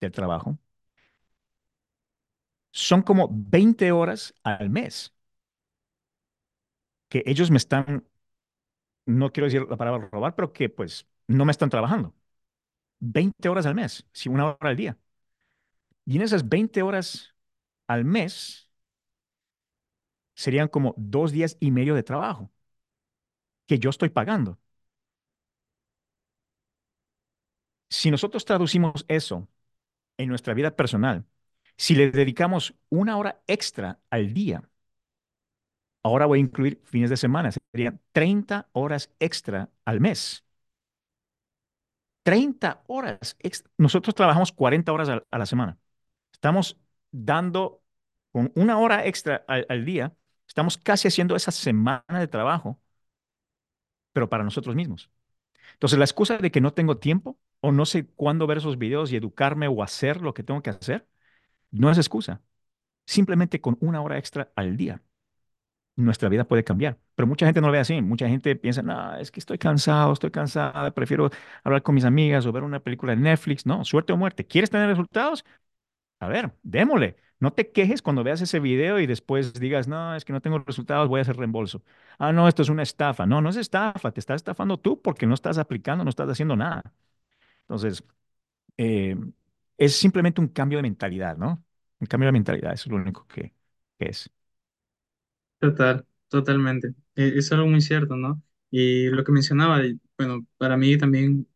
del 0.00 0.12
trabajo, 0.12 0.58
son 2.72 3.02
como 3.02 3.28
20 3.32 3.92
horas 3.92 4.34
al 4.42 4.70
mes 4.70 5.14
que 7.08 7.22
ellos 7.26 7.50
me 7.50 7.56
están, 7.58 8.04
no 9.06 9.32
quiero 9.32 9.46
decir 9.46 9.66
la 9.68 9.76
palabra 9.76 10.08
robar, 10.12 10.34
pero 10.34 10.52
que 10.52 10.68
pues 10.68 11.06
no 11.28 11.44
me 11.44 11.52
están 11.52 11.70
trabajando. 11.70 12.14
20 13.00 13.48
horas 13.48 13.66
al 13.66 13.76
mes, 13.76 14.06
si 14.12 14.28
una 14.28 14.46
hora 14.46 14.70
al 14.70 14.76
día. 14.76 14.98
Y 16.04 16.16
en 16.16 16.22
esas 16.22 16.48
20 16.48 16.82
horas 16.82 17.34
al 17.86 18.04
mes 18.04 18.70
serían 20.34 20.66
como 20.68 20.94
dos 20.96 21.30
días 21.32 21.56
y 21.60 21.70
medio 21.70 21.94
de 21.94 22.02
trabajo 22.02 22.50
que 23.66 23.78
yo 23.78 23.90
estoy 23.90 24.10
pagando. 24.10 24.58
Si 27.88 28.10
nosotros 28.10 28.44
traducimos 28.44 29.04
eso 29.08 29.48
en 30.18 30.28
nuestra 30.30 30.54
vida 30.54 30.76
personal, 30.76 31.26
si 31.80 31.94
le 31.94 32.10
dedicamos 32.10 32.74
una 32.90 33.16
hora 33.16 33.40
extra 33.46 33.98
al 34.10 34.34
día, 34.34 34.62
ahora 36.02 36.26
voy 36.26 36.38
a 36.38 36.42
incluir 36.42 36.78
fines 36.84 37.08
de 37.08 37.16
semana, 37.16 37.50
serían 37.72 38.00
30 38.12 38.68
horas 38.72 39.10
extra 39.18 39.70
al 39.86 39.98
mes. 40.00 40.44
30 42.22 42.82
horas. 42.86 43.34
extra. 43.40 43.70
Nosotros 43.78 44.14
trabajamos 44.14 44.52
40 44.52 44.92
horas 44.92 45.08
a, 45.08 45.38
la 45.38 45.46
semana. 45.46 45.78
Estamos 46.32 46.78
dando 47.12 47.82
con 48.32 48.52
una 48.56 48.78
hora 48.78 49.06
extra 49.06 49.44
al, 49.48 49.64
al 49.70 49.84
día, 49.86 50.14
estamos 50.46 50.76
casi 50.76 51.08
haciendo 51.08 51.34
esa 51.34 51.50
semana 51.50 52.04
de 52.08 52.28
trabajo, 52.28 52.78
pero 54.12 54.28
para 54.28 54.44
nosotros 54.44 54.76
mismos. 54.76 55.10
Entonces, 55.74 55.98
la 55.98 56.04
excusa 56.06 56.38
de 56.38 56.50
que 56.50 56.60
no 56.60 56.74
tengo 56.74 56.98
tiempo 56.98 57.38
o 57.60 57.72
no 57.72 57.86
sé 57.86 58.06
cuándo 58.08 58.46
ver 58.46 58.58
esos 58.58 58.78
videos 58.78 59.12
y 59.12 59.16
educarme 59.16 59.68
o 59.68 59.82
hacer 59.82 60.22
lo 60.22 60.34
que 60.34 60.42
tengo 60.44 60.62
que 60.62 60.70
hacer, 60.70 61.08
no 61.70 61.90
es 61.90 61.98
excusa. 61.98 62.42
Simplemente 63.06 63.60
con 63.60 63.78
una 63.80 64.02
hora 64.02 64.18
extra 64.18 64.52
al 64.56 64.76
día, 64.76 65.02
nuestra 65.96 66.28
vida 66.28 66.44
puede 66.44 66.64
cambiar. 66.64 66.98
Pero 67.14 67.26
mucha 67.28 67.46
gente 67.46 67.60
no 67.60 67.68
lo 67.68 67.72
ve 67.72 67.78
así. 67.80 68.00
Mucha 68.02 68.28
gente 68.28 68.56
piensa, 68.56 68.82
no, 68.82 69.16
es 69.16 69.30
que 69.30 69.40
estoy 69.40 69.58
cansado, 69.58 70.12
estoy 70.12 70.30
cansada, 70.30 70.90
prefiero 70.92 71.30
hablar 71.64 71.82
con 71.82 71.94
mis 71.94 72.04
amigas 72.04 72.46
o 72.46 72.52
ver 72.52 72.62
una 72.64 72.80
película 72.80 73.14
de 73.14 73.20
Netflix. 73.22 73.66
No, 73.66 73.84
suerte 73.84 74.12
o 74.12 74.16
muerte. 74.16 74.46
¿Quieres 74.46 74.70
tener 74.70 74.88
resultados? 74.88 75.44
A 76.20 76.28
ver, 76.28 76.52
démosle. 76.62 77.16
No 77.40 77.52
te 77.52 77.70
quejes 77.72 78.02
cuando 78.02 78.22
veas 78.24 78.40
ese 78.42 78.60
video 78.60 79.00
y 79.00 79.06
después 79.06 79.54
digas, 79.54 79.88
no, 79.88 80.14
es 80.14 80.24
que 80.26 80.32
no 80.32 80.40
tengo 80.42 80.58
resultados, 80.60 81.08
voy 81.08 81.20
a 81.20 81.22
hacer 81.22 81.36
reembolso. 81.38 81.82
Ah, 82.18 82.32
no, 82.32 82.48
esto 82.48 82.62
es 82.62 82.68
una 82.68 82.82
estafa. 82.82 83.26
No, 83.26 83.40
no 83.40 83.48
es 83.50 83.56
estafa, 83.56 84.12
te 84.12 84.20
estás 84.20 84.36
estafando 84.36 84.78
tú 84.78 85.00
porque 85.00 85.26
no 85.26 85.34
estás 85.34 85.58
aplicando, 85.58 86.04
no 86.04 86.10
estás 86.10 86.28
haciendo 86.30 86.56
nada. 86.56 86.92
Entonces, 87.62 88.04
eh, 88.78 89.16
es 89.80 89.96
simplemente 89.96 90.40
un 90.42 90.48
cambio 90.50 90.78
de 90.78 90.84
mentalidad, 90.84 91.38
¿no? 91.38 91.64
Un 92.00 92.08
cambio 92.08 92.28
de 92.28 92.32
mentalidad, 92.34 92.74
eso 92.74 92.84
es 92.88 92.92
lo 92.92 92.98
único 92.98 93.26
que, 93.28 93.54
que 93.98 94.06
es. 94.10 94.30
Total, 95.58 96.06
totalmente. 96.28 96.88
Eh, 97.16 97.32
Es 97.36 97.52
algo 97.52 97.66
muy 97.66 97.80
cierto, 97.80 98.16
¿no? 98.16 98.42
Y 98.70 99.06
lo 99.08 99.24
que 99.24 99.32
mencionaba, 99.32 99.80
bueno, 100.16 100.46
para 100.56 100.76
mí 100.76 100.96
también 100.96 101.46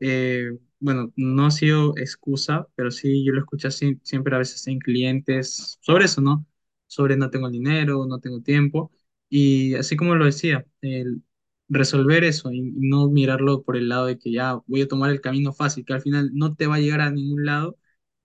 eh, 0.00 0.50
bueno, 0.80 1.12
no 1.16 1.46
ha 1.46 1.52
sido 1.52 1.96
excusa, 1.98 2.68
pero 2.76 2.90
sí 2.92 3.24
yo 3.24 3.32
lo 3.32 3.40
escucho 3.40 3.68
así, 3.68 4.00
siempre 4.04 4.34
a 4.36 4.38
veces 4.40 4.66
en 4.68 4.78
clientes 4.80 5.78
sobre 5.82 6.06
eso, 6.06 6.20
¿no? 6.22 6.46
Sobre 6.88 7.16
no 7.16 7.30
tengo 7.30 7.50
dinero, 7.50 8.06
no 8.06 8.20
tengo 8.20 8.42
tiempo. 8.42 8.92
Y 9.30 9.74
así 9.76 9.96
como 9.96 10.14
lo 10.16 10.26
decía, 10.26 10.66
el 10.82 11.22
resolver 11.68 12.24
eso 12.24 12.52
y, 12.52 12.62
no 12.62 13.08
mirarlo 13.10 13.62
por 13.62 13.76
el 13.76 13.88
lado 13.88 14.06
de 14.06 14.18
que 14.18 14.32
ya 14.32 14.60
voy 14.66 14.82
a 14.82 14.88
tomar 14.88 15.10
el 15.10 15.20
camino 15.20 15.52
fácil, 15.52 15.84
que 15.84 15.94
al 15.94 16.02
final 16.02 16.30
no 16.34 16.54
te 16.54 16.66
va 16.66 16.76
a 16.76 16.80
llegar 16.80 17.00
a 17.00 17.10
ningún 17.10 17.44
lado 17.46 17.78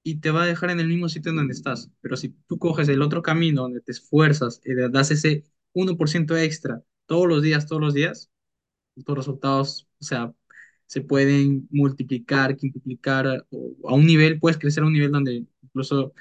y 0.04 0.18
te 0.20 0.32
va 0.32 0.44
a 0.44 0.48
dejar 0.48 0.72
en 0.72 0.80
el 0.80 0.88
mismo 0.88 1.10
sitio 1.10 1.32
en 1.32 1.38
donde 1.38 1.54
estás. 1.54 1.92
Pero 2.02 2.18
si 2.18 2.30
tú 2.48 2.58
coges 2.60 2.90
el 2.90 3.02
otro 3.02 3.22
camino 3.22 3.64
donde 3.64 3.82
te 3.82 3.92
esfuerzas 3.92 4.62
y 4.66 4.74
le 4.74 4.90
das 4.90 5.12
ese 5.12 5.44
uno 5.74 5.98
por 5.98 6.10
ciento 6.10 6.38
extra 6.38 6.84
todos 7.06 7.28
los 7.28 7.42
días, 7.42 7.68
todos 7.68 7.82
los 7.82 7.94
días, 7.94 8.32
tus 9.06 9.18
resultados, 9.18 9.88
o 10.00 10.04
sea, 10.04 10.34
se 10.86 11.02
pueden 11.02 11.68
multiplicar, 11.72 12.58
quintuplicar, 12.58 13.46
o 13.52 13.90
a 13.90 13.94
un 13.94 14.06
nivel, 14.06 14.40
puedes 14.40 14.58
crecer 14.58 14.84
a 14.84 14.88
un 14.88 14.94
nivel 14.94 15.12
donde 15.12 15.46
incluso 15.62 16.14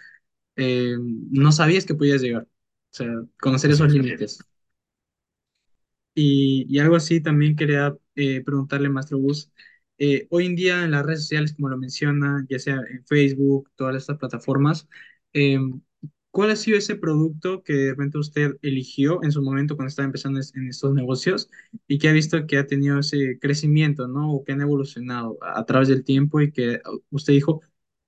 eh, 0.56 0.96
no 1.30 1.52
sabías 1.52 1.86
que 1.86 1.94
podías 1.94 2.20
llegar. 2.22 2.42
O 2.42 2.48
sea, 2.90 3.08
conocer 3.40 3.70
esos 3.70 3.88
es. 3.88 3.92
límites. 3.94 4.38
Y, 6.20 6.66
y 6.68 6.80
algo 6.80 6.96
así 6.96 7.20
también 7.20 7.54
quería 7.56 7.96
eh, 8.16 8.42
preguntarle, 8.44 8.88
Maestro 8.88 9.18
Gus, 9.18 9.52
eh, 9.98 10.26
hoy 10.30 10.46
en 10.46 10.56
día 10.56 10.82
en 10.84 10.90
las 10.90 11.06
redes 11.06 11.20
sociales, 11.22 11.54
como 11.54 11.68
lo 11.68 11.78
menciona, 11.78 12.44
ya 12.50 12.58
sea 12.58 12.74
en 12.90 13.04
Facebook, 13.06 13.70
todas 13.76 13.96
estas 13.96 14.18
plataformas, 14.18 14.88
eh, 15.32 15.58
¿cuál 16.32 16.50
ha 16.50 16.56
sido 16.56 16.76
ese 16.78 16.96
producto 16.96 17.62
que 17.62 17.72
de 17.72 17.90
repente 17.90 18.18
usted 18.18 18.56
eligió 18.62 19.22
en 19.22 19.30
su 19.32 19.42
momento 19.42 19.76
cuando 19.76 19.90
estaba 19.90 20.06
empezando 20.06 20.40
en 20.40 20.68
estos 20.68 20.92
negocios 20.92 21.48
y 21.86 21.98
que 21.98 22.08
ha 22.08 22.12
visto 22.12 22.46
que 22.48 22.58
ha 22.58 22.66
tenido 22.66 22.98
ese 22.98 23.38
crecimiento, 23.40 24.08
¿no? 24.08 24.32
O 24.32 24.44
que 24.44 24.52
han 24.52 24.60
evolucionado 24.60 25.38
a, 25.40 25.64
través 25.66 25.88
del 25.88 26.04
tiempo 26.04 26.40
y 26.40 26.50
que 26.52 26.80
usted 27.10 27.32
dijo, 27.34 27.62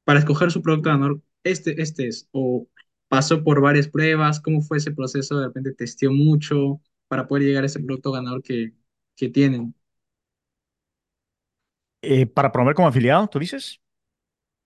para 0.05 0.19
escoger 0.21 0.51
su 0.51 0.63
producto 0.63 0.91
ganador, 0.91 1.23
este, 1.45 1.81
este 1.81 2.09
es, 2.09 2.29
o 2.33 2.69
pasó 3.09 3.45
por 3.45 3.61
varias 3.61 3.89
pruebas, 3.89 4.41
¿cómo 4.41 4.63
fue 4.63 4.79
ese 4.79 4.93
proceso? 4.93 5.39
De 5.39 5.47
repente 5.47 5.75
testeó 5.75 6.13
mucho 6.13 6.81
para 7.11 7.29
poder 7.29 7.45
llegar 7.47 7.65
a 7.65 7.67
ese 7.69 7.81
producto 7.81 8.13
ganador 8.13 8.43
que, 8.45 8.75
que 9.17 9.31
tienen. 9.31 9.77
Eh, 12.03 12.27
para 12.27 12.51
promover 12.53 12.75
como 12.75 12.89
afiliado, 12.89 13.29
¿tú 13.29 13.39
dices? 13.39 13.81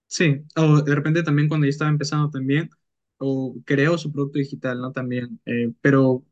Sí, 0.06 0.44
o 0.56 0.82
de 0.82 0.94
repente 0.94 1.22
también 1.22 1.48
cuando 1.48 1.66
yo 1.66 1.70
estaba 1.70 1.90
empezando 1.90 2.30
también, 2.30 2.70
o 3.18 3.56
creó 3.64 3.98
su 3.98 4.12
producto 4.12 4.38
digital, 4.38 4.80
¿no? 4.80 4.92
También, 4.92 5.40
eh, 5.46 5.72
pero 5.80 6.24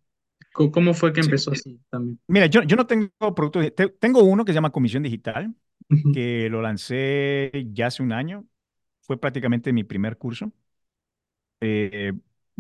¿cómo 0.53 0.95
fue 0.95 1.13
que 1.13 1.21
Sí. 1.21 1.23
empezó 1.23 1.53
así 1.53 1.81
también? 1.91 2.21
Mira, 2.29 2.47
yo, 2.47 2.63
yo 2.63 2.77
no 2.77 2.87
tengo 2.87 3.11
producto, 3.35 3.61
te- 3.73 3.89
tengo 3.91 4.23
uno 4.25 4.45
que 4.45 4.53
se 4.53 4.57
llama 4.57 4.73
Comisión 4.73 5.03
Digital, 5.03 5.55
que 6.13 6.49
lo 6.51 6.63
lancé 6.63 7.53
ya 7.73 7.89
hace 7.89 8.03
un 8.03 8.13
año. 8.13 8.47
Fue 9.03 9.21
prácticamente 9.21 9.73
mi 9.73 9.85
primer 9.85 10.19
curso. 10.19 10.53
Eh, 11.61 12.13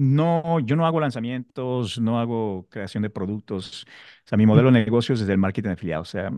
no, 0.02 0.60
yo 0.60 0.76
no 0.76 0.86
hago 0.86 1.00
lanzamientos, 1.00 1.98
no 2.00 2.18
hago 2.20 2.68
creación 2.70 3.02
de 3.02 3.10
productos. 3.10 3.84
O 4.24 4.28
sea, 4.28 4.38
mi 4.38 4.46
modelo 4.46 4.70
de 4.72 4.84
negocio 4.84 5.14
es 5.14 5.20
desde 5.20 5.32
el 5.32 5.38
marketing 5.38 5.70
afiliado, 5.70 6.02
o 6.02 6.04
sea, 6.04 6.30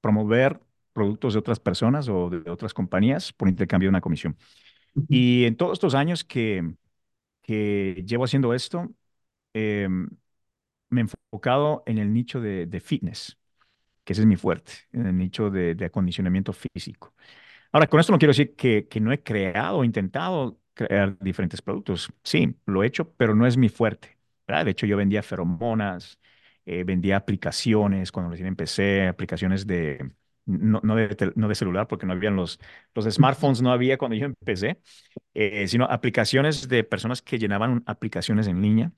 promover 0.00 0.60
productos 0.92 1.34
de 1.34 1.38
otras 1.40 1.60
personas 1.60 2.08
o 2.08 2.30
de 2.30 2.50
otras 2.50 2.74
compañías 2.74 3.32
por 3.32 3.48
intercambio 3.48 3.86
de 3.86 3.90
una 3.90 4.00
comisión. 4.00 4.36
Y 5.08 5.44
en 5.46 5.56
todos 5.56 5.74
estos 5.74 5.94
años 5.94 6.24
que, 6.24 6.74
que 7.42 8.04
llevo 8.06 8.24
haciendo 8.24 8.54
esto, 8.54 8.90
em, 9.54 10.08
me 10.90 11.00
he 11.00 11.04
enfocado 11.04 11.82
en 11.86 11.98
el 11.98 12.12
nicho 12.12 12.40
de, 12.40 12.66
de 12.66 12.80
fitness, 12.80 13.38
que 14.04 14.14
ese 14.14 14.22
es 14.22 14.26
mi 14.28 14.36
fuerte, 14.36 14.72
en 14.92 15.06
el 15.06 15.18
nicho 15.18 15.50
de, 15.50 15.74
de 15.74 15.86
acondicionamiento 15.86 16.52
físico. 16.54 17.14
Ahora, 17.72 17.88
con 17.88 18.00
esto 18.00 18.12
no 18.12 18.20
quiero 18.20 18.32
decir 18.32 18.56
que, 18.56 18.88
que 18.88 19.00
no 19.00 19.12
he 19.12 19.22
creado 19.24 19.78
o 19.80 19.84
intentado 19.84 20.59
crear 20.86 21.18
diferentes 21.20 21.62
productos. 21.62 22.10
Sí, 22.24 22.56
lo 22.66 22.82
he 22.82 22.86
hecho, 22.86 23.12
pero 23.14 23.34
no 23.34 23.46
es 23.46 23.56
mi 23.56 23.68
fuerte. 23.68 24.18
¿verdad? 24.46 24.64
De 24.64 24.70
hecho, 24.72 24.86
yo 24.86 24.96
vendía 24.96 25.22
feromonas, 25.22 26.18
eh, 26.66 26.84
vendía 26.84 27.16
aplicaciones 27.16 28.12
cuando 28.12 28.30
recién 28.30 28.48
empecé, 28.48 29.06
aplicaciones 29.08 29.66
de, 29.66 30.12
no, 30.46 30.80
no 30.82 30.96
de, 30.96 31.32
no 31.36 31.48
de 31.48 31.54
celular, 31.54 31.86
porque 31.88 32.06
no 32.06 32.12
habían 32.12 32.36
los, 32.36 32.58
los 32.94 33.04
smartphones, 33.06 33.62
no 33.62 33.72
había 33.72 33.98
cuando 33.98 34.16
yo 34.16 34.26
empecé, 34.26 34.80
eh, 35.34 35.68
sino 35.68 35.86
aplicaciones 35.86 36.68
de 36.68 36.84
personas 36.84 37.22
que 37.22 37.38
llenaban 37.38 37.82
aplicaciones 37.86 38.46
en 38.48 38.62
línea. 38.62 38.92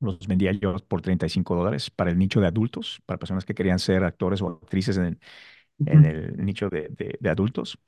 Los 0.00 0.18
vendía 0.28 0.52
yo 0.52 0.76
por 0.78 1.02
35 1.02 1.56
dólares 1.56 1.90
para 1.90 2.10
el 2.10 2.18
nicho 2.18 2.40
de 2.40 2.46
adultos, 2.46 3.00
para 3.04 3.18
personas 3.18 3.44
que 3.44 3.54
querían 3.54 3.80
ser 3.80 4.04
actores 4.04 4.40
o 4.42 4.48
actrices 4.62 4.96
en 4.96 5.04
el, 5.06 5.18
en 5.86 6.04
el 6.04 6.44
nicho 6.44 6.68
de 6.70 6.88
de- 6.90 7.18
de 7.20 7.30
adultos. 7.30 7.78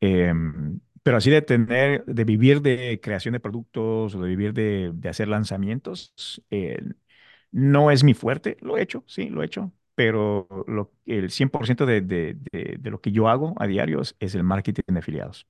Em, 0.00 0.80
pero 1.02 1.16
así 1.18 1.30
de 1.30 1.42
tener, 1.42 2.04
de 2.06 2.24
vivir 2.24 2.62
de 2.62 3.00
creación 3.02 3.32
de 3.32 3.40
productos 3.40 4.14
o 4.14 4.22
de 4.22 4.28
vivir 4.28 4.52
de, 4.54 4.90
de 4.94 5.08
hacer 5.08 5.28
lanzamientos, 5.28 6.14
eh, 6.50 6.78
no 7.52 7.90
es 7.90 8.04
mi 8.04 8.14
fuerte. 8.14 8.56
Lo 8.60 8.76
he 8.78 8.82
hecho, 8.82 9.04
sí, 9.06 9.28
lo 9.30 9.42
he 9.42 9.46
hecho, 9.46 9.72
pero 9.94 10.48
lo, 10.68 10.92
el 11.06 11.30
100% 11.30 11.86
de, 11.86 12.00
de, 12.02 12.36
de, 12.52 12.76
de 12.80 12.90
lo 12.90 13.00
que 13.00 13.12
yo 13.12 13.28
hago 13.28 13.54
a 13.60 13.66
diario 13.66 14.00
es, 14.02 14.16
es 14.20 14.34
el 14.34 14.44
marketing 14.44 14.82
de 14.88 14.98
afiliados. 15.00 15.46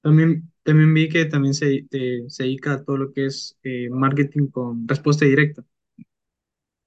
También, 0.00 0.52
también 0.64 0.94
vi 0.94 1.08
que 1.08 1.24
también 1.26 1.54
se, 1.54 1.86
se 2.28 2.42
dedica 2.44 2.74
a 2.74 2.84
todo 2.84 2.96
lo 2.98 3.12
que 3.12 3.26
es 3.26 3.56
eh, 3.62 3.88
marketing 3.90 4.48
con 4.48 4.86
respuesta 4.88 5.24
directa, 5.24 5.64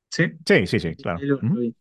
¿sí? 0.10 0.24
Sí, 0.48 0.66
sí, 0.68 0.80
sí, 0.80 0.96
claro. 0.98 1.26
lo- 1.28 1.44
lo 1.44 1.44
Ujú. 1.44 1.60
vi. 1.62 1.76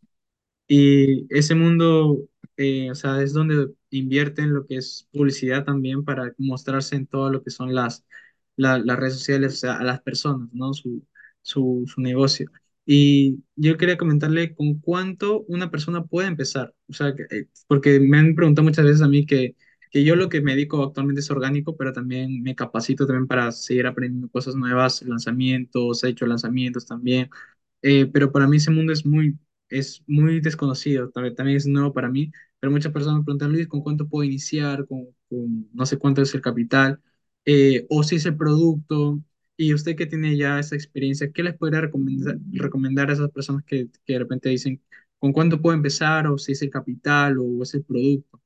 Y 0.69 1.27
ese 1.37 1.55
mundo, 1.55 2.19
eh, 2.57 2.91
o 2.91 2.95
sea, 2.95 3.23
es 3.23 3.33
donde 3.33 3.69
invierten 3.91 4.53
lo 4.55 4.67
que 4.67 4.77
es 4.77 5.09
publicidad 5.13 5.65
también 5.65 6.05
para 6.05 6.35
mostrarse 6.39 6.97
en 6.97 7.07
todo 7.07 7.31
lo 7.31 7.43
que 7.43 7.51
son 7.51 7.75
las, 7.75 8.05
la- 8.57 8.79
las 8.79 8.99
redes 8.99 9.15
sociales, 9.15 9.55
o 9.55 9.57
sea, 9.57 9.75
a 9.79 9.85
las 9.85 10.01
personas, 10.03 10.49
¿no? 10.53 10.73
Su, 10.75 11.05
su, 11.43 11.85
su 11.87 12.01
negocio. 12.01 12.51
Y 12.87 13.43
yo 13.57 13.77
quería 13.79 13.97
comentarle 13.97 14.55
con 14.55 14.79
cuánto 14.81 15.43
una 15.49 15.71
persona 15.71 16.05
puede 16.05 16.29
empezar. 16.29 16.75
O 16.89 16.93
sea, 16.93 17.15
que, 17.15 17.23
eh, 17.31 17.49
porque 17.67 17.99
me 18.01 18.19
han 18.19 18.35
preguntado 18.35 18.65
muchas 18.65 18.85
veces 18.85 19.03
a 19.03 19.09
mí 19.09 19.25
que, 19.27 19.57
que 19.91 20.05
yo 20.05 20.17
lo 20.17 20.29
que 20.29 20.41
me 20.43 20.53
dedico 20.55 20.83
actualmente 20.83 21.21
es 21.21 21.31
orgánico, 21.31 21.77
pero 21.77 21.93
también 21.93 22.43
me 22.43 22.55
capacito 22.55 23.07
también 23.07 23.27
para 23.27 23.53
seguir 23.53 23.87
aprendiendo 23.87 24.29
cosas 24.31 24.55
nuevas, 24.57 25.03
lanzamientos, 25.03 26.05
he 26.05 26.09
hecho 26.11 26.27
lanzamientos 26.27 26.87
también. 26.87 27.31
Eh, 27.83 28.07
pero 28.07 28.33
para 28.33 28.47
mí 28.49 28.57
ese 28.59 28.71
mundo 28.71 28.93
es 28.93 29.05
muy 29.07 29.39
es 29.79 30.03
muy 30.07 30.41
desconocido, 30.41 31.11
también, 31.11 31.35
también 31.35 31.57
es 31.59 31.67
nuevo 31.67 31.93
para 31.93 32.09
mí, 32.11 32.31
pero 32.61 32.71
muchas 32.73 32.93
personas 32.93 33.19
me 33.21 33.25
preguntan, 33.25 33.53
Luis, 33.53 33.69
¿con 33.69 33.83
cuánto 33.83 34.09
puedo 34.09 34.25
iniciar? 34.25 34.87
¿Con, 34.87 35.07
con 35.29 35.69
no 35.73 35.87
sé 35.87 35.99
cuánto 35.99 36.23
es 36.23 36.35
el 36.35 36.41
capital? 36.43 37.01
Eh, 37.45 37.87
o 37.91 38.03
si 38.03 38.17
es 38.17 38.27
el 38.27 38.37
producto. 38.37 39.21
Y 39.57 39.73
usted 39.75 39.95
que 39.97 40.07
tiene 40.07 40.37
ya 40.37 40.59
esa 40.59 40.75
experiencia, 40.75 41.31
¿qué 41.33 41.43
les 41.45 41.55
podría 41.57 41.81
recomendar, 41.83 42.37
recomendar 42.53 43.09
a 43.11 43.13
esas 43.13 43.31
personas 43.31 43.63
que, 43.65 43.89
que 44.05 44.13
de 44.15 44.19
repente 44.19 44.49
dicen, 44.49 44.83
¿con 45.19 45.33
cuánto 45.33 45.61
puedo 45.63 45.77
empezar? 45.77 46.27
O 46.27 46.39
si 46.39 46.53
es 46.53 46.63
el 46.63 46.71
capital 46.71 47.39
o 47.39 47.63
es 47.63 47.73
el 47.75 47.85
producto. 47.85 48.43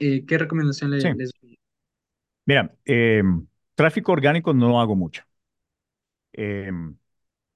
Eh, 0.00 0.24
¿qué 0.26 0.38
recomendación 0.38 0.90
Sí, 0.98 1.08
le- 1.08 1.12
les 1.12 1.32
doy? 1.42 1.58
mira, 2.46 2.74
em, 2.84 3.46
tráfico 3.74 4.12
orgánico 4.12 4.52
no 4.54 4.68
lo 4.68 4.80
hago 4.80 4.96
mucho. 4.96 5.22
Em, 6.32 6.96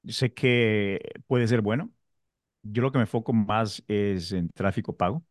yo 0.02 0.12
sé 0.14 0.34
que 0.34 1.00
puede 1.26 1.48
ser 1.48 1.62
bueno. 1.62 1.92
Yo 2.62 2.82
lo 2.82 2.92
que 2.92 2.98
me 2.98 3.02
enfoco 3.04 3.32
más 3.32 3.82
es 3.88 4.32
en 4.32 4.48
tráfico 4.50 4.96
pago. 4.96 5.24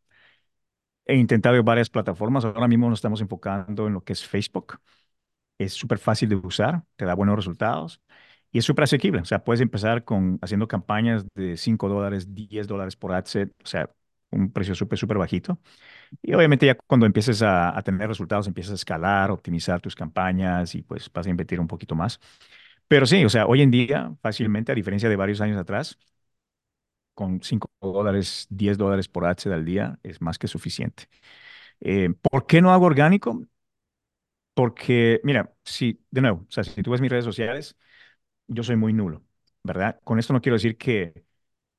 He 1.05 1.15
intentado 1.17 1.61
varias 1.63 1.89
plataformas. 1.89 2.45
Ahora 2.45 2.67
mismo 2.67 2.89
nos 2.89 2.99
estamos 2.99 3.21
enfocando 3.21 3.87
en 3.87 3.93
lo 3.93 4.03
que 4.03 4.13
es 4.13 4.25
Facebook. 4.25 4.79
Es 5.57 5.73
súper 5.73 5.99
fácil 5.99 6.29
de 6.29 6.35
usar, 6.37 6.83
te 6.97 7.05
da 7.05 7.15
buenos 7.15 7.35
resultados 7.37 8.01
y 8.51 8.59
es 8.59 8.65
súper 8.65 8.85
asequible. 8.85 9.21
O 9.21 9.25
sea, 9.25 9.43
puedes 9.43 9.61
empezar 9.61 10.03
con 10.05 10.39
haciendo 10.41 10.67
campañas 10.67 11.25
de 11.35 11.57
5 11.57 11.89
dólares, 11.89 12.33
10 12.35 12.67
dólares 12.67 12.95
por 12.97 13.13
ad 13.13 13.25
set, 13.25 13.51
o 13.63 13.67
sea, 13.67 13.89
un 14.31 14.51
precio 14.51 14.75
súper, 14.75 14.99
súper 14.99 15.17
bajito. 15.19 15.59
Y 16.21 16.33
obviamente 16.35 16.65
ya 16.67 16.75
cuando 16.75 17.05
empieces 17.07 17.41
a, 17.43 17.77
a 17.77 17.83
tener 17.83 18.07
resultados, 18.09 18.47
empiezas 18.47 18.73
a 18.73 18.75
escalar, 18.75 19.31
optimizar 19.31 19.81
tus 19.81 19.95
campañas 19.95 20.75
y 20.75 20.83
pues 20.83 21.11
vas 21.13 21.27
a 21.27 21.31
invertir 21.31 21.59
un 21.61 21.67
poquito 21.67 21.95
más. 21.95 22.19
Pero 22.87 23.05
sí, 23.05 23.23
o 23.25 23.29
sea, 23.29 23.45
hoy 23.47 23.61
en 23.61 23.71
día, 23.71 24.13
fácilmente, 24.21 24.71
a 24.71 24.75
diferencia 24.75 25.09
de 25.09 25.15
varios 25.15 25.41
años 25.41 25.57
atrás, 25.57 25.97
con 27.13 27.41
5 27.43 27.69
dólares, 27.81 28.47
10 28.49 28.77
dólares 28.77 29.07
por 29.09 29.25
ad 29.25 29.37
al 29.47 29.65
día 29.65 29.99
es 30.03 30.21
más 30.21 30.39
que 30.39 30.47
suficiente. 30.47 31.05
Eh, 31.81 32.11
¿por 32.31 32.47
qué 32.47 32.61
no 32.61 32.73
hago 32.73 32.85
orgánico? 32.87 33.41
Porque, 34.53 35.21
mira, 35.23 35.53
si, 35.63 36.03
de 36.11 36.21
nuevo, 36.21 36.39
o 36.47 36.51
sea, 36.51 36.63
si 36.63 36.83
tú 36.83 36.91
ves 36.91 37.01
mis 37.01 37.09
redes 37.11 37.25
sociales, 37.25 37.77
yo 38.47 38.63
soy 38.63 38.75
muy 38.77 38.93
nulo, 38.93 39.23
¿verdad? 39.63 39.99
Con 40.03 40.19
esto 40.19 40.33
no 40.33 40.41
quiero 40.41 40.55
decir 40.57 40.77
que, 40.77 41.25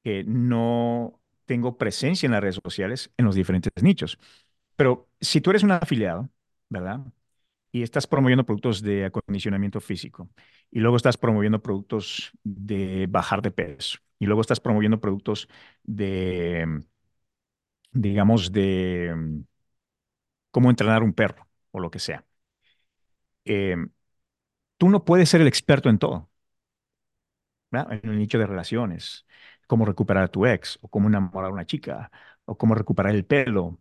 que 0.04 0.24
no 0.24 1.20
tengo 1.46 1.78
presencia 1.78 2.26
en 2.26 2.32
las 2.32 2.42
redes 2.42 2.60
sociales 2.64 3.12
en 3.18 3.26
los 3.26 3.34
diferentes 3.36 3.72
nichos. 3.82 4.18
Pero 4.76 5.09
si 5.20 5.40
tú 5.40 5.50
eres 5.50 5.64
un 5.64 5.72
afiliado, 5.72 6.30
¿verdad? 6.70 7.00
Y 7.72 7.82
estás 7.82 8.06
promoviendo 8.06 8.46
productos 8.46 8.82
de 8.82 9.06
acondicionamiento 9.06 9.80
físico, 9.80 10.30
y 10.70 10.80
luego 10.80 10.96
estás 10.96 11.16
promoviendo 11.18 11.62
productos 11.62 12.32
de 12.44 13.06
bajar 13.10 13.42
de 13.42 13.50
peso, 13.52 13.98
y 14.23 14.27
luego 14.27 14.43
estás 14.43 14.61
promoviendo 14.61 15.01
productos 15.01 15.49
de, 15.85 16.66
digamos, 17.93 18.53
de 18.53 19.12
mm, 19.15 19.40
cómo 20.51 20.70
entrenar 20.70 21.03
un 21.03 21.12
perro 21.15 21.49
o 21.73 21.81
lo 21.81 21.90
que 21.90 21.99
sea. 21.99 22.24
Eh, 23.44 23.77
tú 24.78 24.89
no 24.90 25.05
puedes 25.05 25.28
ser 25.28 25.40
el 25.40 25.47
experto 25.49 25.89
en 25.90 25.99
todo. 25.99 26.31
En 27.73 28.11
el 28.11 28.19
nicho 28.19 28.39
de 28.39 28.47
relaciones, 28.47 29.27
cómo 29.66 29.85
recuperar 29.86 30.24
a 30.24 30.28
tu 30.28 30.44
ex, 30.47 30.78
o 30.82 30.89
cómo 30.89 31.09
enamorar 31.09 31.51
a 31.51 31.53
una 31.55 31.65
chica, 31.66 32.11
o 32.44 32.57
cómo 32.59 32.74
recuperar 32.74 33.15
el 33.15 33.24
pelo, 33.24 33.81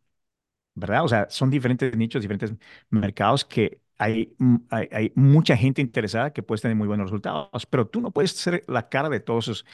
¿verdad? 0.75 1.03
O 1.05 1.09
sea, 1.09 1.27
son 1.29 1.49
diferentes 1.51 1.95
nichos, 1.97 2.21
diferentes 2.21 2.53
mercados 2.89 3.45
que 3.45 3.81
hay, 3.97 4.35
mm, 4.39 4.57
hay, 4.71 4.89
hay 4.91 5.13
mucha 5.15 5.57
gente 5.57 5.81
interesada 5.81 6.33
que 6.33 6.43
puede 6.43 6.61
tener 6.61 6.77
muy 6.77 6.87
buenos 6.87 7.07
resultados, 7.07 7.65
pero 7.67 7.87
tú 7.87 8.01
no 8.01 8.11
puedes 8.11 8.31
ser 8.33 8.63
la 8.67 8.89
cara 8.89 9.09
de 9.09 9.19
todos 9.21 9.45
esos, 9.49 9.65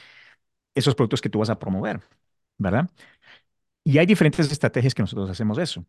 esos 0.78 0.94
productos 0.94 1.20
que 1.22 1.30
tú 1.30 1.40
vas 1.40 1.50
a 1.50 1.58
promover, 1.58 2.00
¿verdad? 2.58 2.90
Y 3.84 3.98
hay 3.98 4.06
diferentes 4.06 4.50
estrategias 4.52 4.94
que 4.94 5.02
nosotros 5.02 5.30
hacemos 5.30 5.58
eso. 5.58 5.84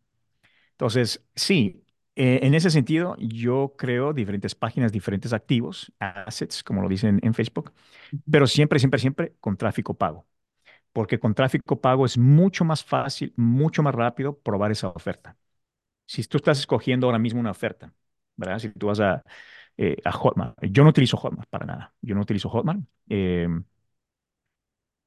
Entonces, 0.74 1.26
sí, 1.36 1.84
eh, 2.16 2.42
en 2.44 2.56
ese 2.56 2.70
sentido, 2.72 3.16
yo 3.20 3.76
creo 3.78 4.14
diferentes 4.14 4.56
páginas, 4.56 4.92
diferentes 4.92 5.34
activos, 5.34 5.94
assets, 6.00 6.64
como 6.64 6.82
lo 6.82 6.90
dicen 6.90 7.20
en 7.24 7.34
Facebook, 7.34 7.74
pero 8.32 8.48
siempre, 8.48 8.80
siempre, 8.80 9.00
siempre 9.00 9.36
con 9.42 9.58
tráfico 9.58 9.96
pago, 9.98 10.28
porque 10.94 11.20
con 11.20 11.36
tráfico 11.36 11.82
pago 11.82 12.06
es 12.06 12.18
mucho 12.18 12.66
más 12.66 12.84
fácil, 12.86 13.34
mucho 13.38 13.84
más 13.84 13.96
rápido 13.96 14.40
probar 14.40 14.72
esa 14.72 14.90
oferta. 14.90 15.38
Si 16.08 16.24
tú 16.26 16.38
estás 16.38 16.60
escogiendo 16.60 17.08
ahora 17.08 17.20
mismo 17.20 17.40
una 17.40 17.52
oferta, 17.52 17.94
¿verdad? 18.36 18.60
Si 18.60 18.70
tú 18.72 18.88
vas 18.88 19.00
a, 19.00 19.24
eh, 19.78 19.98
a 20.06 20.12
Hotmart, 20.12 20.58
yo 20.72 20.84
no 20.84 20.90
utilizo 20.92 21.18
Hotmart 21.18 21.50
para 21.50 21.66
nada, 21.66 21.96
yo 22.02 22.16
no 22.16 22.22
utilizo 22.22 22.50
Hotmart. 22.50 22.82
eh, 23.10 23.48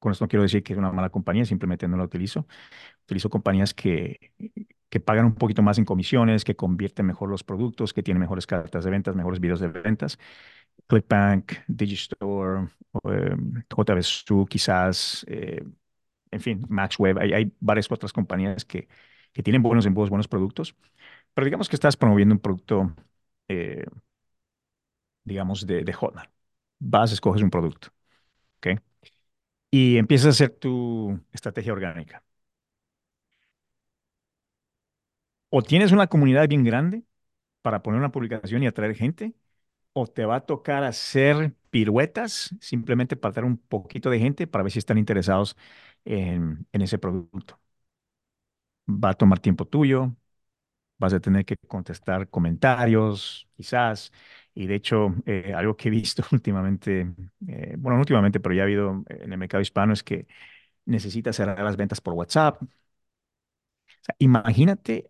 con 0.03 0.11
esto 0.11 0.25
no 0.25 0.29
quiero 0.29 0.43
decir 0.43 0.63
que 0.63 0.73
es 0.73 0.79
una 0.79 0.91
mala 0.91 1.09
compañía, 1.09 1.45
simplemente 1.45 1.87
no 1.87 1.97
la 1.97 2.03
utilizo. 2.03 2.45
Utilizo 3.05 3.29
compañías 3.29 3.73
que, 3.73 4.33
que 4.89 4.99
pagan 4.99 5.25
un 5.25 5.35
poquito 5.35 5.63
más 5.63 5.77
en 5.79 5.85
comisiones, 5.85 6.43
que 6.43 6.55
convierten 6.55 7.05
mejor 7.07 7.29
los 7.29 7.43
productos, 7.43 7.93
que 7.93 8.03
tienen 8.03 8.21
mejores 8.21 8.47
cartas 8.47 8.83
de 8.85 8.91
ventas, 8.91 9.15
mejores 9.15 9.39
videos 9.39 9.59
de 9.61 9.69
ventas. 9.69 10.19
ClickBank, 10.87 11.53
Digistore, 11.67 12.67
eh, 13.11 13.35
JVSU, 13.69 14.45
quizás, 14.47 15.25
eh, 15.29 15.63
en 16.31 16.41
fin, 16.41 16.65
MaxWeb. 16.69 17.17
Hay, 17.19 17.53
varias 17.59 17.91
otras 17.91 18.13
compañías 18.13 18.65
que, 18.65 18.87
que 19.33 19.43
tienen 19.43 19.63
buenos 19.63 19.85
embudos, 19.85 20.09
buenos 20.09 20.27
productos. 20.27 20.75
Pero 21.33 21.45
digamos 21.45 21.69
que 21.69 21.75
estás 21.75 21.97
promoviendo 21.97 22.35
un 22.35 22.39
producto, 22.41 22.95
eh, 23.47 23.85
digamos, 25.23 25.65
de, 25.67 25.83
de 25.83 25.93
Hotmart. 25.93 26.31
Vas, 26.79 27.11
escoges 27.11 27.41
un 27.41 27.49
producto, 27.49 27.89
¿ok? 28.57 28.81
Y 29.73 29.97
empiezas 29.97 30.27
a 30.27 30.29
hacer 30.31 30.51
tu 30.51 31.19
estrategia 31.33 31.73
orgánica. 31.73 32.23
O 35.49 35.61
tienes 35.61 35.91
una 35.91 36.07
comunidad 36.07 36.47
bien 36.47 36.63
grande 36.63 37.03
para 37.61 37.83
poner 37.83 37.99
una 37.99 38.11
publicación 38.11 38.63
y 38.63 38.67
atraer 38.67 38.95
gente, 38.95 39.35
o 39.93 40.07
te 40.07 40.25
va 40.25 40.37
a 40.37 40.41
tocar 40.47 40.83
hacer 40.85 41.55
piruetas 41.71 42.55
simplemente 42.61 43.15
para 43.17 43.31
atraer 43.31 43.45
un 43.47 43.57
poquito 43.57 44.09
de 44.09 44.19
gente 44.19 44.47
para 44.47 44.63
ver 44.63 44.71
si 44.73 44.79
están 44.79 44.97
interesados 44.99 45.57
en, 46.05 46.67
en 46.73 46.81
ese 46.83 46.99
producto. 46.99 47.59
Va 48.87 49.09
a 49.11 49.13
tomar 49.13 49.39
tiempo 49.39 49.65
tuyo, 49.65 50.15
vas 50.97 51.13
a 51.13 51.19
tener 51.19 51.45
que 51.45 51.57
contestar 51.67 52.29
comentarios, 52.29 53.47
quizás. 53.55 54.11
Y 54.55 54.67
de 54.67 54.75
hecho, 54.75 55.15
eh, 55.25 55.53
algo 55.55 55.75
que 55.75 55.89
he 55.89 55.91
visto 55.91 56.23
últimamente, 56.31 57.01
eh, 57.47 57.75
bueno, 57.77 57.95
no 57.97 58.01
últimamente, 58.01 58.39
pero 58.39 58.55
ya 58.55 58.61
ha 58.63 58.65
habido 58.65 59.03
en 59.09 59.31
el 59.33 59.37
mercado 59.37 59.61
hispano 59.61 59.93
es 59.93 60.03
que 60.03 60.27
necesitas 60.85 61.35
cerrar 61.37 61.59
las 61.63 61.77
ventas 61.77 62.01
por 62.01 62.13
WhatsApp. 62.15 62.61
O 62.63 62.67
sea, 64.01 64.15
imagínate, 64.19 65.09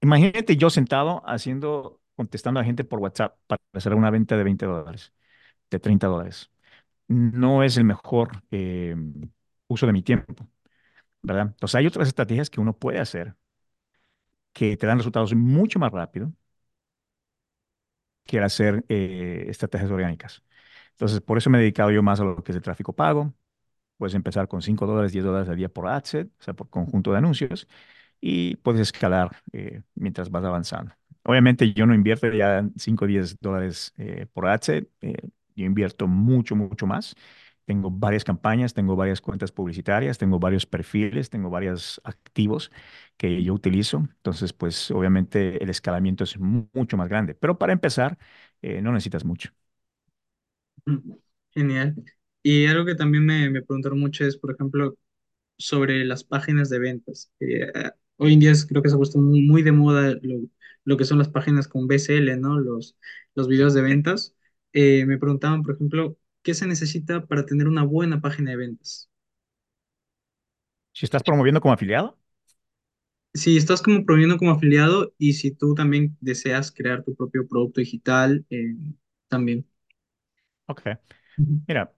imagínate 0.00 0.56
yo 0.56 0.70
sentado 0.70 1.22
haciendo, 1.26 2.00
contestando 2.16 2.60
a 2.60 2.64
gente 2.64 2.84
por 2.84 3.00
WhatsApp 3.00 3.38
para 3.46 3.60
hacer 3.72 3.94
una 3.94 4.10
venta 4.10 4.36
de 4.36 4.44
20 4.44 4.66
dólares, 4.66 5.12
de 5.70 5.80
30 5.80 6.06
dólares. 6.08 6.50
No 7.08 7.62
es 7.64 7.78
el 7.78 7.84
mejor 7.84 8.42
eh, 8.52 8.96
uso 9.68 9.86
de 9.86 9.92
mi 9.94 10.02
tiempo, 10.02 10.48
¿verdad? 11.22 11.48
Entonces 11.48 11.76
hay 11.76 11.86
otras 11.86 12.08
estrategias 12.08 12.50
que 12.50 12.60
uno 12.60 12.74
puede 12.78 13.00
hacer 13.00 13.36
que 14.52 14.76
te 14.76 14.86
dan 14.86 14.98
resultados 14.98 15.34
mucho 15.34 15.78
más 15.78 15.92
rápido 15.92 16.32
que 18.24 18.40
hacer 18.40 18.84
eh, 18.88 19.46
estrategias 19.48 19.90
orgánicas. 19.90 20.42
Entonces, 20.92 21.20
por 21.20 21.38
eso 21.38 21.50
me 21.50 21.58
he 21.58 21.60
dedicado 21.62 21.90
yo 21.90 22.02
más 22.02 22.20
a 22.20 22.24
lo 22.24 22.42
que 22.42 22.52
es 22.52 22.56
el 22.56 22.62
tráfico 22.62 22.92
pago. 22.94 23.34
Puedes 23.98 24.14
empezar 24.14 24.48
con 24.48 24.62
5 24.62 24.86
dólares, 24.86 25.12
10 25.12 25.24
dólares 25.24 25.48
al 25.48 25.56
día 25.56 25.68
por 25.70 25.88
adset, 25.88 26.28
o 26.40 26.42
sea, 26.44 26.54
por 26.54 26.70
conjunto 26.70 27.12
de 27.12 27.18
anuncios, 27.18 27.68
y 28.20 28.56
puedes 28.58 28.82
escalar 28.82 29.42
eh, 29.52 29.82
mientras 29.94 30.30
vas 30.30 30.44
avanzando. 30.44 30.94
Obviamente 31.24 31.72
yo 31.74 31.86
no 31.86 31.94
invierto 31.94 32.30
ya 32.32 32.68
5 32.78 33.06
o 33.06 33.08
10 33.08 33.38
dólares 33.40 33.94
eh, 33.98 34.26
por 34.32 34.48
adset, 34.48 34.88
yo 35.56 35.66
invierto 35.66 36.06
mucho, 36.08 36.56
mucho 36.56 36.86
más. 36.86 37.14
Tengo 37.68 37.90
varias 37.92 38.24
campañas, 38.24 38.74
tengo 38.74 38.96
varias 38.96 39.20
cuentas 39.22 39.52
publicitarias, 39.52 40.18
tengo 40.18 40.40
varios 40.40 40.66
perfiles, 40.66 41.30
tengo 41.30 41.50
varios 41.50 42.00
activos 42.04 42.72
que 43.18 43.42
yo 43.44 43.54
utilizo. 43.54 43.98
Entonces, 43.98 44.52
pues 44.54 44.90
obviamente 44.90 45.62
el 45.62 45.70
escalamiento 45.70 46.24
es 46.24 46.38
mu- 46.40 46.68
mucho 46.74 46.96
más 46.96 47.08
grande. 47.08 47.34
Pero 47.36 47.58
para 47.58 47.74
empezar, 47.74 48.18
eh, 48.62 48.82
no 48.82 48.92
necesitas 48.92 49.24
mucho. 49.26 49.50
Genial. 51.54 51.96
Y 52.42 52.66
algo 52.66 52.84
que 52.84 52.94
también 52.94 53.24
me, 53.26 53.50
me 53.50 53.62
preguntaron 53.62 53.98
mucho 54.00 54.24
es, 54.24 54.36
por 54.36 54.52
ejemplo, 54.52 54.96
sobre 55.58 56.04
las 56.04 56.24
páginas 56.24 56.70
de 56.70 56.78
ventas. 56.80 57.32
Eh, 57.40 57.72
hoy 58.18 58.34
en 58.34 58.40
día 58.40 58.52
es- 58.52 58.66
creo 58.66 58.82
que 58.82 58.88
se 58.90 58.94
ha 58.96 58.98
puesto 58.98 59.18
muy, 59.20 59.42
muy 59.42 59.62
de 59.62 59.72
moda 59.72 60.16
lo, 60.22 60.40
lo 60.84 60.96
que 60.96 61.04
son 61.06 61.18
las 61.18 61.28
páginas 61.30 61.68
con 61.68 61.86
BCL, 61.88 62.36
¿no? 62.38 62.58
Los, 62.60 62.96
los 63.34 63.48
videos 63.48 63.74
de 63.74 63.82
ventas. 63.82 64.36
Eh, 64.72 65.06
me 65.06 65.18
preguntaban, 65.18 65.62
por 65.62 65.74
ejemplo, 65.76 66.18
¿qué 66.42 66.54
se 66.54 66.66
necesita 66.66 67.26
para 67.26 67.46
tener 67.46 67.68
una 67.68 67.84
buena 67.84 68.20
página 68.20 68.50
de 68.52 68.56
ventas? 68.58 69.10
Si 70.92 71.04
estás 71.06 71.22
promoviendo 71.22 71.60
como 71.62 71.72
afiliado, 71.74 72.18
Si 73.34 73.56
estás 73.56 73.80
como 73.82 74.04
promoviendo 74.04 74.36
como 74.38 74.50
afiliado 74.52 75.14
y 75.18 75.32
si 75.34 75.50
tú 75.52 75.74
también 75.74 76.16
deseas 76.20 76.70
crear 76.72 77.04
tu 77.04 77.14
propio 77.14 77.46
producto 77.48 77.80
digital, 77.80 78.44
eh, 78.50 78.74
también. 79.28 79.66
ok. 80.66 80.82
Mira, 81.66 81.92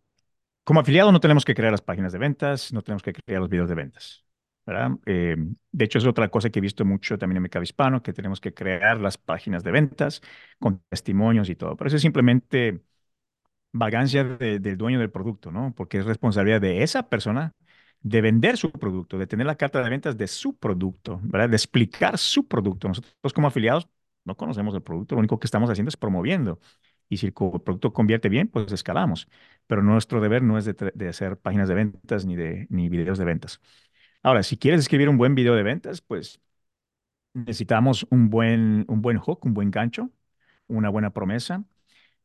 Como 0.64 0.80
afiliado 0.80 1.12
no 1.12 1.20
tenemos 1.20 1.44
que 1.44 1.54
crear 1.54 1.72
las 1.72 1.82
páginas 1.82 2.12
de 2.12 2.18
ventas, 2.20 2.72
no 2.72 2.82
tenemos 2.82 3.02
que 3.04 3.12
crear 3.14 3.40
los 3.42 3.50
videos 3.50 3.68
de 3.70 3.74
ventas, 3.76 4.26
¿verdad? 4.66 4.92
Eh, 5.06 5.36
de 5.72 5.84
hecho, 5.86 5.98
es 5.98 6.06
otra 6.06 6.30
cosa 6.30 6.50
que 6.50 6.60
he 6.60 6.62
visto 6.62 6.84
mucho 6.86 7.18
también 7.18 7.38
en 7.38 7.42
Mercado 7.44 7.64
Hispano, 7.64 8.02
que 8.02 8.12
tenemos 8.14 8.40
que 8.40 8.54
crear 8.54 9.00
las 9.00 9.18
páginas 9.18 9.64
de 9.64 9.72
ventas 9.72 10.22
con 10.60 10.82
testimonios 10.90 11.50
y 11.50 11.56
todo. 11.56 11.76
Pero 11.76 11.88
eso 11.88 11.96
es 11.96 12.02
simplemente 12.02 12.82
vagancia 13.72 14.24
de- 14.24 14.59
del 14.59 14.76
dueño 14.76 14.98
del 14.98 15.10
producto, 15.10 15.51
¿no? 15.52 15.74
Porque 15.76 15.98
es 15.98 16.05
responsabilidad 16.06 16.60
de 16.60 16.82
esa 16.82 17.09
persona 17.09 17.55
de 18.02 18.20
vender 18.22 18.56
su 18.56 18.70
producto, 18.72 19.18
de 19.18 19.26
tener 19.26 19.47
la 19.47 19.56
carta 19.56 19.82
de 19.82 19.90
ventas 19.90 20.16
de 20.16 20.26
su 20.26 20.56
producto, 20.56 21.20
¿verdad? 21.22 21.51
De 21.51 21.56
explicar 21.56 22.18
su 22.18 22.47
producto. 22.48 22.88
Nosotros 22.88 23.32
como 23.34 23.48
afiliados 23.48 23.88
no 24.24 24.36
conocemos 24.36 24.74
el 24.74 24.82
producto, 24.82 25.14
lo 25.14 25.20
único 25.20 25.38
que 25.38 25.47
estamos 25.47 25.70
haciendo 25.70 25.88
es 25.90 25.97
promoviendo. 25.97 26.59
Y 27.09 27.16
si 27.18 27.26
el 27.26 27.32
producto 27.32 27.92
convierte 27.92 28.28
bien, 28.28 28.48
pues 28.48 28.70
escalamos. 28.72 29.28
Pero 29.66 29.82
nuestro 29.82 30.20
deber 30.20 30.42
no 30.42 30.59
es 30.59 30.64
de, 30.64 30.74
de 30.94 31.09
hacer 31.09 31.36
páginas 31.38 31.68
de 31.68 31.74
ventas 31.74 32.24
ni 32.26 32.36
de 32.36 32.66
ni 32.70 32.88
videos 32.88 33.18
de 33.18 33.24
ventas. 33.24 33.60
Ahora, 34.22 34.42
si 34.42 34.56
quieres 34.59 34.80
escribir 34.80 35.09
un 35.09 35.18
buen 35.18 35.34
video 35.34 35.55
de 35.55 35.62
ventas, 35.64 36.01
pues 36.02 36.40
necesitamos 37.34 38.06
un 38.10 38.30
buen, 38.30 38.84
un 38.88 39.02
buen 39.02 39.18
hook, 39.18 39.44
un 39.47 39.55
buen 39.55 39.70
gancho, 39.70 40.10
una 40.68 40.88
buena 40.90 41.12
promesa 41.12 41.64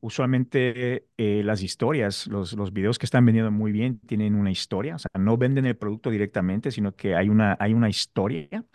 Usualmente 0.01 1.07
eh, 1.17 1.43
las 1.43 1.63
historias, 1.63 2.27
los, 2.27 2.53
los 2.53 2.73
videos 2.73 2.99
que 2.99 3.05
están 3.07 3.25
vendiendo 3.25 3.51
muy 3.51 3.71
bien 3.71 3.99
tienen 4.01 4.35
una 4.35 4.51
historia, 4.51 4.95
o 4.95 4.99
sea, 4.99 5.09
no 5.19 5.37
venden 5.37 5.65
el 5.65 5.77
producto 5.77 6.11
directamente, 6.11 6.71
sino 6.71 6.95
que 6.95 7.15
hay 7.15 7.29
una, 7.29 7.57
hay 7.59 7.73
una 7.73 7.89
historia 7.89 8.65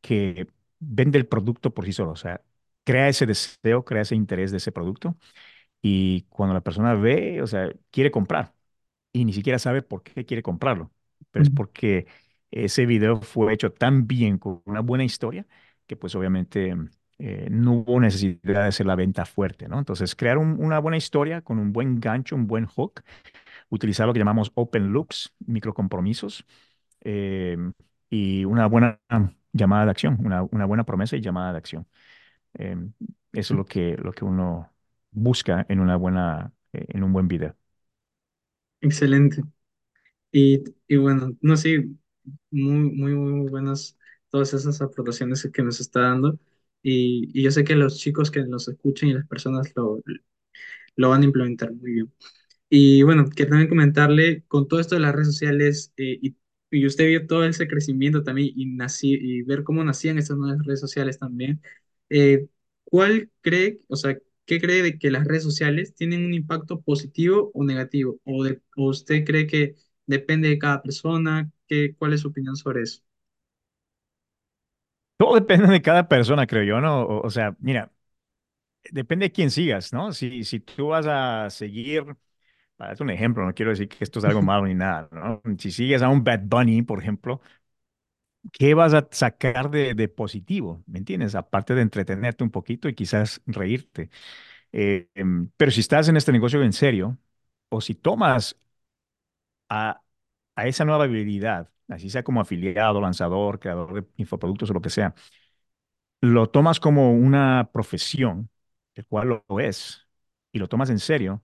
que 0.00 0.48
vende 0.80 1.18
el 1.18 1.26
producto 1.26 1.72
por 1.74 1.84
sí 1.86 1.92
solo, 1.92 2.12
o 2.12 2.16
sea, 2.16 2.42
crea 2.84 3.08
ese 3.08 3.26
deseo, 3.26 3.84
crea 3.84 4.02
ese 4.02 4.14
interés 4.16 4.50
de 4.50 4.58
ese 4.58 4.72
producto 4.72 5.16
y 5.82 6.22
cuando 6.30 6.54
la 6.54 6.60
persona 6.62 6.94
ve, 6.94 7.42
o 7.42 7.46
sea, 7.46 7.70
quiere 7.90 8.10
comprar 8.10 8.54
y 9.12 9.24
ni 9.24 9.32
siquiera 9.32 9.58
sabe 9.58 9.82
por 9.82 10.02
qué 10.02 10.24
quiere 10.26 10.42
comprarlo, 10.42 10.92
pero 11.30 11.42
es 11.44 11.50
porque 11.50 12.06
ese 12.50 12.86
video 12.86 13.20
fue 13.22 13.52
hecho 13.54 13.72
tan 13.72 14.06
bien, 14.06 14.38
con 14.38 14.62
una 14.66 14.80
buena 14.80 15.04
historia, 15.04 15.46
que 15.86 15.96
pues 15.96 16.14
obviamente 16.14 16.74
eh, 17.18 17.48
no 17.50 17.72
hubo 17.74 18.00
necesidad 18.00 18.40
de 18.42 18.58
hacer 18.68 18.86
la 18.86 18.96
venta 18.96 19.24
fuerte, 19.26 19.68
¿no? 19.68 19.78
Entonces, 19.78 20.14
crear 20.16 20.38
un- 20.38 20.56
una 20.62 20.78
buena 20.80 20.96
historia 20.96 21.42
con 21.42 21.58
un 21.58 21.72
buen 21.72 22.00
gancho, 22.00 22.36
un 22.36 22.46
buen 22.46 22.66
hook, 22.66 23.02
utilizar 23.70 24.06
lo 24.06 24.12
que 24.12 24.20
llamamos 24.20 24.52
open 24.54 24.92
loops, 24.92 25.34
microcompromisos, 25.46 26.44
eh, 27.02 27.56
y 28.10 28.44
una 28.44 28.66
buena 28.66 29.00
llamada 29.52 29.86
de 29.86 29.90
acción, 29.92 30.18
una, 30.24 30.42
buena 30.42 30.84
promesa 30.84 31.16
y 31.16 31.20
llamada 31.22 31.52
de 31.52 31.58
acción. 31.58 31.86
Eh, 32.58 32.76
eso 33.32 33.54
es 33.54 33.58
lo 33.58 33.64
que, 33.66 33.96
lo 33.98 34.12
que 34.12 34.24
uno 34.24 34.72
busca 35.12 35.66
en 35.68 35.80
una 35.80 35.96
buena, 35.96 36.52
eh, 36.72 36.86
en 36.90 37.04
un 37.04 37.12
buen 37.12 37.28
video. 37.28 37.56
Excelente. 38.80 39.42
Y, 40.32 40.64
bueno, 40.96 41.36
no 41.42 41.56
sé, 41.56 41.88
muy, 42.50 42.90
muy, 42.92 43.14
muy 43.14 43.50
buenas 43.50 43.98
todas 44.30 44.54
esas 44.54 44.80
aportaciones 44.82 45.48
que 45.52 45.62
nos 45.62 45.80
está 45.80 46.00
dando. 46.02 46.38
Y, 46.84 47.30
y 47.34 47.44
yo 47.44 47.52
sé 47.52 47.64
que 47.64 47.76
los 47.76 47.98
chicos 48.00 48.30
que 48.32 48.44
nos 48.46 48.68
escuchen 48.68 49.10
y 49.10 49.14
las 49.14 49.28
personas 49.28 49.72
lo, 49.76 50.00
lo 50.96 51.08
van 51.10 51.22
a 51.22 51.24
implementar 51.26 51.72
muy 51.72 51.92
bien. 51.92 52.12
Y 52.70 53.02
bueno, 53.04 53.28
que 53.30 53.46
también 53.46 53.68
comentarle 53.68 54.44
con 54.48 54.68
todo 54.68 54.80
esto 54.80 54.94
de 54.96 55.02
las 55.02 55.14
redes 55.14 55.28
sociales 55.28 55.92
eh, 55.96 56.18
y, 56.22 56.36
y 56.70 56.86
usted 56.86 57.06
vio 57.08 57.26
todo 57.26 57.44
ese 57.44 57.68
crecimiento 57.68 58.22
también 58.24 58.52
y, 58.56 58.66
nací, 58.66 59.14
y 59.20 59.42
ver 59.42 59.64
cómo 59.64 59.84
nacían 59.84 60.18
estas 60.18 60.36
nuevas 60.38 60.64
redes 60.66 60.80
sociales 60.80 61.18
también. 61.18 61.62
eh, 62.10 62.48
¿cuál 62.84 63.30
cree, 63.42 63.80
o 63.88 63.96
sea, 63.96 64.18
qué 64.46 64.60
cree 64.60 64.82
de 64.82 64.98
que 64.98 65.10
las 65.10 65.26
redes 65.26 65.42
sociales 65.44 65.94
tienen 65.94 66.24
un 66.26 66.34
impacto 66.34 66.80
positivo 66.82 67.50
o 67.54 67.64
negativo? 67.64 68.20
¿O, 68.24 68.44
de- 68.44 68.62
o 68.76 68.88
usted 68.90 69.24
cree 69.24 69.46
que 69.46 69.76
depende 70.06 70.48
de 70.48 70.58
cada 70.58 70.82
persona? 70.82 71.50
¿Qué, 71.68 71.94
cuál 71.96 72.12
es 72.14 72.20
su 72.22 72.28
opinión 72.28 72.56
sobre 72.56 72.82
eso? 72.82 73.02
Todo 75.16 75.34
depende 75.36 75.68
de 75.68 75.82
cada 75.82 76.08
persona, 76.08 76.46
creo 76.46 76.64
yo, 76.64 76.80
¿no? 76.80 77.02
O, 77.02 77.26
o 77.26 77.30
sea, 77.30 77.56
mira, 77.60 77.92
depende 78.92 79.26
de 79.26 79.32
quién 79.32 79.50
sigas, 79.50 79.92
¿no? 79.92 80.12
Si, 80.12 80.44
si 80.44 80.60
tú 80.60 80.88
vas 80.88 81.06
a 81.08 81.50
seguir, 81.50 82.04
para 82.76 82.90
darte 82.90 83.02
un 83.04 83.10
ejemplo, 83.10 83.44
no 83.46 83.54
quiero 83.54 83.70
decir 83.72 83.88
que 83.88 84.04
esto 84.04 84.20
es 84.20 84.26
algo 84.26 84.42
malo 84.42 84.66
ni 84.66 84.74
nada, 84.74 85.08
¿no? 85.12 85.42
Si 85.58 85.70
sigues 85.72 86.02
a 86.02 86.08
un 86.10 86.24
Bad 86.24 86.42
Bunny, 86.44 86.82
por 86.82 87.00
ejemplo, 87.02 87.40
¿qué 88.52 88.74
vas 88.74 88.94
a 88.94 89.08
sacar 89.10 89.70
de, 89.70 89.94
de 89.94 90.08
positivo? 90.08 90.82
¿Me 90.86 90.98
entiendes? 90.98 91.34
Aparte 91.34 91.74
de 91.74 91.82
entretenerte 91.82 92.44
un 92.44 92.50
poquito 92.50 92.88
y 92.88 92.94
quizás 92.94 93.40
reírte. 93.46 94.10
Eh, 94.72 95.08
em, 95.14 95.50
pero 95.56 95.70
si 95.70 95.80
estás 95.80 96.08
en 96.08 96.16
este 96.16 96.32
negocio 96.32 96.62
en 96.62 96.72
serio, 96.72 97.18
o 97.70 97.80
si 97.80 97.94
tomas 97.94 98.56
a, 99.68 100.02
a 100.56 100.66
esa 100.68 100.84
nueva 100.84 101.04
habilidad, 101.04 101.70
así 101.88 102.10
sea 102.10 102.22
como 102.24 102.40
afiliado, 102.40 103.00
lanzador, 103.00 103.58
creador 103.60 103.94
de 103.94 104.04
infoproductos 104.16 104.70
o 104.70 104.74
lo 104.74 104.80
que 104.82 104.90
sea, 104.90 105.14
lo 106.20 106.48
tomas 106.50 106.80
como 106.80 107.12
una 107.12 107.70
profesión, 107.72 108.50
el 108.94 109.06
cual 109.06 109.42
lo 109.48 109.60
es, 109.60 110.06
y 110.52 110.58
lo 110.58 110.68
tomas 110.68 110.90
en 110.90 110.98
serio, 110.98 111.42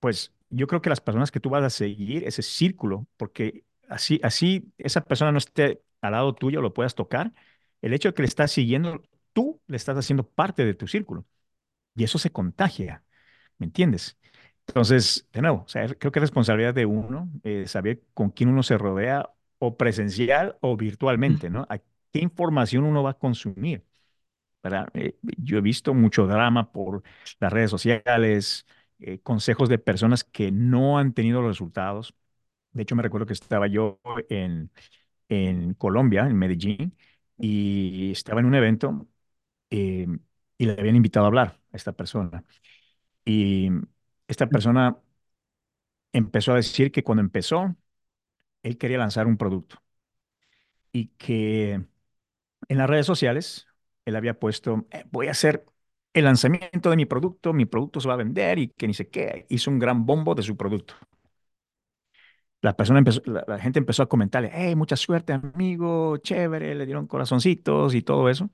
pues 0.00 0.32
yo 0.50 0.66
creo 0.66 0.82
que 0.82 0.90
las 0.90 1.00
personas 1.00 1.30
que 1.30 1.40
tú 1.40 1.50
vas 1.50 1.64
a 1.64 1.70
seguir, 1.70 2.24
ese 2.24 2.42
círculo, 2.42 3.06
porque 3.16 3.64
así, 3.88 4.20
así 4.22 4.72
esa 4.78 5.02
persona 5.02 5.32
no 5.32 5.38
esté 5.38 5.82
al 6.00 6.12
lado 6.12 6.34
tuyo, 6.34 6.60
lo 6.62 6.74
puedas 6.74 6.94
tocar, 6.94 7.32
el 7.82 7.92
hecho 7.94 8.08
de 8.10 8.14
que 8.14 8.22
le 8.22 8.28
estás 8.28 8.52
siguiendo, 8.52 9.02
tú 9.32 9.60
le 9.66 9.76
estás 9.76 9.96
haciendo 9.96 10.28
parte 10.28 10.64
de 10.64 10.74
tu 10.74 10.86
círculo, 10.86 11.26
y 11.94 12.04
eso 12.04 12.18
se 12.18 12.32
contagia, 12.32 13.04
¿me 13.58 13.66
entiendes? 13.66 14.18
Entonces, 14.68 15.28
de 15.32 15.42
nuevo, 15.42 15.62
o 15.64 15.68
sea, 15.68 15.86
creo 15.94 16.12
que 16.12 16.18
es 16.18 16.22
responsabilidad 16.22 16.74
de 16.74 16.86
uno 16.86 17.30
eh, 17.44 17.66
saber 17.66 18.02
con 18.14 18.30
quién 18.30 18.48
uno 18.50 18.62
se 18.62 18.78
rodea, 18.78 19.30
o 19.58 19.76
presencial 19.78 20.56
o 20.60 20.76
virtualmente, 20.76 21.48
¿no? 21.50 21.66
A 21.70 21.78
qué 21.78 22.20
información 22.20 22.84
uno 22.84 23.02
va 23.02 23.10
a 23.12 23.14
consumir. 23.18 23.84
¿verdad? 24.62 24.88
Eh, 24.94 25.16
yo 25.38 25.58
he 25.58 25.60
visto 25.62 25.94
mucho 25.94 26.26
drama 26.26 26.72
por 26.72 27.02
las 27.40 27.52
redes 27.52 27.70
sociales, 27.70 28.66
eh, 29.00 29.20
consejos 29.20 29.68
de 29.68 29.78
personas 29.78 30.24
que 30.24 30.52
no 30.52 30.98
han 30.98 31.12
tenido 31.14 31.40
los 31.42 31.50
resultados. 31.50 32.14
De 32.72 32.82
hecho, 32.82 32.96
me 32.96 33.02
recuerdo 33.04 33.26
que 33.26 33.34
estaba 33.34 33.66
yo 33.68 34.00
en, 34.30 34.70
en 35.28 35.74
Colombia, 35.74 36.26
en 36.26 36.36
Medellín, 36.38 36.96
y 37.38 38.12
estaba 38.12 38.40
en 38.40 38.46
un 38.46 38.54
evento 38.56 39.06
eh, 39.70 40.06
y 40.58 40.66
le 40.66 40.72
habían 40.74 40.96
invitado 40.96 41.26
a 41.26 41.28
hablar 41.28 41.60
a 41.72 41.76
esta 41.76 41.92
persona. 41.92 42.44
Y 43.24 43.70
esta 44.28 44.48
persona 44.48 44.96
empezó 46.12 46.52
a 46.52 46.56
decir 46.56 46.90
que 46.92 47.02
cuando 47.04 47.22
empezó, 47.22 47.76
él 48.64 48.78
quería 48.78 48.98
lanzar 48.98 49.26
un 49.28 49.36
producto 49.38 49.78
y 50.92 51.08
que 51.18 51.72
en 52.68 52.78
las 52.78 52.88
redes 52.90 53.06
sociales 53.06 53.66
él 54.06 54.16
había 54.16 54.38
puesto, 54.40 54.86
"Eh, 54.92 55.04
voy 55.10 55.28
a 55.28 55.32
hacer 55.32 55.66
el 56.14 56.24
lanzamiento 56.26 56.90
de 56.90 56.96
mi 56.96 57.06
producto, 57.06 57.52
mi 57.54 57.66
producto 57.66 58.00
se 58.00 58.08
va 58.08 58.14
a 58.16 58.18
vender 58.18 58.58
y 58.60 58.68
que 58.70 58.86
ni 58.88 58.94
sé 58.94 59.08
qué. 59.10 59.46
Hizo 59.50 59.70
un 59.70 59.78
gran 59.80 60.06
bombo 60.06 60.34
de 60.34 60.42
su 60.42 60.56
producto. 60.56 60.94
La 62.62 62.76
persona 62.76 62.98
empezó, 62.98 63.20
la, 63.26 63.44
la 63.46 63.58
gente 63.58 63.78
empezó 63.78 64.02
a 64.02 64.08
comentarle, 64.08 64.50
hey, 64.52 64.74
mucha 64.74 64.96
suerte, 64.96 65.32
amigo, 65.32 66.16
chévere, 66.18 66.74
le 66.74 66.86
dieron 66.86 67.06
corazoncitos 67.06 67.94
y 67.94 68.02
todo 68.02 68.28
eso. 68.28 68.50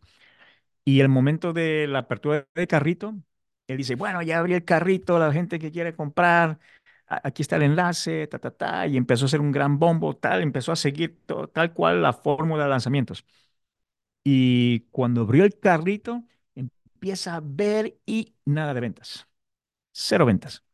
Y 0.85 1.01
el 1.01 1.09
momento 1.11 1.53
de 1.53 1.87
la 1.89 2.01
apertura 2.01 2.47
del 2.55 2.69
carrito, 2.69 3.15
él 3.73 3.79
dice, 3.79 3.95
bueno, 3.97 4.23
ya 4.23 4.39
abrí 4.39 4.55
el 4.55 4.65
carrito, 4.65 5.19
la 5.19 5.33
gente 5.33 5.59
que 5.59 5.73
quiere 5.73 5.95
comprar, 5.95 6.59
aquí 7.07 7.43
está 7.43 7.57
el 7.57 7.63
enlace, 7.63 8.27
ta, 8.29 8.39
ta, 8.39 8.51
ta, 8.53 8.87
y 8.87 8.97
empezó 8.97 9.25
a 9.25 9.29
hacer 9.29 9.41
un 9.41 9.53
gran 9.53 9.79
bombo, 9.79 10.17
tal, 10.17 10.43
empezó 10.43 10.73
a 10.73 10.77
seguir 10.77 11.19
to- 11.27 11.49
tal 11.49 11.73
cual 11.75 12.03
la 12.03 12.13
fórmula 12.13 12.65
de 12.65 12.71
lanzamientos. 12.71 13.25
Y 14.25 14.81
cuando 14.91 15.23
abrió 15.23 15.45
el 15.45 15.59
carrito, 15.59 16.25
empieza 16.55 17.37
a 17.37 17.41
ver 17.45 17.99
y 18.07 18.35
nada 18.45 18.75
de 18.75 18.81
ventas. 18.81 19.29
Cero 19.93 20.27
ventas. 20.27 20.65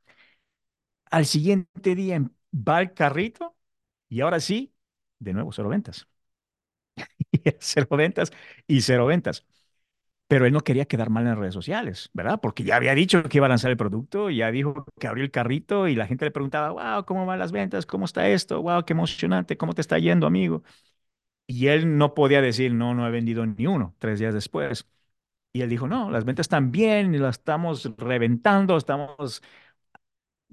Al 1.10 1.26
siguiente 1.26 1.94
día 1.94 2.16
em- 2.16 2.30
va 2.52 2.80
el 2.80 2.92
carrito 2.94 3.56
y 4.08 4.20
ahora 4.20 4.40
sí, 4.40 4.74
de 5.18 5.32
nuevo, 5.34 5.52
cero 5.52 5.68
ventas. 5.68 6.08
Cero 7.60 7.86
ventas 7.90 8.32
y 8.66 8.80
cero 8.82 9.06
ventas. 9.06 9.44
Pero 10.28 10.46
él 10.46 10.52
no 10.52 10.60
quería 10.60 10.84
quedar 10.86 11.08
mal 11.10 11.22
en 11.24 11.30
las 11.30 11.38
redes 11.38 11.54
sociales, 11.54 12.10
¿verdad? 12.12 12.38
Porque 12.42 12.62
ya 12.64 12.76
había 12.76 12.94
dicho 12.94 13.22
que 13.24 13.38
iba 13.38 13.46
a 13.46 13.48
lanzar 13.48 13.70
el 13.70 13.78
producto, 13.78 14.28
ya 14.30 14.50
dijo 14.50 14.84
que 15.00 15.06
abrió 15.06 15.24
el 15.24 15.30
carrito 15.30 15.88
y 15.88 15.94
la 15.96 16.06
gente 16.06 16.26
le 16.26 16.30
preguntaba, 16.30 16.70
wow, 16.96 17.04
¿cómo 17.06 17.24
van 17.26 17.38
las 17.38 17.50
ventas? 17.52 17.86
¿Cómo 17.86 18.04
está 18.04 18.28
esto? 18.28 18.60
Wow, 18.62 18.84
qué 18.84 18.92
emocionante, 18.92 19.56
¿cómo 19.56 19.72
te 19.74 19.80
está 19.80 19.98
yendo, 19.98 20.26
amigo? 20.26 20.62
Y 21.46 21.68
él 21.68 21.98
no 21.98 22.14
podía 22.14 22.42
decir, 22.42 22.74
no, 22.74 22.94
no 22.94 23.06
he 23.08 23.10
vendido 23.12 23.46
ni 23.46 23.66
uno, 23.66 23.94
tres 23.98 24.20
días 24.20 24.34
después. 24.34 24.86
Y 25.52 25.62
él 25.62 25.70
dijo, 25.70 25.88
no, 25.88 26.10
las 26.10 26.24
ventas 26.26 26.44
están 26.46 26.72
bien 26.72 27.14
y 27.14 27.18
las 27.18 27.38
estamos 27.38 27.92
reventando, 27.98 28.76
estamos, 28.78 29.42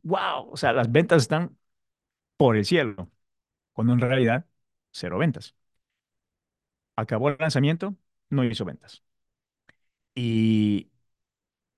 wow, 0.03 0.49
o 0.52 0.57
sea, 0.57 0.73
las 0.73 0.91
ventas 0.91 1.23
están 1.23 1.57
por 2.38 2.57
el 2.57 2.65
cielo, 2.65 3.11
cuando 3.73 3.93
en 3.93 4.02
realidad 4.02 4.47
cero 4.91 5.19
ventas. 5.19 5.56
Acabó 6.97 7.30
el 7.30 7.38
lanzamiento, 7.39 7.95
no 8.30 8.43
hizo 8.43 8.65
ventas. 8.65 9.03
Y 10.15 10.91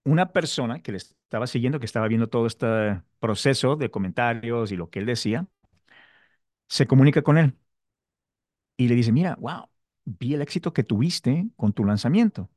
una 0.06 0.32
persona 0.34 0.82
que 0.82 0.92
le 0.94 1.00
estaba 1.00 1.48
siguiendo, 1.48 1.80
que 1.80 1.86
estaba 1.88 2.08
viendo 2.10 2.30
todo 2.30 2.48
este 2.48 3.02
proceso 3.20 3.76
de 3.78 3.92
comentarios 3.92 4.72
y 4.72 4.78
lo 4.78 4.90
que 4.90 5.00
él 5.00 5.06
decía, 5.08 5.48
se 6.70 6.88
comunica 6.88 7.22
con 7.22 7.38
él 7.38 7.56
y 8.78 8.88
le 8.88 8.96
dice, 8.96 9.12
mira, 9.12 9.36
wow, 9.40 9.70
vi 10.06 10.34
el 10.34 10.42
éxito 10.42 10.74
que 10.74 10.84
tuviste 10.84 11.50
con 11.56 11.74
tu 11.74 11.84
lanzamiento. 11.86 12.50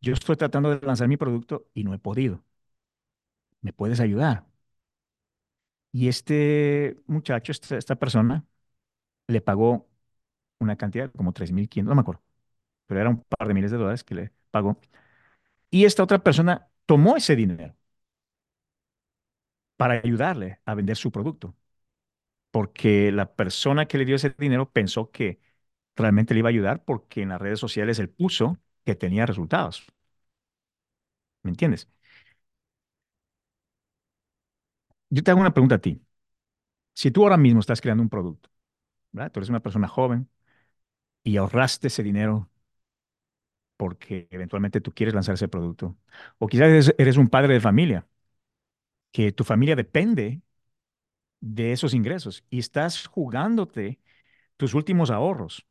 Yo 0.00 0.14
estoy 0.14 0.36
tratando 0.36 0.70
de 0.78 0.86
lanzar 0.86 1.08
mi 1.08 1.16
producto 1.16 1.68
y 1.74 1.84
no 1.84 1.94
he 1.94 1.98
podido. 1.98 2.44
¿Me 3.62 3.72
puedes 3.72 3.98
ayudar? 4.00 4.44
Y 5.92 6.08
este 6.08 6.96
muchacho, 7.06 7.52
esta, 7.52 7.76
esta 7.78 7.94
persona, 7.96 8.44
le 9.28 9.40
pagó 9.42 9.88
una 10.60 10.76
cantidad 10.76 11.12
como 11.12 11.32
3.500, 11.32 11.90
no 11.90 11.96
me 11.96 12.02
acuerdo, 12.02 12.22
pero 12.86 13.00
era 13.00 13.10
un 13.10 13.22
par 13.24 13.48
de 13.48 13.54
miles 13.54 13.70
de 13.72 13.78
dólares 13.78 14.04
que 14.04 14.14
le 14.16 14.32
pagó. 14.50 14.78
Y 15.76 15.84
esta 15.86 16.02
otra 16.04 16.20
persona 16.26 16.68
tomó 16.86 17.16
ese 17.16 17.36
dinero 17.36 17.74
para 19.76 19.94
ayudarle 19.94 20.60
a 20.64 20.74
vender 20.74 20.96
su 20.96 21.10
producto, 21.12 21.56
porque 22.52 23.12
la 23.12 23.34
persona 23.36 23.86
que 23.88 23.98
le 23.98 24.04
dio 24.06 24.16
ese 24.16 24.34
dinero 24.38 24.70
pensó 24.72 25.10
que 25.10 25.40
realmente 25.96 26.34
le 26.34 26.40
iba 26.40 26.50
a 26.50 26.52
ayudar 26.52 26.84
porque 26.84 27.22
en 27.22 27.30
las 27.30 27.40
redes 27.42 27.60
sociales 27.60 27.98
él 27.98 28.10
puso 28.10 28.58
que 28.84 28.96
tenía 28.96 29.26
resultados. 29.26 29.86
¿Me 31.42 31.50
entiendes? 31.50 31.88
Yo 35.10 35.22
te 35.22 35.30
hago 35.30 35.40
una 35.40 35.52
pregunta 35.54 35.76
a 35.76 35.78
ti. 35.80 36.02
Si 36.94 37.10
tú 37.10 37.24
ahora 37.24 37.36
mismo 37.36 37.60
estás 37.60 37.80
creando 37.80 38.02
un 38.02 38.08
producto, 38.10 38.50
¿verdad? 39.12 39.32
Tú 39.32 39.40
eres 39.40 39.50
una 39.50 39.60
persona 39.62 39.88
joven 39.88 40.30
y 41.24 41.38
ahorraste 41.38 41.88
ese 41.88 42.04
dinero 42.04 42.50
porque 43.76 44.28
eventualmente 44.30 44.80
tú 44.80 44.92
quieres 44.94 45.14
lanzar 45.14 45.34
ese 45.34 45.48
producto. 45.48 45.96
O 46.38 46.46
quizás 46.48 46.94
eres, 46.98 47.16
un 47.16 47.28
padre 47.28 47.54
de 47.54 47.60
familia, 47.60 48.06
que 49.12 49.32
tu 49.32 49.44
familia 49.44 49.76
depende 49.76 50.42
de 51.40 51.72
esos 51.72 51.94
ingresos 51.94 52.44
y 52.50 52.58
estás 52.58 53.06
jugándote 53.06 54.00
tus 54.56 54.74
últimos 54.74 55.10
ahorros 55.10 55.66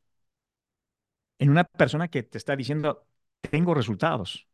en 1.40 1.50
una 1.50 1.64
persona 1.66 2.08
que 2.10 2.24
te 2.24 2.38
está 2.38 2.56
diciendo, 2.56 3.06
tengo 3.42 3.74
resultados, 3.74 4.48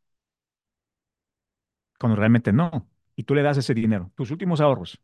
cuando 2.00 2.16
realmente 2.16 2.52
no. 2.54 2.90
Y 3.16 3.24
tú 3.24 3.36
le 3.36 3.44
das 3.44 3.58
ese 3.58 3.74
dinero, 3.74 4.12
tus 4.16 4.32
últimos 4.32 4.62
ahorros, 4.62 5.00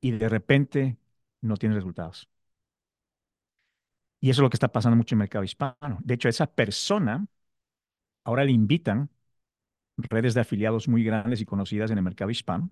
y 0.00 0.12
de 0.12 0.28
repente 0.28 0.96
no 1.42 1.56
tienes 1.56 1.76
resultados. 1.76 2.28
Y 4.26 4.30
eso 4.30 4.40
es 4.40 4.42
lo 4.42 4.50
que 4.50 4.56
está 4.56 4.72
pasando 4.72 4.96
mucho 4.96 5.14
en 5.14 5.18
el 5.18 5.20
mercado 5.20 5.44
hispano. 5.44 5.98
De 6.02 6.14
hecho, 6.14 6.26
a 6.26 6.30
esa 6.30 6.48
persona 6.48 7.26
ahora 8.24 8.44
le 8.44 8.52
invitan 8.52 9.10
redes 9.98 10.34
de 10.34 10.42
afiliados 10.42 10.88
muy 10.88 11.04
grandes 11.04 11.40
y 11.40 11.46
conocidas 11.46 11.90
en 11.92 11.98
el 11.98 12.04
mercado 12.04 12.30
hispano. 12.30 12.70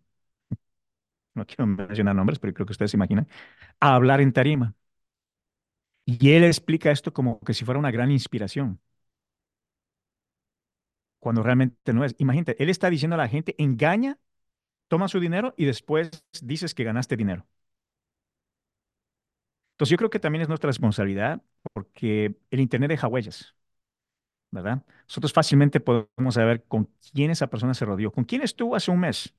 No 1.34 1.46
quiero 1.46 1.66
mencionar 1.66 2.14
nombres, 2.14 2.38
pero 2.38 2.54
creo 2.54 2.66
que 2.66 2.72
ustedes 2.72 2.90
se 2.92 2.96
imaginan, 2.96 3.28
a 3.80 3.94
hablar 3.94 4.20
en 4.20 4.32
tarima. 4.32 4.74
Y 6.06 6.32
él 6.32 6.44
explica 6.44 6.90
esto 6.90 7.12
como 7.12 7.40
que 7.40 7.54
si 7.54 7.64
fuera 7.64 7.78
una 7.80 7.90
gran 7.90 8.10
inspiración, 8.10 8.80
cuando 11.18 11.42
realmente 11.42 11.92
no 11.92 12.04
es. 12.04 12.14
Imagínate, 12.18 12.62
él 12.62 12.68
está 12.70 12.90
diciendo 12.90 13.14
a 13.14 13.18
la 13.18 13.28
gente, 13.28 13.54
engaña, 13.58 14.18
toma 14.88 15.08
su 15.08 15.20
dinero 15.20 15.54
y 15.56 15.66
después 15.66 16.10
dices 16.42 16.74
que 16.74 16.84
ganaste 16.84 17.16
dinero. 17.18 17.46
Entonces 19.74 19.90
yo 19.90 19.96
creo 19.98 20.10
que 20.10 20.20
también 20.20 20.42
es 20.42 20.48
nuestra 20.48 20.68
responsabilidad 20.68 21.42
porque 21.72 22.36
el 22.50 22.60
Internet 22.60 22.90
deja 22.90 23.08
huellas, 23.08 23.54
¿verdad? 24.50 24.82
Nosotros 25.08 25.32
fácilmente 25.32 25.80
podemos 25.80 26.34
saber 26.34 26.64
con 26.66 26.90
quién 27.12 27.30
esa 27.30 27.48
persona 27.48 27.74
se 27.74 27.84
rodeó, 27.86 28.12
con 28.12 28.24
quién 28.24 28.42
estuvo 28.42 28.76
hace 28.76 28.90
un 28.90 29.00
mes, 29.00 29.34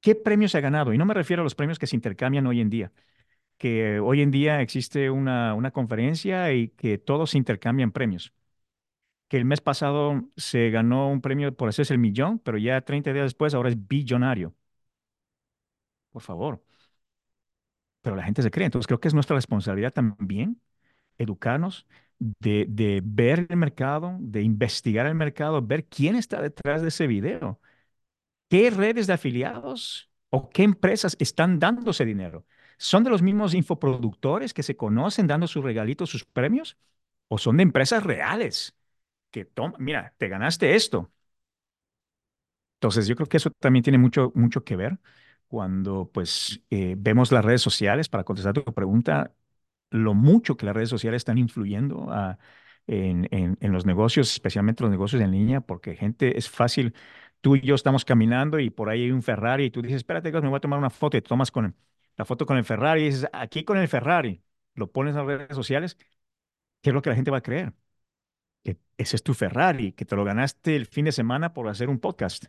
qué 0.00 0.14
premios 0.14 0.54
ha 0.54 0.60
ganado. 0.60 0.92
Y 0.92 0.98
no 0.98 1.06
me 1.06 1.14
refiero 1.14 1.42
a 1.42 1.44
los 1.44 1.54
premios 1.54 1.78
que 1.78 1.86
se 1.86 1.96
intercambian 1.96 2.46
hoy 2.46 2.60
en 2.60 2.70
día, 2.70 2.92
que 3.58 4.00
hoy 4.00 4.22
en 4.22 4.32
día 4.32 4.62
existe 4.62 5.10
una, 5.10 5.54
una 5.54 5.72
conferencia 5.72 6.52
y 6.54 6.70
que 6.70 6.98
todos 6.98 7.36
intercambian 7.36 7.92
premios. 7.92 8.34
Que 9.28 9.38
el 9.38 9.44
mes 9.46 9.60
pasado 9.62 10.24
se 10.36 10.70
ganó 10.70 11.10
un 11.10 11.20
premio 11.22 11.54
por 11.56 11.68
hacerse 11.68 11.94
el 11.94 12.00
millón, 12.00 12.38
pero 12.40 12.58
ya 12.58 12.82
30 12.82 13.12
días 13.12 13.26
después 13.26 13.54
ahora 13.54 13.70
es 13.70 13.88
billonario. 13.88 14.54
Por 16.12 16.22
favor 16.22 16.62
pero 18.02 18.16
la 18.16 18.24
gente 18.24 18.42
se 18.42 18.50
cree. 18.50 18.66
Entonces 18.66 18.86
creo 18.86 19.00
que 19.00 19.08
es 19.08 19.14
nuestra 19.14 19.36
responsabilidad 19.36 19.92
también 19.92 20.60
educarnos, 21.18 21.86
de, 22.18 22.66
de, 22.68 23.02
ver 23.04 23.46
el 23.50 23.56
mercado, 23.56 24.16
de 24.20 24.42
investigar 24.42 25.06
el 25.06 25.14
mercado, 25.16 25.62
ver 25.62 25.86
quién 25.86 26.16
está 26.16 26.42
detrás 26.42 26.82
de 26.82 26.88
ese 26.88 27.06
video, 27.08 27.60
qué 28.48 28.70
redes 28.70 29.06
de 29.06 29.14
afiliados 29.14 30.10
o 30.30 30.50
qué 30.50 30.62
empresas 30.64 31.16
están 31.20 31.58
dando 31.58 31.90
ese 31.90 32.04
dinero. 32.04 32.46
¿Son 32.78 33.04
de 33.04 33.10
los 33.10 33.22
mismos 33.22 33.54
infoproductores 33.54 34.54
que 34.54 34.62
se 34.62 34.76
conocen 34.76 35.26
dando 35.26 35.46
sus 35.46 35.64
regalitos, 35.64 36.10
sus 36.10 36.24
premios? 36.24 36.76
¿O 37.28 37.38
son 37.38 37.56
de 37.58 37.62
empresas 37.64 38.02
reales 38.04 38.74
que 39.30 39.44
toman, 39.46 39.76
mira, 39.84 40.14
te 40.18 40.28
ganaste 40.28 40.74
esto? 40.74 41.12
Entonces 42.76 43.06
yo 43.06 43.14
creo 43.16 43.28
que 43.28 43.36
eso 43.36 43.50
también 43.50 43.82
tiene 43.84 43.98
mucho, 43.98 44.32
mucho 44.34 44.64
que 44.64 44.76
ver 44.76 44.98
cuando 45.52 46.10
pues 46.12 46.62
eh, 46.70 46.94
vemos 46.98 47.30
las 47.30 47.44
redes 47.44 47.60
sociales, 47.62 48.08
para 48.08 48.24
contestar 48.24 48.54
tu 48.54 48.64
pregunta, 48.64 49.34
lo 49.90 50.14
mucho 50.14 50.56
que 50.56 50.64
las 50.66 50.74
redes 50.74 50.88
sociales 50.88 51.18
están 51.20 51.36
influyendo 51.38 52.10
en, 52.86 53.28
en, 53.30 53.72
los 53.72 53.84
negocios, 53.86 54.32
especialmente 54.32 54.82
los 54.82 54.90
negocios 54.90 55.20
en 55.22 55.30
línea, 55.32 55.60
porque 55.60 55.94
gente 55.94 56.38
es 56.38 56.48
fácil, 56.48 56.94
tú 57.42 57.56
y 57.56 57.60
yo 57.62 57.74
estamos 57.74 58.04
caminando 58.06 58.60
y 58.60 58.70
por 58.70 58.88
ahí 58.88 59.02
hay 59.04 59.10
un 59.12 59.22
Ferrari 59.22 59.66
y 59.66 59.70
tú 59.70 59.82
dices, 59.82 59.98
espérate, 59.98 60.32
me 60.32 60.48
voy 60.48 60.56
a 60.56 60.60
tomar 60.60 60.78
una 60.78 60.90
foto 60.90 61.18
y 61.18 61.20
te 61.22 61.28
tomas 61.28 61.50
con 61.50 61.76
la 62.16 62.24
foto 62.24 62.46
con 62.46 62.56
el 62.56 62.64
Ferrari 62.64 63.02
y 63.02 63.04
dices, 63.06 63.28
aquí 63.34 63.64
con 63.64 63.76
el 63.78 63.88
Ferrari, 63.88 64.42
lo 64.74 64.90
pones 64.90 65.12
en 65.12 65.18
las 65.18 65.26
redes 65.26 65.54
sociales, 65.56 65.98
¿qué 66.82 66.90
es 66.90 66.94
lo 66.94 67.02
que 67.02 67.10
la 67.10 67.16
gente 67.16 67.30
va 67.30 67.38
a 67.38 67.42
creer? 67.42 67.74
Que 68.64 68.78
ese 68.98 69.16
es 69.16 69.22
tu 69.22 69.34
Ferrari, 69.34 69.92
que 69.92 70.04
te 70.06 70.16
lo 70.16 70.24
ganaste 70.24 70.76
el 70.76 70.86
fin 70.86 71.04
de 71.06 71.12
semana 71.12 71.52
por 71.54 71.68
hacer 71.68 71.88
un 71.90 72.00
podcast. 72.00 72.46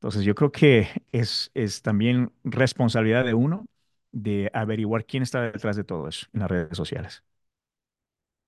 Entonces, 0.00 0.24
yo 0.24 0.34
creo 0.34 0.50
que 0.52 0.88
es, 1.12 1.50
es 1.54 1.82
también 1.82 2.32
responsabilidad 2.44 3.24
de 3.24 3.34
uno 3.34 3.66
de 4.12 4.50
averiguar 4.54 5.04
quién 5.04 5.22
está 5.22 5.42
detrás 5.42 5.76
de 5.76 5.84
todo 5.84 6.08
eso 6.08 6.26
en 6.32 6.40
las 6.40 6.50
redes 6.50 6.76
sociales. 6.76 7.22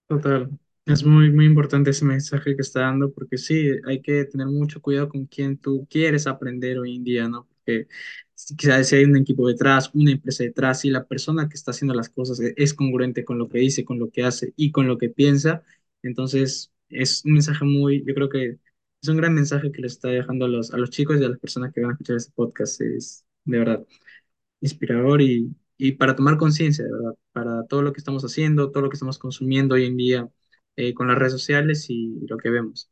Total. 0.07 0.51
Es 0.85 1.05
muy, 1.05 1.31
muy 1.33 1.47
importante 1.47 1.91
ese 1.91 2.05
mensaje 2.05 2.57
que 2.57 2.63
está 2.63 2.81
dando, 2.81 3.13
porque 3.13 3.39
sí, 3.39 3.71
hay 3.87 4.03
que 4.03 4.25
tener 4.25 4.49
mucho 4.49 4.83
cuidado 4.83 5.09
con 5.09 5.27
quién 5.27 5.57
tú 5.57 5.87
quieres 5.89 6.27
aprender 6.27 6.79
hoy 6.79 6.97
en 6.97 7.05
día, 7.05 7.29
¿no? 7.29 7.47
Porque 7.47 7.87
quizás 8.57 8.89
si 8.89 8.97
hay 8.97 9.05
un 9.05 9.17
equipo 9.17 9.47
detrás, 9.49 9.91
una 9.95 10.11
empresa 10.13 10.43
detrás, 10.45 10.85
y 10.85 10.91
la 10.91 11.07
persona 11.07 11.49
que 11.49 11.55
está 11.55 11.71
haciendo 11.71 11.95
las 11.95 12.09
cosas 12.11 12.41
es 12.41 12.75
congruente 12.75 13.25
con 13.25 13.39
lo 13.39 13.49
que 13.49 13.59
dice, 13.59 13.85
con 13.85 13.99
lo 14.01 14.11
que 14.11 14.25
hace 14.25 14.53
y 14.57 14.73
con 14.73 14.89
lo 14.89 14.99
que 14.99 15.09
piensa, 15.09 15.63
entonces 16.03 16.73
es 16.89 17.25
un 17.25 17.35
mensaje 17.35 17.65
muy, 17.65 18.05
yo 18.05 18.13
creo 18.15 18.29
que 18.29 18.59
es 19.03 19.09
un 19.09 19.17
gran 19.17 19.35
mensaje 19.35 19.73
que 19.73 19.81
le 19.81 19.89
está 19.89 20.09
dejando 20.09 20.45
a 20.47 20.49
los, 20.49 20.73
a 20.73 20.79
los 20.79 20.91
chicos 20.91 21.21
y 21.21 21.25
a 21.25 21.29
las 21.29 21.39
personas 21.39 21.73
que 21.73 21.81
van 21.81 21.91
a 21.91 21.93
escuchar 21.95 22.17
este 22.17 22.33
podcast. 22.35 22.81
Es 22.81 23.25
de 23.45 23.59
verdad 23.59 23.85
inspirador 24.61 25.23
y, 25.23 25.55
y 25.77 25.93
para 25.93 26.17
tomar 26.17 26.39
conciencia, 26.39 26.85
de 26.85 26.93
verdad, 26.93 27.15
para 27.33 27.67
todo 27.67 27.83
lo 27.83 27.93
que 27.93 27.99
estamos 28.01 28.25
haciendo, 28.25 28.71
todo 28.71 28.85
lo 28.85 28.91
que 28.91 28.95
estamos 28.97 29.19
consumiendo 29.19 29.75
hoy 29.75 29.87
en 29.87 29.97
día 29.97 30.31
eh, 30.77 30.95
con 30.95 31.09
las 31.09 31.19
redes 31.19 31.33
sociales 31.33 31.87
y, 31.91 32.21
lo 32.29 32.37
que 32.39 32.51
vemos. 32.51 32.91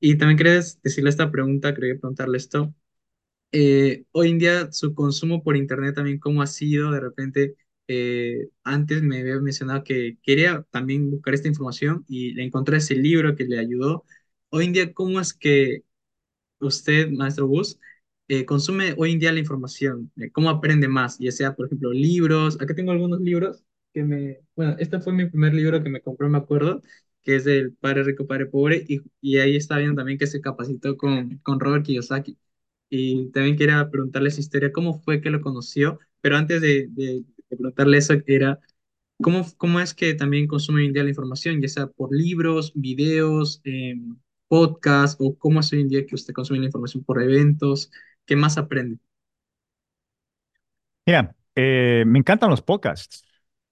Y 0.00 0.16
también 0.18 0.38
quería 0.38 0.54
decirle 0.54 1.10
esta 1.10 1.30
pregunta, 1.30 1.74
quería 1.74 1.94
preguntarle 1.94 2.38
esto. 2.38 2.74
Eh, 3.52 4.04
hoy 4.12 4.30
en 4.30 4.38
día 4.38 4.72
su 4.72 4.94
consumo 4.94 5.42
por 5.42 5.56
internet 5.56 5.94
también, 5.94 6.18
¿cómo 6.18 6.42
ha 6.42 6.46
sido? 6.46 6.90
De 6.92 7.00
repente, 7.00 7.56
eh, 7.88 8.48
antes 8.64 9.02
me 9.02 9.20
había 9.20 9.40
mencionado 9.40 9.84
que 9.84 10.18
quería 10.22 10.66
también 10.70 11.10
buscar 11.10 11.34
esta 11.34 11.48
información 11.48 12.04
y 12.08 12.32
le 12.34 12.44
encontré 12.44 12.78
ese 12.78 12.94
libro 12.96 13.36
que 13.36 13.44
le 13.44 13.58
ayudó. 13.60 14.04
Hoy 14.56 14.66
en 14.66 14.72
día, 14.72 14.92
¿cómo 14.94 15.20
es 15.20 15.34
que 15.34 15.82
usted, 16.60 17.10
maestro 17.10 17.46
Bus, 17.48 17.80
eh, 18.28 18.44
consume 18.46 18.94
hoy 18.98 19.12
en 19.12 19.20
día 19.20 19.32
la 19.32 19.40
información? 19.40 20.12
Eh, 20.18 20.30
¿Cómo 20.32 20.50
aprende 20.50 20.88
más? 20.88 21.18
Ya 21.18 21.32
sea, 21.32 21.54
por 21.56 21.66
ejemplo, 21.66 21.92
libros. 21.92 22.60
Acá 22.60 22.74
tengo 22.74 22.92
algunos 22.92 23.20
libros 23.20 23.64
que 23.94 24.04
me... 24.04 24.40
Bueno, 24.56 24.76
este 24.78 25.00
fue 25.00 25.12
mi 25.14 25.26
primer 25.30 25.54
libro 25.54 25.82
que 25.82 25.90
me 25.90 26.00
compró, 26.02 26.28
me 26.30 26.38
acuerdo, 26.38 26.82
que 27.22 27.36
es 27.36 27.44
del 27.44 27.74
Padre 27.76 28.04
Rico, 28.04 28.26
Padre 28.26 28.46
Pobre, 28.46 28.84
y, 28.88 29.00
y 29.20 29.38
ahí 29.38 29.56
está 29.56 29.78
viendo 29.78 29.96
también 29.96 30.18
que 30.18 30.26
se 30.28 30.40
capacitó 30.42 30.96
con, 30.96 31.38
con 31.38 31.60
Robert 31.60 31.84
Kiyosaki. 31.86 32.38
Y 32.90 33.30
también 33.32 33.56
quería 33.56 33.90
preguntarle 33.90 34.28
esa 34.30 34.40
historia, 34.40 34.72
¿cómo 34.72 35.00
fue 35.02 35.20
que 35.22 35.30
lo 35.30 35.40
conoció? 35.42 35.98
Pero 36.22 36.36
antes 36.38 36.60
de, 36.62 36.88
de, 36.90 37.24
de 37.50 37.56
preguntarle 37.56 37.98
eso, 37.98 38.14
era... 38.26 38.60
¿Cómo, 39.22 39.46
¿Cómo 39.58 39.80
es 39.80 39.94
que 39.94 40.14
también 40.14 40.46
consume 40.48 40.80
hoy 40.80 40.86
en 40.88 40.92
día 40.94 41.04
la 41.04 41.10
información, 41.10 41.60
ya 41.62 41.68
sea 41.68 41.86
por 41.88 42.14
libros, 42.14 42.72
videos, 42.74 43.60
eh, 43.64 43.94
podcast 44.54 45.20
o 45.20 45.36
cómo 45.38 45.60
es 45.60 45.72
hoy 45.72 45.80
en 45.82 45.88
día 45.88 46.06
que 46.06 46.14
usted 46.14 46.34
consume 46.34 46.60
la 46.60 46.66
información 46.66 47.04
por 47.04 47.22
eventos? 47.22 47.90
¿Qué 48.26 48.36
más 48.36 48.58
aprende? 48.58 48.98
Mira, 51.06 51.34
eh, 51.54 52.04
me 52.06 52.18
encantan 52.18 52.50
los 52.50 52.62
podcasts, 52.62 53.24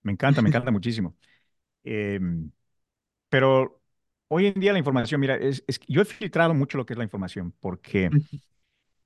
me 0.02 0.12
encanta, 0.12 0.42
me 0.42 0.48
encanta 0.48 0.70
muchísimo. 0.72 1.16
Eh, 1.84 2.20
pero 3.28 3.80
hoy 4.28 4.46
en 4.46 4.60
día 4.60 4.72
la 4.72 4.78
información, 4.78 5.20
mira, 5.20 5.36
es, 5.36 5.64
es, 5.66 5.80
yo 5.88 6.02
he 6.02 6.04
filtrado 6.04 6.54
mucho 6.54 6.78
lo 6.78 6.86
que 6.86 6.94
es 6.94 6.98
la 6.98 7.04
información, 7.04 7.54
porque 7.60 8.14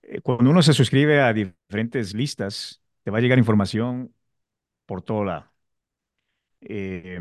eh, 0.03 0.20
cuando 0.23 0.51
uno 0.51 0.62
se 0.62 0.73
suscribe 0.74 1.20
a 1.23 1.32
diferentes 1.32 2.15
listas, 2.15 2.82
te 3.05 3.11
va 3.11 3.19
a 3.19 3.20
llegar 3.20 3.39
información 3.39 4.15
por 4.86 5.03
todo 5.03 5.24
lado. 5.24 5.53
Eh, 6.61 7.19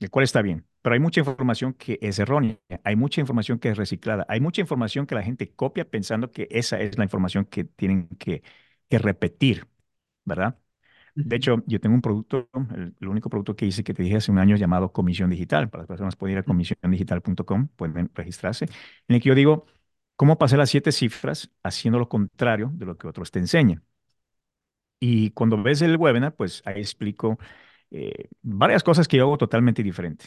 el 0.00 0.10
cual 0.10 0.24
está 0.24 0.42
bien, 0.42 0.66
pero 0.84 0.94
hay 0.94 1.00
mucha 1.00 1.20
información 1.20 1.74
que 1.74 1.98
es 2.02 2.18
errónea, 2.18 2.58
hay 2.84 2.96
mucha 2.96 3.20
información 3.22 3.58
que 3.58 3.70
es 3.70 3.78
reciclada, 3.78 4.26
hay 4.28 4.40
mucha 4.40 4.60
información 4.60 5.06
que 5.06 5.14
la 5.14 5.22
gente 5.22 5.50
copia 5.54 5.88
pensando 5.88 6.30
que 6.30 6.46
esa 6.50 6.78
es 6.80 6.98
la 6.98 7.04
información 7.04 7.46
que 7.46 7.64
tienen 7.64 8.08
que, 8.18 8.42
que 8.90 8.98
repetir, 8.98 9.66
¿verdad? 10.24 10.58
De 11.14 11.36
hecho, 11.36 11.62
yo 11.66 11.80
tengo 11.80 11.94
un 11.96 12.02
producto, 12.02 12.50
el, 12.76 12.94
el, 13.00 13.08
único 13.08 13.30
producto 13.30 13.56
que 13.56 13.66
hice 13.66 13.84
que 13.84 13.94
te 13.94 14.02
dije 14.02 14.16
hace 14.16 14.32
un 14.32 14.38
año 14.38 14.56
llamado 14.56 14.92
Comisión 14.92 15.30
Digital. 15.30 15.70
Para 15.70 15.82
las 15.82 15.88
personas 15.88 16.16
pueden 16.16 16.34
ir 16.36 16.40
a 16.40 16.44
comisiondigital.com, 16.44 17.68
pueden 17.76 18.10
registrarse, 18.14 18.66
en 19.08 19.16
el 19.16 19.22
que 19.22 19.28
yo 19.30 19.34
digo 19.34 19.66
cómo 20.16 20.38
pasar 20.38 20.58
las 20.58 20.70
siete 20.70 20.92
cifras 20.92 21.50
haciendo 21.62 21.98
lo 21.98 22.08
contrario 22.08 22.70
de 22.74 22.86
lo 22.86 22.98
que 22.98 23.08
otros 23.08 23.30
te 23.30 23.38
enseñan. 23.40 23.84
Y 25.00 25.30
cuando 25.30 25.62
ves 25.62 25.82
el 25.82 25.96
webinar, 25.96 26.34
pues 26.34 26.62
ahí 26.64 26.80
explico 26.80 27.38
eh, 27.90 28.28
varias 28.42 28.82
cosas 28.82 29.08
que 29.08 29.18
yo 29.18 29.24
hago 29.24 29.38
totalmente 29.38 29.82
diferente, 29.82 30.26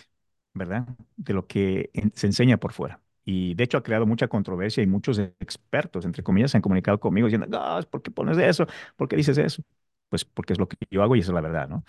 ¿verdad? 0.57 0.87
De 1.15 1.33
lo 1.33 1.47
que 1.47 1.91
se 2.15 2.27
enseña 2.27 2.57
por 2.57 2.73
fuera. 2.73 3.01
Y 3.25 3.55
de 3.55 3.63
hecho 3.65 3.77
ha 3.77 3.83
creado 3.83 4.05
mucha 4.05 4.27
controversia 4.27 4.83
y 4.83 4.87
muchos 4.87 5.19
expertos, 5.19 6.05
entre 6.05 6.23
comillas, 6.23 6.51
se 6.51 6.57
han 6.57 6.61
comunicado 6.61 6.99
conmigo 6.99 7.27
diciendo, 7.27 7.47
¿por 7.89 8.01
qué 8.01 8.11
pones 8.11 8.37
eso? 8.37 8.65
¿Por 8.95 9.07
qué 9.09 9.15
dices 9.17 9.37
eso? 9.37 9.63
Pues 10.09 10.23
porque 10.25 10.53
es 10.53 10.59
lo 10.59 10.67
que 10.67 10.77
yo 10.89 11.03
hago 11.03 11.15
y 11.15 11.19
esa 11.19 11.31
es 11.31 11.35
la 11.35 11.41
verdad, 11.41 11.67
¿no? 11.69 11.83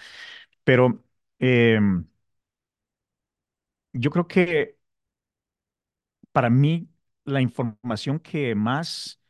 Pero 0.64 1.04
eh, 1.40 1.80
yo 3.92 4.10
creo 4.10 4.26
que 4.28 4.78
para 6.32 6.50
mí 6.50 6.88
la 7.24 7.40
información 7.40 8.18
que 8.20 8.54
más 8.54 9.20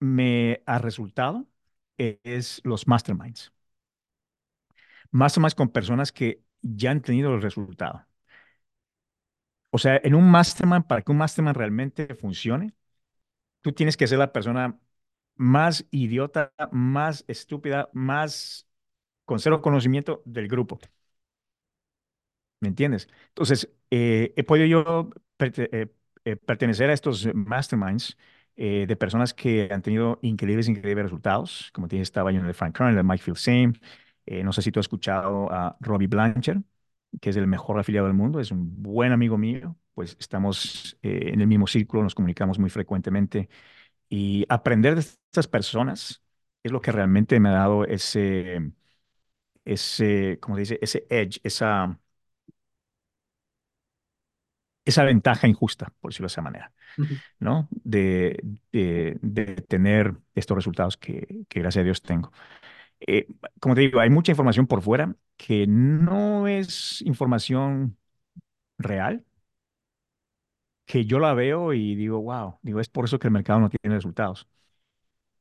me 0.00 0.62
ha 0.66 0.78
resultado 0.78 1.48
es 1.98 2.62
los 2.64 2.86
masterminds 2.88 3.52
más 5.10 5.54
con 5.54 5.68
personas 5.70 6.12
que 6.12 6.42
ya 6.62 6.90
han 6.90 7.02
tenido 7.02 7.34
el 7.34 7.42
resultado. 7.42 8.04
O 9.70 9.78
sea, 9.78 10.00
en 10.02 10.14
un 10.14 10.30
mastermind, 10.30 10.86
para 10.86 11.02
que 11.02 11.12
un 11.12 11.18
mastermind 11.18 11.56
realmente 11.56 12.14
funcione, 12.14 12.74
tú 13.62 13.72
tienes 13.72 13.96
que 13.96 14.06
ser 14.06 14.18
la 14.18 14.32
persona 14.32 14.78
más 15.36 15.86
idiota, 15.90 16.52
más 16.72 17.24
estúpida, 17.28 17.90
más 17.94 18.68
con 19.26 19.40
cero 19.40 19.62
conocimiento 19.62 20.22
del 20.26 20.48
grupo. 20.48 20.78
¿Me 22.60 22.68
entiendes? 22.68 23.08
Entonces, 23.28 23.70
eh, 23.90 24.32
he 24.36 24.42
podido 24.44 24.66
yo 24.66 25.10
perte- 25.38 25.68
eh, 25.72 25.88
eh, 26.24 26.36
pertenecer 26.36 26.90
a 26.90 26.92
estos 26.92 27.32
masterminds 27.34 28.16
eh, 28.56 28.84
de 28.88 28.96
personas 28.96 29.32
que 29.34 29.68
han 29.72 29.82
tenido 29.82 30.18
increíbles, 30.22 30.68
increíbles 30.68 31.04
resultados. 31.04 31.70
Como 31.72 31.86
te 31.88 31.94
dije, 31.96 32.02
estaba 32.02 32.32
yo 32.32 32.40
en 32.40 32.46
el 32.46 32.54
Frank 32.54 32.76
Kern, 32.76 32.98
el 32.98 33.04
Mike 33.04 33.32
Same. 33.36 33.72
no 34.44 34.52
sé 34.52 34.62
si 34.62 34.72
tú 34.72 34.80
has 34.80 34.84
escuchado 34.84 35.50
a 35.52 35.76
Robbie 35.80 36.08
Blanchard, 36.08 36.58
que 37.20 37.30
es 37.30 37.36
el 37.36 37.46
mejor 37.46 37.78
afiliado 37.78 38.06
del 38.06 38.16
mundo, 38.16 38.40
es 38.40 38.50
un 38.52 38.82
buen 38.82 39.12
amigo 39.12 39.38
mío. 39.38 39.76
Pues 39.94 40.16
estamos 40.20 40.98
eh, 41.02 41.30
en 41.32 41.40
el 41.40 41.46
mismo 41.48 41.66
círculo, 41.66 42.02
nos 42.04 42.14
comunicamos 42.14 42.58
muy 42.58 42.70
frecuentemente. 42.70 43.48
Y 44.08 44.46
aprender 44.48 44.94
de 44.96 45.00
estas 45.02 45.48
personas 45.48 46.22
es 46.62 46.72
lo 46.72 46.80
que 46.82 46.92
realmente 46.92 47.40
me 47.40 47.50
ha 47.50 47.52
dado 47.52 47.84
ese, 47.86 48.72
ese, 49.64 50.38
¿cómo 50.40 50.56
se 50.56 50.60
dice? 50.62 50.78
Ese 50.82 51.06
edge, 51.10 51.40
esa 51.44 51.98
esa 54.84 55.04
ventaja 55.04 55.46
injusta, 55.46 55.92
por 56.00 56.10
decirlo 56.10 56.26
de 56.28 56.32
esa 56.32 56.42
manera, 56.42 56.72
¿no? 57.40 57.68
De, 57.70 58.40
de, 58.72 59.18
de 59.22 59.46
tener 59.56 60.14
estos 60.34 60.56
resultados 60.56 60.96
que, 60.96 61.44
que 61.48 61.60
gracias 61.60 61.82
a 61.82 61.84
Dios 61.84 62.02
tengo. 62.02 62.32
Eh, 63.00 63.26
como 63.60 63.74
te 63.74 63.82
digo, 63.82 64.00
hay 64.00 64.10
mucha 64.10 64.32
información 64.32 64.66
por 64.66 64.82
fuera 64.82 65.14
que 65.36 65.66
no 65.66 66.48
es 66.48 67.00
información 67.02 67.96
real, 68.78 69.24
que 70.86 71.04
yo 71.04 71.18
la 71.18 71.34
veo 71.34 71.72
y 71.74 71.94
digo, 71.94 72.20
wow, 72.22 72.58
digo, 72.62 72.80
es 72.80 72.88
por 72.88 73.04
eso 73.04 73.18
que 73.18 73.28
el 73.28 73.32
mercado 73.32 73.60
no 73.60 73.70
tiene 73.70 73.96
resultados. 73.96 74.48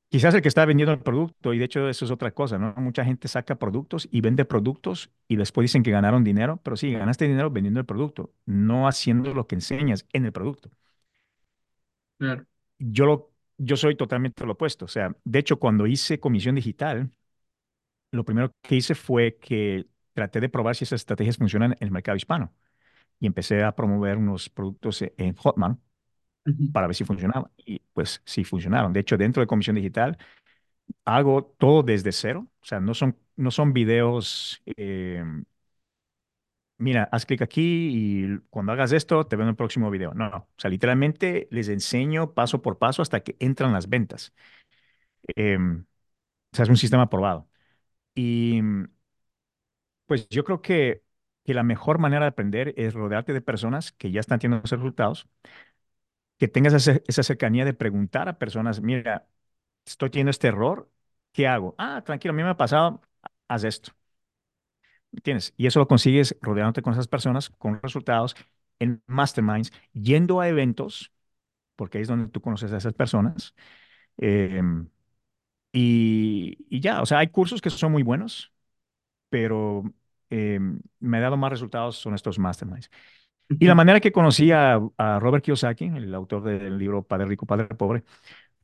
Quizás 0.09 0.33
el 0.33 0.41
que 0.41 0.47
está 0.47 0.65
vendiendo 0.65 0.93
el 0.93 1.01
producto, 1.01 1.53
y 1.53 1.57
de 1.59 1.65
hecho 1.65 1.89
eso 1.89 2.05
es 2.05 2.11
otra 2.11 2.31
cosa, 2.31 2.57
¿no? 2.57 2.73
Mucha 2.77 3.03
gente 3.03 3.27
saca 3.27 3.57
productos 3.59 4.07
y 4.09 4.21
vende 4.21 4.45
productos 4.45 5.11
y 5.27 5.35
después 5.35 5.65
dicen 5.65 5.83
que 5.83 5.91
ganaron 5.91 6.23
dinero, 6.23 6.61
pero 6.63 6.77
sí, 6.77 6.93
ganaste 6.93 7.27
dinero 7.27 7.51
vendiendo 7.51 7.81
el 7.81 7.85
producto, 7.85 8.33
no 8.45 8.87
haciendo 8.87 9.33
lo 9.33 9.47
que 9.47 9.55
enseñas 9.55 10.05
en 10.13 10.23
el 10.25 10.31
producto. 10.31 10.69
Claro. 12.17 12.45
Yo, 12.79 13.05
lo, 13.05 13.31
yo 13.57 13.77
soy 13.77 13.95
totalmente 13.95 14.45
lo 14.45 14.53
opuesto. 14.53 14.85
O 14.85 14.87
sea, 14.87 15.15
de 15.23 15.39
hecho, 15.39 15.59
cuando 15.59 15.87
hice 15.87 16.19
comisión 16.19 16.55
digital, 16.55 17.11
lo 18.11 18.25
primero 18.25 18.51
que 18.61 18.75
hice 18.75 18.95
fue 18.95 19.37
que 19.39 19.87
traté 20.13 20.39
de 20.41 20.49
probar 20.49 20.75
si 20.75 20.83
esas 20.85 21.01
estrategias 21.01 21.37
funcionan 21.37 21.73
en 21.73 21.77
el 21.81 21.91
mercado 21.91 22.15
hispano. 22.17 22.53
Y 23.19 23.27
empecé 23.27 23.63
a 23.63 23.75
promover 23.75 24.17
unos 24.17 24.49
productos 24.49 25.01
e- 25.03 25.13
en 25.17 25.35
Hotmart 25.35 25.79
Ujú, 26.47 26.71
para 26.71 26.87
ver 26.87 26.95
si 26.95 27.05
funcionaban. 27.05 27.51
Y 27.57 27.79
pues 27.93 28.21
sí 28.25 28.43
funcionaron. 28.43 28.93
De 28.93 29.01
hecho, 29.01 29.17
dentro 29.17 29.41
de 29.41 29.47
comisión 29.47 29.75
digital, 29.77 30.17
hago 31.05 31.45
todo 31.59 31.83
desde 31.83 32.11
cero. 32.13 32.47
O 32.61 32.65
sea, 32.65 32.79
no 32.81 32.93
son, 32.95 33.17
no 33.37 33.51
son 33.51 33.73
videos. 33.73 34.61
eh, 34.77 35.23
Mira, 36.79 37.09
haz 37.11 37.25
clic 37.25 37.41
aquí 37.41 37.89
y 37.91 38.37
cuando 38.51 38.71
hagas 38.71 38.91
esto 38.91 39.25
te 39.25 39.35
veo 39.35 39.43
en 39.45 39.49
el 39.49 39.55
próximo 39.55 39.89
video. 39.89 40.13
No, 40.13 40.29
no. 40.29 40.37
O 40.37 40.47
sea, 40.57 40.69
literalmente 40.69 41.47
les 41.49 41.69
enseño 41.69 42.33
paso 42.35 42.61
por 42.61 42.77
paso 42.77 43.01
hasta 43.01 43.21
que 43.21 43.35
entran 43.39 43.73
las 43.73 43.89
ventas. 43.89 44.31
Em, 45.35 45.85
O 46.53 46.55
sea, 46.57 46.63
es 46.65 46.69
un 46.69 46.77
sistema 46.77 47.09
probado. 47.09 47.49
Y 48.17 48.61
pues 50.05 50.27
yo 50.29 50.43
creo 50.43 50.61
que, 50.61 51.03
que 51.43 51.53
la 51.53 51.63
mejor 51.63 51.99
manera 51.99 52.25
de 52.25 52.29
aprender 52.29 52.73
es 52.77 52.93
rodearte 52.93 53.33
de 53.33 53.41
personas 53.41 53.91
que 53.91 54.11
ya 54.11 54.19
están 54.19 54.39
teniendo 54.39 54.65
esos 54.65 54.79
resultados, 54.79 55.27
que 56.37 56.47
tengas 56.47 56.73
esa, 56.73 56.99
esa 57.07 57.23
cercanía 57.23 57.65
de 57.65 57.73
preguntar 57.73 58.29
a 58.29 58.37
personas, 58.39 58.81
mira, 58.81 59.27
estoy 59.85 60.09
teniendo 60.11 60.31
este 60.31 60.47
error, 60.49 60.91
¿qué 61.33 61.47
hago? 61.47 61.75
Ah, 61.77 62.03
tranquilo, 62.05 62.33
a 62.33 62.37
mí 62.37 62.43
me 62.43 62.49
ha 62.49 62.57
pasado, 62.57 63.01
haz 63.47 63.63
esto. 63.63 63.93
¿Entiendes? 65.11 65.53
Y 65.57 65.67
eso 65.67 65.79
lo 65.79 65.87
consigues 65.87 66.35
rodeándote 66.41 66.81
con 66.81 66.93
esas 66.93 67.07
personas, 67.07 67.49
con 67.49 67.81
resultados, 67.81 68.35
en 68.79 69.01
masterminds, 69.07 69.71
yendo 69.93 70.39
a 70.41 70.47
eventos, 70.49 71.11
porque 71.75 71.99
ahí 71.99 72.03
es 72.03 72.07
donde 72.09 72.29
tú 72.29 72.41
conoces 72.41 72.73
a 72.73 72.77
esas 72.77 72.93
personas. 72.93 73.55
em, 74.17 74.89
y, 75.77 76.57
y 76.69 76.79
ya, 76.81 77.01
o 77.01 77.05
sea, 77.05 77.19
hay 77.19 77.27
cursos 77.29 77.61
que 77.61 77.69
son 77.69 77.91
muy 77.91 78.03
buenos 78.03 78.51
pero 79.29 79.83
eh, 80.29 80.59
me 80.99 81.17
ha 81.17 81.21
dado 81.21 81.37
más 81.37 81.51
resultados 81.51 81.97
son 81.97 82.15
estos 82.15 82.39
masterminds. 82.39 82.89
Y 83.59 83.67
la 83.67 83.75
manera 83.75 83.99
que 84.01 84.11
conocí 84.13 84.51
a, 84.51 84.79
a 84.97 85.19
Robert 85.19 85.43
Kiyosaki, 85.45 85.85
el 85.85 86.13
autor 86.15 86.43
del 86.43 86.77
libro 86.79 87.03
Padre 87.03 87.27
Rico, 87.27 87.45
Padre 87.47 87.67
Pobre, 87.75 88.03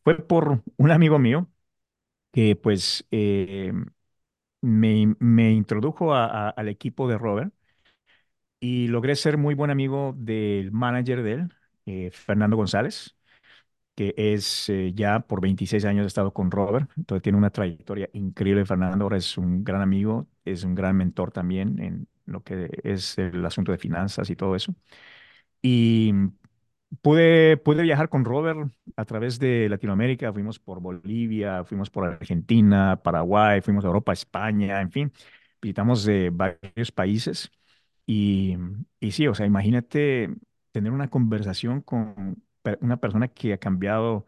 fue 0.04 0.18
por 0.20 0.64
un 0.78 0.92
amigo 0.92 1.20
mío 1.20 1.50
que 2.34 2.56
pues 2.58 3.06
eh, 3.12 3.74
me, 4.62 5.16
me 5.20 5.52
introdujo 5.54 6.14
a- 6.16 6.50
a- 6.50 6.52
al 6.52 6.70
equipo 6.70 7.08
de 7.10 7.18
Robert 7.20 7.54
y 8.60 8.88
logré 8.88 9.16
ser 9.16 9.38
muy 9.38 9.56
buen 9.56 9.72
amigo 9.72 10.14
del 10.18 10.72
manager 10.72 11.24
de 11.24 11.34
él, 11.34 11.54
eh, 11.86 12.12
Fernando 12.12 12.56
González. 12.58 13.16
Que 13.96 14.14
es 14.18 14.70
eh, 14.70 14.92
ya 14.96 15.20
por 15.22 15.42
26 15.42 15.86
años 15.86 16.04
he 16.06 16.08
estado 16.08 16.34
con 16.34 16.52
Robert, 16.52 16.90
entonces 16.98 17.22
tiene 17.24 17.38
una 17.38 17.52
trayectoria 17.52 18.10
increíble. 18.14 18.66
Fernando 18.66 19.04
ahora 19.06 19.18
es 19.18 19.38
un 19.38 19.64
gran 19.64 19.82
amigo, 19.82 20.28
es 20.46 20.64
un 20.64 20.76
gran 20.76 20.98
mentor 20.98 21.32
también 21.32 21.80
en 21.82 22.08
lo 22.26 22.44
que 22.44 22.70
es 22.84 23.18
el 23.18 23.46
asunto 23.46 23.72
de 23.72 23.78
finanzas 23.78 24.30
y 24.30 24.36
todo 24.36 24.56
eso. 24.56 24.74
Y 25.62 26.14
pude, 27.02 27.58
pude 27.58 27.84
viajar 27.84 28.10
con 28.10 28.26
Robert 28.26 28.72
a 28.96 29.06
través 29.06 29.40
de 29.40 29.70
Latinoamérica, 29.70 30.34
fuimos 30.34 30.60
por 30.60 30.82
Bolivia, 30.82 31.64
fuimos 31.66 31.90
por 31.90 32.06
Argentina, 32.08 33.02
Paraguay, 33.04 33.62
fuimos 33.62 33.84
a 33.86 33.88
Europa, 33.88 34.14
España, 34.14 34.82
en 34.82 34.92
fin, 34.92 35.14
visitamos 35.62 36.08
eh, 36.08 36.30
varios 36.34 36.92
países. 36.92 37.52
Y, 38.06 38.58
y 39.00 39.12
sí, 39.12 39.28
o 39.28 39.36
sea, 39.36 39.46
imagínate 39.46 40.30
tener 40.72 40.92
una 40.92 41.10
conversación 41.10 41.82
con 41.82 42.43
una 42.82 42.98
persona 42.98 43.28
que 43.28 43.54
ha 43.54 43.58
cambiado 43.58 44.26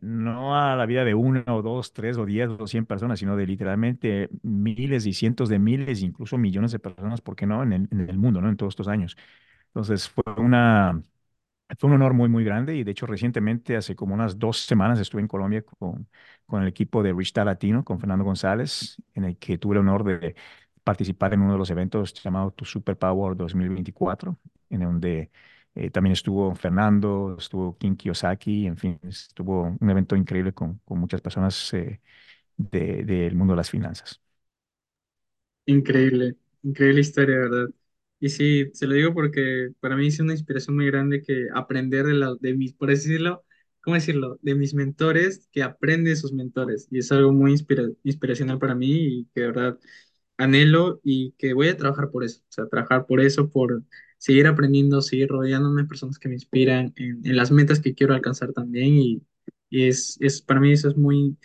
no 0.00 0.56
a 0.56 0.76
la 0.76 0.86
vida 0.86 1.04
de 1.04 1.14
una 1.14 1.44
o 1.48 1.62
dos, 1.62 1.92
tres 1.92 2.18
o 2.18 2.26
diez 2.26 2.48
o 2.48 2.66
cien 2.66 2.86
personas, 2.86 3.20
sino 3.20 3.36
de 3.36 3.46
literalmente 3.46 4.28
miles 4.42 5.06
y 5.06 5.12
cientos 5.12 5.48
de 5.48 5.58
miles, 5.58 6.02
incluso 6.02 6.38
millones 6.38 6.72
de 6.72 6.78
personas, 6.80 7.20
¿por 7.20 7.36
qué 7.36 7.46
no? 7.46 7.62
En 7.62 7.72
el, 7.72 8.18
mundo, 8.18 8.40
¿no? 8.40 8.48
En 8.48 8.56
todos 8.56 8.72
estos 8.72 8.88
años. 8.88 9.16
Entonces 9.68 10.08
fue 10.08 10.24
una, 10.38 11.02
fue 11.78 11.88
un 11.90 11.96
honor 11.96 12.14
muy, 12.14 12.28
muy 12.28 12.44
grande 12.44 12.76
y 12.76 12.84
de 12.84 12.90
hecho 12.92 13.06
recientemente, 13.06 13.76
hace 13.76 13.96
como 13.96 14.14
unas 14.14 14.38
dos 14.38 14.58
semanas, 14.66 15.00
estuve 15.00 15.22
en 15.22 15.28
Colombia 15.28 15.62
con, 15.62 16.08
con 16.46 16.62
el 16.62 16.68
equipo 16.68 17.02
de 17.02 17.12
Rich 17.12 17.36
Latino, 17.36 17.84
con 17.84 18.00
Fernando 18.00 18.24
González, 18.24 18.96
en 19.14 19.24
el 19.24 19.38
que 19.38 19.58
tuve 19.58 19.74
el 19.74 19.80
honor 19.80 20.04
de 20.04 20.34
participar 20.84 21.34
en 21.34 21.42
uno 21.42 21.52
de 21.52 21.58
los 21.58 21.70
eventos 21.70 22.14
llamado 22.14 22.50
Tu 22.52 22.64
Superpower 22.64 23.36
2024, 23.36 24.38
en 24.70 24.80
donde 24.80 25.30
eh, 25.74 25.90
también 25.90 26.12
estuvo 26.12 26.54
Fernando, 26.54 27.36
estuvo 27.38 27.76
Kim 27.78 27.96
Kiyosaki, 27.96 28.66
en 28.66 28.76
fin, 28.76 28.98
estuvo 29.04 29.62
un 29.80 29.90
evento 29.90 30.16
increíble 30.16 30.52
con, 30.52 30.78
con 30.84 30.98
muchas 31.00 31.20
personas 31.22 31.72
eh, 31.74 32.00
de- 32.56 33.04
del 33.04 33.36
mundo 33.36 33.54
de 33.54 33.58
las 33.58 33.70
finanzas. 33.70 34.20
Increíble, 35.66 36.36
increíble 36.62 37.00
historia, 37.00 37.36
¿verdad? 37.38 37.68
Y 38.20 38.28
sí, 38.30 38.70
se 38.74 38.86
lo 38.86 38.94
digo 38.94 39.14
porque 39.14 39.70
para 39.80 39.96
mí 39.96 40.08
es 40.08 40.18
una 40.20 40.32
inspiración 40.32 40.76
muy 40.76 40.86
grande 40.86 41.22
que 41.22 41.48
aprender 41.54 42.04
de, 42.06 42.14
la, 42.14 42.34
de 42.40 42.54
mis, 42.54 42.74
por 42.74 42.88
decirlo, 42.90 43.44
¿cómo 43.80 43.94
decirlo? 43.94 44.38
De 44.42 44.54
mis 44.56 44.74
mentores, 44.74 45.48
que 45.52 45.62
aprende 45.62 46.10
de 46.10 46.16
sus 46.16 46.32
mentores. 46.32 46.88
Y 46.90 46.98
es 46.98 47.12
algo 47.12 47.32
muy 47.32 47.52
inspira- 47.52 47.90
inspiracional 48.04 48.58
para 48.58 48.74
mí 48.74 48.90
y 49.20 49.24
que 49.34 49.40
de 49.42 49.46
verdad 49.48 49.78
anhelo 50.38 51.00
y 51.04 51.32
que 51.38 51.54
voy 51.54 51.68
a 51.68 51.76
trabajar 51.76 52.10
por 52.10 52.24
eso. 52.24 52.40
O 52.48 52.52
sea, 52.52 52.66
trabajar 52.68 53.06
por 53.06 53.20
eso, 53.20 53.50
por 53.50 53.82
seguir 54.22 54.46
aprendiendo, 54.46 55.02
seguir 55.02 55.28
rodeándome 55.28 55.82
de 55.82 55.88
personas 55.88 56.18
que 56.18 56.28
me 56.28 56.34
inspiran 56.34 56.92
en, 56.96 57.20
en 57.26 57.36
las 57.36 57.50
metas 57.50 57.80
que 57.80 57.94
quiero 57.94 58.14
alcanzar 58.14 58.52
también. 58.52 58.94
Y, 58.98 59.22
y 59.70 59.88
es, 59.88 60.16
es, 60.20 60.42
para 60.42 60.60
mí 60.60 60.72
eso 60.72 60.88
es 60.88 60.96
muy, 60.96 61.36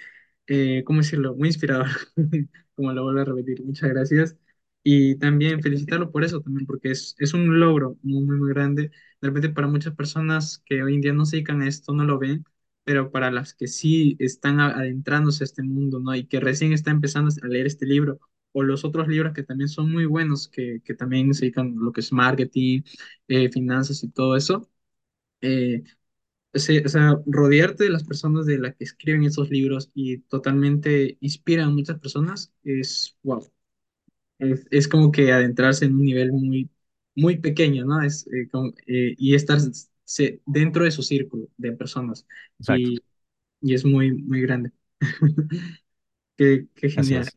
eh, 0.47 0.83
¿cómo 0.85 0.99
decirlo? 1.01 1.35
Muy 1.35 1.49
inspirador. 1.49 1.87
como 2.75 2.93
lo 2.93 3.03
vuelvo 3.03 3.21
a 3.21 3.25
repetir. 3.25 3.63
Muchas 3.63 3.89
gracias. 3.89 4.37
Y 4.83 5.15
también 5.17 5.61
felicitarlo 5.61 6.11
por 6.11 6.23
eso 6.23 6.41
también, 6.41 6.65
porque 6.65 6.91
es, 6.91 7.15
es 7.19 7.33
un 7.33 7.59
logro 7.59 7.97
muy, 8.03 8.23
muy, 8.23 8.37
muy 8.37 8.49
grande. 8.49 8.91
De 9.21 9.27
repente 9.27 9.49
para 9.49 9.67
muchas 9.67 9.95
personas 9.95 10.63
que 10.65 10.83
hoy 10.83 10.95
en 10.95 11.01
día 11.01 11.13
no 11.13 11.25
se 11.25 11.37
dedican 11.37 11.61
a 11.61 11.67
esto, 11.67 11.93
no 11.93 12.05
lo 12.05 12.19
ven, 12.19 12.45
pero 12.83 13.11
para 13.11 13.31
las 13.31 13.53
que 13.53 13.67
sí 13.67 14.15
están 14.19 14.59
adentrándose 14.61 15.43
a 15.43 15.45
este 15.45 15.63
mundo, 15.63 15.99
¿no? 15.99 16.15
Y 16.15 16.25
que 16.27 16.39
recién 16.39 16.71
están 16.73 16.95
empezando 16.95 17.31
a 17.43 17.47
leer 17.47 17.65
este 17.67 17.85
libro, 17.85 18.19
o 18.53 18.63
los 18.63 18.85
otros 18.85 19.07
libros 19.07 19.33
que 19.33 19.43
también 19.43 19.69
son 19.69 19.91
muy 19.91 20.05
buenos, 20.05 20.47
que, 20.49 20.81
que 20.83 20.93
también 20.95 21.33
se 21.33 21.45
dedican 21.45 21.77
a 21.79 21.83
lo 21.83 21.91
que 21.91 22.01
es 22.01 22.11
marketing, 22.13 22.81
eh, 23.27 23.49
finanzas 23.51 24.03
y 24.03 24.09
todo 24.09 24.35
eso. 24.37 24.69
eh, 25.41 25.83
o 26.53 26.89
sea, 26.89 27.17
rodearte 27.25 27.83
de 27.85 27.89
las 27.91 28.03
personas 28.03 28.45
de 28.45 28.57
las 28.57 28.75
que 28.75 28.83
escriben 28.85 29.23
esos 29.25 29.49
libros 29.49 29.91
y 29.93 30.19
totalmente 30.19 31.17
inspiran 31.21 31.69
a 31.69 31.71
muchas 31.71 31.99
personas 31.99 32.51
es 32.63 33.17
wow. 33.23 33.45
Es, 34.39 34.65
es 34.71 34.87
como 34.87 35.11
que 35.11 35.31
adentrarse 35.31 35.85
en 35.85 35.95
un 35.95 36.03
nivel 36.05 36.31
muy, 36.31 36.69
muy 37.15 37.37
pequeño, 37.39 37.85
¿no? 37.85 38.01
Es, 38.01 38.27
eh, 38.27 38.47
como- 38.51 38.73
eh, 38.87 39.15
y 39.17 39.35
estar 39.35 39.59
se- 40.03 40.41
dentro 40.45 40.83
de 40.85 40.91
su 40.91 41.01
círculo 41.03 41.47
de 41.57 41.71
personas 41.73 42.25
Exacto, 42.59 42.91
y, 42.91 43.03
y 43.61 43.73
es 43.75 43.85
muy, 43.85 44.11
muy 44.13 44.41
grande. 44.41 44.71
Qué, 46.37 46.67
qué 46.75 46.89
genial. 46.89 47.31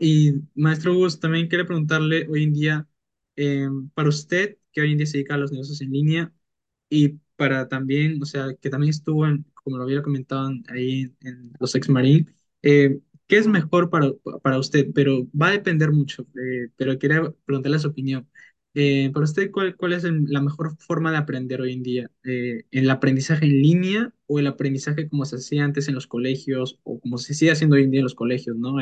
Y 0.00 0.32
maestro 0.56 0.94
Gus, 0.96 1.20
también 1.20 1.48
quiero 1.48 1.66
preguntarle 1.66 2.26
hoy 2.30 2.44
en 2.44 2.54
día, 2.54 2.88
eh, 3.36 3.68
para 3.94 4.08
usted, 4.10 4.58
que 4.72 4.80
hoy 4.82 4.92
en 4.92 4.98
día 4.98 5.06
se 5.06 5.18
dedica 5.18 5.34
a 5.34 5.38
los 5.38 5.52
negocios 5.52 5.80
en 5.82 5.92
línea, 5.92 6.32
y 6.90 7.18
para 7.36 7.68
también, 7.68 8.22
o 8.22 8.26
sea, 8.26 8.48
que 8.60 8.70
también 8.70 8.90
estuvo, 8.90 9.26
en, 9.26 9.44
como 9.54 9.78
lo 9.78 9.84
había 9.84 10.02
comentado 10.02 10.50
en- 10.50 10.64
ahí 10.70 11.14
en, 11.22 11.52
los 11.60 11.74
ex 11.74 11.88
Marín, 11.90 12.30
eh, 12.62 13.00
¿qué 13.28 13.38
es 13.38 13.46
mejor 13.48 13.90
para, 13.90 14.12
para 14.42 14.58
usted? 14.58 14.88
Pero 14.94 15.28
va 15.40 15.48
a 15.48 15.52
depender 15.52 15.92
mucho, 15.92 16.26
eh, 16.36 16.70
pero 16.76 16.98
quería 16.98 17.32
preguntarle 17.46 17.78
su 17.80 17.88
opinión. 17.88 18.28
Eh, 18.74 19.10
para 19.12 19.24
usted, 19.24 19.50
¿cuál, 19.50 19.76
cuál 19.76 19.92
es 19.94 20.04
el- 20.04 20.24
la 20.28 20.40
mejor 20.42 20.76
forma 20.78 21.10
de 21.12 21.18
aprender 21.18 21.60
hoy 21.60 21.72
en 21.74 21.82
día? 21.82 22.10
Eh, 22.24 22.64
¿el 22.70 22.88
aprendizaje 22.90 23.46
en 23.46 23.60
línea 23.62 24.14
o 24.26 24.38
el 24.38 24.46
aprendizaje 24.46 25.08
como 25.08 25.24
se 25.26 25.36
hacía 25.36 25.64
antes 25.64 25.88
en 25.88 25.94
los 25.96 26.06
colegios 26.06 26.78
o 26.84 27.00
como 27.00 27.18
se 27.18 27.34
sigue 27.34 27.52
haciendo 27.52 27.76
hoy 27.76 27.84
en 27.84 27.90
día 27.90 28.00
en 28.00 28.04
los 28.04 28.14
colegios, 28.14 28.56
¿no? 28.56 28.76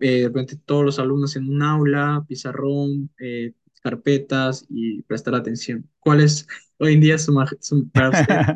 Eh, 0.00 0.20
de 0.22 0.26
repente 0.28 0.56
todos 0.56 0.84
los 0.84 0.98
alumnos 0.98 1.36
en 1.36 1.48
un 1.48 1.62
aula, 1.62 2.24
pizarrón, 2.28 3.10
eh, 3.18 3.52
carpetas 3.82 4.66
y 4.68 5.02
prestar 5.02 5.34
atención. 5.34 5.88
¿Cuál 6.00 6.20
es 6.22 6.46
hoy 6.78 6.94
en 6.94 7.00
día 7.00 7.18
su, 7.18 7.32
su- 7.60 7.90
para 7.90 8.10
usted 8.10 8.46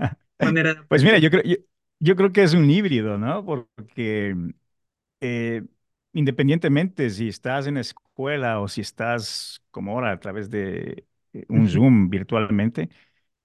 manera 0.40 0.74
de 0.74 0.82
Pues 0.88 1.04
mira, 1.04 1.18
yo 1.18 1.30
creo, 1.30 1.42
yo, 1.44 1.56
yo 2.00 2.16
creo 2.16 2.32
que 2.32 2.42
es 2.42 2.54
un 2.54 2.70
híbrido, 2.70 3.18
¿no? 3.18 3.44
Porque 3.44 4.34
eh, 5.20 5.64
independientemente 6.14 7.10
si 7.10 7.28
estás 7.28 7.66
en 7.66 7.74
la 7.76 7.80
escuela 7.82 8.60
o 8.60 8.68
si 8.68 8.82
estás 8.82 9.62
como 9.70 9.92
ahora 9.92 10.12
a 10.12 10.20
través 10.20 10.50
de 10.50 11.06
eh, 11.34 11.46
un 11.48 11.68
Zoom 11.68 12.10
virtualmente, 12.10 12.88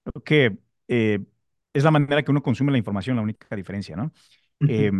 creo 0.04 0.24
que 0.24 0.58
eh, 0.90 1.20
es 1.74 1.84
la 1.86 1.92
manera 1.92 2.24
que 2.24 2.32
uno 2.32 2.44
consume 2.44 2.72
la 2.74 2.78
información, 2.80 3.18
la 3.18 3.24
única 3.24 3.56
diferencia, 3.56 3.96
¿no? 3.98 4.14
Eh, 4.68 4.92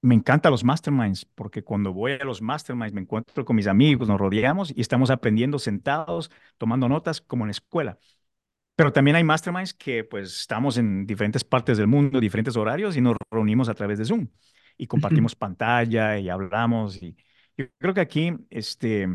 me 0.00 0.14
encantan 0.14 0.52
los 0.52 0.64
masterminds 0.64 1.24
porque 1.24 1.62
cuando 1.64 1.92
voy 1.92 2.12
a 2.12 2.24
los 2.24 2.40
masterminds 2.40 2.92
me 2.94 3.00
encuentro 3.00 3.44
con 3.44 3.56
mis 3.56 3.66
amigos, 3.66 4.08
nos 4.08 4.18
rodeamos 4.18 4.72
y 4.74 4.80
estamos 4.80 5.10
aprendiendo 5.10 5.58
sentados, 5.58 6.30
tomando 6.56 6.88
notas 6.88 7.20
como 7.20 7.44
en 7.44 7.48
la 7.48 7.52
escuela. 7.52 7.98
Pero 8.76 8.92
también 8.92 9.16
hay 9.16 9.24
masterminds 9.24 9.74
que 9.74 10.04
pues 10.04 10.40
estamos 10.40 10.78
en 10.78 11.06
diferentes 11.06 11.44
partes 11.44 11.78
del 11.78 11.88
mundo, 11.88 12.20
diferentes 12.20 12.56
horarios 12.56 12.96
y 12.96 13.00
nos 13.00 13.16
reunimos 13.30 13.68
a 13.68 13.74
través 13.74 13.98
de 13.98 14.04
Zoom 14.04 14.28
y 14.76 14.86
compartimos 14.86 15.34
pantalla 15.34 16.18
y 16.18 16.28
hablamos. 16.28 17.02
Y 17.02 17.16
yo 17.56 17.66
creo 17.78 17.92
que 17.94 18.00
aquí, 18.00 18.32
este, 18.50 19.08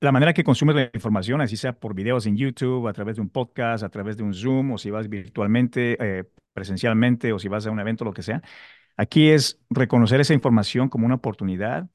la 0.00 0.12
manera 0.12 0.32
que 0.32 0.44
consumes 0.44 0.76
la 0.76 0.90
información, 0.94 1.40
así 1.40 1.56
sea 1.56 1.72
por 1.72 1.94
videos 1.94 2.26
en 2.26 2.36
YouTube, 2.36 2.86
a 2.88 2.92
través 2.92 3.16
de 3.16 3.22
un 3.22 3.30
podcast, 3.30 3.84
a 3.84 3.88
través 3.88 4.16
de 4.16 4.22
un 4.22 4.34
Zoom, 4.34 4.72
o 4.72 4.78
si 4.78 4.90
vas 4.90 5.08
virtualmente, 5.08 5.96
eh, 6.20 6.24
presencialmente, 6.52 7.32
o 7.32 7.38
si 7.38 7.48
vas 7.48 7.66
a 7.66 7.70
un 7.70 7.80
evento, 7.80 8.04
lo 8.04 8.12
que 8.12 8.22
sea, 8.22 8.42
Aquí 8.96 9.30
es 9.30 9.60
reconocer 9.70 10.20
esa 10.20 10.34
información 10.34 10.88
como 10.88 11.06
una 11.06 11.14
oportunidad 11.16 11.88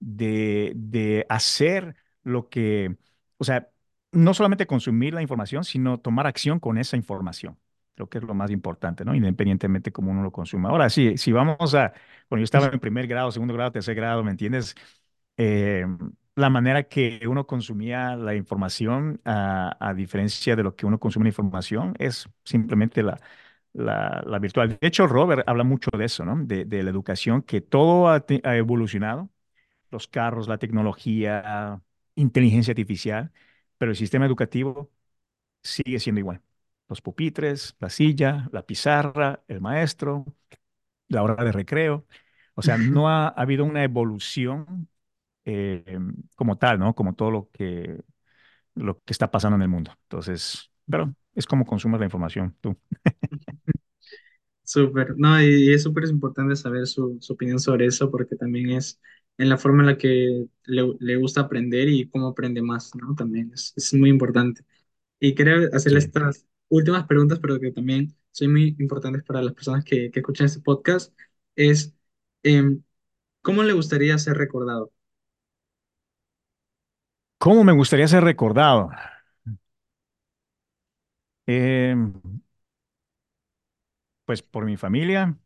de, 0.00 0.72
de 0.76 1.24
hacer 1.28 1.96
lo 2.24 2.48
que, 2.48 2.96
o 3.38 3.44
sea, 3.44 3.70
no 4.12 4.34
solamente 4.34 4.66
consumir 4.66 5.14
la 5.14 5.22
información, 5.22 5.64
sino 5.64 5.98
tomar 6.00 6.26
acción 6.26 6.60
con 6.60 6.78
esa 6.78 6.96
información. 6.96 7.58
Creo 7.94 8.08
que 8.08 8.18
es 8.18 8.24
lo 8.24 8.34
más 8.34 8.50
importante, 8.50 9.04
¿no? 9.04 9.14
Independientemente 9.14 9.92
cómo 9.92 10.10
uno 10.10 10.22
lo 10.22 10.32
consuma. 10.32 10.70
Ahora 10.70 10.90
sí, 10.90 11.16
si 11.18 11.32
vamos 11.32 11.74
a, 11.74 11.92
cuando 12.28 12.40
yo 12.40 12.44
estaba 12.44 12.66
en 12.68 12.80
primer 12.80 13.06
grado, 13.06 13.30
segundo 13.32 13.54
grado, 13.54 13.72
tercer 13.72 13.94
grado, 13.94 14.24
¿me 14.24 14.30
entiendes? 14.32 14.74
Eh, 15.36 15.86
la 16.38 16.50
manera 16.50 16.84
que 16.84 17.20
uno 17.28 17.46
consumía 17.46 18.16
la 18.16 18.34
información, 18.34 19.20
a, 19.24 19.76
a 19.80 19.94
diferencia 19.94 20.56
de 20.56 20.62
lo 20.62 20.76
que 20.76 20.86
uno 20.86 20.98
consume 21.00 21.24
la 21.24 21.28
información, 21.30 21.94
es 21.98 22.28
simplemente 22.44 23.02
la, 23.02 23.20
la, 23.72 24.22
la 24.26 24.38
virtual. 24.38 24.78
De 24.80 24.86
hecho, 24.88 25.06
Robert 25.06 25.44
habla 25.48 25.64
mucho 25.64 25.90
de 25.96 26.04
eso, 26.06 26.24
¿no? 26.24 26.36
De, 26.44 26.64
de 26.64 26.82
la 26.82 26.90
educación, 26.90 27.42
que 27.42 27.60
todo 27.60 28.08
ha, 28.08 28.24
evolucionado, 28.56 29.30
los 29.90 30.08
carros, 30.08 30.48
la 30.48 30.58
tecnología, 30.58 31.82
inteligencia 32.16 32.72
artificial, 32.72 33.32
pero 33.78 33.90
el 33.92 33.96
sistema 33.96 34.26
educativo 34.26 34.90
sigue 35.62 36.00
siendo 36.00 36.20
igual. 36.20 36.42
Los 36.88 37.02
pupitres, 37.02 37.76
la 37.80 37.90
silla, 37.90 38.48
la 38.52 38.64
pizarra, 38.66 39.42
el 39.48 39.60
maestro, 39.60 40.26
la 41.08 41.22
hora 41.22 41.44
de 41.44 41.52
recreo. 41.52 42.06
O 42.54 42.62
sea, 42.62 42.78
no 42.78 43.08
ha, 43.08 43.28
ha 43.28 43.42
habido 43.42 43.64
una 43.64 43.84
evolución 43.84 44.88
eh, 45.48 45.98
como 46.36 46.58
tal, 46.58 46.78
¿no? 46.78 46.94
Como 46.94 47.14
todo 47.14 47.30
lo 47.30 47.50
que, 47.52 48.00
lo 48.76 49.00
que 49.00 49.12
está 49.12 49.30
pasando 49.30 49.56
en 49.56 49.62
el 49.62 49.68
mundo. 49.68 49.92
Entonces, 50.04 50.70
pero 50.90 51.14
es 51.34 51.46
como 51.46 51.66
consumes 51.66 52.00
la 52.00 52.06
información, 52.06 52.56
tú. 52.60 52.78
Súper, 54.64 55.14
no, 55.16 55.40
y 55.42 55.72
es 55.72 55.82
súper 55.82 56.04
importante 56.08 56.54
saber 56.54 56.86
su, 56.86 57.16
su 57.20 57.32
opinión 57.32 57.58
sobre 57.58 57.86
eso 57.86 58.10
porque 58.10 58.36
también 58.36 58.70
es 58.70 59.00
en 59.38 59.48
la 59.48 59.56
forma 59.56 59.82
en 59.82 59.86
la 59.86 59.96
que 59.98 60.46
le, 60.64 60.94
le 61.00 61.16
gusta 61.16 61.40
aprender 61.42 61.88
y 61.88 62.08
cómo 62.10 62.28
aprende 62.28 62.60
más, 62.60 62.94
¿no? 62.94 63.14
También 63.14 63.50
es, 63.54 63.72
es 63.76 63.94
muy 63.94 64.10
importante. 64.10 64.62
Y 65.20 65.34
quería 65.34 65.68
hacerle 65.72 65.98
Sí. 65.98 66.00
estas 66.00 66.46
últimas 66.68 67.06
preguntas, 67.06 67.40
pero 67.40 67.60
que 67.60 67.72
también 67.72 68.16
son 68.32 68.52
muy 68.52 68.76
importantes 68.80 69.24
para 69.24 69.42
las 69.42 69.54
personas 69.54 69.84
que, 69.84 70.10
que 70.10 70.20
escuchan 70.20 70.46
este 70.46 70.60
podcast, 70.62 71.14
es, 71.56 71.94
em, 72.44 72.82
¿cómo 73.42 73.62
le 73.64 73.74
gustaría 73.74 74.18
ser 74.18 74.36
recordado? 74.38 74.92
¿Cómo 77.38 77.64
me 77.64 77.72
gustaría 77.72 78.08
ser 78.08 78.22
recordado? 78.24 78.90
Eh, 81.46 81.94
pues 84.24 84.42
por 84.42 84.64
mi 84.64 84.76
familia, 84.76 85.38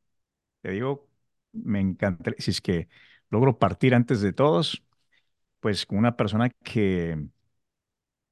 te 0.62 0.70
digo, 0.72 1.08
me 1.52 1.80
encantaría, 1.80 2.40
si 2.40 2.52
es 2.52 2.60
que 2.62 2.88
logro 3.30 3.58
partir 3.58 3.94
antes 3.96 4.20
de 4.22 4.32
todos, 4.32 4.84
pues 5.60 5.86
con 5.86 5.98
una 5.98 6.16
persona 6.16 6.50
que 6.50 7.18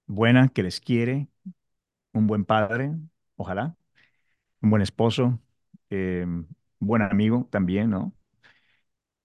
buena, 0.06 0.48
que 0.48 0.62
les 0.62 0.80
quiere, 0.80 1.28
un 2.12 2.26
buen 2.26 2.44
padre, 2.44 2.92
ojalá, 3.36 3.76
un 4.62 4.70
buen 4.70 4.82
esposo, 4.82 5.40
eh, 5.90 6.26
buen 6.80 7.02
amigo 7.02 7.48
también, 7.52 7.90
¿no? 7.90 8.14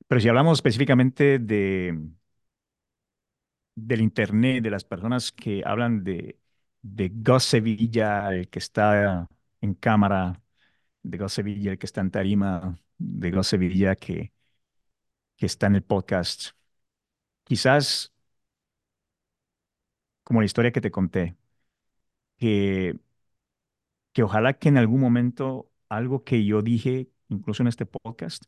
Pero 0.07 0.21
si 0.21 0.29
hablamos 0.29 0.57
específicamente 0.59 1.39
de, 1.39 1.97
del 3.75 4.01
internet, 4.01 4.63
de 4.63 4.71
las 4.71 4.83
personas 4.85 5.31
que 5.31 5.63
hablan 5.65 6.03
de, 6.03 6.39
de 6.81 7.09
Gus 7.13 7.43
Sevilla, 7.45 8.29
el 8.33 8.49
que 8.49 8.59
está 8.59 9.29
en 9.61 9.73
cámara, 9.75 10.41
de 11.03 11.17
Gus 11.17 11.33
Sevilla, 11.33 11.71
el 11.73 11.79
que 11.79 11.85
está 11.87 12.01
en 12.01 12.11
tarima, 12.11 12.79
de 12.97 13.31
Gus 13.31 13.47
Sevilla, 13.47 13.95
que 13.95 14.33
que 15.37 15.45
está 15.45 15.67
en 15.67 15.75
el 15.75 15.83
podcast. 15.83 16.51
Quizás 17.45 18.13
como 20.23 20.41
la 20.41 20.45
historia 20.45 20.71
que 20.71 20.81
te 20.81 20.91
conté, 20.91 21.37
que, 22.37 22.95
que 24.13 24.23
ojalá 24.23 24.53
que 24.57 24.69
en 24.69 24.77
algún 24.77 25.01
momento 25.01 25.71
algo 25.89 26.23
que 26.23 26.45
yo 26.45 26.61
dije, 26.61 27.09
incluso 27.29 27.63
en 27.63 27.67
este 27.67 27.85
podcast, 27.85 28.43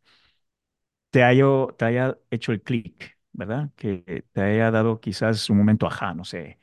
te 1.10 1.24
haya, 1.24 1.45
te 1.78 1.86
haya 1.86 2.18
hecho 2.32 2.52
el 2.52 2.62
clic, 2.62 3.16
¿verdad? 3.38 3.72
Que 3.77 4.26
te 4.34 4.41
haya 4.41 4.72
dado 4.72 5.01
quizás 5.01 5.49
un 5.51 5.59
momento 5.59 5.88
ajá, 5.88 6.15
no 6.15 6.26
sé, 6.26 6.59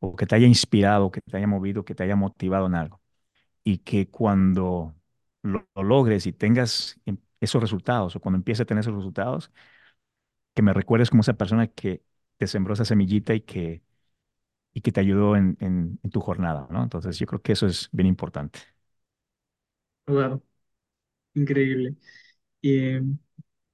o 0.00 0.16
que 0.16 0.26
te 0.26 0.36
haya 0.36 0.46
inspirado, 0.48 1.10
que 1.10 1.20
te 1.22 1.36
haya 1.38 1.46
movido, 1.48 1.84
que 1.84 1.94
te 1.96 2.04
haya 2.04 2.16
motivado 2.16 2.66
en 2.68 2.76
algo. 2.76 3.02
Y 3.64 3.78
que 3.80 4.08
cuando 4.10 4.94
lo, 5.42 5.68
lo 5.74 5.82
logres 5.84 6.26
y 6.26 6.32
tengas 6.34 7.00
em- 7.06 7.18
esos 7.40 7.62
resultados, 7.62 8.16
o 8.16 8.20
cuando 8.20 8.38
empieces 8.38 8.62
a 8.62 8.66
tener 8.66 8.82
esos 8.82 8.94
resultados, 8.96 9.52
que 10.54 10.62
me 10.62 10.72
recuerdes 10.72 11.10
como 11.10 11.22
esa 11.22 11.34
persona 11.34 11.66
que 11.68 12.02
te 12.36 12.46
sembró 12.46 12.74
esa 12.74 12.84
semillita 12.84 13.34
y 13.34 13.40
que 13.42 13.82
y 14.74 14.82
que 14.82 14.92
te 14.92 15.00
ayudó 15.00 15.36
en, 15.36 15.56
en, 15.60 16.00
en 16.02 16.10
tu 16.10 16.20
jornada, 16.20 16.68
¿no? 16.70 16.82
Entonces 16.84 17.18
yo 17.18 17.26
creo 17.26 17.42
que 17.42 17.52
eso 17.52 17.66
es 17.66 17.88
bien 17.92 18.06
importante. 18.08 18.60
Wow, 20.06 20.42
increíble. 21.34 21.96
Y, 22.62 22.98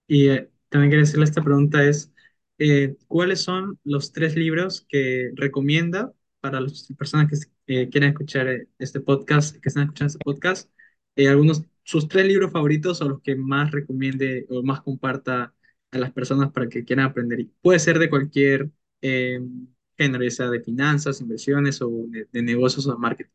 Y 0.08 0.28
eh, 0.30 0.50
también 0.70 0.90
quería 0.90 1.04
hacerle 1.04 1.24
esta 1.26 1.42
pregunta 1.44 1.84
es, 1.84 2.12
eh, 2.60 2.96
¿cuáles 3.08 3.42
son 3.42 3.80
los 3.84 4.12
tres 4.12 4.36
libros 4.36 4.86
que 4.90 5.32
recomienda 5.36 6.12
para 6.40 6.60
las 6.60 6.88
personas 6.98 7.28
que 7.66 7.82
eh, 7.82 7.90
quieran 7.90 8.10
escuchar 8.12 8.48
eh, 8.48 8.68
este 8.78 9.00
podcast, 9.00 9.56
que 9.58 9.70
están 9.70 9.84
escuchando 9.84 10.08
este 10.12 10.20
podcast? 10.24 10.70
Eh, 11.16 11.28
algunos, 11.28 11.64
sus 11.84 12.08
tres 12.08 12.26
libros 12.26 12.52
favoritos 12.52 13.02
o 13.02 13.08
los 13.10 13.22
que 13.22 13.36
más 13.36 13.72
recomiende 13.72 14.46
o 14.50 14.62
más 14.64 14.82
comparta 14.82 15.54
a 15.92 15.98
las 15.98 16.12
personas 16.12 16.52
para 16.52 16.68
que 16.68 16.84
quieran 16.84 17.06
aprender. 17.06 17.46
Puede 17.62 17.80
ser 17.80 17.98
de 17.98 18.10
cualquier 18.10 18.70
eh, 19.02 19.40
género, 19.98 20.24
ya 20.24 20.30
sea 20.32 20.50
de 20.50 20.62
finanzas, 20.62 21.20
inversiones 21.22 21.82
o 21.82 21.90
de, 22.08 22.28
de 22.32 22.42
negocios 22.42 22.86
o 22.88 22.92
de 22.92 22.98
marketing. 22.98 23.32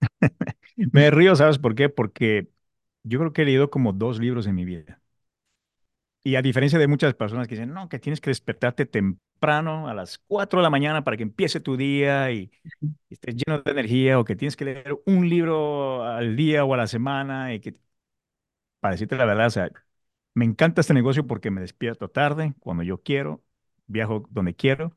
Me 0.92 1.10
río, 1.10 1.36
¿sabes 1.36 1.58
por 1.58 1.74
qué? 1.74 1.88
Porque 1.88 2.50
yo 3.04 3.20
creo 3.20 3.34
que 3.34 3.42
he 3.44 3.46
leído 3.46 3.70
como 3.70 3.94
dos 3.94 4.20
libros 4.20 4.48
en 4.48 4.56
mi 4.56 4.66
vida. 4.66 5.01
Y 6.24 6.36
a 6.36 6.42
diferencia 6.42 6.78
de 6.78 6.86
muchas 6.86 7.14
personas 7.14 7.48
que 7.48 7.54
dicen, 7.56 7.72
no, 7.74 7.88
que 7.88 7.98
tienes 7.98 8.20
que 8.20 8.30
despertarte 8.30 8.86
temprano 8.86 9.88
a 9.88 9.94
las 9.94 10.18
4 10.28 10.60
de 10.60 10.62
la 10.62 10.70
mañana 10.70 11.02
para 11.04 11.16
que 11.16 11.24
empiece 11.24 11.58
tu 11.60 11.76
día 11.76 12.30
y, 12.30 12.50
y 13.10 13.14
estés 13.14 13.36
lleno 13.36 13.60
de 13.62 13.70
energía, 13.72 14.18
o 14.20 14.24
que 14.24 14.36
tienes 14.36 14.56
que 14.56 14.66
leer 14.66 14.96
un 15.06 15.28
libro 15.28 16.04
al 16.04 16.36
día 16.36 16.64
o 16.64 16.74
a 16.74 16.78
la 16.78 16.86
semana, 16.88 17.54
y 17.54 17.60
que, 17.60 17.76
para 18.80 18.92
decirte 18.92 19.16
la 19.16 19.24
verdad, 19.24 19.46
o 19.46 19.50
sea, 19.50 19.70
me 20.34 20.44
encanta 20.44 20.80
este 20.80 20.94
negocio 20.94 21.26
porque 21.26 21.50
me 21.50 21.60
despierto 21.60 22.08
tarde, 22.10 22.54
cuando 22.60 22.82
yo 22.82 23.02
quiero, 23.02 23.42
viajo 23.86 24.26
donde 24.30 24.54
quiero, 24.56 24.94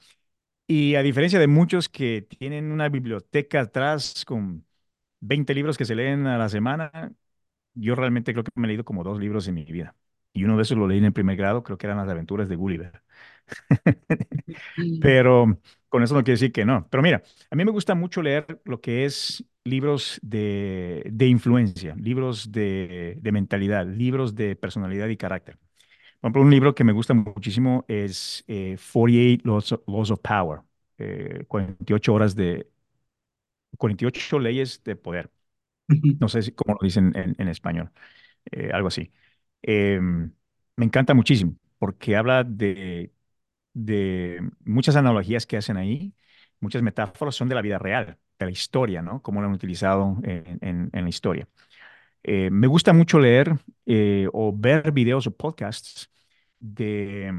y 0.68 0.96
a 0.96 1.04
diferencia 1.04 1.40
de 1.40 1.48
muchos 1.48 1.90
que 1.90 2.24
tienen 2.24 2.72
una 2.72 2.90
biblioteca 2.90 3.62
atrás 3.62 4.26
con 4.26 4.66
20 5.22 5.54
libros 5.56 5.78
que 5.78 5.86
se 5.86 5.96
leen 5.96 6.28
a 6.28 6.38
la 6.38 6.50
semana, 6.50 7.14
yo 7.76 7.96
realmente 7.96 8.34
creo 8.34 8.44
que 8.46 8.52
me 8.56 8.68
he 8.68 8.70
leído 8.70 8.86
como 8.86 9.04
dos 9.04 9.20
libros 9.20 9.48
en 9.50 9.56
mi 9.56 9.66
vida. 9.66 9.96
Y 10.36 10.46
uno 10.46 10.58
de 10.58 10.64
esos 10.64 10.78
lo 10.78 10.88
leí 10.88 11.00
en 11.00 11.06
el 11.08 11.14
primer 11.14 11.38
grado, 11.38 11.64
creo 11.64 11.80
que 11.80 11.88
eran 11.88 11.98
las 12.00 12.10
aventuras 12.10 12.50
de 12.50 12.58
Gulliver. 12.58 13.04
Pero 15.00 15.60
con 15.90 16.04
eso 16.04 16.14
no 16.16 16.24
quiere 16.24 16.34
decir 16.36 16.52
que 16.52 16.66
no. 16.66 16.88
Pero 16.90 17.04
mira, 17.04 17.24
a 17.50 17.56
mí 17.56 17.66
me 17.66 17.72
gusta 17.72 17.96
mucho 17.96 18.22
leer 18.22 18.62
lo 18.66 18.82
que 18.82 19.06
es 19.06 19.44
libros 19.64 20.20
de, 20.24 21.04
de 21.12 21.28
influencia, 21.28 21.96
libros 21.96 22.52
de, 22.52 23.18
de 23.22 23.32
mentalidad, 23.32 23.86
libros 23.88 24.36
de 24.36 24.56
personalidad 24.56 25.08
y 25.08 25.18
carácter. 25.18 25.58
Por 26.22 26.30
ejemplo, 26.30 26.42
un 26.44 26.52
libro 26.52 26.76
que 26.76 26.84
me 26.86 26.94
gusta 26.94 27.14
muchísimo 27.14 27.86
es 27.88 28.44
eh, 28.48 28.78
48 28.94 29.42
Laws 29.46 29.72
of, 29.74 29.82
Laws 29.88 30.12
of 30.12 30.20
Power, 30.22 30.62
eh, 30.98 31.46
48 31.48 32.14
horas 32.14 32.36
de, 32.36 32.68
48 33.78 34.40
leyes 34.40 34.84
de 34.84 34.96
poder. 34.96 35.32
No 36.20 36.30
sé 36.30 36.44
si, 36.44 36.52
cómo 36.54 36.76
lo 36.80 36.86
dicen 36.86 37.14
en, 37.18 37.36
en 37.40 37.48
español, 37.50 37.92
eh, 38.52 38.72
algo 38.74 38.90
así. 38.90 39.12
Em, 39.68 40.32
me 40.78 40.86
encanta 40.86 41.14
muchísimo 41.14 41.56
porque 41.80 42.16
habla 42.16 42.44
de 42.44 43.12
de 43.74 44.42
muchas 44.66 44.96
analogías 44.98 45.46
que 45.48 45.58
hacen 45.58 45.78
ahí, 45.78 46.14
muchas 46.60 46.82
metáforas 46.84 47.36
son 47.36 47.50
de 47.50 47.56
la 47.56 47.62
vida 47.64 47.80
real, 47.80 48.20
de 48.40 48.46
la 48.46 48.52
historia, 48.52 49.02
¿no? 49.02 49.22
Cómo 49.24 49.42
lo 49.42 49.48
han 49.48 49.54
utilizado 49.54 50.18
en, 50.24 50.60
en- 50.94 51.04
la 51.06 51.10
historia. 51.10 51.48
Eh, 52.24 52.50
me 52.52 52.68
gusta 52.68 52.94
mucho 52.94 53.20
leer 53.20 53.58
eh, 53.88 54.28
o 54.34 54.54
ver 54.56 54.92
videos 54.94 55.28
o 55.28 55.32
podcasts 55.38 56.10
de... 56.60 57.34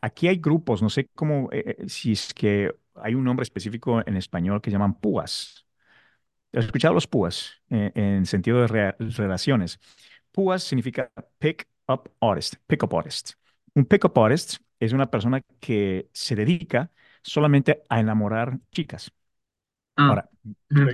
Aquí 0.00 0.28
hay 0.28 0.36
grupos, 0.36 0.82
no 0.82 0.90
sé 0.90 1.08
cómo, 1.14 1.48
eh, 1.52 1.76
si 1.88 2.12
es 2.12 2.34
que 2.34 2.74
hay 2.94 3.14
un 3.14 3.24
nombre 3.24 3.42
específico 3.44 4.02
en 4.06 4.16
español 4.16 4.60
que 4.60 4.70
llaman 4.70 4.94
púas. 5.00 5.66
¿Has 6.52 6.66
escuchado 6.66 6.94
los 6.94 7.06
púas 7.08 7.62
en 7.70 8.26
sentido 8.26 8.60
de 8.62 8.94
relaciones? 8.98 9.80
Púas 10.34 10.64
significa 10.64 11.10
pick 11.38 11.68
up 11.88 12.10
artist, 12.20 12.56
pick 12.66 12.82
up 12.84 12.94
artist. 12.96 13.34
Un 13.74 13.84
pick 13.86 14.04
up 14.04 14.18
artist 14.18 14.56
es 14.80 14.92
una 14.92 15.10
persona 15.10 15.42
que 15.60 16.08
se 16.12 16.34
dedica 16.36 16.90
solamente 17.22 17.82
a 17.88 18.00
enamorar 18.00 18.58
chicas. 18.72 19.12
Ah, 19.96 20.04
Ahora, 20.06 20.30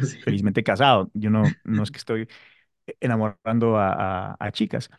sí. 0.02 0.18
felizmente 0.20 0.64
casado, 0.64 1.10
yo 1.14 1.30
no, 1.30 1.58
no 1.64 1.82
es 1.84 1.90
que 1.90 1.98
estoy 1.98 2.28
enamorando 3.00 3.78
a, 3.78 4.32
a- 4.32 4.36
a 4.40 4.52
chicas, 4.52 4.90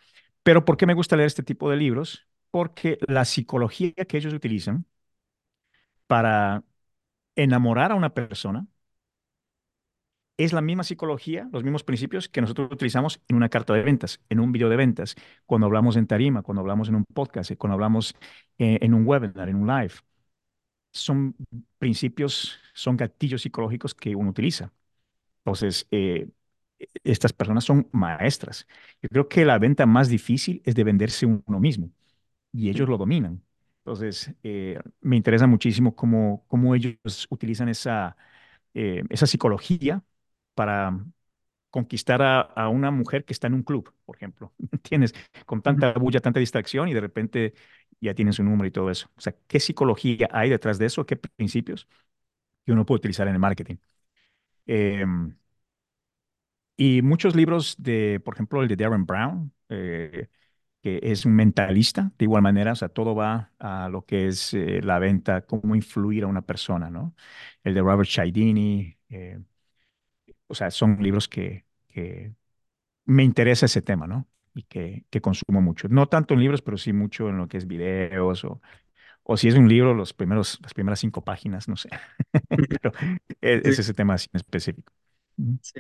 pero 0.44 0.66
¿por 0.66 0.78
qué 0.78 0.86
me 0.88 0.94
gusta 0.96 1.16
leer 1.18 1.28
este 1.28 1.44
tipo 1.44 1.70
de 1.70 1.78
libros? 1.78 2.28
Porque 2.52 3.00
la 3.08 3.26
psicología 3.26 3.94
que 3.94 4.18
ellos 4.18 4.34
utilizan 4.34 4.86
para 6.08 6.64
enamorar 7.36 7.92
a 7.92 7.96
una 7.96 8.14
persona 8.14 8.68
es 10.38 10.54
la 10.54 10.62
misma 10.62 10.84
psicología, 10.84 11.50
los 11.52 11.64
mismos 11.64 11.84
principios 11.84 12.30
que 12.30 12.42
nosotros 12.42 12.70
utilizamos 12.72 13.22
en 13.28 13.36
una 13.38 13.50
carta 13.50 13.74
de 13.74 13.84
ventas, 13.84 14.22
en 14.30 14.40
un 14.40 14.52
video 14.52 14.70
de 14.70 14.76
ventas, 14.78 15.16
cuando 15.46 15.68
hablamos 15.68 15.96
en 15.98 16.08
tarima, 16.08 16.42
cuando 16.44 16.62
hablamos 16.62 16.90
en 16.90 16.96
un 16.96 17.06
podcast, 17.06 17.52
cuando 17.58 17.76
hablamos 17.76 18.16
eh, 18.58 18.80
en 18.82 18.94
un 18.94 19.06
webinar, 19.08 19.50
en 19.50 19.56
un 19.58 19.68
live. 19.68 19.94
Son 20.94 21.36
principios, 21.78 22.60
son 22.74 22.98
gatillos 22.98 23.42
psicológicos 23.44 23.96
que 23.96 24.16
uno 24.16 24.30
utiliza. 24.32 24.72
Entonces, 25.40 25.88
eh, 25.92 26.30
estas 27.04 27.34
personas 27.34 27.64
son 27.66 27.90
maestras. 27.94 28.68
Yo 29.02 29.10
creo 29.10 29.30
que 29.30 29.46
la 29.46 29.60
venta 29.60 29.86
más 29.86 30.10
difícil 30.10 30.62
es 30.66 30.76
de 30.76 30.84
venderse 30.86 31.26
uno 31.28 31.60
mismo 31.60 31.92
y 32.54 32.70
ellos 32.70 32.90
lo 32.90 32.98
dominan. 32.98 33.44
Entonces, 33.80 34.34
eh, 34.44 34.80
me 35.02 35.18
interesa 35.18 35.48
muchísimo 35.48 35.96
cómo, 35.96 36.46
cómo 36.48 36.76
ellos 36.76 37.28
utilizan 37.32 37.70
esa, 37.70 38.18
eh, 38.74 39.04
esa 39.10 39.28
psicología 39.28 40.04
para 40.62 41.00
conquistar 41.70 42.22
a, 42.22 42.42
a 42.42 42.70
una 42.70 42.92
mujer 42.92 43.26
que 43.26 43.34
está 43.34 43.48
en 43.48 43.54
un 43.56 43.64
club, 43.64 43.94
por 44.06 44.16
ejemplo. 44.18 44.54
Tienes 44.84 45.14
con 45.46 45.62
tanta 45.62 45.94
bulla, 45.94 46.20
tanta 46.22 46.40
distracción 46.40 46.88
y 46.90 46.94
de 46.94 47.02
repente 47.02 47.54
ya 48.02 48.14
tienes 48.16 48.36
su 48.38 48.44
número 48.44 48.68
y 48.68 48.72
todo 48.72 48.92
eso. 48.92 49.10
O 49.18 49.22
sea, 49.22 49.36
¿qué 49.48 49.60
psicología 49.60 50.28
hay 50.32 50.50
detrás 50.50 50.80
de 50.80 50.88
eso? 50.88 51.06
¿Qué 51.06 51.16
principios 51.18 51.88
que 52.66 52.72
uno 52.74 52.86
puede 52.86 52.98
utilizar 53.00 53.28
en 53.28 53.36
el 53.36 53.40
marketing? 53.40 53.78
Em, 54.68 55.36
y 56.78 57.02
muchos 57.02 57.36
libros 57.36 57.76
de, 57.80 58.20
por 58.24 58.34
ejemplo, 58.36 58.62
el 58.62 58.68
de 58.68 58.76
Darren 58.76 59.06
Brown, 59.06 59.54
eh, 59.70 60.28
que 60.82 61.00
es 61.04 61.26
un 61.26 61.36
mentalista, 61.36 62.12
de 62.20 62.26
igual 62.26 62.42
manera, 62.44 62.74
o 62.74 62.76
sea, 62.76 62.90
todo 62.90 63.16
va 63.16 63.54
a 63.60 63.90
lo 63.90 64.06
que 64.06 64.28
es 64.28 64.54
eh, 64.56 64.82
la 64.84 65.00
venta, 65.00 65.42
cómo 65.46 65.76
influir 65.76 66.26
a 66.26 66.28
una 66.28 66.42
persona, 66.44 66.90
¿no? 66.92 67.16
El 67.64 67.74
de 67.76 67.82
Robert 67.82 68.10
Cialdini, 68.10 68.98
eh, 69.10 69.40
o 70.52 70.56
sea, 70.56 70.72
son 70.72 70.98
libros 71.04 71.28
que, 71.30 71.66
que 71.90 72.34
me 73.06 73.24
interesa 73.24 73.66
ese 73.68 73.82
tema, 73.82 74.08
¿no? 74.08 74.28
Y 74.56 74.64
que, 74.64 75.06
que 75.10 75.22
consumo 75.22 75.62
mucho. 75.62 75.88
No 75.90 76.08
tanto 76.08 76.34
en 76.34 76.42
libros, 76.42 76.62
pero 76.62 76.78
sí 76.78 76.94
mucho 76.94 77.30
en 77.30 77.38
lo 77.38 77.48
que 77.48 77.58
es 77.58 77.68
videos 77.68 78.46
o, 78.46 78.62
o 79.24 79.38
si 79.38 79.50
es 79.50 79.56
un 79.56 79.70
libro, 79.70 79.94
los 79.96 80.14
primeros, 80.14 80.60
las 80.64 80.74
primeras 80.74 81.00
cinco 81.00 81.24
páginas, 81.24 81.68
no 81.70 81.78
sé. 81.78 81.90
Pero 82.70 82.92
e- 83.42 83.62
es 83.66 83.80
ese 83.80 83.94
tema 83.94 84.16
así 84.16 84.28
en 84.34 84.38
específico. 84.40 84.94
Sí, 85.60 85.80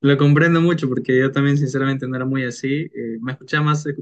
lo 0.00 0.16
comprendo 0.16 0.60
mucho 0.60 0.88
porque 0.88 1.18
yo 1.18 1.30
también 1.32 1.56
sinceramente 1.58 2.08
no 2.08 2.16
era 2.16 2.24
muy 2.24 2.44
así. 2.44 2.90
eh, 2.94 3.18
me 3.20 3.32
escuchaba 3.32 3.64
más, 3.64 3.86
eh, 3.86 3.94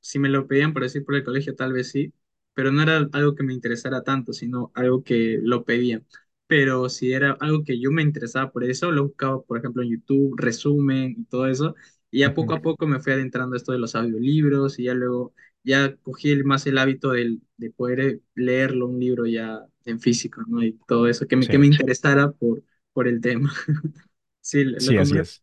si 0.00 0.18
me 0.18 0.28
lo 0.28 0.46
pedían 0.46 0.72
por 0.72 0.82
decir 0.82 1.04
por 1.04 1.14
el 1.14 1.24
colegio, 1.24 1.54
tal 1.54 1.72
vez 1.72 1.90
sí, 1.90 2.12
pero 2.54 2.70
no 2.70 2.82
era 2.82 3.08
algo 3.12 3.34
que 3.34 3.42
me 3.42 3.54
interesara 3.54 4.02
tanto, 4.02 4.32
sino 4.32 4.70
algo 4.74 5.02
que 5.02 5.38
lo 5.42 5.64
pedían. 5.64 6.06
Pero 6.46 6.88
si 6.88 7.12
era 7.12 7.32
algo 7.40 7.64
que 7.64 7.80
yo 7.80 7.90
me 7.90 8.02
interesaba 8.02 8.50
por 8.52 8.64
eso, 8.64 8.92
lo 8.92 9.04
buscaba, 9.08 9.42
por 9.42 9.58
ejemplo, 9.58 9.82
en 9.82 9.90
YouTube, 9.90 10.34
resumen 10.38 11.14
y 11.18 11.24
todo 11.24 11.46
eso. 11.48 11.74
Y 12.10 12.20
ya 12.20 12.34
poco 12.34 12.54
a 12.54 12.62
poco 12.62 12.86
me 12.86 13.00
fui 13.00 13.12
adentrando 13.12 13.54
a 13.54 13.56
esto 13.58 13.72
de 13.72 13.78
los 13.78 13.94
audiolibros 13.94 14.78
y 14.78 14.84
ya 14.84 14.94
luego 14.94 15.34
ya 15.64 15.96
cogí 15.96 16.30
el- 16.30 16.44
más 16.44 16.66
el 16.66 16.78
hábito 16.78 17.10
del- 17.12 17.42
de 17.56 17.70
poder 17.70 18.00
eh, 18.00 18.20
leerlo, 18.34 18.86
un 18.88 19.00
libro 19.00 19.26
ya 19.26 19.60
en 19.84 20.00
físico, 20.00 20.42
¿no? 20.46 20.62
Y 20.62 20.74
todo 20.86 21.08
eso, 21.08 21.26
que 21.26 21.36
me, 21.36 21.48
que 21.48 21.58
me 21.58 21.66
Sí, 21.66 21.68
interesara 21.68 22.30
por, 22.32 22.62
por 22.92 23.08
el 23.08 23.20
tema. 23.20 23.52
Sí, 24.40 24.62
lo 24.64 24.78
sí, 24.78 24.96
así 24.98 25.18
es. 25.18 25.42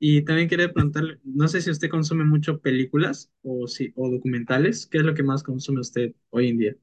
Y 0.00 0.22
también 0.24 0.48
quería 0.48 0.72
preguntarle, 0.72 1.18
no 1.24 1.48
sé 1.48 1.60
si 1.60 1.70
usted 1.70 1.90
consume 1.90 2.24
mucho 2.24 2.60
películas 2.60 3.30
o, 3.42 3.66
si, 3.66 3.92
o 3.96 4.08
documentales, 4.10 4.86
¿qué 4.86 4.98
es 4.98 5.04
lo 5.04 5.14
que 5.14 5.22
más 5.24 5.42
consume 5.42 5.80
usted 5.80 6.14
hoy 6.30 6.48
en 6.48 6.58
día? 6.58 6.76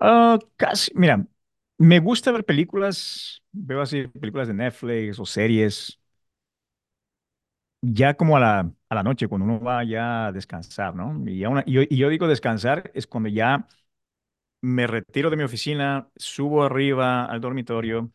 Ah, 0.00 0.38
casi, 0.56 0.90
mira, 0.94 1.26
me 1.78 1.98
gusta 2.00 2.32
ver 2.32 2.44
películas, 2.44 3.42
veo 3.52 3.82
así 3.82 4.08
películas 4.08 4.48
de 4.48 4.54
Netflix 4.54 5.18
o 5.18 5.26
series, 5.26 6.00
ya 7.82 8.14
como 8.16 8.36
a 8.36 8.40
la, 8.40 8.72
a 8.88 8.94
la 8.94 9.02
noche, 9.02 9.28
cuando 9.28 9.44
uno 9.46 9.60
va 9.60 9.84
ya 9.84 10.26
a 10.28 10.32
descansar, 10.32 10.94
¿no? 10.94 11.22
Y, 11.30 11.44
una- 11.46 11.62
y 11.66 11.72
yo, 11.72 11.82
y 11.82 11.96
yo 11.96 12.08
digo 12.08 12.28
descansar 12.28 12.90
es 12.94 13.06
cuando 13.06 13.28
ya 13.28 13.66
me 14.62 14.86
retiro 14.86 15.30
de 15.30 15.36
mi 15.36 15.44
oficina, 15.44 16.10
subo 16.16 16.64
arriba 16.64 17.26
al 17.26 17.40
dormitorio 17.40 18.12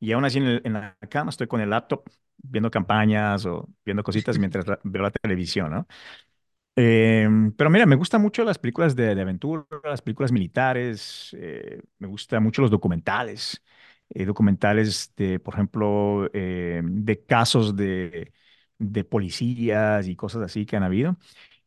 y 0.00 0.12
aún 0.12 0.24
así 0.26 0.38
en, 0.38 0.62
en 0.64 0.74
la 0.74 0.96
cama 1.10 1.30
estoy 1.30 1.48
con 1.48 1.60
el 1.62 1.70
laptop 1.70 2.04
viendo 2.38 2.70
campañas 2.70 3.46
o 3.46 3.68
viendo 3.84 4.02
cositas 4.04 4.38
mientras 4.38 4.66
veo 4.84 5.02
la 5.02 5.10
televisión, 5.12 5.70
¿no? 5.72 5.88
Eh, 6.74 7.28
pero 7.56 7.68
mira, 7.70 7.84
me 7.86 7.96
gustan 7.96 8.22
mucho 8.22 8.44
las 8.44 8.58
películas 8.58 8.96
de, 8.96 9.14
de 9.14 9.20
aventura, 9.22 9.66
las 9.84 10.00
películas 10.02 10.32
militares, 10.32 11.30
eh, 11.38 11.82
me 11.98 12.08
gustan 12.08 12.42
mucho 12.42 12.62
los 12.62 12.70
documentales, 12.70 13.62
eh, 14.10 14.24
documentales 14.24 15.12
de, 15.16 15.38
por 15.38 15.54
ejemplo, 15.54 16.30
eh, 16.32 16.80
de 16.84 17.24
casos 17.26 17.76
de, 17.76 18.32
de 18.78 19.04
policías 19.04 20.08
y 20.08 20.16
cosas 20.16 20.42
así 20.42 20.64
que 20.64 20.76
han 20.76 20.82
habido. 20.82 21.16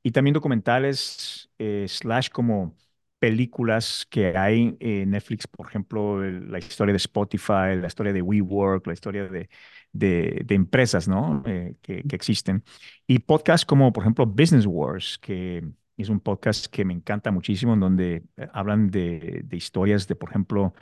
Y 0.04 0.12
también 0.12 0.34
documentales 0.36 1.50
eh, 1.60 1.86
slash 1.88 2.30
como 2.30 2.76
películas 3.20 4.06
que 4.10 4.38
hay 4.38 4.76
en 4.80 5.12
Netflix, 5.12 5.48
por 5.48 5.68
ejemplo, 5.68 6.22
la 6.24 6.60
historia 6.60 6.94
de 6.94 6.98
Spotify, 6.98 7.76
la 7.82 7.88
historia 7.88 8.14
de 8.14 8.22
WeWork, 8.22 8.86
la 8.88 8.94
historia 8.94 9.28
de, 9.28 9.50
de, 9.98 10.42
de 10.46 10.56
empresas, 10.56 11.08
¿no? 11.08 11.44
Eh, 11.46 11.76
que, 11.82 12.04
que 12.04 12.16
existen. 12.16 12.64
Y 13.08 13.20
podcasts 13.20 13.66
como, 13.66 13.94
por 13.94 14.04
ejemplo, 14.04 14.26
Business 14.26 14.66
Wars, 14.68 15.18
que 15.22 15.64
es 15.98 16.10
un 16.10 16.20
podcast 16.20 16.68
que 16.68 16.86
me 16.86 16.94
encanta 16.94 17.32
muchísimo, 17.32 17.74
en 17.74 17.80
donde 17.80 18.24
eh, 18.38 18.48
hablan 18.54 18.90
de, 18.92 19.42
de 19.46 19.58
historias 19.58 20.08
de, 20.08 20.16
por 20.16 20.30
ejemplo, 20.30 20.74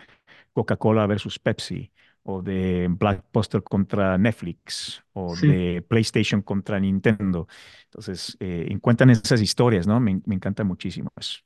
Coca-Cola 0.54 1.08
versus 1.08 1.40
Pepsi, 1.40 1.92
o 2.24 2.42
de 2.42 2.88
Blockbuster 2.90 3.64
contra 3.64 4.18
Netflix, 4.18 5.04
o 5.14 5.38
Sí, 5.40 5.48
de 5.48 5.84
PlayStation 5.88 6.42
contra 6.42 6.80
Nintendo. 6.80 7.48
Entonces, 7.86 8.38
eh, 8.40 8.68
encuentran 8.70 9.10
esas 9.10 9.42
historias, 9.42 9.88
¿no? 9.88 10.00
Me, 10.00 10.22
me 10.26 10.36
encanta 10.36 10.64
muchísimo 10.64 11.10
eso. 11.20 11.40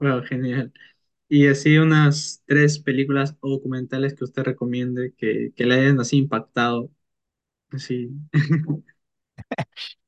wow, 0.00 0.20
genial. 0.22 0.72
Y 1.28 1.46
así 1.48 1.76
unas 1.78 2.42
tres 2.46 2.78
películas 2.78 3.36
o 3.40 3.50
documentales 3.50 4.14
que 4.14 4.24
usted 4.24 4.42
recomiende 4.44 5.14
que, 5.16 5.52
que 5.54 5.66
le 5.66 5.74
hayan 5.74 6.00
así 6.00 6.16
impactado. 6.18 6.90
Así. 7.70 8.10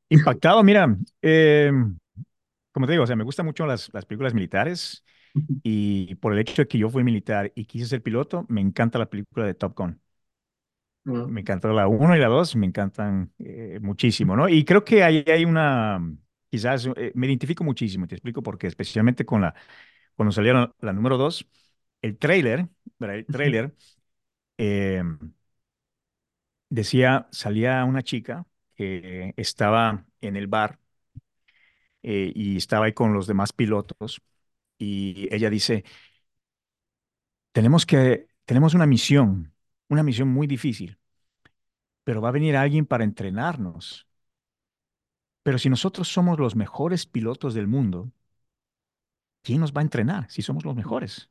Impactado, 0.08 0.62
mira, 0.64 0.96
eh, 1.22 1.70
como 2.72 2.86
te 2.86 2.92
digo, 2.92 3.04
o 3.04 3.06
sea, 3.06 3.16
me 3.16 3.24
gustan 3.24 3.46
mucho 3.46 3.66
las, 3.66 3.90
las 3.92 4.06
películas 4.06 4.34
militares 4.34 5.04
y 5.62 6.14
por 6.16 6.32
el 6.32 6.40
hecho 6.40 6.62
de 6.62 6.68
que 6.68 6.78
yo 6.78 6.90
fui 6.90 7.04
militar 7.04 7.52
y 7.56 7.66
quise 7.66 7.86
ser 7.86 8.02
piloto, 8.02 8.46
me 8.48 8.60
encanta 8.62 8.98
la 8.98 9.10
película 9.10 9.46
de 9.46 9.54
Top 9.54 9.76
Gun. 9.78 10.00
Wow. 11.04 11.32
Me 11.32 11.42
encantó 11.42 11.72
la 11.72 11.86
uno 11.86 12.16
y 12.16 12.18
la 12.18 12.28
2, 12.28 12.56
me 12.56 12.66
encantan 12.66 13.32
eh, 13.38 13.78
muchísimo, 13.82 14.34
¿no? 14.36 14.48
Y 14.48 14.64
creo 14.64 14.84
que 14.84 15.04
ahí 15.04 15.22
hay 15.28 15.44
una, 15.44 16.00
quizás 16.50 16.86
eh, 16.96 17.12
me 17.14 17.26
identifico 17.26 17.62
muchísimo, 17.62 18.06
te 18.06 18.14
explico 18.14 18.42
por 18.42 18.56
qué, 18.58 18.66
especialmente 18.66 19.24
con 19.26 19.42
la, 19.42 19.54
cuando 20.16 20.32
salieron 20.32 20.74
la 20.80 20.92
número 20.92 21.16
2, 21.18 21.46
el 22.02 22.18
¿verdad? 22.98 23.16
El 23.16 23.26
tráiler 23.26 23.74
eh, 24.58 25.02
decía, 26.68 27.28
salía 27.32 27.84
una 27.84 28.02
chica 28.02 28.46
que 28.76 29.34
estaba 29.36 30.06
en 30.20 30.36
el 30.36 30.46
bar 30.46 30.78
eh, 32.02 32.32
y 32.34 32.56
estaba 32.56 32.86
ahí 32.86 32.92
con 32.92 33.12
los 33.14 33.26
demás 33.26 33.52
pilotos 33.52 34.22
y 34.78 35.28
ella 35.34 35.50
dice, 35.50 35.84
tenemos 37.52 37.86
que, 37.86 38.28
tenemos 38.44 38.74
una 38.74 38.86
misión, 38.86 39.52
una 39.88 40.02
misión 40.02 40.28
muy 40.28 40.46
difícil, 40.46 40.98
pero 42.04 42.20
va 42.20 42.28
a 42.30 42.32
venir 42.32 42.56
alguien 42.56 42.86
para 42.86 43.04
entrenarnos. 43.04 44.06
Pero 45.42 45.58
si 45.58 45.68
nosotros 45.68 46.08
somos 46.08 46.38
los 46.38 46.56
mejores 46.56 47.06
pilotos 47.06 47.54
del 47.54 47.66
mundo, 47.66 48.10
¿quién 49.42 49.60
nos 49.60 49.72
va 49.74 49.80
a 49.80 49.84
entrenar 49.84 50.30
si 50.30 50.42
somos 50.42 50.64
los 50.64 50.76
mejores? 50.76 51.30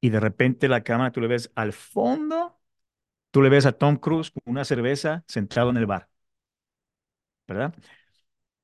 Y 0.00 0.10
de 0.10 0.20
repente 0.20 0.68
la 0.68 0.82
cámara 0.82 1.12
tú 1.12 1.20
le 1.20 1.26
ves 1.28 1.50
al 1.54 1.72
fondo, 1.72 2.58
tú 3.30 3.42
le 3.42 3.48
ves 3.50 3.66
a 3.66 3.72
Tom 3.72 3.96
Cruise 3.98 4.30
con 4.32 4.42
una 4.46 4.64
cerveza 4.64 5.24
sentado 5.28 5.70
en 5.70 5.78
el 5.78 5.86
bar, 5.86 6.10
¿verdad? 7.46 7.74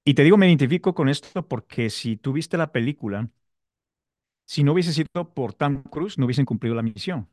Y 0.04 0.14
te 0.14 0.24
digo, 0.24 0.36
me 0.38 0.48
identifico 0.48 0.94
con 0.94 1.08
esto 1.08 1.46
porque 1.48 1.90
si 1.90 2.16
tú 2.16 2.32
viste 2.34 2.56
la 2.58 2.72
película, 2.72 3.30
si 4.44 4.62
no 4.64 4.72
hubiese 4.72 4.92
sido 4.92 5.34
por 5.34 5.54
Tom 5.54 5.82
Cruise, 5.84 6.18
no 6.18 6.24
hubiesen 6.26 6.44
cumplido 6.46 6.74
la 6.74 6.82
misión. 6.82 7.28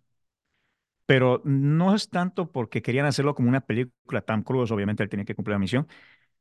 Pero 1.06 1.42
no 1.46 1.94
es 1.96 2.10
tanto 2.10 2.52
porque 2.52 2.82
querían 2.82 3.06
hacerlo 3.06 3.36
como 3.36 3.50
una 3.50 3.62
película, 3.62 4.22
Tom 4.22 4.42
Cruise, 4.44 4.72
obviamente 4.72 5.04
él 5.04 5.10
tenía 5.10 5.26
que 5.26 5.36
cumplir 5.36 5.54
la 5.56 5.60
misión, 5.60 5.88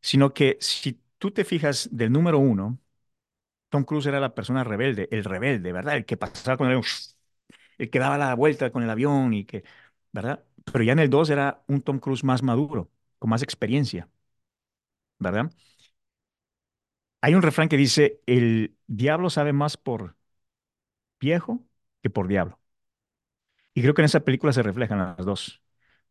sino 0.03 0.35
que 0.35 0.59
si 0.61 1.01
tú 1.19 1.31
te 1.33 1.45
fijas 1.47 1.89
del 1.93 2.13
número 2.13 2.39
uno, 2.41 2.79
Tom 3.73 3.85
Cruise 3.85 4.07
era 4.09 4.21
la 4.21 4.35
persona 4.37 4.65
rebelde, 4.65 5.09
el 5.13 5.25
rebelde, 5.25 5.73
¿verdad? 5.75 5.97
El 5.97 6.07
que 6.07 6.19
pasaba 6.19 6.59
con 6.59 6.69
el 6.69 6.75
avión, 6.75 6.87
el 7.79 7.91
que 7.91 7.99
daba 7.99 8.19
la 8.19 8.35
vuelta 8.35 8.71
con 8.73 8.83
el 8.83 8.91
avión 8.91 9.35
y 9.35 9.45
que, 9.45 9.65
¿verdad? 10.13 10.45
Pero 10.73 10.85
ya 10.85 10.93
en 10.93 11.01
el 11.01 11.11
2 11.11 11.31
era 11.31 11.63
un 11.69 11.83
Tom 11.83 11.99
Cruise 12.01 12.25
más 12.25 12.43
maduro, 12.43 12.91
con 13.19 13.31
más 13.31 13.43
experiencia, 13.43 14.09
¿verdad? 15.19 15.51
Hay 17.21 17.35
un 17.35 17.43
refrán 17.43 17.69
que 17.69 17.77
dice, 17.77 18.21
el 18.27 18.77
diablo 18.87 19.31
sabe 19.31 19.53
más 19.53 19.77
por 19.77 20.17
viejo 21.21 21.65
que 22.03 22.11
por 22.11 22.29
diablo. 22.29 22.59
Y 23.75 23.83
creo 23.83 23.95
que 23.95 24.03
en 24.03 24.07
esa 24.07 24.21
película 24.25 24.53
se 24.53 24.63
reflejan 24.63 24.99
las 24.99 25.25
dos. 25.25 25.63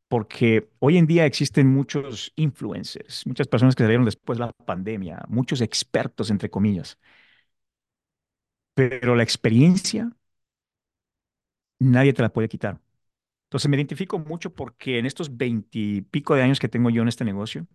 Porque 0.10 0.70
hoy 0.80 0.98
en 0.98 1.08
día 1.08 1.26
existen 1.26 1.68
muchos 1.70 2.34
influencers, 2.38 3.28
muchas 3.28 3.48
personas 3.48 3.76
que 3.76 3.84
salieron 3.84 4.06
después 4.06 4.40
de 4.40 4.46
la 4.48 4.54
pandemia, 4.54 5.24
muchos 5.30 5.62
expertos, 5.62 6.32
entre 6.32 6.50
comillas, 6.52 7.00
pero 8.74 9.16
la 9.16 9.24
experiencia 9.24 10.12
nadie 11.80 12.14
te 12.14 12.22
la 12.22 12.32
puede 12.34 12.50
quitar. 12.50 12.80
Entonces 13.46 13.70
me 13.70 13.78
identifico 13.78 14.20
mucho 14.20 14.54
porque 14.56 15.00
en 15.00 15.06
estos 15.06 15.38
veintipico 15.38 16.36
de 16.36 16.44
años 16.44 16.60
que 16.60 16.70
tengo 16.70 16.90
yo 16.90 17.02
en 17.04 17.10
este 17.10 17.26
negocio, 17.26 17.68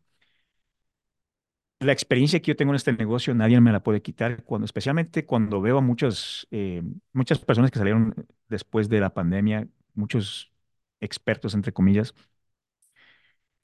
la 1.80 1.92
experiencia 1.92 2.40
que 2.40 2.48
yo 2.48 2.56
tengo 2.56 2.72
en 2.72 2.76
este 2.76 2.92
negocio 2.92 3.34
nadie 3.34 3.60
me 3.60 3.72
la 3.72 3.82
puede 3.82 4.02
quitar, 4.02 4.42
cuando, 4.44 4.64
especialmente 4.64 5.26
cuando 5.26 5.60
veo 5.60 5.78
a 5.78 5.80
muchas, 5.82 6.46
eh, 6.50 6.82
muchas 7.12 7.38
personas 7.38 7.70
que 7.70 7.78
salieron 7.78 8.14
después 8.48 8.88
de 8.88 9.00
la 9.00 9.12
pandemia, 9.14 9.68
muchos 9.94 10.52
expertos, 11.00 11.54
entre 11.54 11.72
comillas, 11.72 12.14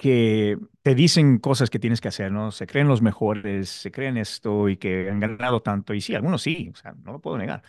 que 0.03 0.59
te 0.83 0.95
dicen 0.97 1.39
cosas 1.39 1.71
que 1.71 1.79
tienes 1.79 2.01
que 2.01 2.09
hacer, 2.09 2.33
¿no? 2.33 2.51
Se 2.51 2.67
creen 2.67 2.89
los 2.89 3.03
mejores, 3.03 3.69
se 3.71 3.93
creen 3.93 4.17
esto 4.17 4.69
y 4.69 4.77
que 4.77 5.09
han 5.09 5.21
ganado 5.21 5.63
tanto. 5.63 5.95
Y 5.95 6.01
sí, 6.01 6.15
algunos 6.17 6.43
sí, 6.43 6.71
o 6.75 6.77
sea, 6.77 6.93
no 7.05 7.13
lo 7.13 7.21
puedo 7.21 7.39
negar. 7.39 7.63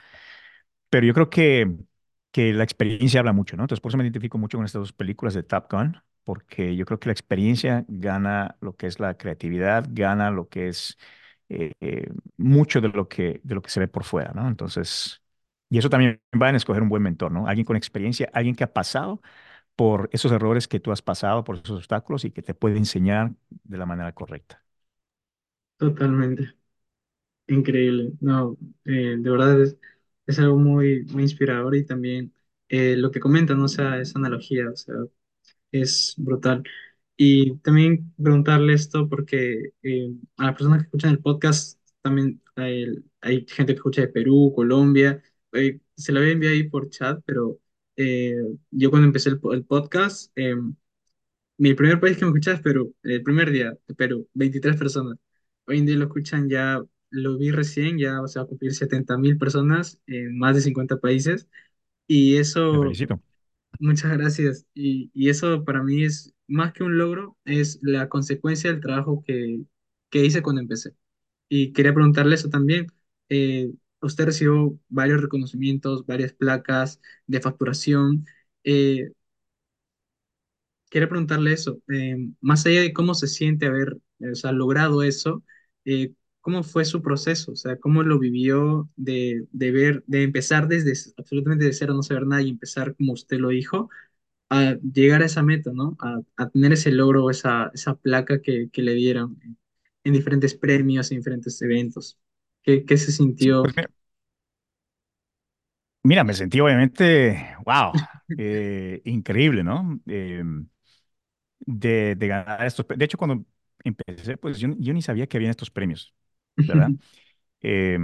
Pero 0.90 1.06
yo 1.08 1.14
creo 1.14 1.30
que, 1.30 1.72
que 2.32 2.54
la 2.54 2.64
experiencia 2.64 3.20
habla 3.20 3.34
mucho, 3.34 3.58
¿no? 3.58 3.64
Entonces, 3.64 3.82
por 3.82 3.92
eso 3.92 3.98
me 3.98 4.04
identifico 4.04 4.38
mucho 4.38 4.58
con 4.58 4.66
estas 4.66 4.82
dos 4.82 4.94
películas 4.94 5.34
de 5.34 5.44
Top 5.44 5.68
Gun, 5.72 5.98
porque 6.24 6.76
yo 6.76 6.86
creo 6.86 7.00
que 7.00 7.08
la 7.10 7.14
experiencia 7.14 7.86
gana 7.88 8.58
lo 8.62 8.76
que 8.76 8.88
es 8.88 9.00
la 9.00 9.18
creatividad, 9.18 9.86
gana 9.90 10.32
lo 10.32 10.50
que 10.50 10.70
es 10.70 10.98
eh, 11.50 11.74
eh, 11.82 12.10
mucho 12.38 12.82
de 12.82 12.90
lo 12.90 13.08
que, 13.10 13.42
de 13.44 13.56
lo 13.56 13.62
que 13.62 13.70
se 13.72 13.80
ve 13.80 13.88
por 13.88 14.04
fuera, 14.06 14.34
¿no? 14.34 14.48
Entonces, 14.48 15.22
y 15.70 15.78
eso 15.80 15.90
también 15.90 16.22
va 16.42 16.50
en 16.50 16.56
escoger 16.56 16.82
un 16.84 16.90
buen 16.90 17.04
mentor, 17.04 17.32
¿no? 17.32 17.48
Alguien 17.48 17.66
con 17.66 17.76
experiencia, 17.78 18.30
alguien 18.34 18.56
que 18.56 18.64
ha 18.64 18.74
pasado 18.74 19.22
por 19.76 20.10
esos 20.14 20.32
errores 20.32 20.68
que 20.68 20.80
tú 20.80 20.92
has 20.92 21.02
pasado, 21.02 21.44
por 21.44 21.58
esos 21.58 21.72
obstáculos 21.78 22.26
y 22.26 22.32
que 22.32 22.42
te 22.44 22.54
puede 22.54 22.78
enseñar 22.78 23.34
de 23.64 23.78
la 23.78 23.86
manera 23.86 24.14
correcta. 24.14 24.64
Totalmente. 25.78 26.56
Increíble. 27.48 28.14
No, 28.22 28.58
eh, 28.86 29.16
de 29.20 29.30
verdad 29.32 29.62
es, 29.62 29.78
es 30.28 30.40
algo 30.40 30.58
muy, 30.58 31.06
muy 31.08 31.24
inspirador 31.24 31.76
y 31.76 31.86
también 31.86 32.34
eh, 32.70 32.96
lo 32.98 33.12
que 33.12 33.20
comentan. 33.20 33.62
O 33.62 33.68
sea, 33.68 34.00
esa 34.00 34.20
analogía, 34.20 34.70
o 34.72 34.76
sea, 34.76 34.96
es 35.72 36.16
brutal. 36.18 36.64
Y 37.18 37.58
también 37.60 38.14
preguntarle 38.22 38.74
esto 38.74 39.10
porque 39.10 39.74
eh, 39.84 40.12
a 40.38 40.46
las 40.48 40.54
personas 40.56 40.80
que 40.80 40.86
escuchan 40.86 41.12
el 41.14 41.20
podcast, 41.22 41.80
también 42.02 42.42
hay, 42.56 42.88
hay 43.22 43.46
gente 43.50 43.74
que 43.74 43.78
escucha 43.78 44.02
de 44.04 44.10
Perú, 44.10 44.54
Colombia, 44.56 45.22
eh, 45.54 45.82
se 45.98 46.12
lo 46.14 46.20
había 46.22 46.34
enviado 46.34 46.56
ahí 46.56 46.70
por 46.70 46.90
chat, 46.92 47.22
pero 47.26 47.60
eh, 47.98 48.36
yo 48.72 48.90
cuando 48.90 49.08
empecé 49.08 49.30
el, 49.30 49.40
po- 49.40 49.54
el 49.54 49.66
podcast, 49.66 50.32
eh, 50.36 50.56
mi 51.58 51.74
primer 51.74 52.00
país 52.00 52.18
que 52.18 52.26
me 52.26 52.30
escuchaba 52.32 52.58
es 52.58 52.64
Perú, 52.64 52.96
el 53.04 53.24
primer 53.24 53.52
día 53.52 53.78
de 53.88 53.96
Perú, 53.96 54.28
23 54.34 54.76
personas. 54.78 55.18
Hoy 55.66 55.80
en 55.80 55.86
día 55.86 55.96
lo 55.98 56.06
escuchan 56.06 56.50
ya, 56.50 56.82
lo 57.10 57.38
vi 57.38 57.52
recién, 57.52 57.98
ya 57.98 58.20
se 58.28 58.40
va 58.40 58.46
a 58.46 58.48
cumplir 58.48 58.74
setenta 58.74 59.18
mil 59.18 59.38
personas 59.38 60.00
en 60.08 60.38
más 60.38 60.56
de 60.56 60.62
50 60.62 60.98
países. 61.00 61.48
Y 62.08 62.38
Te 62.70 62.78
eso 62.78 62.80
felicito. 62.80 63.22
Muchas 63.80 64.14
gracias. 64.18 64.66
Y, 64.74 65.12
y 65.14 65.30
eso 65.30 65.66
para 65.66 65.84
mí 65.84 66.04
es 66.06 66.34
más 66.48 66.74
que 66.74 66.84
un 66.84 66.98
logro, 66.98 67.38
es 67.46 67.80
la 67.84 68.10
consecuencia 68.10 68.72
del 68.72 68.82
trabajo 68.82 69.24
que, 69.28 69.62
que 70.10 70.26
hice 70.26 70.42
cuando 70.44 70.62
empecé. 70.62 70.96
Y 71.50 71.74
quería 71.74 71.94
preguntarle 71.94 72.36
eso 72.36 72.50
también. 72.50 72.88
Eh, 73.30 73.72
usted 74.06 74.26
recibió 74.26 74.78
varios 74.90 75.22
reconocimientos, 75.22 76.06
varias 76.06 76.34
placas 76.34 77.02
de 77.28 77.42
facturación. 77.42 78.26
Eh, 78.64 79.12
quería 80.90 81.10
preguntarle 81.10 81.54
eso. 81.54 81.80
eh, 81.90 82.18
más 82.42 82.66
allá 82.66 82.82
de 82.82 82.94
cómo 82.94 83.14
se 83.16 83.28
siente 83.28 83.66
haber, 83.68 83.98
o 84.32 84.36
sea, 84.36 84.52
logrado 84.52 85.04
eso, 85.04 85.44
eh, 85.86 86.14
¿cómo 86.42 86.64
fue 86.64 86.86
su 86.86 87.02
proceso? 87.02 87.54
O 87.54 87.56
sea, 87.56 87.78
¿cómo 87.80 88.04
lo 88.04 88.20
vivió 88.20 88.90
de, 88.96 89.48
de 89.52 89.72
ver, 89.72 90.04
de 90.08 90.24
empezar 90.24 90.68
desde 90.68 90.94
absolutamente 91.18 91.66
de 91.66 91.74
cero, 91.74 91.94
no 91.94 92.04
saber 92.04 92.28
nada 92.28 92.42
y 92.42 92.50
empezar 92.50 92.96
como 92.96 93.14
usted 93.14 93.38
lo 93.40 93.50
dijo? 93.50 93.90
a 94.52 94.78
llegar 94.94 95.24
a 95.24 95.26
esa 95.28 95.44
meta, 95.44 95.72
¿no? 95.74 95.98
A, 96.00 96.22
a 96.38 96.50
tener 96.50 96.74
ese 96.74 96.92
logro, 96.92 97.30
esa, 97.32 97.72
esa 97.74 97.96
placa 97.96 98.42
que, 98.42 98.70
que 98.72 98.84
le 98.84 98.94
dieron 98.96 99.40
en 100.06 100.14
diferentes 100.14 100.56
premios, 100.56 101.12
en 101.12 101.20
diferentes 101.20 101.62
eventos. 101.64 102.20
¿Qué, 102.64 102.86
qué 102.86 102.98
se 102.98 103.12
sintió? 103.12 103.64
pues 103.64 103.76
mira, 106.04 106.24
me 106.24 106.34
sentí 106.34 106.60
obviamente, 106.60 107.56
wow, 107.66 107.96
eh, 108.38 109.02
increíble, 109.06 109.64
¿no? 109.64 110.00
Eh, 110.08 110.44
de, 111.60 112.16
de 112.16 112.28
ganar 112.28 112.66
estos. 112.66 112.86
De 112.88 113.06
hecho, 113.06 113.18
cuando 113.18 113.46
empecé, 113.84 114.38
pues 114.38 114.60
yo, 114.60 114.70
yo 114.80 114.94
ni 114.94 115.02
sabía 115.02 115.28
que 115.28 115.38
habían 115.38 115.52
estos 115.52 115.72
premios, 115.72 116.14
¿verdad? 116.66 116.94
Eh, 117.62 118.00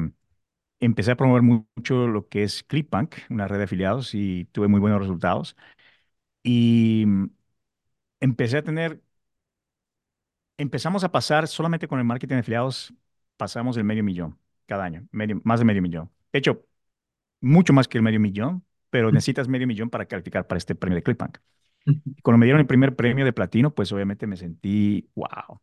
empecé 0.79 1.11
a 1.11 1.17
promover 1.17 1.43
mu- 1.43 1.67
mucho 1.75 2.07
lo 2.07 2.27
que 2.29 2.43
es 2.43 2.63
ClickBank, 2.63 3.15
una 3.29 3.47
red 3.47 3.59
de 3.59 3.65
afiliados, 3.65 4.15
y 4.15 4.45
tuve 4.47 4.67
muy 4.69 4.79
buenos 4.81 5.01
resultados. 5.01 5.55
Y 6.43 7.05
mm, 7.07 7.27
empecé 8.21 8.57
a 8.59 8.63
tener, 8.63 9.01
empezamos 10.57 11.03
a 11.03 11.11
pasar 11.11 11.47
solamente 11.47 11.87
con 11.87 11.99
el 11.99 12.05
marketing 12.05 12.35
de 12.35 12.39
afiliados, 12.41 12.93
pasamos 13.37 13.77
el 13.77 13.83
medio 13.83 14.03
millón 14.03 14.37
cada 14.69 14.85
año, 14.85 15.07
medio, 15.11 15.41
más 15.45 15.59
de 15.59 15.65
medio 15.65 15.83
millón. 15.83 16.11
De 16.33 16.39
hecho, 16.39 16.65
mucho 17.41 17.73
más 17.73 17.87
que 17.87 17.97
el 17.99 18.03
medio 18.03 18.19
millón. 18.21 18.65
pero 18.91 19.11
necesitas 19.11 19.47
medio 19.49 19.67
millón 19.67 19.89
para 19.91 20.05
calificar 20.07 20.47
para 20.47 20.57
este 20.59 20.75
premio 20.75 20.95
de 20.97 21.03
ClickBank. 21.03 21.39
Cuando 22.23 22.37
me 22.39 22.45
dieron 22.47 22.61
el 22.61 22.67
primer 22.67 22.95
premio 22.95 23.25
de 23.25 23.33
platino, 23.33 23.73
pues 23.75 23.91
obviamente 23.91 24.27
me 24.27 24.37
sentí, 24.37 25.09
wow. 25.15 25.61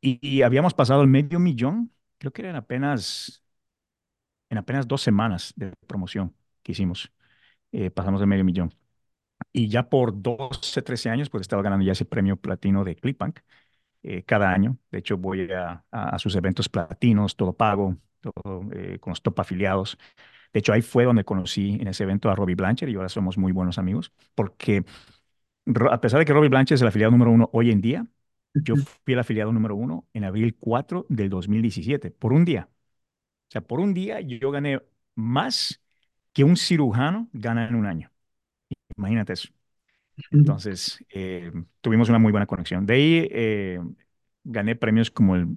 Y, 0.00 0.18
y 0.22 0.42
habíamos 0.42 0.74
pasado 0.74 1.02
el 1.02 1.08
medio 1.08 1.38
millón, 1.40 1.92
creo 2.18 2.32
que 2.32 2.42
eran 2.42 2.56
apenas, 2.56 3.44
en 4.50 4.58
apenas 4.58 4.86
dos 4.86 5.02
semanas 5.02 5.52
de 5.56 5.72
promoción 5.86 6.34
que 6.62 6.72
hicimos. 6.72 7.12
Eh, 7.72 7.90
pasamos 7.90 8.20
el 8.20 8.26
medio 8.28 8.44
millón. 8.44 8.74
Y 9.52 9.68
ya 9.68 9.88
por 9.88 10.22
12, 10.22 10.82
13 10.82 11.10
años, 11.10 11.30
pues 11.30 11.42
estaba 11.42 11.62
ganando 11.62 11.84
ya 11.84 11.92
ese 11.92 12.04
premio 12.06 12.36
platino 12.36 12.84
de 12.84 12.96
ClickBank 12.96 13.40
eh, 14.02 14.24
cada 14.24 14.52
año. 14.52 14.78
De 14.90 14.98
hecho, 14.98 15.18
voy 15.18 15.50
a, 15.52 15.84
a, 15.90 16.10
a, 16.16 16.18
sus 16.18 16.36
eventos 16.36 16.68
platinos, 16.68 17.36
todo 17.36 17.54
pago, 17.56 17.96
todo, 18.22 18.68
eh, 18.72 18.98
con 19.00 19.12
los 19.12 19.22
top 19.22 19.40
afiliados. 19.40 19.98
De 20.52 20.60
hecho, 20.60 20.72
ahí 20.72 20.82
fue 20.82 21.04
donde 21.04 21.24
conocí 21.24 21.78
en 21.80 21.88
ese 21.88 22.04
evento 22.04 22.30
a 22.30 22.36
Robbie 22.36 22.54
Blancher 22.54 22.88
y 22.88 22.94
ahora 22.94 23.08
somos 23.10 23.38
muy 23.38 23.52
buenos 23.52 23.78
amigos, 23.78 24.12
porque 24.34 24.84
a 25.90 26.00
pesar 26.00 26.18
de 26.20 26.24
que 26.26 26.32
Robbie 26.32 26.48
Blancher 26.48 26.74
es 26.76 26.82
el 26.82 26.88
afiliado 26.88 27.12
número 27.12 27.30
uno 27.30 27.50
hoy 27.52 27.70
en 27.70 27.80
día, 27.80 28.06
yo 28.54 28.76
fui 28.76 29.14
el 29.14 29.20
afiliado 29.20 29.52
número 29.52 29.76
uno 29.76 30.06
en 30.12 30.24
abril 30.24 30.56
4 30.58 31.06
del 31.08 31.30
2017, 31.30 32.10
por 32.10 32.32
un 32.32 32.44
día. 32.44 32.68
O 33.48 33.52
sea, 33.52 33.60
por 33.62 33.80
un 33.80 33.94
día 33.94 34.20
yo 34.20 34.50
gané 34.50 34.82
más 35.14 35.80
que 36.32 36.44
un 36.44 36.56
cirujano 36.56 37.28
gana 37.32 37.68
en 37.68 37.74
un 37.76 37.86
año. 37.86 38.10
Imagínate 38.96 39.34
eso. 39.34 39.48
Entonces, 40.30 41.04
eh, 41.10 41.52
tuvimos 41.80 42.08
una 42.08 42.18
muy 42.18 42.32
buena 42.32 42.46
conexión. 42.46 42.86
De 42.86 42.94
ahí 42.94 43.28
eh, 43.30 43.80
gané 44.44 44.76
premios 44.76 45.10
como 45.10 45.36
el, 45.36 45.48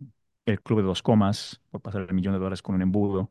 el, 0.46 0.62
Club 0.62 0.80
de 0.80 0.86
Dos 0.86 1.02
Comas 1.04 1.62
por 1.72 1.82
pasar 1.82 2.04
el 2.10 2.14
millón 2.16 2.34
de 2.34 2.40
dólares 2.40 2.62
con 2.62 2.76
un 2.76 2.82
embudo. 2.82 3.30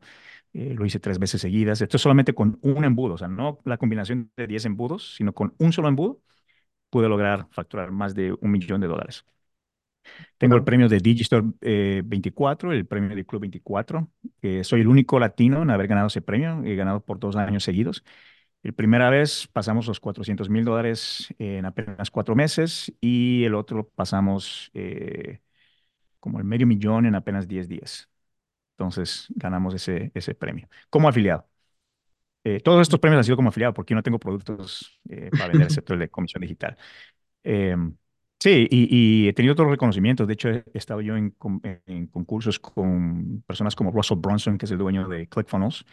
Eh, 0.53 0.73
lo 0.75 0.85
hice 0.85 0.99
tres 0.99 1.19
veces 1.19 1.41
seguidas. 1.41 1.81
Esto 1.81 1.97
es 1.97 2.03
solamente 2.03 2.33
con 2.35 2.59
un 2.61 2.85
embudo, 2.85 3.15
o 3.15 3.17
sea, 3.17 3.27
no 3.27 3.59
la 3.65 3.77
combinación 3.77 4.31
de 4.37 4.47
10 4.47 4.65
embudos, 4.65 5.15
sino 5.15 5.33
con 5.33 5.55
un 5.59 5.73
solo 5.73 5.89
embudo 5.89 6.21
pude 6.91 7.09
lograr 7.09 7.47
facturar 7.51 7.91
más 7.91 8.15
de 8.15 8.33
un 8.33 8.51
millón 8.51 8.81
de 8.81 8.87
dólares. 8.87 9.25
Tengo 10.37 10.55
el 10.55 10.63
premio 10.63 10.89
de 10.89 10.99
Digistore 10.99 11.47
eh, 11.61 12.01
24, 12.05 12.71
el 12.71 12.85
premio 12.85 13.15
del 13.15 13.25
Club 13.25 13.41
24. 13.41 14.09
Eh, 14.41 14.63
soy 14.63 14.81
el 14.81 14.87
único 14.87 15.19
latino 15.19 15.61
en 15.63 15.69
haber 15.69 15.87
ganado 15.87 16.07
ese 16.07 16.21
premio. 16.21 16.63
He 16.63 16.75
ganado 16.75 17.03
por 17.03 17.19
dos 17.19 17.35
años 17.35 17.63
seguidos. 17.63 18.03
La 18.63 18.71
primera 18.71 19.09
vez 19.09 19.47
pasamos 19.47 19.87
los 19.87 19.99
400 19.99 20.49
mil 20.49 20.65
dólares 20.65 21.33
en 21.39 21.65
apenas 21.65 22.11
cuatro 22.11 22.35
meses 22.35 22.93
y 23.01 23.43
el 23.45 23.55
otro 23.55 23.89
pasamos 23.89 24.71
eh, 24.73 25.39
como 26.25 26.39
el 26.39 26.43
medio 26.43 26.65
millón 26.65 27.05
en 27.05 27.13
apenas 27.13 27.47
10 27.47 27.67
días. 27.67 28.09
Entonces 28.71 29.27
ganamos 29.35 29.75
ese, 29.75 30.11
ese 30.15 30.33
premio 30.33 30.67
como 30.89 31.07
afiliado. 31.07 31.47
Eh, 32.43 32.59
todos 32.61 32.81
estos 32.81 32.99
premios 32.99 33.19
han 33.19 33.23
sido 33.25 33.35
como 33.35 33.49
afiliado 33.49 33.75
porque 33.75 33.93
no 33.93 34.01
tengo 34.01 34.17
productos 34.17 34.99
eh, 35.07 35.29
para 35.29 35.49
vender, 35.49 35.67
excepto 35.67 35.93
el 35.93 35.99
de 35.99 36.09
comisión 36.09 36.41
digital. 36.41 36.75
Eh, 37.43 37.75
sí, 38.39 38.67
y, 38.71 38.87
y, 39.25 39.27
he 39.27 39.33
tenido 39.33 39.53
otros 39.53 39.69
reconocimientos. 39.69 40.25
De 40.25 40.33
hecho, 40.33 40.49
he 40.49 40.63
estado 40.73 41.01
yo 41.01 41.15
en, 41.15 41.35
en, 41.85 42.07
concursos 42.07 42.59
con 42.59 43.43
personas 43.45 43.75
como 43.75 43.91
Russell 43.91 44.17
Brunson, 44.17 44.57
que 44.57 44.65
es 44.65 44.71
el 44.71 44.79
dueño 44.79 45.07
de 45.07 45.27
ClickFunnels, 45.27 45.85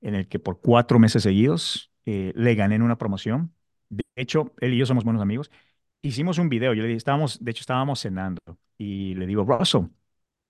en 0.00 0.14
el 0.14 0.26
que 0.26 0.38
por 0.38 0.58
cuatro 0.62 0.98
meses 0.98 1.22
seguidos 1.22 1.92
le 2.06 2.54
gané 2.54 2.76
en 2.76 2.82
una 2.82 2.96
promoción. 2.96 3.52
De 3.90 4.04
hecho, 4.16 4.54
él 4.62 4.72
y 4.72 4.78
yo 4.78 4.86
somos 4.86 5.04
buenos 5.04 5.20
amigos. 5.20 5.50
Hicimos 6.02 6.38
un 6.38 6.48
video, 6.48 6.72
yo 6.72 6.82
le 6.82 6.88
dije, 6.88 6.98
estábamos, 6.98 7.42
de 7.42 7.50
hecho, 7.50 7.60
estábamos 7.60 8.00
cenando 8.00 8.40
y 8.78 9.14
le 9.14 9.26
digo, 9.26 9.44
Russell, 9.44 9.86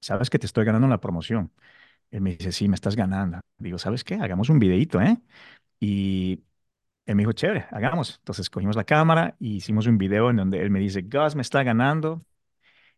sabes 0.00 0.30
que 0.30 0.38
te 0.38 0.46
estoy 0.46 0.64
ganando 0.64 0.88
la 0.88 1.00
promoción. 1.00 1.52
Él 2.10 2.20
me 2.22 2.36
dice, 2.36 2.52
sí, 2.52 2.68
me 2.68 2.74
estás 2.76 2.96
ganando. 2.96 3.40
Digo, 3.58 3.78
¿sabes 3.78 4.04
qué? 4.04 4.14
Hagamos 4.16 4.50
un 4.50 4.58
videito, 4.58 5.00
¿eh? 5.00 5.18
Y 5.80 6.42
él 7.06 7.16
me 7.16 7.22
dijo, 7.22 7.32
chévere, 7.32 7.66
hagamos. 7.70 8.16
Entonces 8.18 8.50
cogimos 8.50 8.76
la 8.76 8.84
cámara 8.84 9.36
y 9.40 9.56
hicimos 9.56 9.86
un 9.86 9.98
video 9.98 10.30
en 10.30 10.36
donde 10.36 10.60
él 10.62 10.70
me 10.70 10.80
dice, 10.80 11.02
Gus, 11.02 11.36
me 11.36 11.42
está 11.42 11.62
ganando 11.62 12.24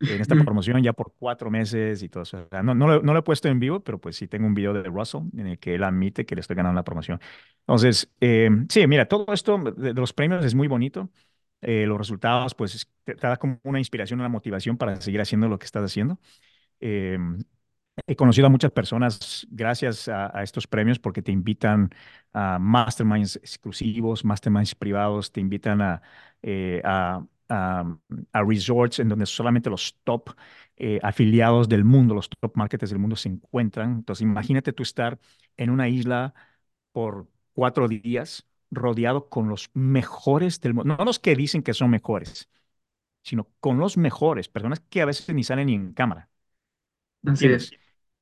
en 0.00 0.20
esta 0.20 0.36
promoción 0.36 0.82
ya 0.82 0.92
por 0.92 1.12
cuatro 1.18 1.50
meses 1.50 2.02
y 2.02 2.08
todo 2.08 2.22
eso. 2.22 2.48
No, 2.62 2.74
no, 2.74 2.86
lo, 2.86 3.02
no, 3.02 3.12
lo, 3.12 3.20
he 3.20 3.22
puesto 3.22 3.48
en 3.48 3.58
vivo, 3.58 3.80
pero 3.80 4.00
pues 4.00 4.16
sí 4.16 4.28
tengo 4.28 4.46
un 4.46 4.54
video 4.54 4.72
de 4.72 4.84
Russell 4.84 5.22
en 5.36 5.48
el 5.48 5.58
que 5.58 5.74
él 5.74 5.84
admite 5.84 6.24
que 6.24 6.34
le 6.34 6.40
estoy 6.40 6.56
ganando 6.56 6.76
la 6.76 6.84
promoción. 6.84 7.20
Entonces, 7.60 8.10
eh, 8.20 8.48
sí, 8.68 8.86
mira, 8.86 9.06
todo 9.06 9.32
esto 9.32 9.58
de, 9.58 9.72
de, 9.72 9.94
los 9.94 10.12
premios 10.12 10.44
es 10.44 10.54
muy 10.54 10.68
bonito. 10.68 11.10
Eh, 11.60 11.86
los 11.86 11.98
resultados, 11.98 12.54
pues, 12.54 12.88
te, 13.04 13.14
da 13.14 13.36
como 13.36 13.60
una 13.64 13.78
inspiración, 13.78 14.20
una 14.20 14.28
motivación 14.28 14.76
para 14.76 15.00
seguir 15.00 15.20
haciendo 15.20 15.48
lo 15.48 15.58
que 15.58 15.66
estás 15.66 15.84
haciendo. 15.84 16.18
Eh, 16.80 17.18
He 18.06 18.16
conocido 18.16 18.46
a 18.46 18.50
muchas 18.50 18.70
personas 18.72 19.46
gracias 19.50 20.08
a, 20.08 20.42
estos 20.42 20.66
premios 20.68 20.98
porque 21.00 21.22
te 21.22 21.32
invitan 21.32 21.90
a 22.32 22.58
masterminds 22.58 23.36
exclusivos, 23.36 24.24
masterminds 24.24 24.74
privados, 24.74 25.32
te 25.32 25.40
invitan 25.40 25.82
a, 25.82 26.02
eh, 26.42 26.80
a, 26.84 27.24
resorts 28.34 29.00
en 29.00 29.08
donde 29.08 29.26
solamente 29.26 29.70
los 29.70 29.98
top 30.04 30.30
afiliados 31.02 31.68
del 31.68 31.84
mundo, 31.84 32.14
los 32.14 32.28
top 32.28 32.56
marketers 32.56 32.90
del 32.90 33.00
mundo 33.00 33.16
se 33.16 33.30
encuentran. 33.30 33.90
Entonces, 33.96 34.22
imagínate 34.22 34.72
tú 34.72 34.82
estar 34.84 35.18
en 35.56 35.70
una 35.70 35.88
isla 35.88 36.34
por 36.92 37.28
cuatro 37.54 37.88
días 37.88 38.47
rodeado 38.70 39.28
con 39.28 39.48
los 39.48 39.70
mejores 39.74 40.60
del 40.60 40.74
mundo, 40.74 40.96
no 40.96 41.04
los 41.04 41.18
que 41.18 41.36
dicen 41.36 41.62
que 41.62 41.74
son 41.74 41.90
mejores, 41.90 42.48
sino 43.22 43.48
con 43.60 43.78
los 43.78 43.96
mejores, 43.98 44.48
personas 44.48 44.80
que 44.90 45.02
a 45.02 45.06
veces 45.06 45.34
ni 45.34 45.44
salen 45.44 45.66
ni 45.68 45.74
en 45.74 45.92
cámara. 45.94 46.30
Así 47.26 47.50
es 47.52 47.74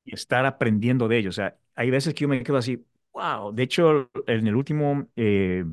y 0.05 0.15
estar 0.15 0.47
aprendiendo 0.47 1.09
de 1.09 1.19
ellos. 1.19 1.35
O 1.37 1.39
sea, 1.43 1.59
hay 1.77 1.91
veces 1.91 2.15
que 2.15 2.23
yo 2.23 2.29
me 2.29 2.43
quedo 2.45 2.57
así, 2.59 2.85
wow. 3.13 3.53
De 3.53 3.63
hecho, 3.65 4.11
en 4.27 4.47
el 4.49 4.57
último, 4.57 5.09
eh, 5.17 5.65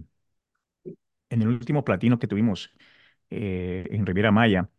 en 1.29 1.41
el 1.41 1.47
último 1.47 1.83
platino 1.83 2.19
que 2.19 2.27
tuvimos 2.27 2.71
eh, 3.29 3.85
en 3.91 4.05
Riviera 4.05 4.31
Maya, 4.31 4.69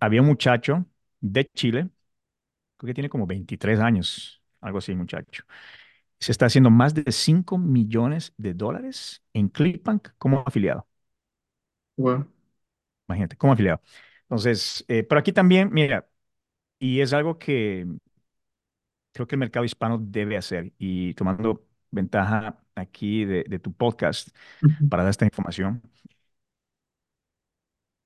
había 0.00 0.22
un 0.22 0.28
muchacho 0.28 0.86
de 1.20 1.46
Chile, 1.54 1.90
creo 2.78 2.88
que 2.88 2.94
tiene 2.94 3.10
como 3.10 3.26
23 3.26 3.80
años, 3.80 4.42
algo 4.60 4.78
así, 4.78 4.94
muchacho. 4.94 5.44
Se 6.20 6.32
está 6.32 6.46
haciendo 6.46 6.70
más 6.70 6.94
de 6.94 7.10
5 7.12 7.58
millones 7.58 8.32
de 8.38 8.54
dólares 8.54 9.22
en 9.34 9.48
ClickBank 9.48 10.10
como 10.18 10.42
afiliado. 10.46 10.86
Wow. 11.96 12.26
Imagínate, 13.08 13.36
como 13.36 13.52
afiliado. 13.52 13.80
Entonces, 14.22 14.84
eh, 14.88 15.02
pero 15.04 15.18
aquí 15.20 15.32
también, 15.32 15.70
mira, 15.72 16.08
y 16.78 17.00
es 17.00 17.12
algo 17.12 17.38
que 17.38 17.86
creo 19.12 19.26
que 19.26 19.34
el 19.36 19.38
mercado 19.40 19.64
hispano 19.64 19.98
debe 19.98 20.36
hacer 20.36 20.72
y 20.78 21.14
tomando 21.14 21.66
ventaja 21.90 22.58
aquí 22.74 23.24
de, 23.24 23.44
de 23.48 23.58
tu 23.58 23.72
podcast 23.72 24.28
uh 24.62 24.66
-huh. 24.68 24.88
para 24.88 25.02
dar 25.04 25.10
esta 25.10 25.24
información. 25.24 25.82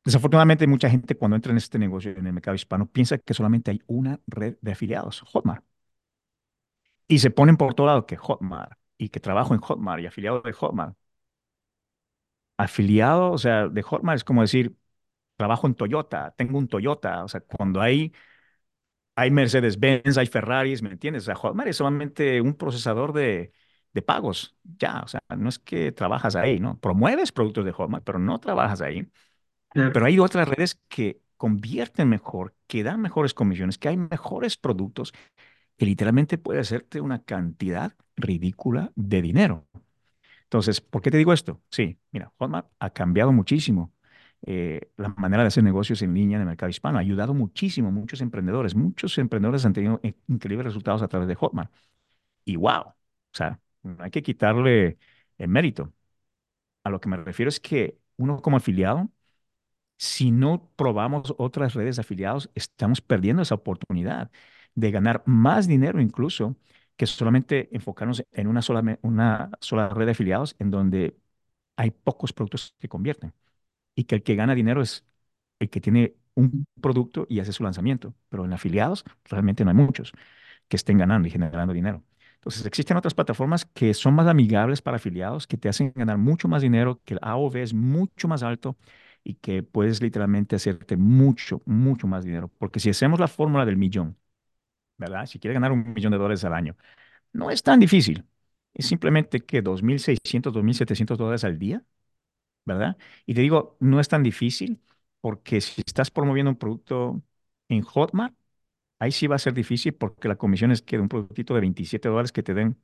Desafortunadamente, 0.05 0.67
mucha 0.67 0.89
gente 0.91 1.15
cuando 1.17 1.37
entra 1.37 1.53
en 1.53 1.59
este 1.59 1.79
negocio, 1.79 2.11
en 2.13 2.27
el 2.27 2.33
mercado 2.33 2.55
hispano, 2.55 2.87
piensa 2.87 3.19
que 3.19 3.35
solamente 3.35 3.71
hay 3.71 3.83
una 3.87 4.21
red 4.27 4.57
de 4.63 4.73
afiliados, 4.73 5.21
Hotmart. 5.21 5.65
Y 7.09 7.19
se 7.21 7.31
ponen 7.31 7.57
por 7.57 7.75
todo 7.75 7.87
lado 7.87 8.07
que 8.07 8.17
Hotmart 8.17 8.79
y 8.99 9.09
que 9.09 9.21
trabajo 9.21 9.55
en 9.55 9.61
Hotmart 9.61 10.03
y 10.03 10.07
afiliado 10.07 10.43
de 10.43 10.53
Hotmart. 10.53 10.97
Afiliado, 12.57 13.31
o 13.31 13.39
sea, 13.39 13.69
de 13.69 13.83
Hotmart 13.83 14.17
es 14.17 14.25
como 14.25 14.43
decir, 14.43 14.77
trabajo 15.37 15.67
en 15.67 15.75
Toyota, 15.75 16.35
tengo 16.37 16.59
un 16.59 16.69
Toyota. 16.69 17.25
O 17.25 17.29
sea, 17.29 17.41
cuando 17.41 17.81
hay 17.81 18.13
hay 19.17 19.31
Mercedes-Benz, 19.33 20.17
hay 20.17 20.27
Ferraris, 20.27 20.83
¿me 20.83 20.91
entiendes? 20.91 21.25
O 21.25 21.27
sea, 21.27 21.35
Hotmart 21.35 21.69
es 21.69 21.77
solamente 21.77 22.41
un 22.41 22.55
procesador 22.55 23.13
de, 23.13 23.53
de, 23.93 24.03
pagos, 24.03 24.57
ya, 24.63 25.01
o 25.05 25.09
sea, 25.09 25.21
no 25.37 25.49
es 25.49 25.59
que 25.59 25.91
trabajas 25.91 26.37
ahí, 26.37 26.61
¿no? 26.61 26.79
Promueves 26.79 27.33
productos 27.33 27.65
de 27.65 27.73
Hotmart, 27.73 28.05
pero 28.05 28.21
no 28.21 28.39
trabajas 28.39 28.81
ahí. 28.81 29.11
Pero 29.73 30.07
hay 30.07 30.19
otras 30.19 30.49
redes 30.49 30.81
que 30.89 31.21
convierten 31.37 32.09
mejor, 32.09 32.55
que 32.67 32.83
dan 32.85 33.01
mejores 33.01 33.35
comisiones, 33.35 33.79
que 33.79 33.89
hay 33.89 33.97
mejores 33.97 34.57
productos, 34.57 35.13
que 35.79 35.87
literalmente 35.87 36.39
puede 36.39 36.61
hacerte 36.61 37.01
una 37.03 37.25
cantidad 37.25 37.95
ridícula 38.17 38.93
de 38.97 39.23
dinero. 39.23 39.67
Entonces, 40.45 40.81
¿por 40.81 41.03
qué 41.03 41.11
te 41.11 41.19
digo 41.19 41.33
esto? 41.33 41.63
Sí, 41.71 41.99
mira, 42.13 42.33
Hotmart 42.39 42.69
ha 42.81 42.91
cambiado 42.91 43.33
muchísimo 43.33 43.93
eh, 44.47 44.81
la 44.97 45.09
manera 45.11 45.43
de 45.43 45.49
hacer 45.49 45.65
negocios 45.65 46.03
en 46.03 46.15
línea 46.15 46.37
en 46.37 46.43
el 46.43 46.49
mercado 46.49 46.71
hispano. 46.71 46.99
Ha 46.99 47.01
ayudado 47.03 47.35
muchísimo 47.35 47.89
a 47.89 47.91
muchos 47.93 48.21
emprendedores. 48.21 48.75
Muchos 48.75 49.19
emprendedores 49.19 49.65
han 49.67 49.73
tenido 49.75 50.01
increíbles 50.29 50.67
resultados 50.67 51.03
a 51.03 51.09
través 51.09 51.29
de 51.29 51.35
Hotmart. 51.37 51.73
Y 52.45 52.57
wow, 52.57 52.83
o 52.89 52.95
sea, 53.33 53.61
no 53.83 53.97
hay 54.05 54.11
que 54.11 54.23
quitarle 54.23 54.99
el 55.39 55.49
mérito. 55.49 55.93
A 56.85 56.91
lo 56.91 57.01
que 57.01 57.09
me 57.09 57.17
refiero 57.17 57.49
es 57.49 57.61
que 57.61 57.99
uno 58.17 58.41
como 58.43 58.57
afiliado, 58.57 59.11
si 59.99 60.31
no 60.31 60.71
probamos 60.77 61.35
otras 61.39 61.75
redes 61.75 61.97
de 61.97 62.01
afiliados, 62.03 62.51
estamos 62.55 63.01
perdiendo 63.01 63.43
esa 63.43 63.57
oportunidad 63.57 64.31
de 64.81 64.91
ganar 64.93 65.23
más 65.27 65.67
dinero 65.69 66.01
incluso 66.01 66.57
que 66.97 67.07
solamente 67.07 67.69
enfocarnos 67.75 68.25
en 68.33 68.47
una 68.49 68.63
sola, 68.63 68.99
una 69.03 69.51
sola 69.61 69.89
red 69.89 70.07
de 70.07 70.13
afiliados 70.13 70.57
en 70.59 70.71
donde 70.71 71.17
hay 71.77 71.91
pocos 71.93 72.33
productos 72.33 72.75
que 72.79 72.89
convierten 72.89 73.35
y 73.95 74.05
que 74.05 74.17
el 74.17 74.23
que 74.23 74.35
gana 74.37 74.55
dinero 74.55 74.83
es 74.83 75.05
el 75.59 75.71
que 75.71 75.81
tiene 75.81 76.17
un 76.35 76.67
producto 76.81 77.27
y 77.29 77.41
hace 77.41 77.53
su 77.53 77.65
lanzamiento. 77.65 78.15
Pero 78.29 78.45
en 78.45 78.53
afiliados 78.53 79.05
realmente 79.25 79.65
no 79.65 79.71
hay 79.71 79.77
muchos 79.77 80.13
que 80.69 80.77
estén 80.77 80.99
ganando 80.99 81.29
y 81.29 81.31
generando 81.31 81.75
dinero. 81.75 82.05
Entonces, 82.37 82.65
existen 82.67 82.97
otras 82.97 83.15
plataformas 83.15 83.65
que 83.67 83.95
son 83.95 84.15
más 84.15 84.27
amigables 84.29 84.83
para 84.83 84.97
afiliados, 84.99 85.47
que 85.47 85.57
te 85.59 85.69
hacen 85.69 85.93
ganar 85.95 86.19
mucho 86.19 86.49
más 86.49 86.63
dinero, 86.63 87.01
que 87.05 87.15
el 87.15 87.21
AOV 87.23 87.63
es 87.63 87.75
mucho 87.75 88.29
más 88.29 88.43
alto 88.43 88.77
y 89.25 89.35
que 89.35 89.63
puedes 89.63 90.01
literalmente 90.03 90.57
hacerte 90.57 90.97
mucho, 90.97 91.63
mucho 91.67 92.07
más 92.07 92.25
dinero. 92.25 92.49
Porque 92.59 92.81
si 92.81 92.91
hacemos 92.91 93.21
la 93.21 93.29
fórmula 93.29 93.67
del 93.67 93.77
millón, 93.77 94.17
¿verdad? 94.99 95.27
Si 95.27 95.39
quieres 95.39 95.55
ganar 95.57 95.73
un 95.73 95.93
millón 95.95 96.13
de 96.13 96.19
dólares 96.19 96.45
al 96.45 96.55
año, 96.55 96.77
no 97.33 97.51
es 97.51 97.63
tan 97.63 97.81
difícil. 97.81 98.25
Es 98.75 98.87
simplemente 98.87 99.41
que 99.45 99.63
2.600, 99.63 100.53
2.700 100.55 101.19
dólares 101.19 101.45
al 101.45 101.59
día, 101.59 101.85
¿verdad? 102.65 102.97
Y 103.27 103.35
te 103.35 103.41
digo, 103.43 103.77
no 103.81 104.01
es 104.01 104.09
tan 104.09 104.23
difícil 104.23 104.81
porque 105.21 105.61
si 105.61 105.83
estás 105.87 106.11
promoviendo 106.11 106.51
un 106.51 106.57
producto 106.59 107.23
en 107.69 107.83
Hotmart, 107.83 108.35
ahí 108.99 109.13
sí 109.13 109.27
va 109.27 109.37
a 109.37 109.39
ser 109.39 109.55
difícil 109.55 109.95
porque 109.95 110.29
la 110.29 110.37
comisión 110.37 110.73
es 110.73 110.83
que 110.83 110.97
de 110.97 111.03
un 111.03 111.09
productito 111.09 111.55
de 111.55 111.61
27 111.61 112.09
dólares 112.09 112.33
que 112.33 112.43
te 112.43 112.55
den, 112.55 112.79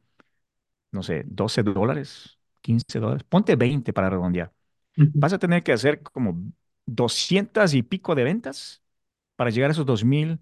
no 0.92 1.02
sé, 1.02 1.24
12 1.26 1.62
dólares, 1.62 2.38
15 2.60 2.98
dólares, 3.00 3.24
ponte 3.28 3.56
20 3.56 3.92
para 3.92 4.10
redondear. 4.10 4.52
Vas 5.20 5.32
a 5.34 5.38
tener 5.40 5.62
que 5.62 5.72
hacer 5.72 6.02
como 6.02 6.52
200 6.86 7.74
y 7.74 7.82
pico 7.82 8.14
de 8.14 8.24
ventas 8.24 8.82
para 9.36 9.50
llegar 9.50 9.70
a 9.70 9.72
esos 9.74 9.86
2.000 9.86 10.40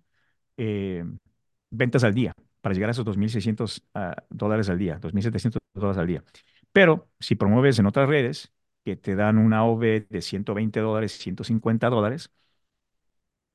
eh, 0.59 1.05
ventas 1.73 2.05
al 2.05 2.15
día, 2.15 2.35
para 2.62 2.74
llegar 2.74 2.90
a 2.90 2.93
esos 2.93 3.05
2.600 3.07 3.85
ah, 3.94 4.16
dólares 4.31 4.70
al 4.70 4.78
día, 4.78 4.99
2.700 5.01 5.61
dólares 5.74 5.99
al 5.99 6.07
día. 6.09 6.24
Pero 6.73 7.11
si 7.20 7.35
promueves 7.36 7.78
en 7.81 7.86
otras 7.86 8.09
redes 8.09 8.53
que 8.85 8.97
te 8.97 9.16
dan 9.16 9.39
una 9.39 9.65
OV 9.66 10.07
de 10.11 10.23
120 10.23 10.81
dólares, 10.81 11.12
150 11.19 11.90
dólares, 11.90 12.31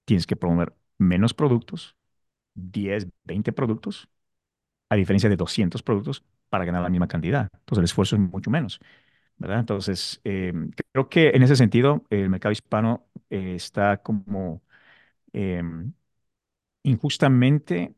tienes 0.06 0.28
que 0.28 0.36
promover 0.36 0.74
menos 0.98 1.34
productos, 1.34 1.96
10, 2.56 3.08
20 3.26 3.54
productos, 3.54 4.10
a 4.90 4.96
diferencia 4.96 5.30
de 5.30 5.38
200 5.38 5.84
productos 5.84 6.24
para 6.50 6.66
ganar 6.66 6.84
la 6.84 6.90
misma 6.90 7.08
cantidad. 7.10 7.50
Entonces 7.54 7.80
el 7.80 7.86
esfuerzo 7.86 8.16
es 8.18 8.22
mucho 8.22 8.52
menos, 8.52 8.80
¿verdad? 9.38 9.60
Entonces, 9.62 10.22
eh, 10.26 10.54
creo 10.94 11.10
que 11.10 11.30
en 11.30 11.44
ese 11.44 11.56
sentido 11.56 12.06
el 12.12 12.30
mercado 12.30 12.54
hispano 12.54 13.08
eh, 13.30 13.56
está 13.56 13.98
como 14.04 14.64
em, 15.34 15.94
injustamente 16.84 17.96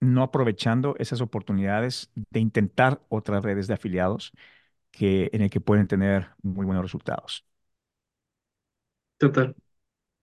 no 0.00 0.22
aprovechando 0.22 0.96
esas 0.98 1.20
oportunidades 1.20 2.10
de 2.14 2.40
intentar 2.40 3.02
otras 3.08 3.44
redes 3.44 3.66
de 3.68 3.74
afiliados 3.74 4.32
que, 4.92 5.30
en 5.32 5.42
el 5.42 5.50
que 5.50 5.60
pueden 5.60 5.88
tener 5.88 6.30
muy 6.42 6.66
buenos 6.66 6.84
resultados. 6.84 7.46
Total, 9.18 9.54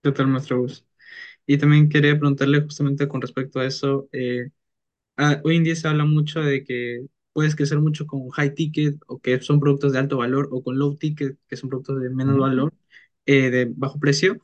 total, 0.02 0.28
maestro 0.28 0.60
Gus. 0.60 0.86
Y 1.46 1.58
también 1.58 1.88
quería 1.90 2.18
preguntarle 2.18 2.62
justamente 2.62 3.08
con 3.08 3.22
respecto 3.22 3.60
a 3.60 3.66
eso. 3.66 4.08
eh, 4.12 4.50
ah, 5.16 5.40
hoy 5.44 5.56
en 5.56 5.64
día 5.64 5.76
se 5.76 5.88
habla 5.88 6.04
mucho 6.06 6.40
de 6.42 6.64
que 6.64 7.06
puedes 7.32 7.56
crecer 7.56 7.80
mucho 7.80 8.06
con 8.06 8.28
high 8.30 8.54
ticket 8.54 8.96
o 9.08 9.20
que 9.20 9.40
son 9.42 9.60
productos 9.60 9.92
de 9.94 10.00
alto 10.00 10.18
valor 10.18 10.48
o 10.52 10.62
con 10.64 10.78
low 10.78 10.96
ticket, 10.96 11.38
que 11.48 11.56
son 11.56 11.70
productos 11.70 12.00
de 12.02 12.10
menos 12.10 12.38
valor, 12.38 12.74
eh, 13.26 13.50
de 13.50 13.66
bajo 13.76 13.98
precio. 14.00 14.38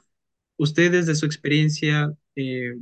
Usted 0.59 0.93
desde 0.93 1.15
su 1.17 1.27
experiencia, 1.27 2.15
eh, 2.37 2.75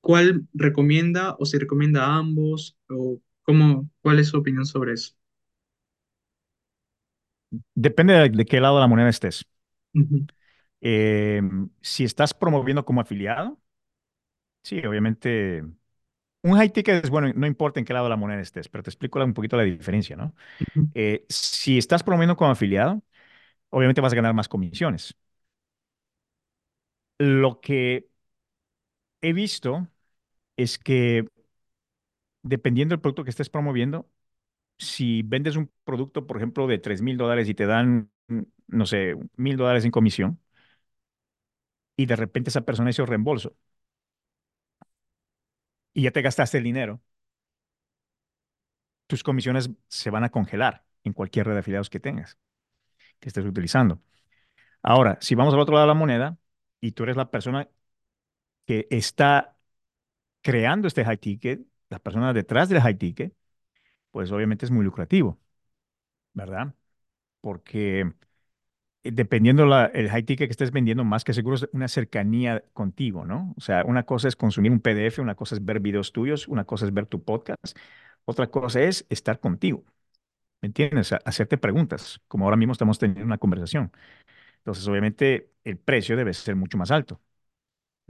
¿cuál 0.00 0.46
recomienda 0.54 1.36
o 1.38 1.46
si 1.46 1.58
recomienda 1.58 2.06
a 2.06 2.16
ambos 2.18 2.76
o 2.88 3.20
cómo, 3.42 3.90
cuál 4.02 4.18
es 4.20 4.28
su 4.28 4.38
opinión 4.38 4.66
sobre 4.66 4.94
eso? 4.94 5.14
Depende 7.74 8.14
de, 8.14 8.28
de 8.30 8.44
qué 8.46 8.60
lado 8.60 8.76
de 8.76 8.80
la 8.82 8.86
moneda 8.88 9.08
estés. 9.08 9.44
Eh, 10.82 11.42
si 11.82 12.04
estás 12.04 12.32
promoviendo 12.34 12.84
como 12.84 13.00
afiliado, 13.00 13.60
sí, 14.62 14.78
obviamente 14.86 15.62
un 16.42 16.56
high 16.56 16.70
ticket 16.72 17.04
es 17.04 17.10
bueno, 17.10 17.32
no 17.34 17.46
importa 17.48 17.80
en 17.80 17.86
qué 17.86 17.94
lado 17.94 18.06
de 18.06 18.10
la 18.10 18.16
moneda 18.16 18.40
estés, 18.42 18.68
pero 18.68 18.84
te 18.84 18.90
explico 18.90 19.22
un 19.24 19.34
poquito 19.34 19.56
la 19.58 19.64
diferencia, 19.64 20.16
¿no? 20.16 20.34
Eh, 20.94 21.26
si 21.28 21.78
estás 21.78 22.04
promoviendo 22.04 22.36
como 22.36 22.52
afiliado, 22.52 23.02
obviamente 23.70 24.00
vas 24.02 24.12
a 24.14 24.16
ganar 24.16 24.34
más 24.34 24.48
comisiones. 24.48 25.16
Lo 27.18 27.60
que 27.60 28.09
he 29.22 29.32
visto 29.32 29.88
es 30.56 30.78
que 30.78 31.26
dependiendo 32.42 32.94
del 32.94 33.00
producto 33.00 33.24
que 33.24 33.30
estés 33.30 33.50
promoviendo, 33.50 34.08
si 34.78 35.22
vendes 35.24 35.56
un 35.56 35.70
producto, 35.84 36.26
por 36.26 36.38
ejemplo, 36.38 36.66
de 36.66 36.78
tres 36.78 37.02
mil 37.02 37.16
dólares 37.18 37.48
y 37.48 37.54
te 37.54 37.66
dan, 37.66 38.10
no 38.68 38.86
sé, 38.86 39.16
mil 39.36 39.56
dólares 39.56 39.86
en 39.86 39.92
comisión, 39.92 40.40
y 41.96 42.06
de 42.06 42.16
repente 42.16 42.50
esa 42.50 42.62
persona 42.62 42.90
hizo 42.90 43.06
reembolso 43.06 43.56
y 45.94 46.02
ya 46.02 46.10
te 46.12 46.22
gastaste 46.22 46.58
el 46.58 46.64
dinero, 46.64 47.00
tus 49.06 49.22
comisiones 49.22 49.70
se 49.88 50.10
van 50.10 50.24
a 50.24 50.30
congelar 50.30 50.84
en 51.04 51.12
cualquier 51.12 51.46
red 51.46 51.54
de 51.54 51.60
afiliados 51.60 51.90
que 51.90 52.00
tengas, 52.00 52.38
que 53.20 53.28
estés 53.30 53.46
utilizando. 53.46 54.02
Ahora, 54.82 55.18
si 55.20 55.36
vamos 55.36 55.54
al 55.54 55.60
otro 55.60 55.74
lado 55.74 55.86
de 55.86 55.94
la 55.94 56.00
moneda 56.00 56.38
y 56.80 56.92
tú 56.92 57.04
eres 57.04 57.16
la 57.16 57.30
persona 57.30 57.68
que 58.70 58.86
está 58.90 59.56
creando 60.42 60.88
este 60.88 61.04
high 61.04 61.18
ticket, 61.18 61.62
la 61.90 61.98
persona 62.00 62.32
detrás 62.34 62.68
del 62.68 62.80
high 62.82 62.96
ticket, 62.98 63.34
pues 64.12 64.32
obviamente 64.32 64.66
es 64.66 64.72
muy 64.72 64.84
lucrativo, 64.84 65.40
¿verdad? 66.34 66.74
Porque 67.40 68.00
eh, 69.02 69.10
dependiendo 69.12 69.66
la, 69.66 69.86
el 69.86 70.10
high 70.10 70.24
ticket 70.24 70.48
que 70.48 70.52
estés 70.52 70.72
vendiendo, 70.72 71.04
más 71.04 71.24
que 71.24 71.32
seguro 71.34 71.56
es 71.56 71.68
una 71.72 71.88
cercanía 71.88 72.64
contigo, 72.72 73.24
¿no? 73.26 73.54
O 73.56 73.60
sea, 73.60 73.84
una 73.84 74.04
cosa 74.04 74.28
es 74.28 74.36
consumir 74.36 74.72
un 74.72 74.80
PDF, 74.80 75.20
una 75.22 75.34
cosa 75.34 75.54
es 75.56 75.64
ver 75.64 75.80
videos 75.80 76.12
tuyos, 76.12 76.48
una 76.48 76.64
cosa 76.64 76.86
es 76.86 76.94
ver 76.94 77.06
tu 77.06 77.22
podcast, 77.24 77.76
otra 78.24 78.48
cosa 78.50 78.82
es 78.82 79.06
estar 79.10 79.40
contigo, 79.40 79.84
¿me 80.62 80.68
entiendes? 80.68 81.12
Ha- 81.12 81.20
Hacerte 81.24 81.58
preguntas, 81.58 82.20
como 82.28 82.44
ahora 82.46 82.56
mismo 82.56 82.72
estamos 82.72 82.98
teniendo 82.98 83.24
una 83.26 83.38
conversación. 83.38 83.92
Entonces, 84.58 84.86
obviamente, 84.88 85.52
el 85.64 85.78
precio 85.78 86.16
debe 86.16 86.34
ser 86.34 86.56
mucho 86.56 86.78
más 86.78 86.90
alto, 86.90 87.20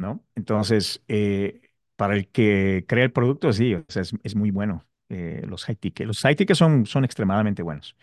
¿no? 0.00 0.24
Entonces, 0.36 1.02
eh, 1.08 1.62
para 1.96 2.16
el 2.16 2.28
que 2.30 2.86
crea 2.88 3.04
el 3.04 3.12
producto, 3.12 3.52
sí, 3.52 3.74
o 3.74 3.84
sea, 3.88 4.02
es, 4.02 4.12
es 4.24 4.36
muy 4.36 4.50
bueno. 4.52 4.86
eh, 5.10 5.44
los 5.48 5.64
high 5.66 5.76
tickets. 5.76 6.06
Los 6.08 6.22
high 6.22 6.36
tickets 6.36 6.58
son, 6.58 6.86
son 6.86 7.04
extremadamente 7.04 7.62
buenos. 7.62 7.96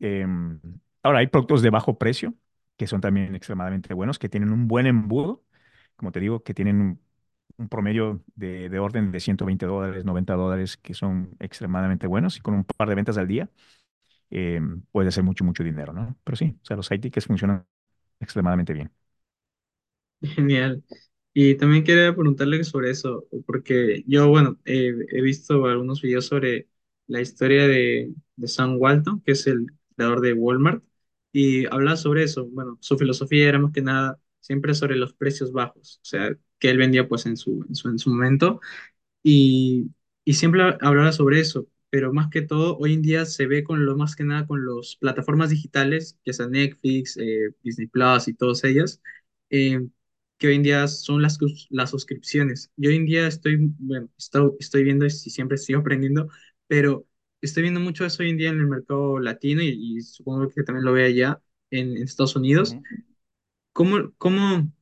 Em, 0.00 0.60
ahora, 1.02 1.20
hay 1.20 1.26
productos 1.28 1.62
de 1.62 1.70
bajo 1.70 1.98
precio 1.98 2.34
que 2.76 2.86
son 2.86 3.00
también 3.00 3.34
extremadamente 3.34 3.94
buenos, 3.94 4.18
que 4.18 4.28
tienen 4.28 4.50
un 4.52 4.66
buen 4.68 4.86
embudo, 4.86 5.44
como 5.96 6.10
te 6.12 6.20
digo, 6.20 6.42
que 6.42 6.54
tienen 6.54 7.00
un, 7.58 7.68
promedio 7.68 8.22
de, 8.34 8.68
de 8.70 8.78
orden 8.80 9.12
de 9.12 9.20
120 9.20 9.66
dólares, 9.66 10.04
90 10.04 10.34
dólares, 10.34 10.76
que 10.78 10.94
son 10.94 11.36
extremadamente 11.40 12.06
buenos 12.08 12.36
y 12.38 12.40
con 12.40 12.54
un 12.54 12.64
par 12.64 12.88
de 12.88 12.94
ventas 12.96 13.18
al 13.18 13.28
día 13.28 13.50
em, 14.30 14.82
puede 14.92 15.10
ser 15.12 15.24
mucho, 15.24 15.44
mucho 15.44 15.64
dinero, 15.64 15.92
¿no? 15.92 16.16
Pero 16.24 16.36
sí, 16.36 16.56
o 16.62 16.64
sea, 16.66 16.76
los 16.76 16.88
tickets 16.88 17.26
funcionan 17.26 17.66
extremadamente 18.20 18.72
bien. 18.74 18.92
Genial. 20.22 20.82
Y 21.34 21.54
también 21.56 21.84
quería 21.84 22.14
preguntarle 22.14 22.62
sobre 22.64 22.90
eso, 22.90 23.26
porque 23.46 24.04
yo, 24.06 24.28
bueno, 24.28 24.58
eh, 24.66 24.92
he 25.10 25.22
visto 25.22 25.64
algunos 25.66 26.02
videos 26.02 26.26
sobre 26.26 26.68
la 27.06 27.20
historia 27.22 27.66
de, 27.66 28.12
de 28.36 28.48
Sam 28.48 28.76
Walton, 28.78 29.22
que 29.22 29.32
es 29.32 29.46
el 29.46 29.66
creador 29.96 30.20
de 30.20 30.34
Walmart, 30.34 30.84
y 31.32 31.64
habla 31.66 31.96
sobre 31.96 32.24
eso. 32.24 32.46
Bueno, 32.48 32.76
su 32.80 32.98
filosofía 32.98 33.48
era 33.48 33.58
más 33.58 33.72
que 33.72 33.80
nada 33.82 34.20
siempre 34.40 34.74
sobre 34.74 34.96
los 34.96 35.14
precios 35.14 35.52
bajos, 35.52 35.98
o 36.02 36.04
sea, 36.04 36.36
que 36.58 36.68
él 36.70 36.76
vendía 36.78 37.08
pues 37.08 37.24
en 37.26 37.36
su, 37.38 37.64
en 37.68 37.74
su, 37.74 37.88
en 37.88 37.98
su 37.98 38.10
momento 38.10 38.60
y, 39.22 39.90
y 40.24 40.34
siempre 40.34 40.62
hablaba 40.80 41.12
sobre 41.12 41.40
eso, 41.40 41.68
pero 41.90 42.12
más 42.12 42.28
que 42.30 42.42
todo, 42.42 42.76
hoy 42.78 42.94
en 42.94 43.02
día 43.02 43.24
se 43.26 43.46
ve 43.46 43.64
con 43.64 43.84
lo 43.86 43.96
más 43.96 44.16
que 44.16 44.24
nada 44.24 44.46
con 44.46 44.64
las 44.66 44.96
plataformas 44.96 45.50
digitales, 45.50 46.18
ya 46.24 46.32
sea 46.32 46.48
Netflix, 46.48 47.16
eh, 47.18 47.54
Disney 47.62 47.86
Plus 47.88 48.28
y 48.28 48.34
todas 48.34 48.64
ellas, 48.64 49.02
eh, 49.50 49.86
que 50.42 50.48
hoy 50.48 50.56
en 50.56 50.64
día 50.64 50.88
son 50.88 51.22
las, 51.22 51.38
las 51.70 51.90
suscripciones. 51.90 52.72
Yo 52.76 52.90
hoy 52.90 52.96
en 52.96 53.06
día 53.06 53.28
estoy, 53.28 53.58
bueno, 53.78 54.08
estoy, 54.18 54.50
estoy 54.60 54.84
viendo 54.84 55.06
y 55.06 55.10
siempre 55.10 55.54
estoy 55.56 55.74
aprendiendo, 55.76 56.28
pero 56.66 57.06
estoy 57.40 57.62
viendo 57.64 57.80
mucho 57.80 58.04
eso 58.06 58.22
hoy 58.24 58.30
en 58.30 58.38
día 58.38 58.50
en 58.50 58.60
el 58.60 58.66
mercado 58.68 59.20
latino 59.20 59.62
y, 59.62 59.98
y 59.98 60.00
supongo 60.02 60.48
que 60.50 60.64
también 60.64 60.84
lo 60.84 60.92
ve 60.92 61.04
allá 61.06 61.40
en, 61.70 61.96
en 61.96 62.02
Estados 62.04 62.36
Unidos. 62.36 62.78
Ujú. 62.78 62.82
¿Cómo, 63.72 64.12
cómo, 64.18 64.72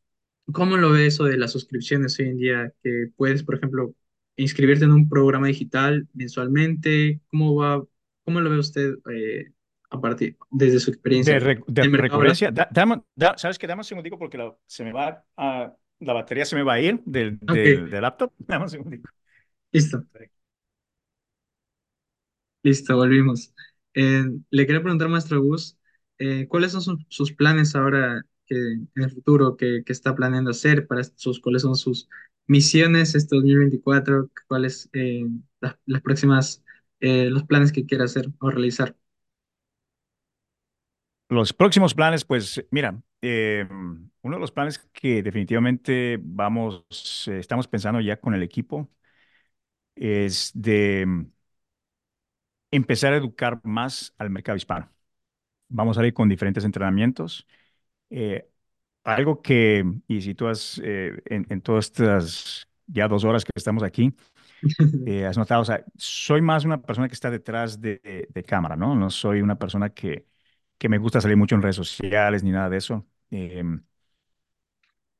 cómo 0.52 0.76
lo 0.76 0.92
ve 0.92 1.06
eso 1.06 1.24
de 1.24 1.36
las 1.38 1.52
suscripciones 1.52 2.18
hoy 2.20 2.28
en 2.28 2.38
día? 2.38 2.74
Que 2.82 3.08
puedes, 3.16 3.42
por 3.44 3.56
ejemplo, 3.56 3.94
inscribirte 4.36 4.84
en 4.84 4.92
un 4.92 5.08
programa 5.08 5.48
digital 5.48 6.08
mensualmente. 6.14 7.20
¿Cómo 7.30 7.56
va, 7.56 7.84
cómo 8.24 8.40
lo 8.40 8.50
ve 8.50 8.58
usted 8.58 8.94
eh, 9.12 9.52
a 9.90 10.00
partir, 10.00 10.36
desde 10.50 10.80
su 10.80 10.90
experiencia 10.90 11.34
De, 11.34 11.38
re- 11.40 11.62
de 11.66 11.84
recurrencia, 11.84 12.50
da- 12.50 12.68
da- 13.14 13.36
¿sabes 13.36 13.58
qué? 13.58 13.66
Dame 13.66 13.80
un 13.80 13.84
segundico 13.84 14.18
porque 14.18 14.38
la, 14.38 14.56
se 14.66 14.84
me 14.84 14.92
va 14.92 15.24
a, 15.36 15.74
la 16.00 16.12
batería 16.12 16.44
se 16.44 16.56
me 16.56 16.62
va 16.62 16.74
a 16.74 16.80
ir 16.80 17.02
del, 17.04 17.38
del, 17.40 17.90
del 17.90 18.02
laptop. 18.02 18.32
Dame 18.38 18.64
un 18.64 18.70
segundico. 18.70 19.10
listo, 19.72 20.04
listo, 22.62 22.96
volvimos. 22.96 23.54
Eh, 23.94 24.24
le 24.50 24.66
quería 24.66 24.82
preguntar, 24.82 25.08
maestro 25.08 25.42
Gus, 25.42 25.78
eh, 26.18 26.46
¿cuáles 26.48 26.72
son 26.72 26.82
sus, 26.82 26.98
sus 27.08 27.32
planes 27.32 27.74
ahora 27.74 28.22
que, 28.46 28.54
en 28.56 28.88
el 28.94 29.10
futuro 29.10 29.56
que, 29.56 29.82
que 29.84 29.92
está 29.92 30.14
planeando 30.14 30.50
hacer 30.50 30.86
para 30.86 31.02
sus, 31.16 31.40
cuáles 31.40 31.62
son 31.62 31.76
sus 31.76 32.08
misiones 32.46 33.14
este 33.14 33.36
2024? 33.36 34.30
¿Cuáles 34.48 34.88
eh, 34.92 35.26
las, 35.60 35.76
las 35.86 36.02
próximas? 36.02 36.62
eh, 37.00 37.30
los 37.30 37.44
planes 37.44 37.72
que 37.72 37.86
quiere 37.86 38.04
hacer 38.04 38.26
o 38.40 38.50
realizar. 38.50 38.94
Los 41.30 41.52
próximos 41.52 41.94
planes, 41.94 42.24
pues 42.24 42.64
mira, 42.72 43.00
eh, 43.22 43.66
uno 44.22 44.36
de 44.36 44.40
los 44.40 44.50
planes 44.52 44.78
que 44.92 45.22
definitivamente 45.22 46.18
vamos, 46.20 46.84
eh, 47.28 47.38
estamos 47.38 47.68
pensando 47.68 48.00
ya 48.00 48.18
con 48.20 48.34
el 48.34 48.42
equipo 48.42 48.90
es 49.96 50.50
de 50.54 51.04
mm, 51.06 51.26
empezar 52.70 53.12
a 53.12 53.16
educar 53.16 53.60
más 53.64 54.14
al 54.18 54.30
mercado 54.30 54.56
hispano. 54.56 54.90
Vamos 55.68 55.98
a 55.98 56.06
ir 56.06 56.14
con 56.14 56.28
diferentes 56.30 56.64
entrenamientos. 56.64 57.46
Eh, 58.10 58.48
algo 59.04 59.42
que, 59.42 59.84
y 60.08 60.22
si 60.22 60.34
tú 60.34 60.48
has, 60.48 60.80
eh, 60.84 61.22
en, 61.26 61.46
en 61.50 61.62
todas 61.62 61.86
estas 61.86 62.68
ya 62.86 63.08
dos 63.08 63.24
horas 63.24 63.44
que 63.44 63.52
estamos 63.56 63.82
aquí, 63.84 64.14
eh, 65.06 65.26
has 65.26 65.38
notado, 65.38 65.62
o 65.62 65.64
sea, 65.64 65.84
soy 65.96 66.42
más 66.42 66.64
una 66.66 66.82
persona 66.82 67.08
que 67.08 67.14
está 67.14 67.30
detrás 67.30 67.80
de, 67.80 67.98
de- 68.04 68.28
de 68.32 68.44
cámara, 68.44 68.76
¿no? 68.76 68.94
No 68.96 69.10
soy 69.10 69.42
una 69.42 69.58
persona 69.58 69.90
que, 69.90 70.26
que 70.80 70.90
me 70.90 70.98
gusta 70.98 71.22
salir 71.22 71.38
mucho 71.38 71.56
en 71.56 71.62
redes 71.62 71.76
sociales 71.76 72.44
ni 72.44 72.52
nada 72.52 72.70
de 72.70 72.78
eso. 72.78 73.06
Em, 73.32 73.84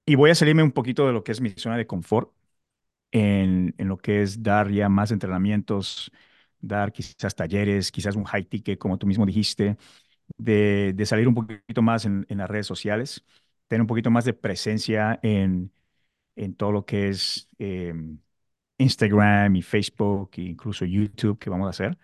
y 0.07 0.15
voy 0.17 0.31
a 0.31 0.35
salirme 0.35 0.63
un 0.63 0.73
poquito 0.73 1.07
de 1.07 1.13
lo 1.13 1.25
que 1.25 1.33
es 1.33 1.41
mi 1.41 1.51
zona 1.51 1.77
de 1.77 1.87
confort 1.87 2.33
en, 3.13 3.75
en 3.79 3.89
lo 3.89 3.99
que 3.99 4.23
es 4.23 4.43
dar 4.43 4.71
ya 4.71 4.89
más 4.91 5.13
entrenamientos, 5.13 6.13
dar 6.61 6.93
quizás 6.93 7.35
talleres, 7.37 7.93
quizás 7.93 8.17
un 8.17 8.25
high 8.25 8.45
ticket, 8.47 8.79
como 8.79 8.99
tú 8.99 9.07
mismo 9.09 9.27
dijiste, 9.27 9.79
de, 10.39 10.93
de 10.97 11.07
salir 11.07 11.29
un 11.29 11.35
poquito 11.35 11.83
más 11.83 12.05
en, 12.07 12.27
en 12.31 12.39
las 12.39 12.51
redes 12.51 12.67
sociales, 12.69 13.25
tener 13.69 13.83
un 13.83 13.89
poquito 13.89 14.11
más 14.13 14.25
de 14.25 14.35
presencia 14.35 15.21
en, 15.23 15.73
en 16.37 16.55
todo 16.57 16.73
lo 16.73 16.85
que 16.87 17.09
es 17.11 17.49
em, 17.59 18.19
Instagram 18.79 19.57
y 19.57 19.63
Facebook 19.63 20.31
e 20.37 20.43
incluso 20.43 20.85
YouTube 20.87 21.39
que 21.39 21.51
vamos 21.51 21.67
a 21.69 21.71
hacer 21.71 21.99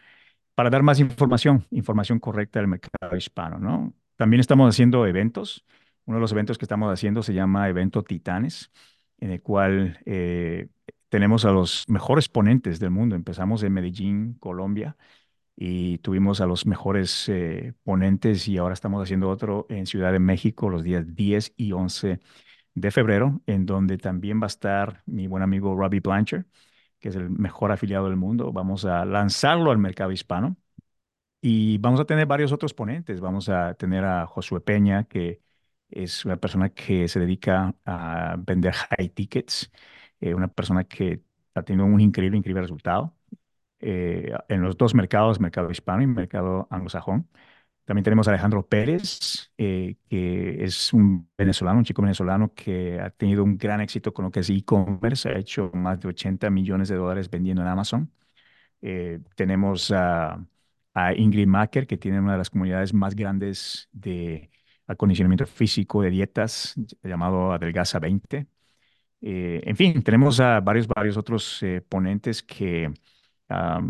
para 0.56 0.70
dar 0.70 0.82
más 0.82 0.98
información, 1.00 1.66
información 1.70 2.18
correcta 2.18 2.58
del 2.58 2.68
mercado 2.68 3.14
hispano, 3.16 3.58
¿no? 3.58 3.94
También 4.16 4.40
estamos 4.40 4.74
haciendo 4.74 5.06
eventos. 5.06 5.64
Uno 6.06 6.16
de 6.16 6.22
los 6.22 6.32
eventos 6.32 6.56
que 6.58 6.64
estamos 6.64 6.90
haciendo 6.90 7.22
se 7.22 7.34
llama 7.34 7.68
Evento 7.68 8.02
Titanes, 8.02 8.72
en 9.20 9.32
el 9.32 9.42
cual 9.42 10.00
eh, 10.06 10.68
tenemos 11.10 11.44
a 11.44 11.52
los 11.52 11.84
mejores 11.88 12.30
ponentes 12.30 12.80
del 12.80 12.90
mundo. 12.90 13.14
Empezamos 13.14 13.62
en 13.64 13.74
Medellín, 13.74 14.34
Colombia, 14.40 14.96
y 15.56 15.98
tuvimos 15.98 16.40
a 16.40 16.46
los 16.46 16.64
mejores 16.66 17.28
eh, 17.28 17.74
ponentes 17.84 18.48
y 18.48 18.56
ahora 18.56 18.72
estamos 18.74 19.02
haciendo 19.02 19.28
otro 19.28 19.66
en 19.68 19.86
Ciudad 19.86 20.12
de 20.12 20.20
México 20.20 20.70
los 20.70 20.82
días 20.84 21.14
10 21.14 21.52
y 21.58 21.72
11 21.72 22.20
de 22.74 22.90
febrero, 22.90 23.42
en 23.46 23.66
donde 23.66 23.98
también 23.98 24.40
va 24.40 24.46
a 24.46 24.48
estar 24.48 25.02
mi 25.06 25.26
buen 25.26 25.42
amigo 25.42 25.76
Robbie 25.76 26.00
Blanchard, 26.00 26.46
que 27.06 27.10
es 27.10 27.16
el 27.16 27.30
mejor 27.30 27.70
afiliado 27.70 28.06
del 28.08 28.16
mundo. 28.16 28.52
Vamos 28.52 28.84
a 28.84 29.04
lanzarlo 29.04 29.70
al 29.70 29.78
mercado 29.78 30.10
hispano 30.10 30.56
y 31.40 31.78
vamos 31.78 32.00
a 32.00 32.06
tener 32.06 32.26
varios 32.26 32.52
otros 32.52 32.74
ponentes. 32.74 33.20
Vamos 33.20 33.48
a 33.48 33.74
tener 33.74 34.04
a 34.04 34.26
Josué 34.26 34.60
Peña, 34.60 35.04
que 35.04 35.40
es 35.90 36.24
una 36.24 36.36
persona 36.38 36.70
que 36.70 37.08
se 37.08 37.20
dedica 37.20 37.74
a 37.84 38.36
vender 38.38 38.74
high 38.74 39.10
tickets, 39.10 39.70
eh, 40.20 40.34
una 40.34 40.48
persona 40.48 40.84
que 40.84 41.22
ha 41.54 41.62
tenido 41.62 41.86
un 41.86 42.00
increíble, 42.00 42.38
increíble 42.38 42.62
resultado 42.62 43.16
eh, 43.80 44.32
en 44.48 44.62
los 44.62 44.76
dos 44.76 44.94
mercados, 44.94 45.40
mercado 45.40 45.70
hispano 45.70 46.02
y 46.02 46.08
mercado 46.08 46.68
anglosajón. 46.70 47.28
También 47.86 48.04
tenemos 48.04 48.28
a 48.28 48.32
Alejandro 48.32 48.66
Pérez, 48.68 49.52
eh, 49.58 49.96
que 50.10 50.64
es 50.64 50.92
un 50.92 51.30
venezolano, 51.38 51.78
un 51.78 51.84
chico 51.84 52.02
venezolano 52.02 52.52
que 52.54 53.00
ha 53.00 53.10
tenido 53.10 53.44
un 53.44 53.56
gran 53.58 53.80
éxito 53.80 54.12
con 54.12 54.26
lo 54.26 54.30
que 54.32 54.40
es 54.40 54.50
e-commerce, 54.50 55.28
ha 55.30 55.38
hecho 55.38 55.70
más 55.74 56.00
de 56.00 56.08
80 56.08 56.50
millones 56.50 56.88
de 56.88 56.96
dólares 56.96 57.30
vendiendo 57.30 57.62
en 57.62 57.68
Amazon. 57.68 58.12
Eh, 58.82 59.20
tenemos 59.36 59.90
a, 59.92 60.44
a 60.94 61.14
Ingrid 61.14 61.46
Macker, 61.46 61.86
que 61.86 61.96
tiene 61.98 62.20
una 62.20 62.32
de 62.32 62.38
las 62.38 62.50
comunidades 62.50 62.94
más 62.94 63.14
grandes 63.14 63.88
de 63.92 64.50
acondicionamiento 64.86 65.46
físico 65.46 66.02
de 66.02 66.10
dietas, 66.10 66.74
llamado 67.02 67.52
Adelgaza 67.52 67.98
20. 67.98 68.46
Eh, 69.22 69.62
en 69.64 69.76
fin, 69.76 70.02
tenemos 70.02 70.40
a 70.40 70.60
varios, 70.60 70.86
varios 70.88 71.16
otros 71.16 71.62
eh, 71.62 71.82
ponentes 71.88 72.42
que 72.42 72.92
a, 73.48 73.80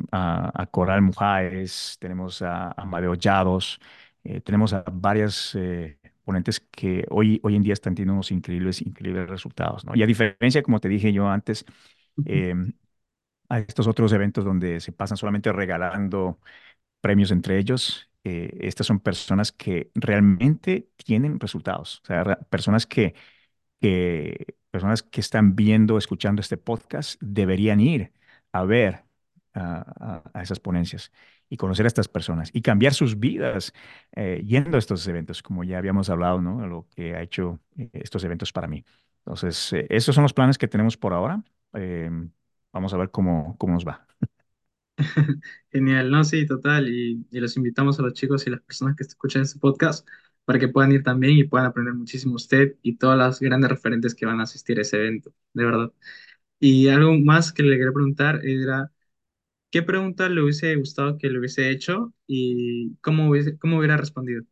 a 0.62 0.66
Coral 0.66 1.02
Mujáez, 1.02 1.96
tenemos 1.98 2.42
a, 2.42 2.68
a 2.68 2.74
Amadeo 2.82 3.14
Llados, 3.14 3.80
eh, 4.24 4.40
tenemos 4.40 4.72
a 4.72 4.84
varias 4.92 5.54
eh, 5.54 5.98
ponentes 6.24 6.60
que 6.60 7.04
hoy, 7.10 7.40
hoy 7.42 7.56
en 7.56 7.62
día 7.62 7.72
están 7.72 7.94
teniendo 7.94 8.14
unos 8.14 8.30
increíbles, 8.32 8.82
increíbles 8.82 9.28
resultados, 9.28 9.84
¿no? 9.84 9.94
Y 9.94 10.02
a 10.02 10.06
diferencia, 10.06 10.62
como 10.62 10.80
te 10.80 10.88
dije 10.88 11.12
yo 11.12 11.28
antes, 11.28 11.64
em, 12.24 12.72
a 13.48 13.60
estos 13.60 13.86
otros 13.86 14.12
eventos 14.12 14.44
donde 14.44 14.80
se 14.80 14.92
pasan 14.92 15.16
solamente 15.16 15.52
regalando 15.52 16.40
premios 17.02 17.32
entre 17.32 17.58
ellos, 17.58 18.10
eh, 18.24 18.50
estas 18.62 18.86
son 18.88 19.00
personas 19.00 19.52
que 19.52 19.92
realmente 19.96 20.90
tienen 20.98 21.40
resultados, 21.40 22.00
o 22.04 22.06
sea, 22.06 22.24
personas 22.50 22.86
que 22.86 23.14
que 23.80 24.56
personas 24.72 25.02
que 25.04 25.20
están 25.22 25.56
viendo, 25.56 25.98
escuchando 25.98 26.42
este 26.42 26.58
podcast 26.58 27.20
deberían 27.22 27.80
ir 27.80 28.12
a 28.52 28.64
ver 28.66 29.05
a, 29.56 30.22
a- 30.34 30.42
esas 30.42 30.60
ponencias 30.60 31.12
y 31.48 31.56
conocer 31.56 31.86
a 31.86 31.88
estas 31.88 32.08
personas 32.08 32.50
y 32.52 32.62
cambiar 32.62 32.94
sus 32.94 33.18
vidas 33.18 33.72
eh, 34.16 34.42
yendo 34.46 34.76
a 34.76 34.78
estos 34.80 35.06
eventos, 35.08 35.42
como 35.42 35.64
ya 35.64 35.78
habíamos 35.78 36.10
hablado, 36.10 36.40
¿no? 36.42 36.66
Lo 36.66 36.88
que 36.94 37.14
ha 37.16 37.22
hecho 37.22 37.60
eh, 37.78 37.90
estos 37.94 38.24
eventos 38.24 38.52
para 38.52 38.68
mí. 38.68 38.84
Entonces, 39.24 39.72
eh, 39.72 39.86
esos 39.90 40.14
son 40.14 40.22
los 40.22 40.34
planes 40.34 40.58
que 40.58 40.68
tenemos 40.68 40.96
por 40.96 41.12
ahora. 41.14 41.42
Eh, 41.74 42.10
vamos 42.72 42.92
a 42.94 42.96
ver 42.96 43.10
cómo, 43.10 43.56
cómo 43.58 43.74
nos 43.74 43.86
va. 43.86 44.06
Genial, 45.72 46.10
no, 46.10 46.24
sí, 46.24 46.46
total. 46.46 46.88
Y, 46.88 47.26
y 47.30 47.40
los 47.40 47.56
invitamos 47.56 47.98
a 47.98 48.02
los 48.02 48.14
chicos 48.14 48.46
y 48.46 48.50
las 48.50 48.60
personas 48.62 48.96
que 48.96 49.04
escuchan 49.04 49.42
este 49.42 49.58
podcast 49.58 50.08
para 50.44 50.58
que 50.58 50.68
puedan 50.68 50.92
ir 50.92 51.02
también 51.02 51.36
y 51.36 51.44
puedan 51.44 51.66
aprender 51.66 51.94
muchísimo 51.94 52.34
usted 52.36 52.76
y 52.82 52.96
todas 52.96 53.18
las 53.18 53.40
grandes 53.40 53.70
referentes 53.70 54.14
que 54.14 54.26
van 54.26 54.40
a 54.40 54.44
asistir 54.44 54.78
a 54.78 54.82
ese 54.82 54.96
evento, 54.98 55.32
de 55.52 55.64
verdad. 55.64 55.92
Y 56.60 56.88
algo 56.88 57.14
más 57.20 57.52
que 57.52 57.62
le 57.64 57.76
quería 57.78 57.92
preguntar 57.92 58.40
era, 58.46 58.92
¿qué 59.76 59.82
pregunta 59.82 60.28
le 60.30 60.42
hubiese 60.42 60.74
gustado 60.76 61.18
que 61.18 61.28
le 61.28 61.38
hubiese 61.38 61.70
hecho 61.70 62.14
y 62.26 62.96
cómo 63.02 63.28
hubiese, 63.30 63.58
cómo 63.58 63.78
hubiera 63.78 63.96
respondido? 63.98 64.42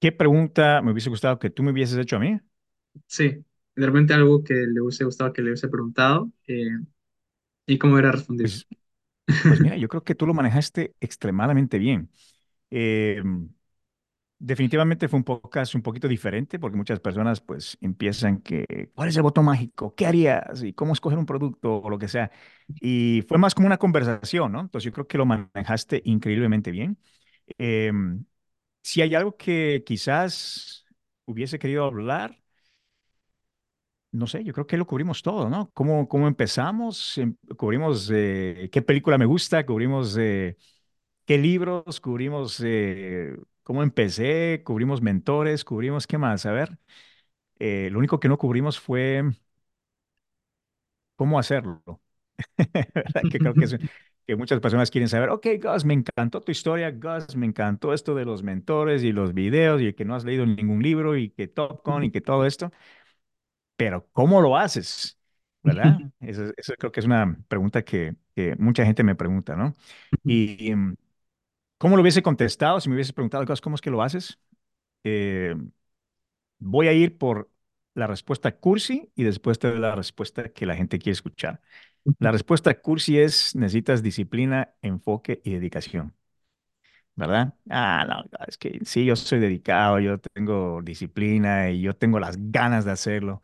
¿Qué 0.00 0.12
pregunta 0.12 0.80
me 0.82 0.92
hubiese 0.92 1.10
gustado 1.10 1.38
que 1.38 1.50
tú 1.50 1.62
me 1.62 1.72
hubieses 1.72 1.98
hecho 1.98 2.16
a 2.16 2.18
mí? 2.20 2.38
Sí, 3.06 3.44
de 3.76 3.86
repente 3.86 4.14
algo 4.14 4.42
que 4.44 4.54
le 4.54 4.80
hubiese 4.80 5.04
gustado 5.04 5.32
que 5.32 5.42
le 5.42 5.50
hubiese 5.50 5.68
preguntado 5.68 6.30
eh, 6.46 6.68
y 7.66 7.78
cómo 7.78 7.94
hubiera 7.94 8.12
respondido. 8.12 8.54
Pues, 8.54 8.66
pues 9.46 9.60
mira, 9.60 9.76
yo 9.76 9.88
creo 9.88 10.04
que 10.04 10.14
tú 10.16 10.26
lo 10.26 10.34
manejaste 10.34 10.94
extremadamente 11.00 11.78
bien. 11.78 12.10
Eh, 12.70 13.22
Definitivamente 14.42 15.06
fue 15.06 15.18
un 15.18 15.24
podcast 15.24 15.74
un 15.74 15.82
poquito 15.82 16.08
diferente 16.08 16.58
porque 16.58 16.76
muchas 16.78 16.98
personas 16.98 17.42
pues 17.42 17.76
empiezan 17.82 18.40
que, 18.40 18.90
¿cuál 18.94 19.10
es 19.10 19.16
el 19.16 19.22
botón 19.22 19.44
mágico? 19.44 19.94
¿Qué 19.94 20.06
harías? 20.06 20.62
¿Y 20.62 20.72
cómo 20.72 20.94
escoger 20.94 21.18
un 21.18 21.26
producto 21.26 21.76
o 21.82 21.90
lo 21.90 21.98
que 21.98 22.08
sea? 22.08 22.30
Y 22.80 23.22
fue 23.28 23.36
más 23.36 23.54
como 23.54 23.66
una 23.66 23.76
conversación, 23.76 24.52
¿no? 24.52 24.60
Entonces 24.60 24.86
yo 24.86 24.92
creo 24.94 25.06
que 25.06 25.18
lo 25.18 25.26
manejaste 25.26 26.00
increíblemente 26.06 26.70
bien. 26.70 26.98
Em, 27.58 28.24
si 28.82 29.02
hay 29.02 29.14
algo 29.16 29.36
que 29.36 29.84
quizás 29.86 30.86
hubiese 31.26 31.58
querido 31.58 31.84
hablar, 31.86 32.38
no 34.12 34.26
sé, 34.26 34.42
yo 34.44 34.52
creo 34.52 34.66
que 34.66 34.76
lo 34.76 34.86
cubrimos 34.86 35.22
todo, 35.22 35.48
¿no? 35.48 35.70
¿Cómo, 35.72 36.08
cómo 36.08 36.26
empezamos? 36.28 37.16
Em- 37.18 37.36
Cubrimos 37.56 38.10
eh, 38.12 38.68
qué 38.72 38.82
película 38.82 39.18
me 39.18 39.24
gusta, 39.26 39.64
cubrimos 39.64 40.16
eh, 40.18 40.56
qué 41.26 41.38
libros, 41.38 42.00
cubrimos 42.00 42.60
eh, 42.64 43.36
cómo 43.70 43.84
empecé, 43.84 44.62
cubrimos 44.64 45.00
mentores, 45.00 45.64
cubrimos 45.64 46.08
qué 46.08 46.18
más. 46.18 46.44
A 46.44 46.50
ver, 46.50 46.76
eh, 47.60 47.90
lo 47.92 47.98
único 48.00 48.20
que 48.20 48.28
no 48.28 48.38
cubrimos 48.38 48.80
fue 48.80 49.24
cómo 51.16 51.38
hacerlo. 51.38 51.82
Que 53.30 53.40
creo 53.40 53.56
que 53.56 53.64
es 53.66 53.76
que 54.26 54.36
muchas 54.36 54.60
personas 54.60 54.90
quieren 54.90 55.08
saber, 55.08 55.30
ok, 55.30 55.46
Gus, 55.62 55.84
me 55.84 55.94
encantó 55.94 56.40
tu 56.40 56.52
historia, 56.52 56.90
Gus, 56.92 57.36
me 57.36 57.46
encantó 57.46 57.92
esto 57.94 58.14
de 58.14 58.24
los 58.24 58.42
mentores 58.42 59.02
y 59.04 59.12
los 59.12 59.34
videos 59.34 59.82
y 59.82 59.92
que 59.94 60.04
no 60.04 60.14
has 60.14 60.24
leído 60.24 60.46
ningún 60.46 60.82
libro 60.82 61.16
y 61.16 61.30
que 61.30 61.48
TopCon 61.48 62.04
y 62.04 62.10
que 62.12 62.20
todo 62.20 62.46
esto, 62.46 62.70
pero 63.76 64.08
¿cómo 64.12 64.40
lo 64.40 64.56
haces? 64.56 65.18
¿Verdad? 65.62 66.02
Eso, 66.20 66.44
eso 66.56 66.74
creo 66.78 66.92
que 66.92 67.00
es 67.00 67.06
una 67.06 67.38
pregunta 67.48 67.82
que, 67.84 68.14
que 68.34 68.54
mucha 68.56 68.84
gente 68.84 69.02
me 69.02 69.14
pregunta, 69.14 69.56
¿no? 69.56 69.74
Y 70.24 70.74
mm, 70.74 70.94
¿cómo 71.80 71.96
lo 71.96 72.02
hubiese 72.02 72.22
contestado 72.24 72.80
si 72.80 72.90
me 72.90 72.96
hubiese 72.96 73.14
preguntado, 73.14 73.44
¿cómo 73.62 73.76
es 73.76 73.82
que 73.82 73.90
lo 73.90 74.02
haces? 74.02 74.40
Eh, 75.04 75.54
voy 76.58 76.88
a 76.88 76.92
ir 76.92 77.18
por 77.18 77.50
la 77.94 78.06
respuesta 78.06 78.56
cursi 78.56 79.10
y 79.14 79.24
después 79.24 79.58
te 79.58 79.68
doy 79.70 79.78
la 79.78 79.94
respuesta 79.94 80.50
que 80.52 80.66
la 80.66 80.76
gente 80.76 80.98
quiere 80.98 81.12
escuchar. 81.14 81.60
La 82.18 82.32
respuesta 82.32 82.80
cursi 82.80 83.18
es 83.18 83.54
necesitas 83.56 84.02
disciplina, 84.02 84.74
enfoque 84.82 85.40
y 85.44 85.52
dedicación, 85.54 86.14
¿verdad? 87.16 87.54
Ah, 87.68 88.04
no, 88.08 88.24
es 88.46 88.56
que 88.56 88.80
sí, 88.84 89.04
yo 89.04 89.14
soy 89.16 89.40
dedicado, 89.40 89.98
yo 90.00 90.18
tengo 90.18 90.80
disciplina 90.82 91.70
y 91.70 91.82
yo 91.82 91.94
tengo 91.96 92.18
las 92.18 92.36
ganas 92.50 92.84
de 92.84 92.92
hacerlo, 92.92 93.42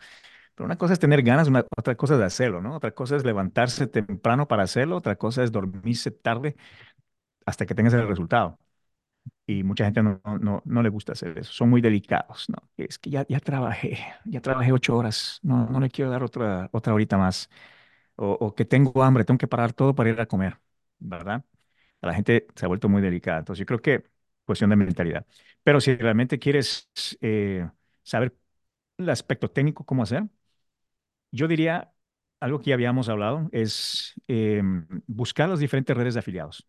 Pero 0.55 0.67
una 0.67 0.79
cosa 0.79 0.95
es 0.95 1.01
tener 1.01 1.23
ganas, 1.23 1.49
una, 1.49 1.67
otra 1.79 1.97
cosa 1.97 2.17
es 2.17 2.23
hacerlo, 2.23 2.63
¿no? 2.63 2.77
Otra 2.77 2.93
cosa 2.95 3.17
es 3.17 3.25
levantarse 3.25 3.87
temprano 3.89 4.49
para 4.49 4.65
hacerlo, 4.65 4.97
otra 4.99 5.17
cosa 5.17 5.45
es 5.45 5.53
dormirse 5.53 6.11
tarde 6.13 6.57
hasta 7.47 7.67
que 7.67 7.75
tengas 7.77 7.95
el 7.95 8.09
resultado. 8.09 8.59
Y 9.47 9.63
mucha 9.65 9.85
gente 9.85 10.03
no, 10.03 10.21
no, 10.41 10.63
no, 10.65 10.83
le 10.83 10.89
gusta 10.89 11.13
hacer 11.13 11.39
eso. 11.39 11.53
Son 11.53 11.71
muy 11.71 11.81
delicados, 11.81 12.49
¿no? 12.51 12.59
Es 12.77 12.99
que 12.99 13.11
ya, 13.11 13.27
ya 13.29 13.41
trabajé, 13.41 13.99
ya 14.25 14.41
trabajé 14.41 14.73
ocho 14.73 14.97
horas, 14.97 15.39
no, 15.43 15.69
no 15.69 15.81
le 15.81 15.91
quiero 15.91 16.11
dar 16.11 16.23
otra, 16.25 16.69
otra 16.73 16.95
horita 16.95 17.19
más. 17.19 17.49
O, 18.17 18.33
o 18.41 18.55
que 18.55 18.65
tengo 18.65 19.03
hambre, 19.05 19.25
tengo 19.25 19.39
que 19.39 19.49
parar 19.49 19.73
todo 19.73 19.95
para 19.95 20.11
ir 20.11 20.21
a 20.21 20.27
comer, 20.27 20.59
¿verdad? 20.99 21.45
La 22.03 22.15
gente 22.15 22.47
se 22.57 22.65
ha 22.67 22.69
vuelto 22.69 22.89
muy 22.89 23.03
delicada. 23.03 23.39
Entonces, 23.41 23.61
yo 23.61 23.67
creo 23.67 23.83
que 23.83 24.05
cuestión 24.47 24.71
de 24.71 24.77
mentalidad. 24.77 25.27
Pero 25.65 25.81
si 25.81 25.97
realmente 25.97 26.39
quieres 26.39 26.89
eh, 27.21 27.69
saber 28.05 28.37
el 28.99 29.11
aspecto 29.11 29.51
técnico, 29.51 29.85
cómo 29.87 30.03
hacer, 30.05 30.25
yo 31.31 31.49
diría 31.49 31.93
algo 32.41 32.61
que 32.61 32.71
ya 32.71 32.75
habíamos 32.75 33.09
hablado, 33.09 33.49
es 33.53 34.15
eh, 34.29 34.63
buscar 35.07 35.49
las 35.49 35.61
diferentes 35.61 35.97
redes 35.97 36.15
de 36.15 36.21
afiliados. 36.21 36.67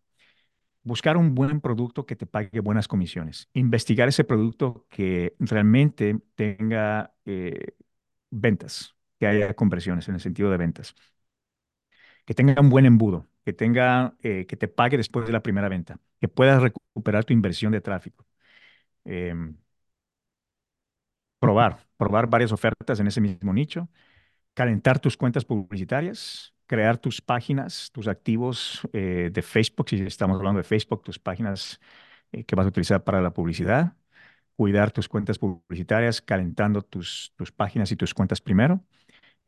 Buscar 0.88 1.18
un 1.18 1.36
buen 1.36 1.60
producto 1.60 2.06
que 2.06 2.16
te 2.16 2.26
pague 2.26 2.62
buenas 2.62 2.88
comisiones. 2.88 3.50
Investigar 3.54 4.08
ese 4.08 4.24
producto 4.24 4.86
que 4.90 5.36
realmente 5.40 6.18
tenga 6.36 7.14
eh, 7.26 7.74
ventas, 8.32 8.96
que 9.20 9.28
haya 9.28 9.54
conversiones 9.56 10.08
en 10.10 10.16
el 10.16 10.22
sentido 10.22 10.50
de 10.52 10.58
ventas, 10.58 10.96
que 12.26 12.34
tenga 12.34 12.60
un 12.62 12.70
buen 12.70 12.86
embudo, 12.86 13.28
que 13.46 13.54
tenga, 13.54 14.16
eh, 14.22 14.46
que 14.48 14.58
te 14.58 14.68
pague 14.68 14.98
después 14.98 15.26
de 15.26 15.32
la 15.34 15.44
primera 15.44 15.70
venta, 15.70 16.00
que 16.20 16.28
puedas 16.28 16.62
recuperar 16.62 17.26
tu 17.26 17.34
inversión 17.34 17.72
de 17.72 17.82
tráfico. 17.82 18.26
Em, 19.06 19.58
probar, 21.40 21.88
probar 21.98 22.28
varias 22.28 22.52
ofertas 22.52 23.00
en 23.00 23.08
ese 23.08 23.22
mismo 23.22 23.54
nicho, 23.54 23.90
calentar 24.56 25.00
tus 25.00 25.18
cuentas 25.18 25.46
publicitarias, 25.46 26.56
crear 26.68 26.98
tus 27.00 27.22
páginas, 27.22 27.92
tus 27.94 28.08
activos 28.08 28.82
eh, 28.94 29.30
de 29.34 29.42
Facebook, 29.42 29.90
si 29.90 30.02
estamos 30.04 30.38
hablando 30.38 30.60
de 30.60 30.64
Facebook, 30.66 31.04
tus 31.04 31.20
páginas 31.20 31.80
eh, 32.32 32.44
que 32.46 32.56
vas 32.56 32.66
a 32.66 32.70
utilizar 32.70 33.04
para 33.04 33.22
la 33.22 33.34
publicidad, 33.34 33.96
cuidar 34.56 34.92
tus 34.92 35.10
cuentas 35.10 35.40
publicitarias, 35.40 36.22
calentando 36.22 36.82
tus, 36.84 37.34
tus 37.38 37.52
páginas 37.52 37.92
y 37.92 37.96
tus 37.98 38.14
cuentas 38.14 38.42
primero, 38.42 38.84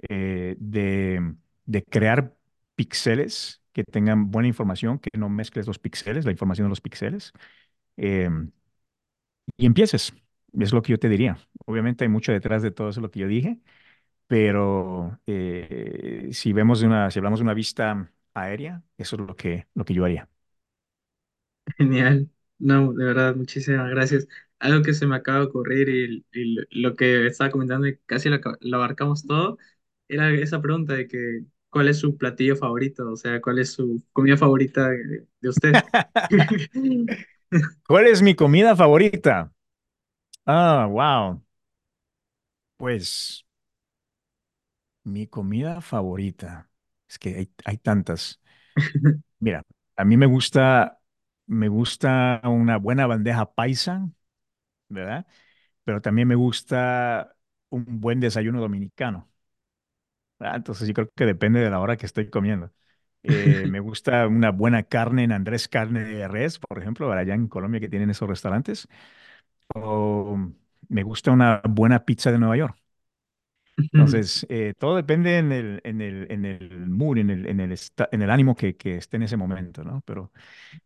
eh, 0.10 0.56
de, 0.60 1.36
de 1.66 1.84
crear 1.86 2.36
píxeles 2.76 3.62
que 3.74 3.84
tengan 3.84 4.32
buena 4.32 4.48
información, 4.48 5.00
que 5.00 5.18
no 5.18 5.30
mezcles 5.30 5.68
los 5.68 5.80
píxeles, 5.80 6.26
la 6.26 6.32
información 6.32 6.66
de 6.68 6.70
los 6.70 6.82
píxeles, 6.82 7.34
em, 7.98 8.52
y 9.58 9.66
empieces. 9.66 10.14
Es 10.60 10.74
lo 10.74 10.82
que 10.82 10.92
yo 10.94 11.00
te 11.00 11.10
diría. 11.10 11.38
Obviamente 11.66 12.04
hay 12.04 12.10
mucho 12.10 12.32
detrás 12.32 12.62
de 12.64 12.72
todo 12.72 12.90
eso 12.90 13.02
lo 13.02 13.12
que 13.12 13.20
yo 13.20 13.28
dije, 13.28 13.60
pero 14.30 15.20
eh, 15.28 16.30
si 16.34 16.54
vemos 16.54 16.82
de 16.82 16.88
una, 16.88 17.12
si 17.12 17.20
hablamos 17.20 17.42
de 17.42 17.46
una 17.46 17.56
vista 17.56 18.12
aérea, 18.36 18.84
eso 18.98 19.18
es 19.18 19.24
lo 19.24 19.36
que, 19.38 19.68
lo 19.76 19.86
que 19.86 19.96
yo 19.96 20.06
haría. 20.06 20.30
Genial. 21.78 22.30
No, 22.58 22.94
de 22.94 23.06
verdad, 23.06 23.36
muchísimas 23.36 23.90
gracias. 23.90 24.28
Algo 24.60 24.84
que 24.84 24.94
se 24.94 25.08
me 25.08 25.16
acaba 25.16 25.40
de 25.40 25.46
ocurrir 25.46 25.88
y, 25.90 26.26
y 26.34 26.56
lo 26.56 26.64
lo 26.90 26.96
que 26.96 27.28
estaba 27.28 27.52
comentando 27.52 27.88
y 27.88 27.98
casi 28.06 28.30
lo 28.30 28.78
abarcamos 28.78 29.26
todo, 29.26 29.58
era 30.08 30.30
esa 30.34 30.62
pregunta 30.62 30.94
de 30.96 31.08
que 31.08 31.46
¿cuál 31.70 31.88
es 31.88 32.00
su 32.00 32.18
platillo 32.18 32.56
favorito? 32.58 33.10
O 33.12 33.16
sea, 33.16 33.40
¿cuál 33.42 33.60
es 33.60 33.72
su 33.74 34.04
comida 34.12 34.36
favorita 34.38 34.90
de, 34.90 35.28
de 35.40 35.50
usted? 35.50 35.84
¿Cuál 37.88 38.08
es 38.08 38.22
mi 38.22 38.36
comida 38.36 38.76
favorita? 38.76 39.54
Ah, 40.46 40.88
wow. 40.88 41.44
Pues 42.78 43.46
mi 45.12 45.28
comida 45.28 45.82
favorita. 45.82 46.70
Es 47.10 47.20
que 47.20 47.36
hay, 47.38 47.54
hay 47.66 47.78
tantas. 47.78 48.42
Mira, 49.40 49.64
a 49.96 50.06
mí 50.06 50.18
me 50.18 50.26
gusta, 50.26 51.00
me 51.48 51.68
gusta 51.70 52.42
una 52.46 52.78
buena 52.78 53.08
bandeja 53.08 53.54
paisa, 53.54 54.10
¿verdad? 54.90 55.28
Pero 55.86 56.02
también 56.02 56.28
me 56.28 56.36
gusta 56.36 57.36
un 57.70 58.02
buen 58.02 58.20
desayuno 58.22 58.62
dominicano. 58.62 59.30
¿verdad? 60.40 60.56
Entonces 60.58 60.88
yo 60.88 60.94
creo 60.94 61.10
que 61.16 61.26
depende 61.26 61.60
de 61.60 61.70
la 61.70 61.80
hora 61.80 61.98
que 61.98 62.06
estoy 62.06 62.30
comiendo. 62.30 62.72
Eh, 63.24 63.66
me 63.68 63.80
gusta 63.82 64.28
una 64.28 64.52
buena 64.52 64.84
carne 64.84 65.24
en 65.26 65.32
Andrés 65.34 65.68
Carne 65.68 66.04
de 66.06 66.28
Res, 66.28 66.60
por 66.60 66.80
ejemplo, 66.80 67.12
allá 67.12 67.34
en 67.36 67.48
Colombia 67.48 67.80
que 67.82 67.90
tienen 67.90 68.10
esos 68.10 68.30
restaurantes. 68.30 68.88
O 69.76 70.38
me 70.90 71.04
gusta 71.04 71.32
una 71.32 71.62
buena 71.70 72.06
pizza 72.06 72.32
de 72.32 72.40
Nueva 72.40 72.58
York. 72.58 72.78
Entonces, 73.80 74.46
eh, 74.50 74.74
todo 74.78 74.96
depende 74.96 75.38
en 75.38 75.52
el, 75.52 75.82
en 75.84 76.02
el, 76.02 76.28
en 76.32 76.46
el 76.46 76.88
mood, 76.88 77.18
en 77.18 77.30
el, 77.30 77.46
en 77.48 77.60
el, 77.60 77.78
en 78.12 78.22
el 78.22 78.30
ánimo 78.32 78.56
que, 78.56 78.76
que 78.78 78.96
esté 78.98 79.18
en 79.18 79.24
ese 79.24 79.38
momento, 79.38 79.84
¿no? 79.84 80.02
Pero 80.06 80.32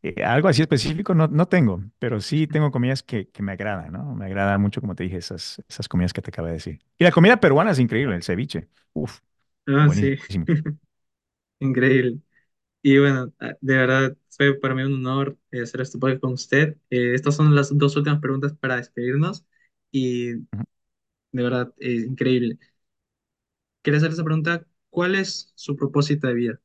eh, 0.03 0.23
algo 0.23 0.47
así 0.49 0.61
específico 0.63 1.15
no, 1.15 1.27
no 1.27 1.47
tengo, 1.47 1.83
pero 1.99 2.21
sí 2.21 2.47
tengo 2.47 2.71
comidas 2.71 3.03
que, 3.03 3.29
que 3.29 3.43
me 3.43 3.53
agradan, 3.53 3.91
¿no? 3.93 4.15
Me 4.15 4.25
agrada 4.25 4.57
mucho, 4.57 4.81
como 4.81 4.95
te 4.95 5.03
dije, 5.05 5.17
esas, 5.17 5.61
esas 5.69 5.87
comidas 5.89 6.13
que 6.13 6.21
te 6.21 6.29
acabé 6.31 6.49
de 6.49 6.53
decir. 6.55 6.79
Y 6.97 7.03
la 7.05 7.11
comida 7.11 7.37
peruana 7.39 7.71
es 7.71 7.79
increíble, 7.79 8.15
el 8.15 8.23
ceviche. 8.23 8.69
Uf, 8.93 9.19
Ah, 9.67 9.89
sí, 9.89 10.17
increíble. 11.59 12.19
Y 12.83 12.99
bueno, 12.99 13.33
ah, 13.39 13.53
de 13.61 13.77
verdad, 13.77 14.17
fue 14.29 14.55
para 14.59 14.75
mí 14.75 14.83
un 14.83 14.93
honor 14.95 15.37
eh, 15.51 15.61
hacer 15.63 15.81
este 15.81 15.99
podcast 15.99 16.21
con 16.21 16.33
usted. 16.33 16.77
Eh, 16.89 17.15
estas 17.15 17.35
son 17.37 17.55
las 17.55 17.77
dos 17.77 17.95
últimas 17.97 18.21
preguntas 18.21 18.53
para 18.59 18.77
despedirnos 18.77 19.45
y 19.91 20.33
de 21.31 21.43
verdad, 21.43 21.73
es 21.79 22.05
increíble. 22.05 22.57
Quería 23.83 23.97
hacer 23.99 24.09
esta 24.11 24.23
pregunta, 24.23 24.65
¿cuál 24.89 25.13
es 25.15 25.51
su 25.55 25.75
propósito 25.75 26.27
de 26.27 26.33
vida? 26.33 26.59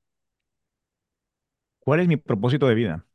¿Cuál 1.81 2.01
es 2.01 2.09
mi 2.09 2.17
propósito 2.17 2.69
de 2.69 2.75
vida? 2.75 3.07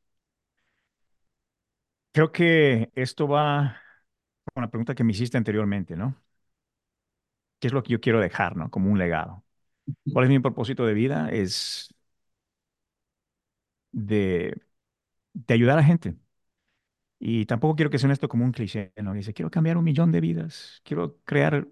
Creo 2.11 2.31
que 2.31 2.91
esto 2.95 3.27
va 3.27 3.81
con 4.53 4.61
la 4.63 4.69
pregunta 4.69 4.95
que 4.95 5.03
me 5.03 5.13
hiciste 5.13 5.37
anteriormente, 5.37 5.95
¿no? 5.95 6.23
¿Qué 7.59 7.67
es 7.67 7.73
lo 7.73 7.83
que 7.83 7.93
yo 7.93 8.01
quiero 8.01 8.19
dejar, 8.19 8.55
¿no? 8.57 8.69
Como 8.71 8.91
un 8.91 8.99
legado. 8.99 9.43
¿Cuál 10.13 10.25
es 10.25 10.31
mi 10.31 10.39
propósito 10.39 10.85
de 10.87 10.93
vida? 10.95 11.29
Es 11.31 11.93
de, 13.91 14.53
de 15.33 15.53
ayudar 15.53 15.75
a 15.79 15.81
la 15.81 15.87
gente. 15.87 16.15
Y 17.19 17.45
tampoco 17.45 17.75
quiero 17.75 17.89
que 17.89 17.99
suene 17.99 18.13
esto 18.13 18.27
como 18.27 18.43
un 18.45 18.51
cliché, 18.51 18.91
¿no? 19.01 19.13
Dice, 19.13 19.33
quiero 19.33 19.49
cambiar 19.51 19.77
un 19.77 19.85
millón 19.85 20.11
de 20.11 20.19
vidas, 20.21 20.81
quiero 20.83 21.19
crear 21.23 21.67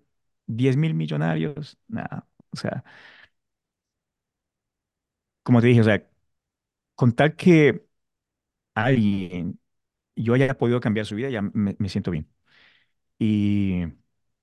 diez 0.55 0.77
mil 0.77 0.93
millonarios. 0.93 1.77
Nada, 1.87 2.27
o 2.51 2.57
sea, 2.57 2.83
como 5.43 5.61
te 5.61 5.67
dije, 5.67 5.81
o 5.81 5.83
sea, 5.83 6.07
con 6.95 7.13
tal 7.13 7.35
que 7.35 7.85
alguien, 8.75 9.59
yo 10.15 10.35
haya 10.35 10.57
podido 10.57 10.79
cambiar 10.81 11.05
su 11.05 11.15
vida, 11.15 11.29
ya 11.29 11.41
me, 11.41 11.75
siento 11.89 12.11
bien. 12.11 12.29
Y 13.19 13.83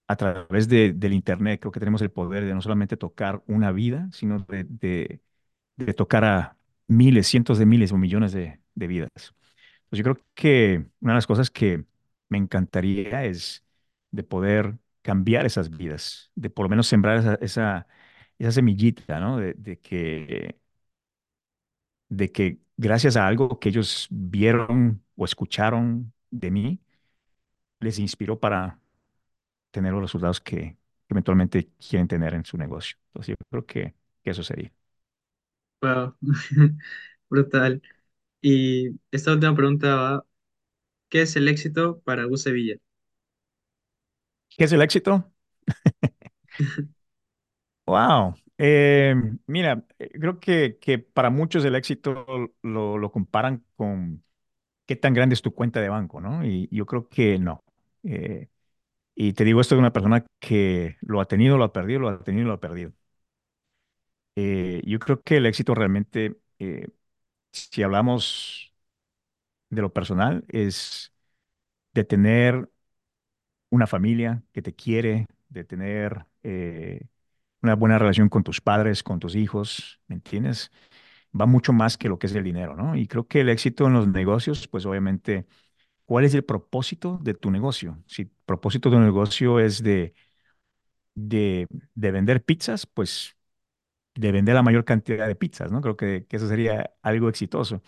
a 0.08 0.16
través 0.16 0.68
de, 0.68 0.92
del 0.92 1.12
Internet 1.14 1.60
creo 1.60 1.72
que 1.72 1.80
tenemos 1.80 2.02
el 2.02 2.10
poder 2.10 2.44
de 2.44 2.54
no 2.54 2.62
solamente 2.62 2.96
tocar 2.96 3.42
una 3.46 3.72
vida, 3.72 4.08
sino 4.12 4.40
de, 4.40 4.64
de, 5.76 5.94
tocar 5.94 6.24
a 6.24 6.58
miles, 6.88 7.28
cientos 7.28 7.58
de 7.58 7.66
miles 7.66 7.92
o 7.92 7.98
millones 7.98 8.32
de, 8.32 8.60
vidas. 8.74 9.34
Pues 9.88 9.98
yo 9.98 10.04
creo 10.04 10.18
que 10.34 10.86
una 11.00 11.12
de 11.14 11.16
las 11.16 11.26
cosas 11.26 11.50
que 11.50 11.84
me 12.28 12.38
encantaría 12.38 13.24
es 13.24 13.64
de 14.10 14.22
poder 14.24 14.78
cambiar 15.08 15.46
esas 15.46 15.70
vidas, 15.70 16.30
de 16.34 16.50
por 16.50 16.66
lo 16.66 16.70
menos 16.70 16.86
sembrar 16.88 17.18
esa, 17.18 17.34
esa, 17.36 17.86
esa 18.38 18.52
semillita, 18.52 19.20
¿no? 19.20 19.38
De, 19.38 19.54
que, 22.28 22.60
gracias 22.76 23.16
a 23.16 23.26
algo 23.26 23.58
que 23.58 23.68
ellos 23.70 24.06
vieron 24.10 25.02
o 25.16 25.24
escucharon 25.24 26.12
de 26.30 26.50
mí, 26.50 26.80
les 27.80 27.98
inspiró 27.98 28.38
para 28.40 28.80
tener 29.70 29.92
los 29.92 30.02
resultados 30.02 30.40
que, 30.40 30.56
que 30.56 30.78
eventualmente 31.10 31.70
quieren 31.78 32.08
tener 32.08 32.34
en 32.34 32.44
su 32.46 32.58
negocio. 32.58 32.98
Entonces 33.08 33.36
yo 33.38 33.46
creo 33.50 33.66
que, 33.66 33.94
que 34.24 34.30
eso 34.30 34.42
sería. 34.42 34.72
Wow, 35.82 36.16
brutal. 37.30 37.82
Y 38.42 38.90
esta 39.12 39.32
última 39.34 39.54
pregunta 39.56 39.96
va, 39.96 40.26
¿qué 41.10 41.22
es 41.22 41.36
el 41.36 41.48
éxito 41.48 42.00
para 42.02 42.24
Gus 42.26 42.42
Sevilla? 42.44 42.76
¿Qué 44.58 44.64
es 44.64 44.72
el 44.72 44.82
éxito? 44.82 45.32
Wow. 47.86 48.34
Eh, 48.58 49.14
mira, 49.46 49.84
eh, 49.98 50.10
creo 50.20 50.40
que, 50.40 50.98
para 51.14 51.30
muchos 51.30 51.64
el 51.64 51.74
éxito 51.74 52.26
lo, 52.62 53.12
comparan 53.12 53.64
con 53.76 54.22
qué 54.86 54.96
tan 54.96 55.14
grande 55.14 55.34
es 55.34 55.42
tu 55.42 55.54
cuenta 55.54 55.80
de 55.80 55.88
banco, 55.90 56.20
¿no? 56.20 56.44
Y 56.46 56.68
yo 56.72 56.86
creo 56.86 57.08
que 57.08 57.38
no. 57.38 57.64
Eh, 58.04 58.48
y 59.14 59.34
te 59.34 59.44
digo 59.44 59.60
esto 59.62 59.76
de 59.76 59.80
una 59.80 59.92
persona 59.94 60.24
que 60.40 60.96
lo 61.02 61.20
ha 61.20 61.26
tenido, 61.26 61.58
lo 61.58 61.64
ha 61.64 61.72
perdido, 61.74 62.00
lo 62.00 62.08
ha 62.10 62.24
tenido 62.24 62.48
lo 62.48 62.54
ha 62.54 62.60
perdido. 62.60 62.92
Eh, 64.36 64.82
yo 64.86 64.98
creo 65.00 65.22
que 65.22 65.36
el 65.38 65.46
éxito 65.46 65.74
realmente, 65.74 66.38
si 67.52 67.82
hablamos 67.82 68.74
de 69.70 69.82
lo 69.82 69.92
personal, 69.92 70.44
es 70.48 71.12
de 71.94 72.04
tener 72.04 72.70
una 73.70 73.86
familia 73.86 74.42
que 74.52 74.62
te 74.62 74.74
quiere, 74.74 75.26
de 75.48 75.64
tener 75.64 76.26
eh, 76.42 77.02
una 77.62 77.74
buena 77.76 77.98
relación 77.98 78.28
con 78.28 78.44
tus 78.44 78.60
padres, 78.60 79.02
con 79.02 79.20
tus 79.20 79.36
hijos, 79.36 80.00
¿me 80.08 80.16
entiendes? 80.16 80.70
Va 81.38 81.46
mucho 81.46 81.72
más 81.72 81.98
que 81.98 82.08
lo 82.08 82.18
que 82.18 82.28
es 82.28 82.34
el 82.34 82.44
dinero, 82.44 82.76
¿no? 82.76 82.96
Y 82.96 83.06
creo 83.08 83.28
que 83.28 83.40
el 83.42 83.48
éxito 83.50 83.86
en 83.86 83.94
los 83.94 84.08
negocios, 84.08 84.68
pues 84.68 84.86
obviamente, 84.86 85.46
¿cuál 86.06 86.24
es 86.26 86.34
el 86.34 86.44
propósito 86.44 87.18
de 87.22 87.34
tu 87.34 87.50
negocio? 87.52 88.02
Si 88.06 88.22
el 88.24 88.30
propósito 88.46 88.90
de 88.90 88.96
tu 88.98 89.02
negocio 89.02 89.60
es 89.60 89.82
de, 89.82 90.14
de, 91.14 91.66
de 91.94 92.10
vender 92.10 92.44
pizzas, 92.44 92.86
pues 92.86 93.36
de 94.14 94.32
vender 94.32 94.54
la 94.56 94.62
mayor 94.62 94.84
cantidad 94.84 95.26
de 95.28 95.36
pizzas, 95.36 95.72
¿no? 95.72 95.80
Creo 95.82 95.96
que, 95.96 96.26
que 96.28 96.36
eso 96.36 96.48
sería 96.48 96.92
algo 97.02 97.28
exitoso. 97.28 97.82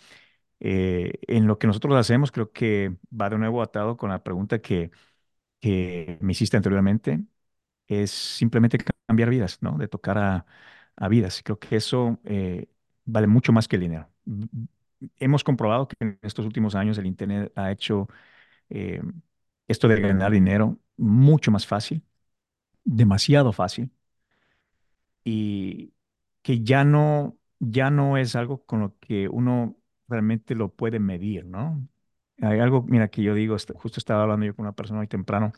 Eh, 0.61 1.13
en 1.29 1.47
lo 1.47 1.59
que 1.59 1.67
nosotros 1.69 1.97
hacemos, 1.97 2.33
creo 2.33 2.53
que 2.53 2.97
va 3.19 3.31
de 3.31 3.39
nuevo 3.39 3.63
atado 3.63 3.97
con 3.97 4.11
la 4.11 4.23
pregunta 4.25 4.61
que, 4.61 4.91
que 5.61 6.19
me 6.21 6.33
hiciste 6.33 6.57
anteriormente, 6.57 7.25
es 7.89 8.11
simplemente 8.13 8.79
cambiar 9.09 9.31
vidas, 9.31 9.59
¿no? 9.63 9.79
De 9.79 9.89
tocar 9.89 10.19
a, 10.19 10.47
a 10.97 11.09
vidas. 11.09 11.43
Creo 11.45 11.59
que 11.59 11.77
eso 11.77 12.21
eh, 12.25 12.69
vale 13.07 13.27
mucho 13.29 13.53
más 13.53 13.69
que 13.69 13.77
el 13.77 13.83
dinero. 13.83 14.11
Hemos 15.19 15.45
comprobado 15.45 15.89
que 15.89 15.97
en 16.01 16.19
estos 16.23 16.45
últimos 16.47 16.75
años 16.75 16.99
el 16.99 17.07
Internet 17.07 17.53
ha 17.57 17.71
hecho 17.73 18.09
eh, 18.71 19.03
esto 19.69 19.89
de 19.89 20.01
ganar 20.01 20.33
dinero 20.33 20.79
mucho 20.97 21.51
más 21.53 21.67
fácil, 21.67 22.03
demasiado 22.85 23.53
fácil, 23.53 23.91
y 25.25 25.95
que 26.43 26.63
ya 26.63 26.85
no, 26.85 27.39
ya 27.59 27.91
no 27.91 28.17
es 28.17 28.37
algo 28.37 28.65
con 28.67 28.81
lo 28.81 28.99
que 29.01 29.29
uno 29.29 29.77
realmente 30.09 30.55
lo 30.55 30.75
puede 30.75 30.99
medir, 31.01 31.45
¿no? 31.47 31.87
Hay 32.43 32.59
algo, 32.61 32.83
mira, 32.83 33.09
que 33.09 33.23
yo 33.23 33.35
digo, 33.35 33.55
este, 33.57 33.75
justo 33.75 33.99
estaba 34.01 34.23
hablando 34.23 34.47
yo 34.47 34.55
con 34.57 34.65
una 34.65 34.73
persona 34.75 35.01
hoy 35.01 35.07
temprano, 35.09 35.53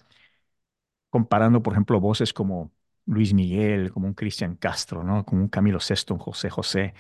comparando, 1.11 1.63
por 1.63 1.73
ejemplo, 1.75 2.01
voces 2.01 2.33
como 2.33 2.73
Luis 3.07 3.35
Miguel, 3.35 3.93
como 3.93 4.07
un 4.07 4.15
Cristian 4.15 4.57
Castro, 4.57 5.03
¿no? 5.05 5.25
Como 5.25 5.43
un 5.43 5.49
Camilo 5.49 5.81
Sesto, 5.81 6.15
un 6.15 6.21
José 6.21 6.51
José, 6.51 6.95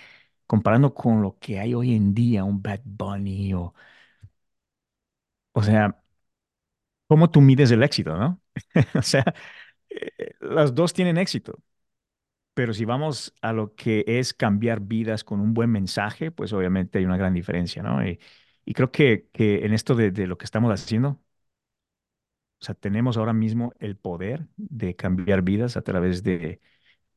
comparando 0.47 0.95
con 0.95 1.23
lo 1.23 1.39
que 1.39 1.61
hay 1.61 1.75
hoy 1.75 1.95
en 1.97 2.15
día, 2.15 2.45
un 2.45 2.63
Bad 2.63 2.81
Bunny, 2.85 3.55
o, 3.55 3.75
o 5.55 5.63
sea, 5.63 5.95
¿cómo 7.07 7.31
tú 7.31 7.41
mides 7.41 7.71
el 7.71 7.83
éxito, 7.83 8.17
¿no? 8.17 8.41
O 8.95 9.03
sea, 9.03 9.25
eh, 9.91 10.35
las 10.41 10.75
dos 10.75 10.93
tienen 10.93 11.19
éxito, 11.19 11.59
pero 12.55 12.75
si 12.75 12.85
vamos 12.85 13.35
a 13.43 13.53
lo 13.53 13.75
que 13.77 14.05
es 14.07 14.35
cambiar 14.35 14.81
vidas 14.81 15.25
con 15.25 15.41
un 15.41 15.55
buen 15.55 15.71
mensaje, 15.71 16.31
pues 16.31 16.53
obviamente 16.53 16.99
hay 16.99 17.05
una 17.07 17.17
gran 17.17 17.35
diferencia, 17.35 17.83
¿no? 17.83 18.01
Y 18.65 18.75
creo 18.75 18.91
que, 18.93 19.29
que 19.33 19.65
en 19.67 19.73
esto 19.75 19.95
de, 19.95 20.11
de 20.11 20.27
lo 20.27 20.39
que 20.39 20.45
estamos 20.45 20.73
haciendo, 20.73 21.21
o 22.61 22.65
sea, 22.65 22.75
tenemos 22.75 23.17
ahora 23.17 23.33
mismo 23.33 23.73
el 23.81 23.97
poder 23.97 24.47
de 24.57 24.95
cambiar 24.97 25.43
vidas 25.43 25.77
a 25.77 25.83
través 25.83 26.23
de 26.23 26.61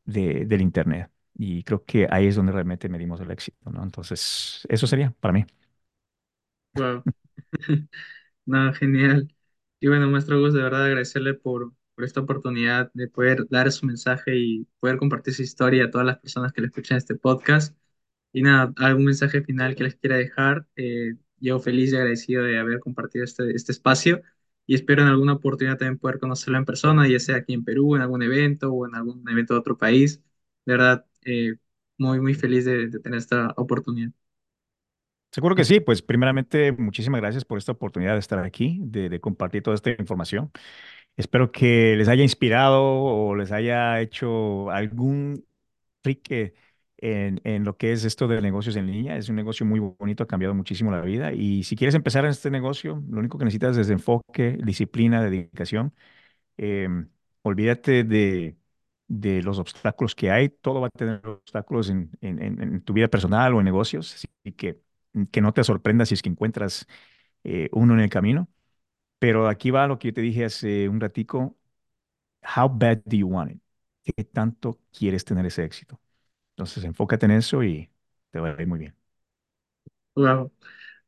de- 0.05 0.45
del 0.47 0.61
Internet. 0.61 1.11
Y 1.35 1.63
creo 1.63 1.85
que 1.85 2.07
ahí 2.11 2.27
es 2.27 2.35
donde 2.35 2.51
realmente 2.53 2.89
medimos 2.89 3.21
el 3.21 3.31
éxito, 3.31 3.71
¿no? 3.71 3.83
Entonces, 3.83 4.65
eso 4.69 4.87
sería 4.87 5.11
para 5.21 5.33
mí. 5.33 5.45
Wow. 6.73 7.05
No, 8.47 8.73
genial. 8.73 9.33
Y 9.79 9.87
bueno, 9.89 10.09
maestro 10.09 10.39
Gus, 10.41 10.53
de 10.53 10.63
verdad 10.63 10.85
agradecerle 10.85 11.33
por, 11.35 11.73
por 11.95 12.05
esta 12.05 12.21
oportunidad 12.21 12.91
de 12.93 13.07
poder 13.09 13.47
dar 13.49 13.71
su 13.71 13.85
mensaje 13.87 14.37
y 14.37 14.67
poder 14.79 14.97
compartir 14.97 15.33
su 15.35 15.43
historia 15.43 15.85
a 15.85 15.91
todas 15.91 16.07
las 16.07 16.19
personas 16.19 16.53
que 16.53 16.61
le 16.61 16.67
escuchan 16.67 16.97
este 16.97 17.15
podcast. 17.15 17.77
Y 18.33 18.43
nada, 18.43 18.73
algún 18.77 19.05
mensaje 19.05 19.43
final 19.43 19.75
que 19.75 19.85
les 19.85 19.95
quiera 19.97 20.17
dejar. 20.17 20.67
Eh, 20.77 21.15
yo 21.39 21.59
feliz 21.59 21.91
y 21.93 21.95
agradecido 21.97 22.43
de 22.43 22.57
haber 22.59 22.79
compartido 22.79 23.23
este, 23.25 23.51
este 23.55 23.71
espacio 23.71 24.21
y 24.65 24.75
espero 24.75 25.01
en 25.03 25.09
alguna 25.09 25.33
oportunidad 25.33 25.77
también 25.77 25.99
poder 25.99 26.19
conocerlo 26.19 26.57
en 26.57 26.65
persona, 26.65 27.07
ya 27.07 27.19
sea 27.19 27.37
aquí 27.37 27.53
en 27.53 27.63
Perú, 27.63 27.95
en 27.95 28.01
algún 28.01 28.23
evento 28.23 28.71
o 28.73 28.87
en 28.87 28.95
algún 28.95 29.27
evento 29.29 29.53
de 29.53 29.59
otro 29.59 29.77
país. 29.77 30.21
De 30.65 30.73
verdad, 30.73 31.05
eh, 31.25 31.55
muy, 31.97 32.19
muy 32.21 32.33
feliz 32.33 32.65
de, 32.65 32.87
de 32.89 32.99
tener 32.99 33.19
esta 33.19 33.53
oportunidad. 33.57 34.11
Seguro 35.31 35.55
que 35.55 35.65
sí, 35.65 35.81
pues 35.81 36.01
primeramente 36.01 36.71
muchísimas 36.71 37.19
gracias 37.19 37.43
por 37.43 37.57
esta 37.57 37.73
oportunidad 37.73 38.13
de 38.13 38.19
estar 38.19 38.39
aquí, 38.39 38.79
de, 38.83 39.09
de 39.09 39.19
compartir 39.19 39.61
toda 39.63 39.75
esta 39.75 39.89
información. 39.91 40.49
Espero 41.17 41.51
que 41.51 41.95
les 41.97 42.07
haya 42.09 42.23
inspirado 42.23 42.83
o 42.83 43.35
les 43.35 43.51
haya 43.51 44.01
hecho 44.01 44.71
algún 44.71 45.45
clic 46.03 46.55
en, 46.97 47.41
en 47.43 47.63
lo 47.65 47.77
que 47.77 47.91
es 47.93 48.05
esto 48.05 48.27
de 48.27 48.41
negocios 48.41 48.75
en 48.75 48.87
línea. 48.87 49.17
Es 49.17 49.29
un 49.29 49.35
negocio 49.35 49.65
muy 49.65 49.79
bonito, 49.79 50.23
ha 50.23 50.27
cambiado 50.27 50.53
muchísimo 50.55 50.91
la 50.91 51.01
vida. 51.01 51.33
Y 51.33 51.63
si 51.63 51.75
quieres 51.75 51.95
empezar 51.95 52.25
en 52.25 52.31
este 52.31 52.51
negocio, 52.51 53.03
lo 53.09 53.19
único 53.19 53.37
que 53.37 53.45
necesitas 53.45 53.77
es 53.77 53.89
enfoque, 53.89 54.57
disciplina, 54.63 55.21
dedicación 55.23 55.93
Em, 56.57 57.09
olvídate 57.43 58.03
de, 58.03 58.57
de 59.07 59.41
los 59.43 59.59
obstáculos 59.59 60.15
que 60.15 60.31
hay. 60.31 60.49
Todo 60.49 60.81
va 60.81 60.87
a 60.87 60.89
tener 60.91 61.25
obstáculos 61.27 61.89
en- 61.89 62.11
en- 62.21 62.41
en 62.61 62.81
tu 62.81 62.93
vida 62.93 63.07
personal 63.09 63.53
o 63.53 63.59
en 63.59 63.65
negocios. 63.65 64.13
Así 64.15 64.27
que, 64.53 64.79
que 65.31 65.41
no 65.41 65.53
te 65.53 65.63
sorprendas 65.63 66.09
si 66.09 66.15
es 66.15 66.21
que 66.21 66.29
encuentras 66.29 66.87
eh, 67.43 67.69
uno 67.73 67.93
en 67.95 68.01
el 68.01 68.09
camino. 68.09 68.49
Pero 69.19 69.47
aquí 69.49 69.71
va 69.71 69.87
lo 69.87 69.99
que 69.99 70.09
yo 70.09 70.13
te 70.15 70.21
dije 70.21 70.45
hace 70.45 70.89
un 70.89 70.99
ratico. 71.01 71.57
How 72.43 72.67
bad 72.69 73.03
do 73.05 73.17
you 73.17 73.27
want 73.27 73.51
it? 73.53 73.61
¿Qué 74.03 74.23
tanto 74.25 74.79
quieres 74.91 75.25
tener 75.25 75.45
ese 75.47 75.63
éxito? 75.65 75.99
Entonces, 76.55 76.83
enfócate 76.85 77.25
en 77.25 77.31
eso 77.33 77.63
y 77.63 77.89
te 78.31 78.39
va 78.39 78.49
a 78.49 78.61
ir 78.61 78.67
muy 78.67 78.79
bien. 78.79 78.95
Wow. 80.15 80.51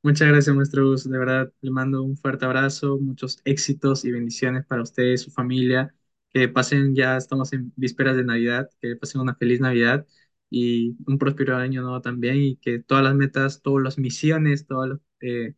Muchas 0.03 0.28
gracias, 0.30 0.56
maestro 0.56 0.86
Gus. 0.90 1.10
De 1.10 1.18
verdad, 1.18 1.52
le 1.61 1.72
mando 1.72 2.03
un 2.03 2.18
fuerte 2.18 2.45
abrazo, 2.45 2.98
muchos 2.99 3.41
éxitos 3.45 4.06
y 4.06 4.11
bendiciones 4.11 4.65
para 4.65 4.82
usted 4.84 5.03
y 5.14 5.18
su 5.18 5.32
familia. 5.32 5.94
Que 6.30 6.48
pasen, 6.49 6.95
ya 6.95 7.18
estamos 7.18 7.53
en 7.53 7.74
vísperas 7.76 8.15
de 8.18 8.24
Navidad, 8.26 8.69
que 8.82 8.95
pasen 8.95 9.22
una 9.22 9.36
feliz 9.36 9.60
Navidad 9.61 10.06
y 10.49 10.95
un 11.07 11.18
próspero 11.18 11.57
año 11.57 11.82
nuevo 11.82 12.02
también 12.02 12.38
y 12.38 12.57
que 12.57 12.80
todas 12.80 13.03
las 13.03 13.15
metas, 13.15 13.61
todas 13.61 13.84
las 13.84 13.98
misiones, 13.98 14.65
todas 14.68 14.90
las, 14.90 14.99
eh, 15.22 15.56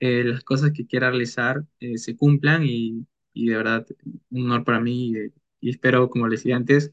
eh, 0.00 0.24
las 0.24 0.44
cosas 0.44 0.72
que 0.72 0.86
quiera 0.86 1.10
realizar 1.10 1.64
eh, 1.80 1.98
se 1.98 2.16
cumplan 2.16 2.64
y, 2.64 3.06
y 3.32 3.48
de 3.48 3.56
verdad, 3.56 3.86
un 4.30 4.44
honor 4.46 4.64
para 4.64 4.80
mí 4.80 5.12
y, 5.12 5.32
y 5.60 5.70
espero, 5.70 6.10
como 6.10 6.28
les 6.28 6.40
decía 6.40 6.56
antes, 6.56 6.92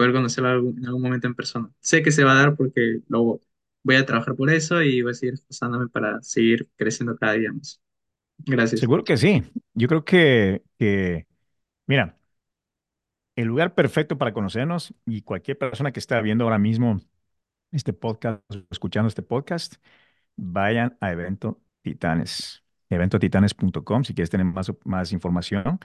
poder 0.00 0.14
conocerlo 0.14 0.70
en 0.70 0.86
algún 0.86 1.02
momento 1.02 1.26
en 1.26 1.34
persona. 1.34 1.70
Sé 1.78 2.02
que 2.02 2.10
se 2.10 2.24
va 2.24 2.32
a 2.32 2.36
dar 2.36 2.56
porque 2.56 3.00
lo 3.08 3.38
voy 3.82 3.96
a 3.96 4.06
trabajar 4.06 4.34
por 4.34 4.48
eso 4.48 4.80
y 4.80 5.02
voy 5.02 5.10
a 5.10 5.14
seguir 5.14 5.34
esforzándome 5.34 5.88
para 5.88 6.22
seguir 6.22 6.70
creciendo 6.76 7.18
cada 7.18 7.34
día 7.34 7.52
más. 7.52 7.82
Gracias. 8.38 8.80
Seguro 8.80 9.04
que 9.04 9.18
sí. 9.18 9.42
Yo 9.74 9.88
creo 9.88 10.02
que, 10.02 10.62
que, 10.78 11.26
mira, 11.86 12.16
el 13.36 13.46
lugar 13.46 13.74
perfecto 13.74 14.16
para 14.16 14.32
conocernos 14.32 14.94
y 15.04 15.20
cualquier 15.20 15.58
persona 15.58 15.92
que 15.92 16.00
está 16.00 16.18
viendo 16.22 16.44
ahora 16.44 16.58
mismo 16.58 16.98
este 17.70 17.92
podcast, 17.92 18.42
escuchando 18.70 19.06
este 19.08 19.20
podcast, 19.20 19.74
vayan 20.34 20.96
a 21.02 21.12
Evento 21.12 21.60
Titanes, 21.82 22.64
eventotitanes.com 22.88 24.04
si 24.04 24.14
quieres 24.14 24.30
tener 24.30 24.46
más, 24.46 24.72
más 24.84 25.12
información. 25.12 25.78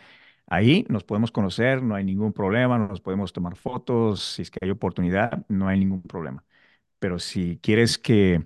Ahí 0.48 0.86
nos 0.90 1.04
podemos 1.04 1.32
conocer, 1.32 1.82
no 1.82 1.96
hay 1.96 2.04
ningún 2.04 2.34
problema, 2.34 2.78
nos 2.78 3.02
podemos 3.02 3.34
tomar 3.34 3.56
fotos, 3.56 4.22
si 4.36 4.44
es 4.44 4.52
que 4.52 4.60
hay 4.62 4.70
oportunidad, 4.72 5.46
no 5.50 5.68
hay 5.68 5.80
ningún 5.80 6.04
problema. 6.04 6.44
Pero 7.00 7.20
si 7.20 7.60
quieres 7.62 7.98
que, 8.00 8.46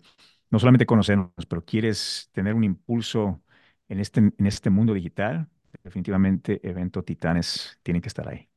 no 0.51 0.59
solamente 0.59 0.85
conocernos, 0.85 1.31
pero 1.49 1.65
quieres 1.65 2.29
tener 2.33 2.53
un 2.55 2.63
impulso 2.65 3.43
en 3.89 3.99
este, 3.99 4.19
en 4.21 4.47
este 4.47 4.69
mundo 4.69 4.93
digital, 4.93 5.49
definitivamente 5.83 6.59
Evento 6.67 7.03
Titanes 7.03 7.79
tiene 7.83 8.01
que 8.01 8.07
estar 8.09 8.27
ahí. 8.29 8.49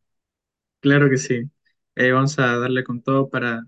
Claro 0.80 1.08
que 1.08 1.16
sí. 1.18 1.50
Eh, 1.94 2.10
vamos 2.12 2.38
a 2.38 2.56
darle 2.58 2.82
con 2.84 3.02
todo 3.02 3.28
para, 3.30 3.64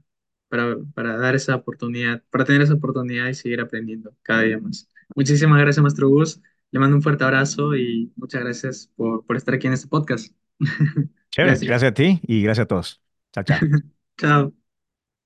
para, 0.49 0.77
para 0.95 1.17
dar 1.17 1.35
esa 1.37 1.55
oportunidad, 1.57 2.23
para 2.31 2.45
tener 2.45 2.63
esa 2.63 2.75
oportunidad 2.75 3.29
y 3.29 3.35
seguir 3.35 3.61
aprendiendo 3.61 4.17
cada 4.23 4.43
día 4.43 4.59
más. 4.59 4.89
Muchísimas 5.15 5.61
gracias, 5.61 5.83
maestro 5.83 6.09
Gus. 6.09 6.41
Le 6.73 6.81
mando 6.81 6.97
un 6.97 7.03
fuerte 7.03 7.25
abrazo 7.25 7.77
y 7.77 8.13
muchas 8.17 8.43
gracias 8.43 8.91
por, 8.97 9.25
por 9.27 9.37
estar 9.37 9.55
aquí 9.55 9.67
en 9.69 9.73
este 9.75 9.89
podcast. 9.89 10.35
Chévere, 11.31 11.61
Gracias. 11.65 11.65
gracias 11.65 11.91
a 11.91 11.95
ti 11.95 12.21
y 12.23 12.43
gracias 12.43 12.65
a 12.65 12.69
todos. 12.69 13.03
Chao, 13.33 13.45
chao. 13.45 13.69
Chao. 14.19 14.64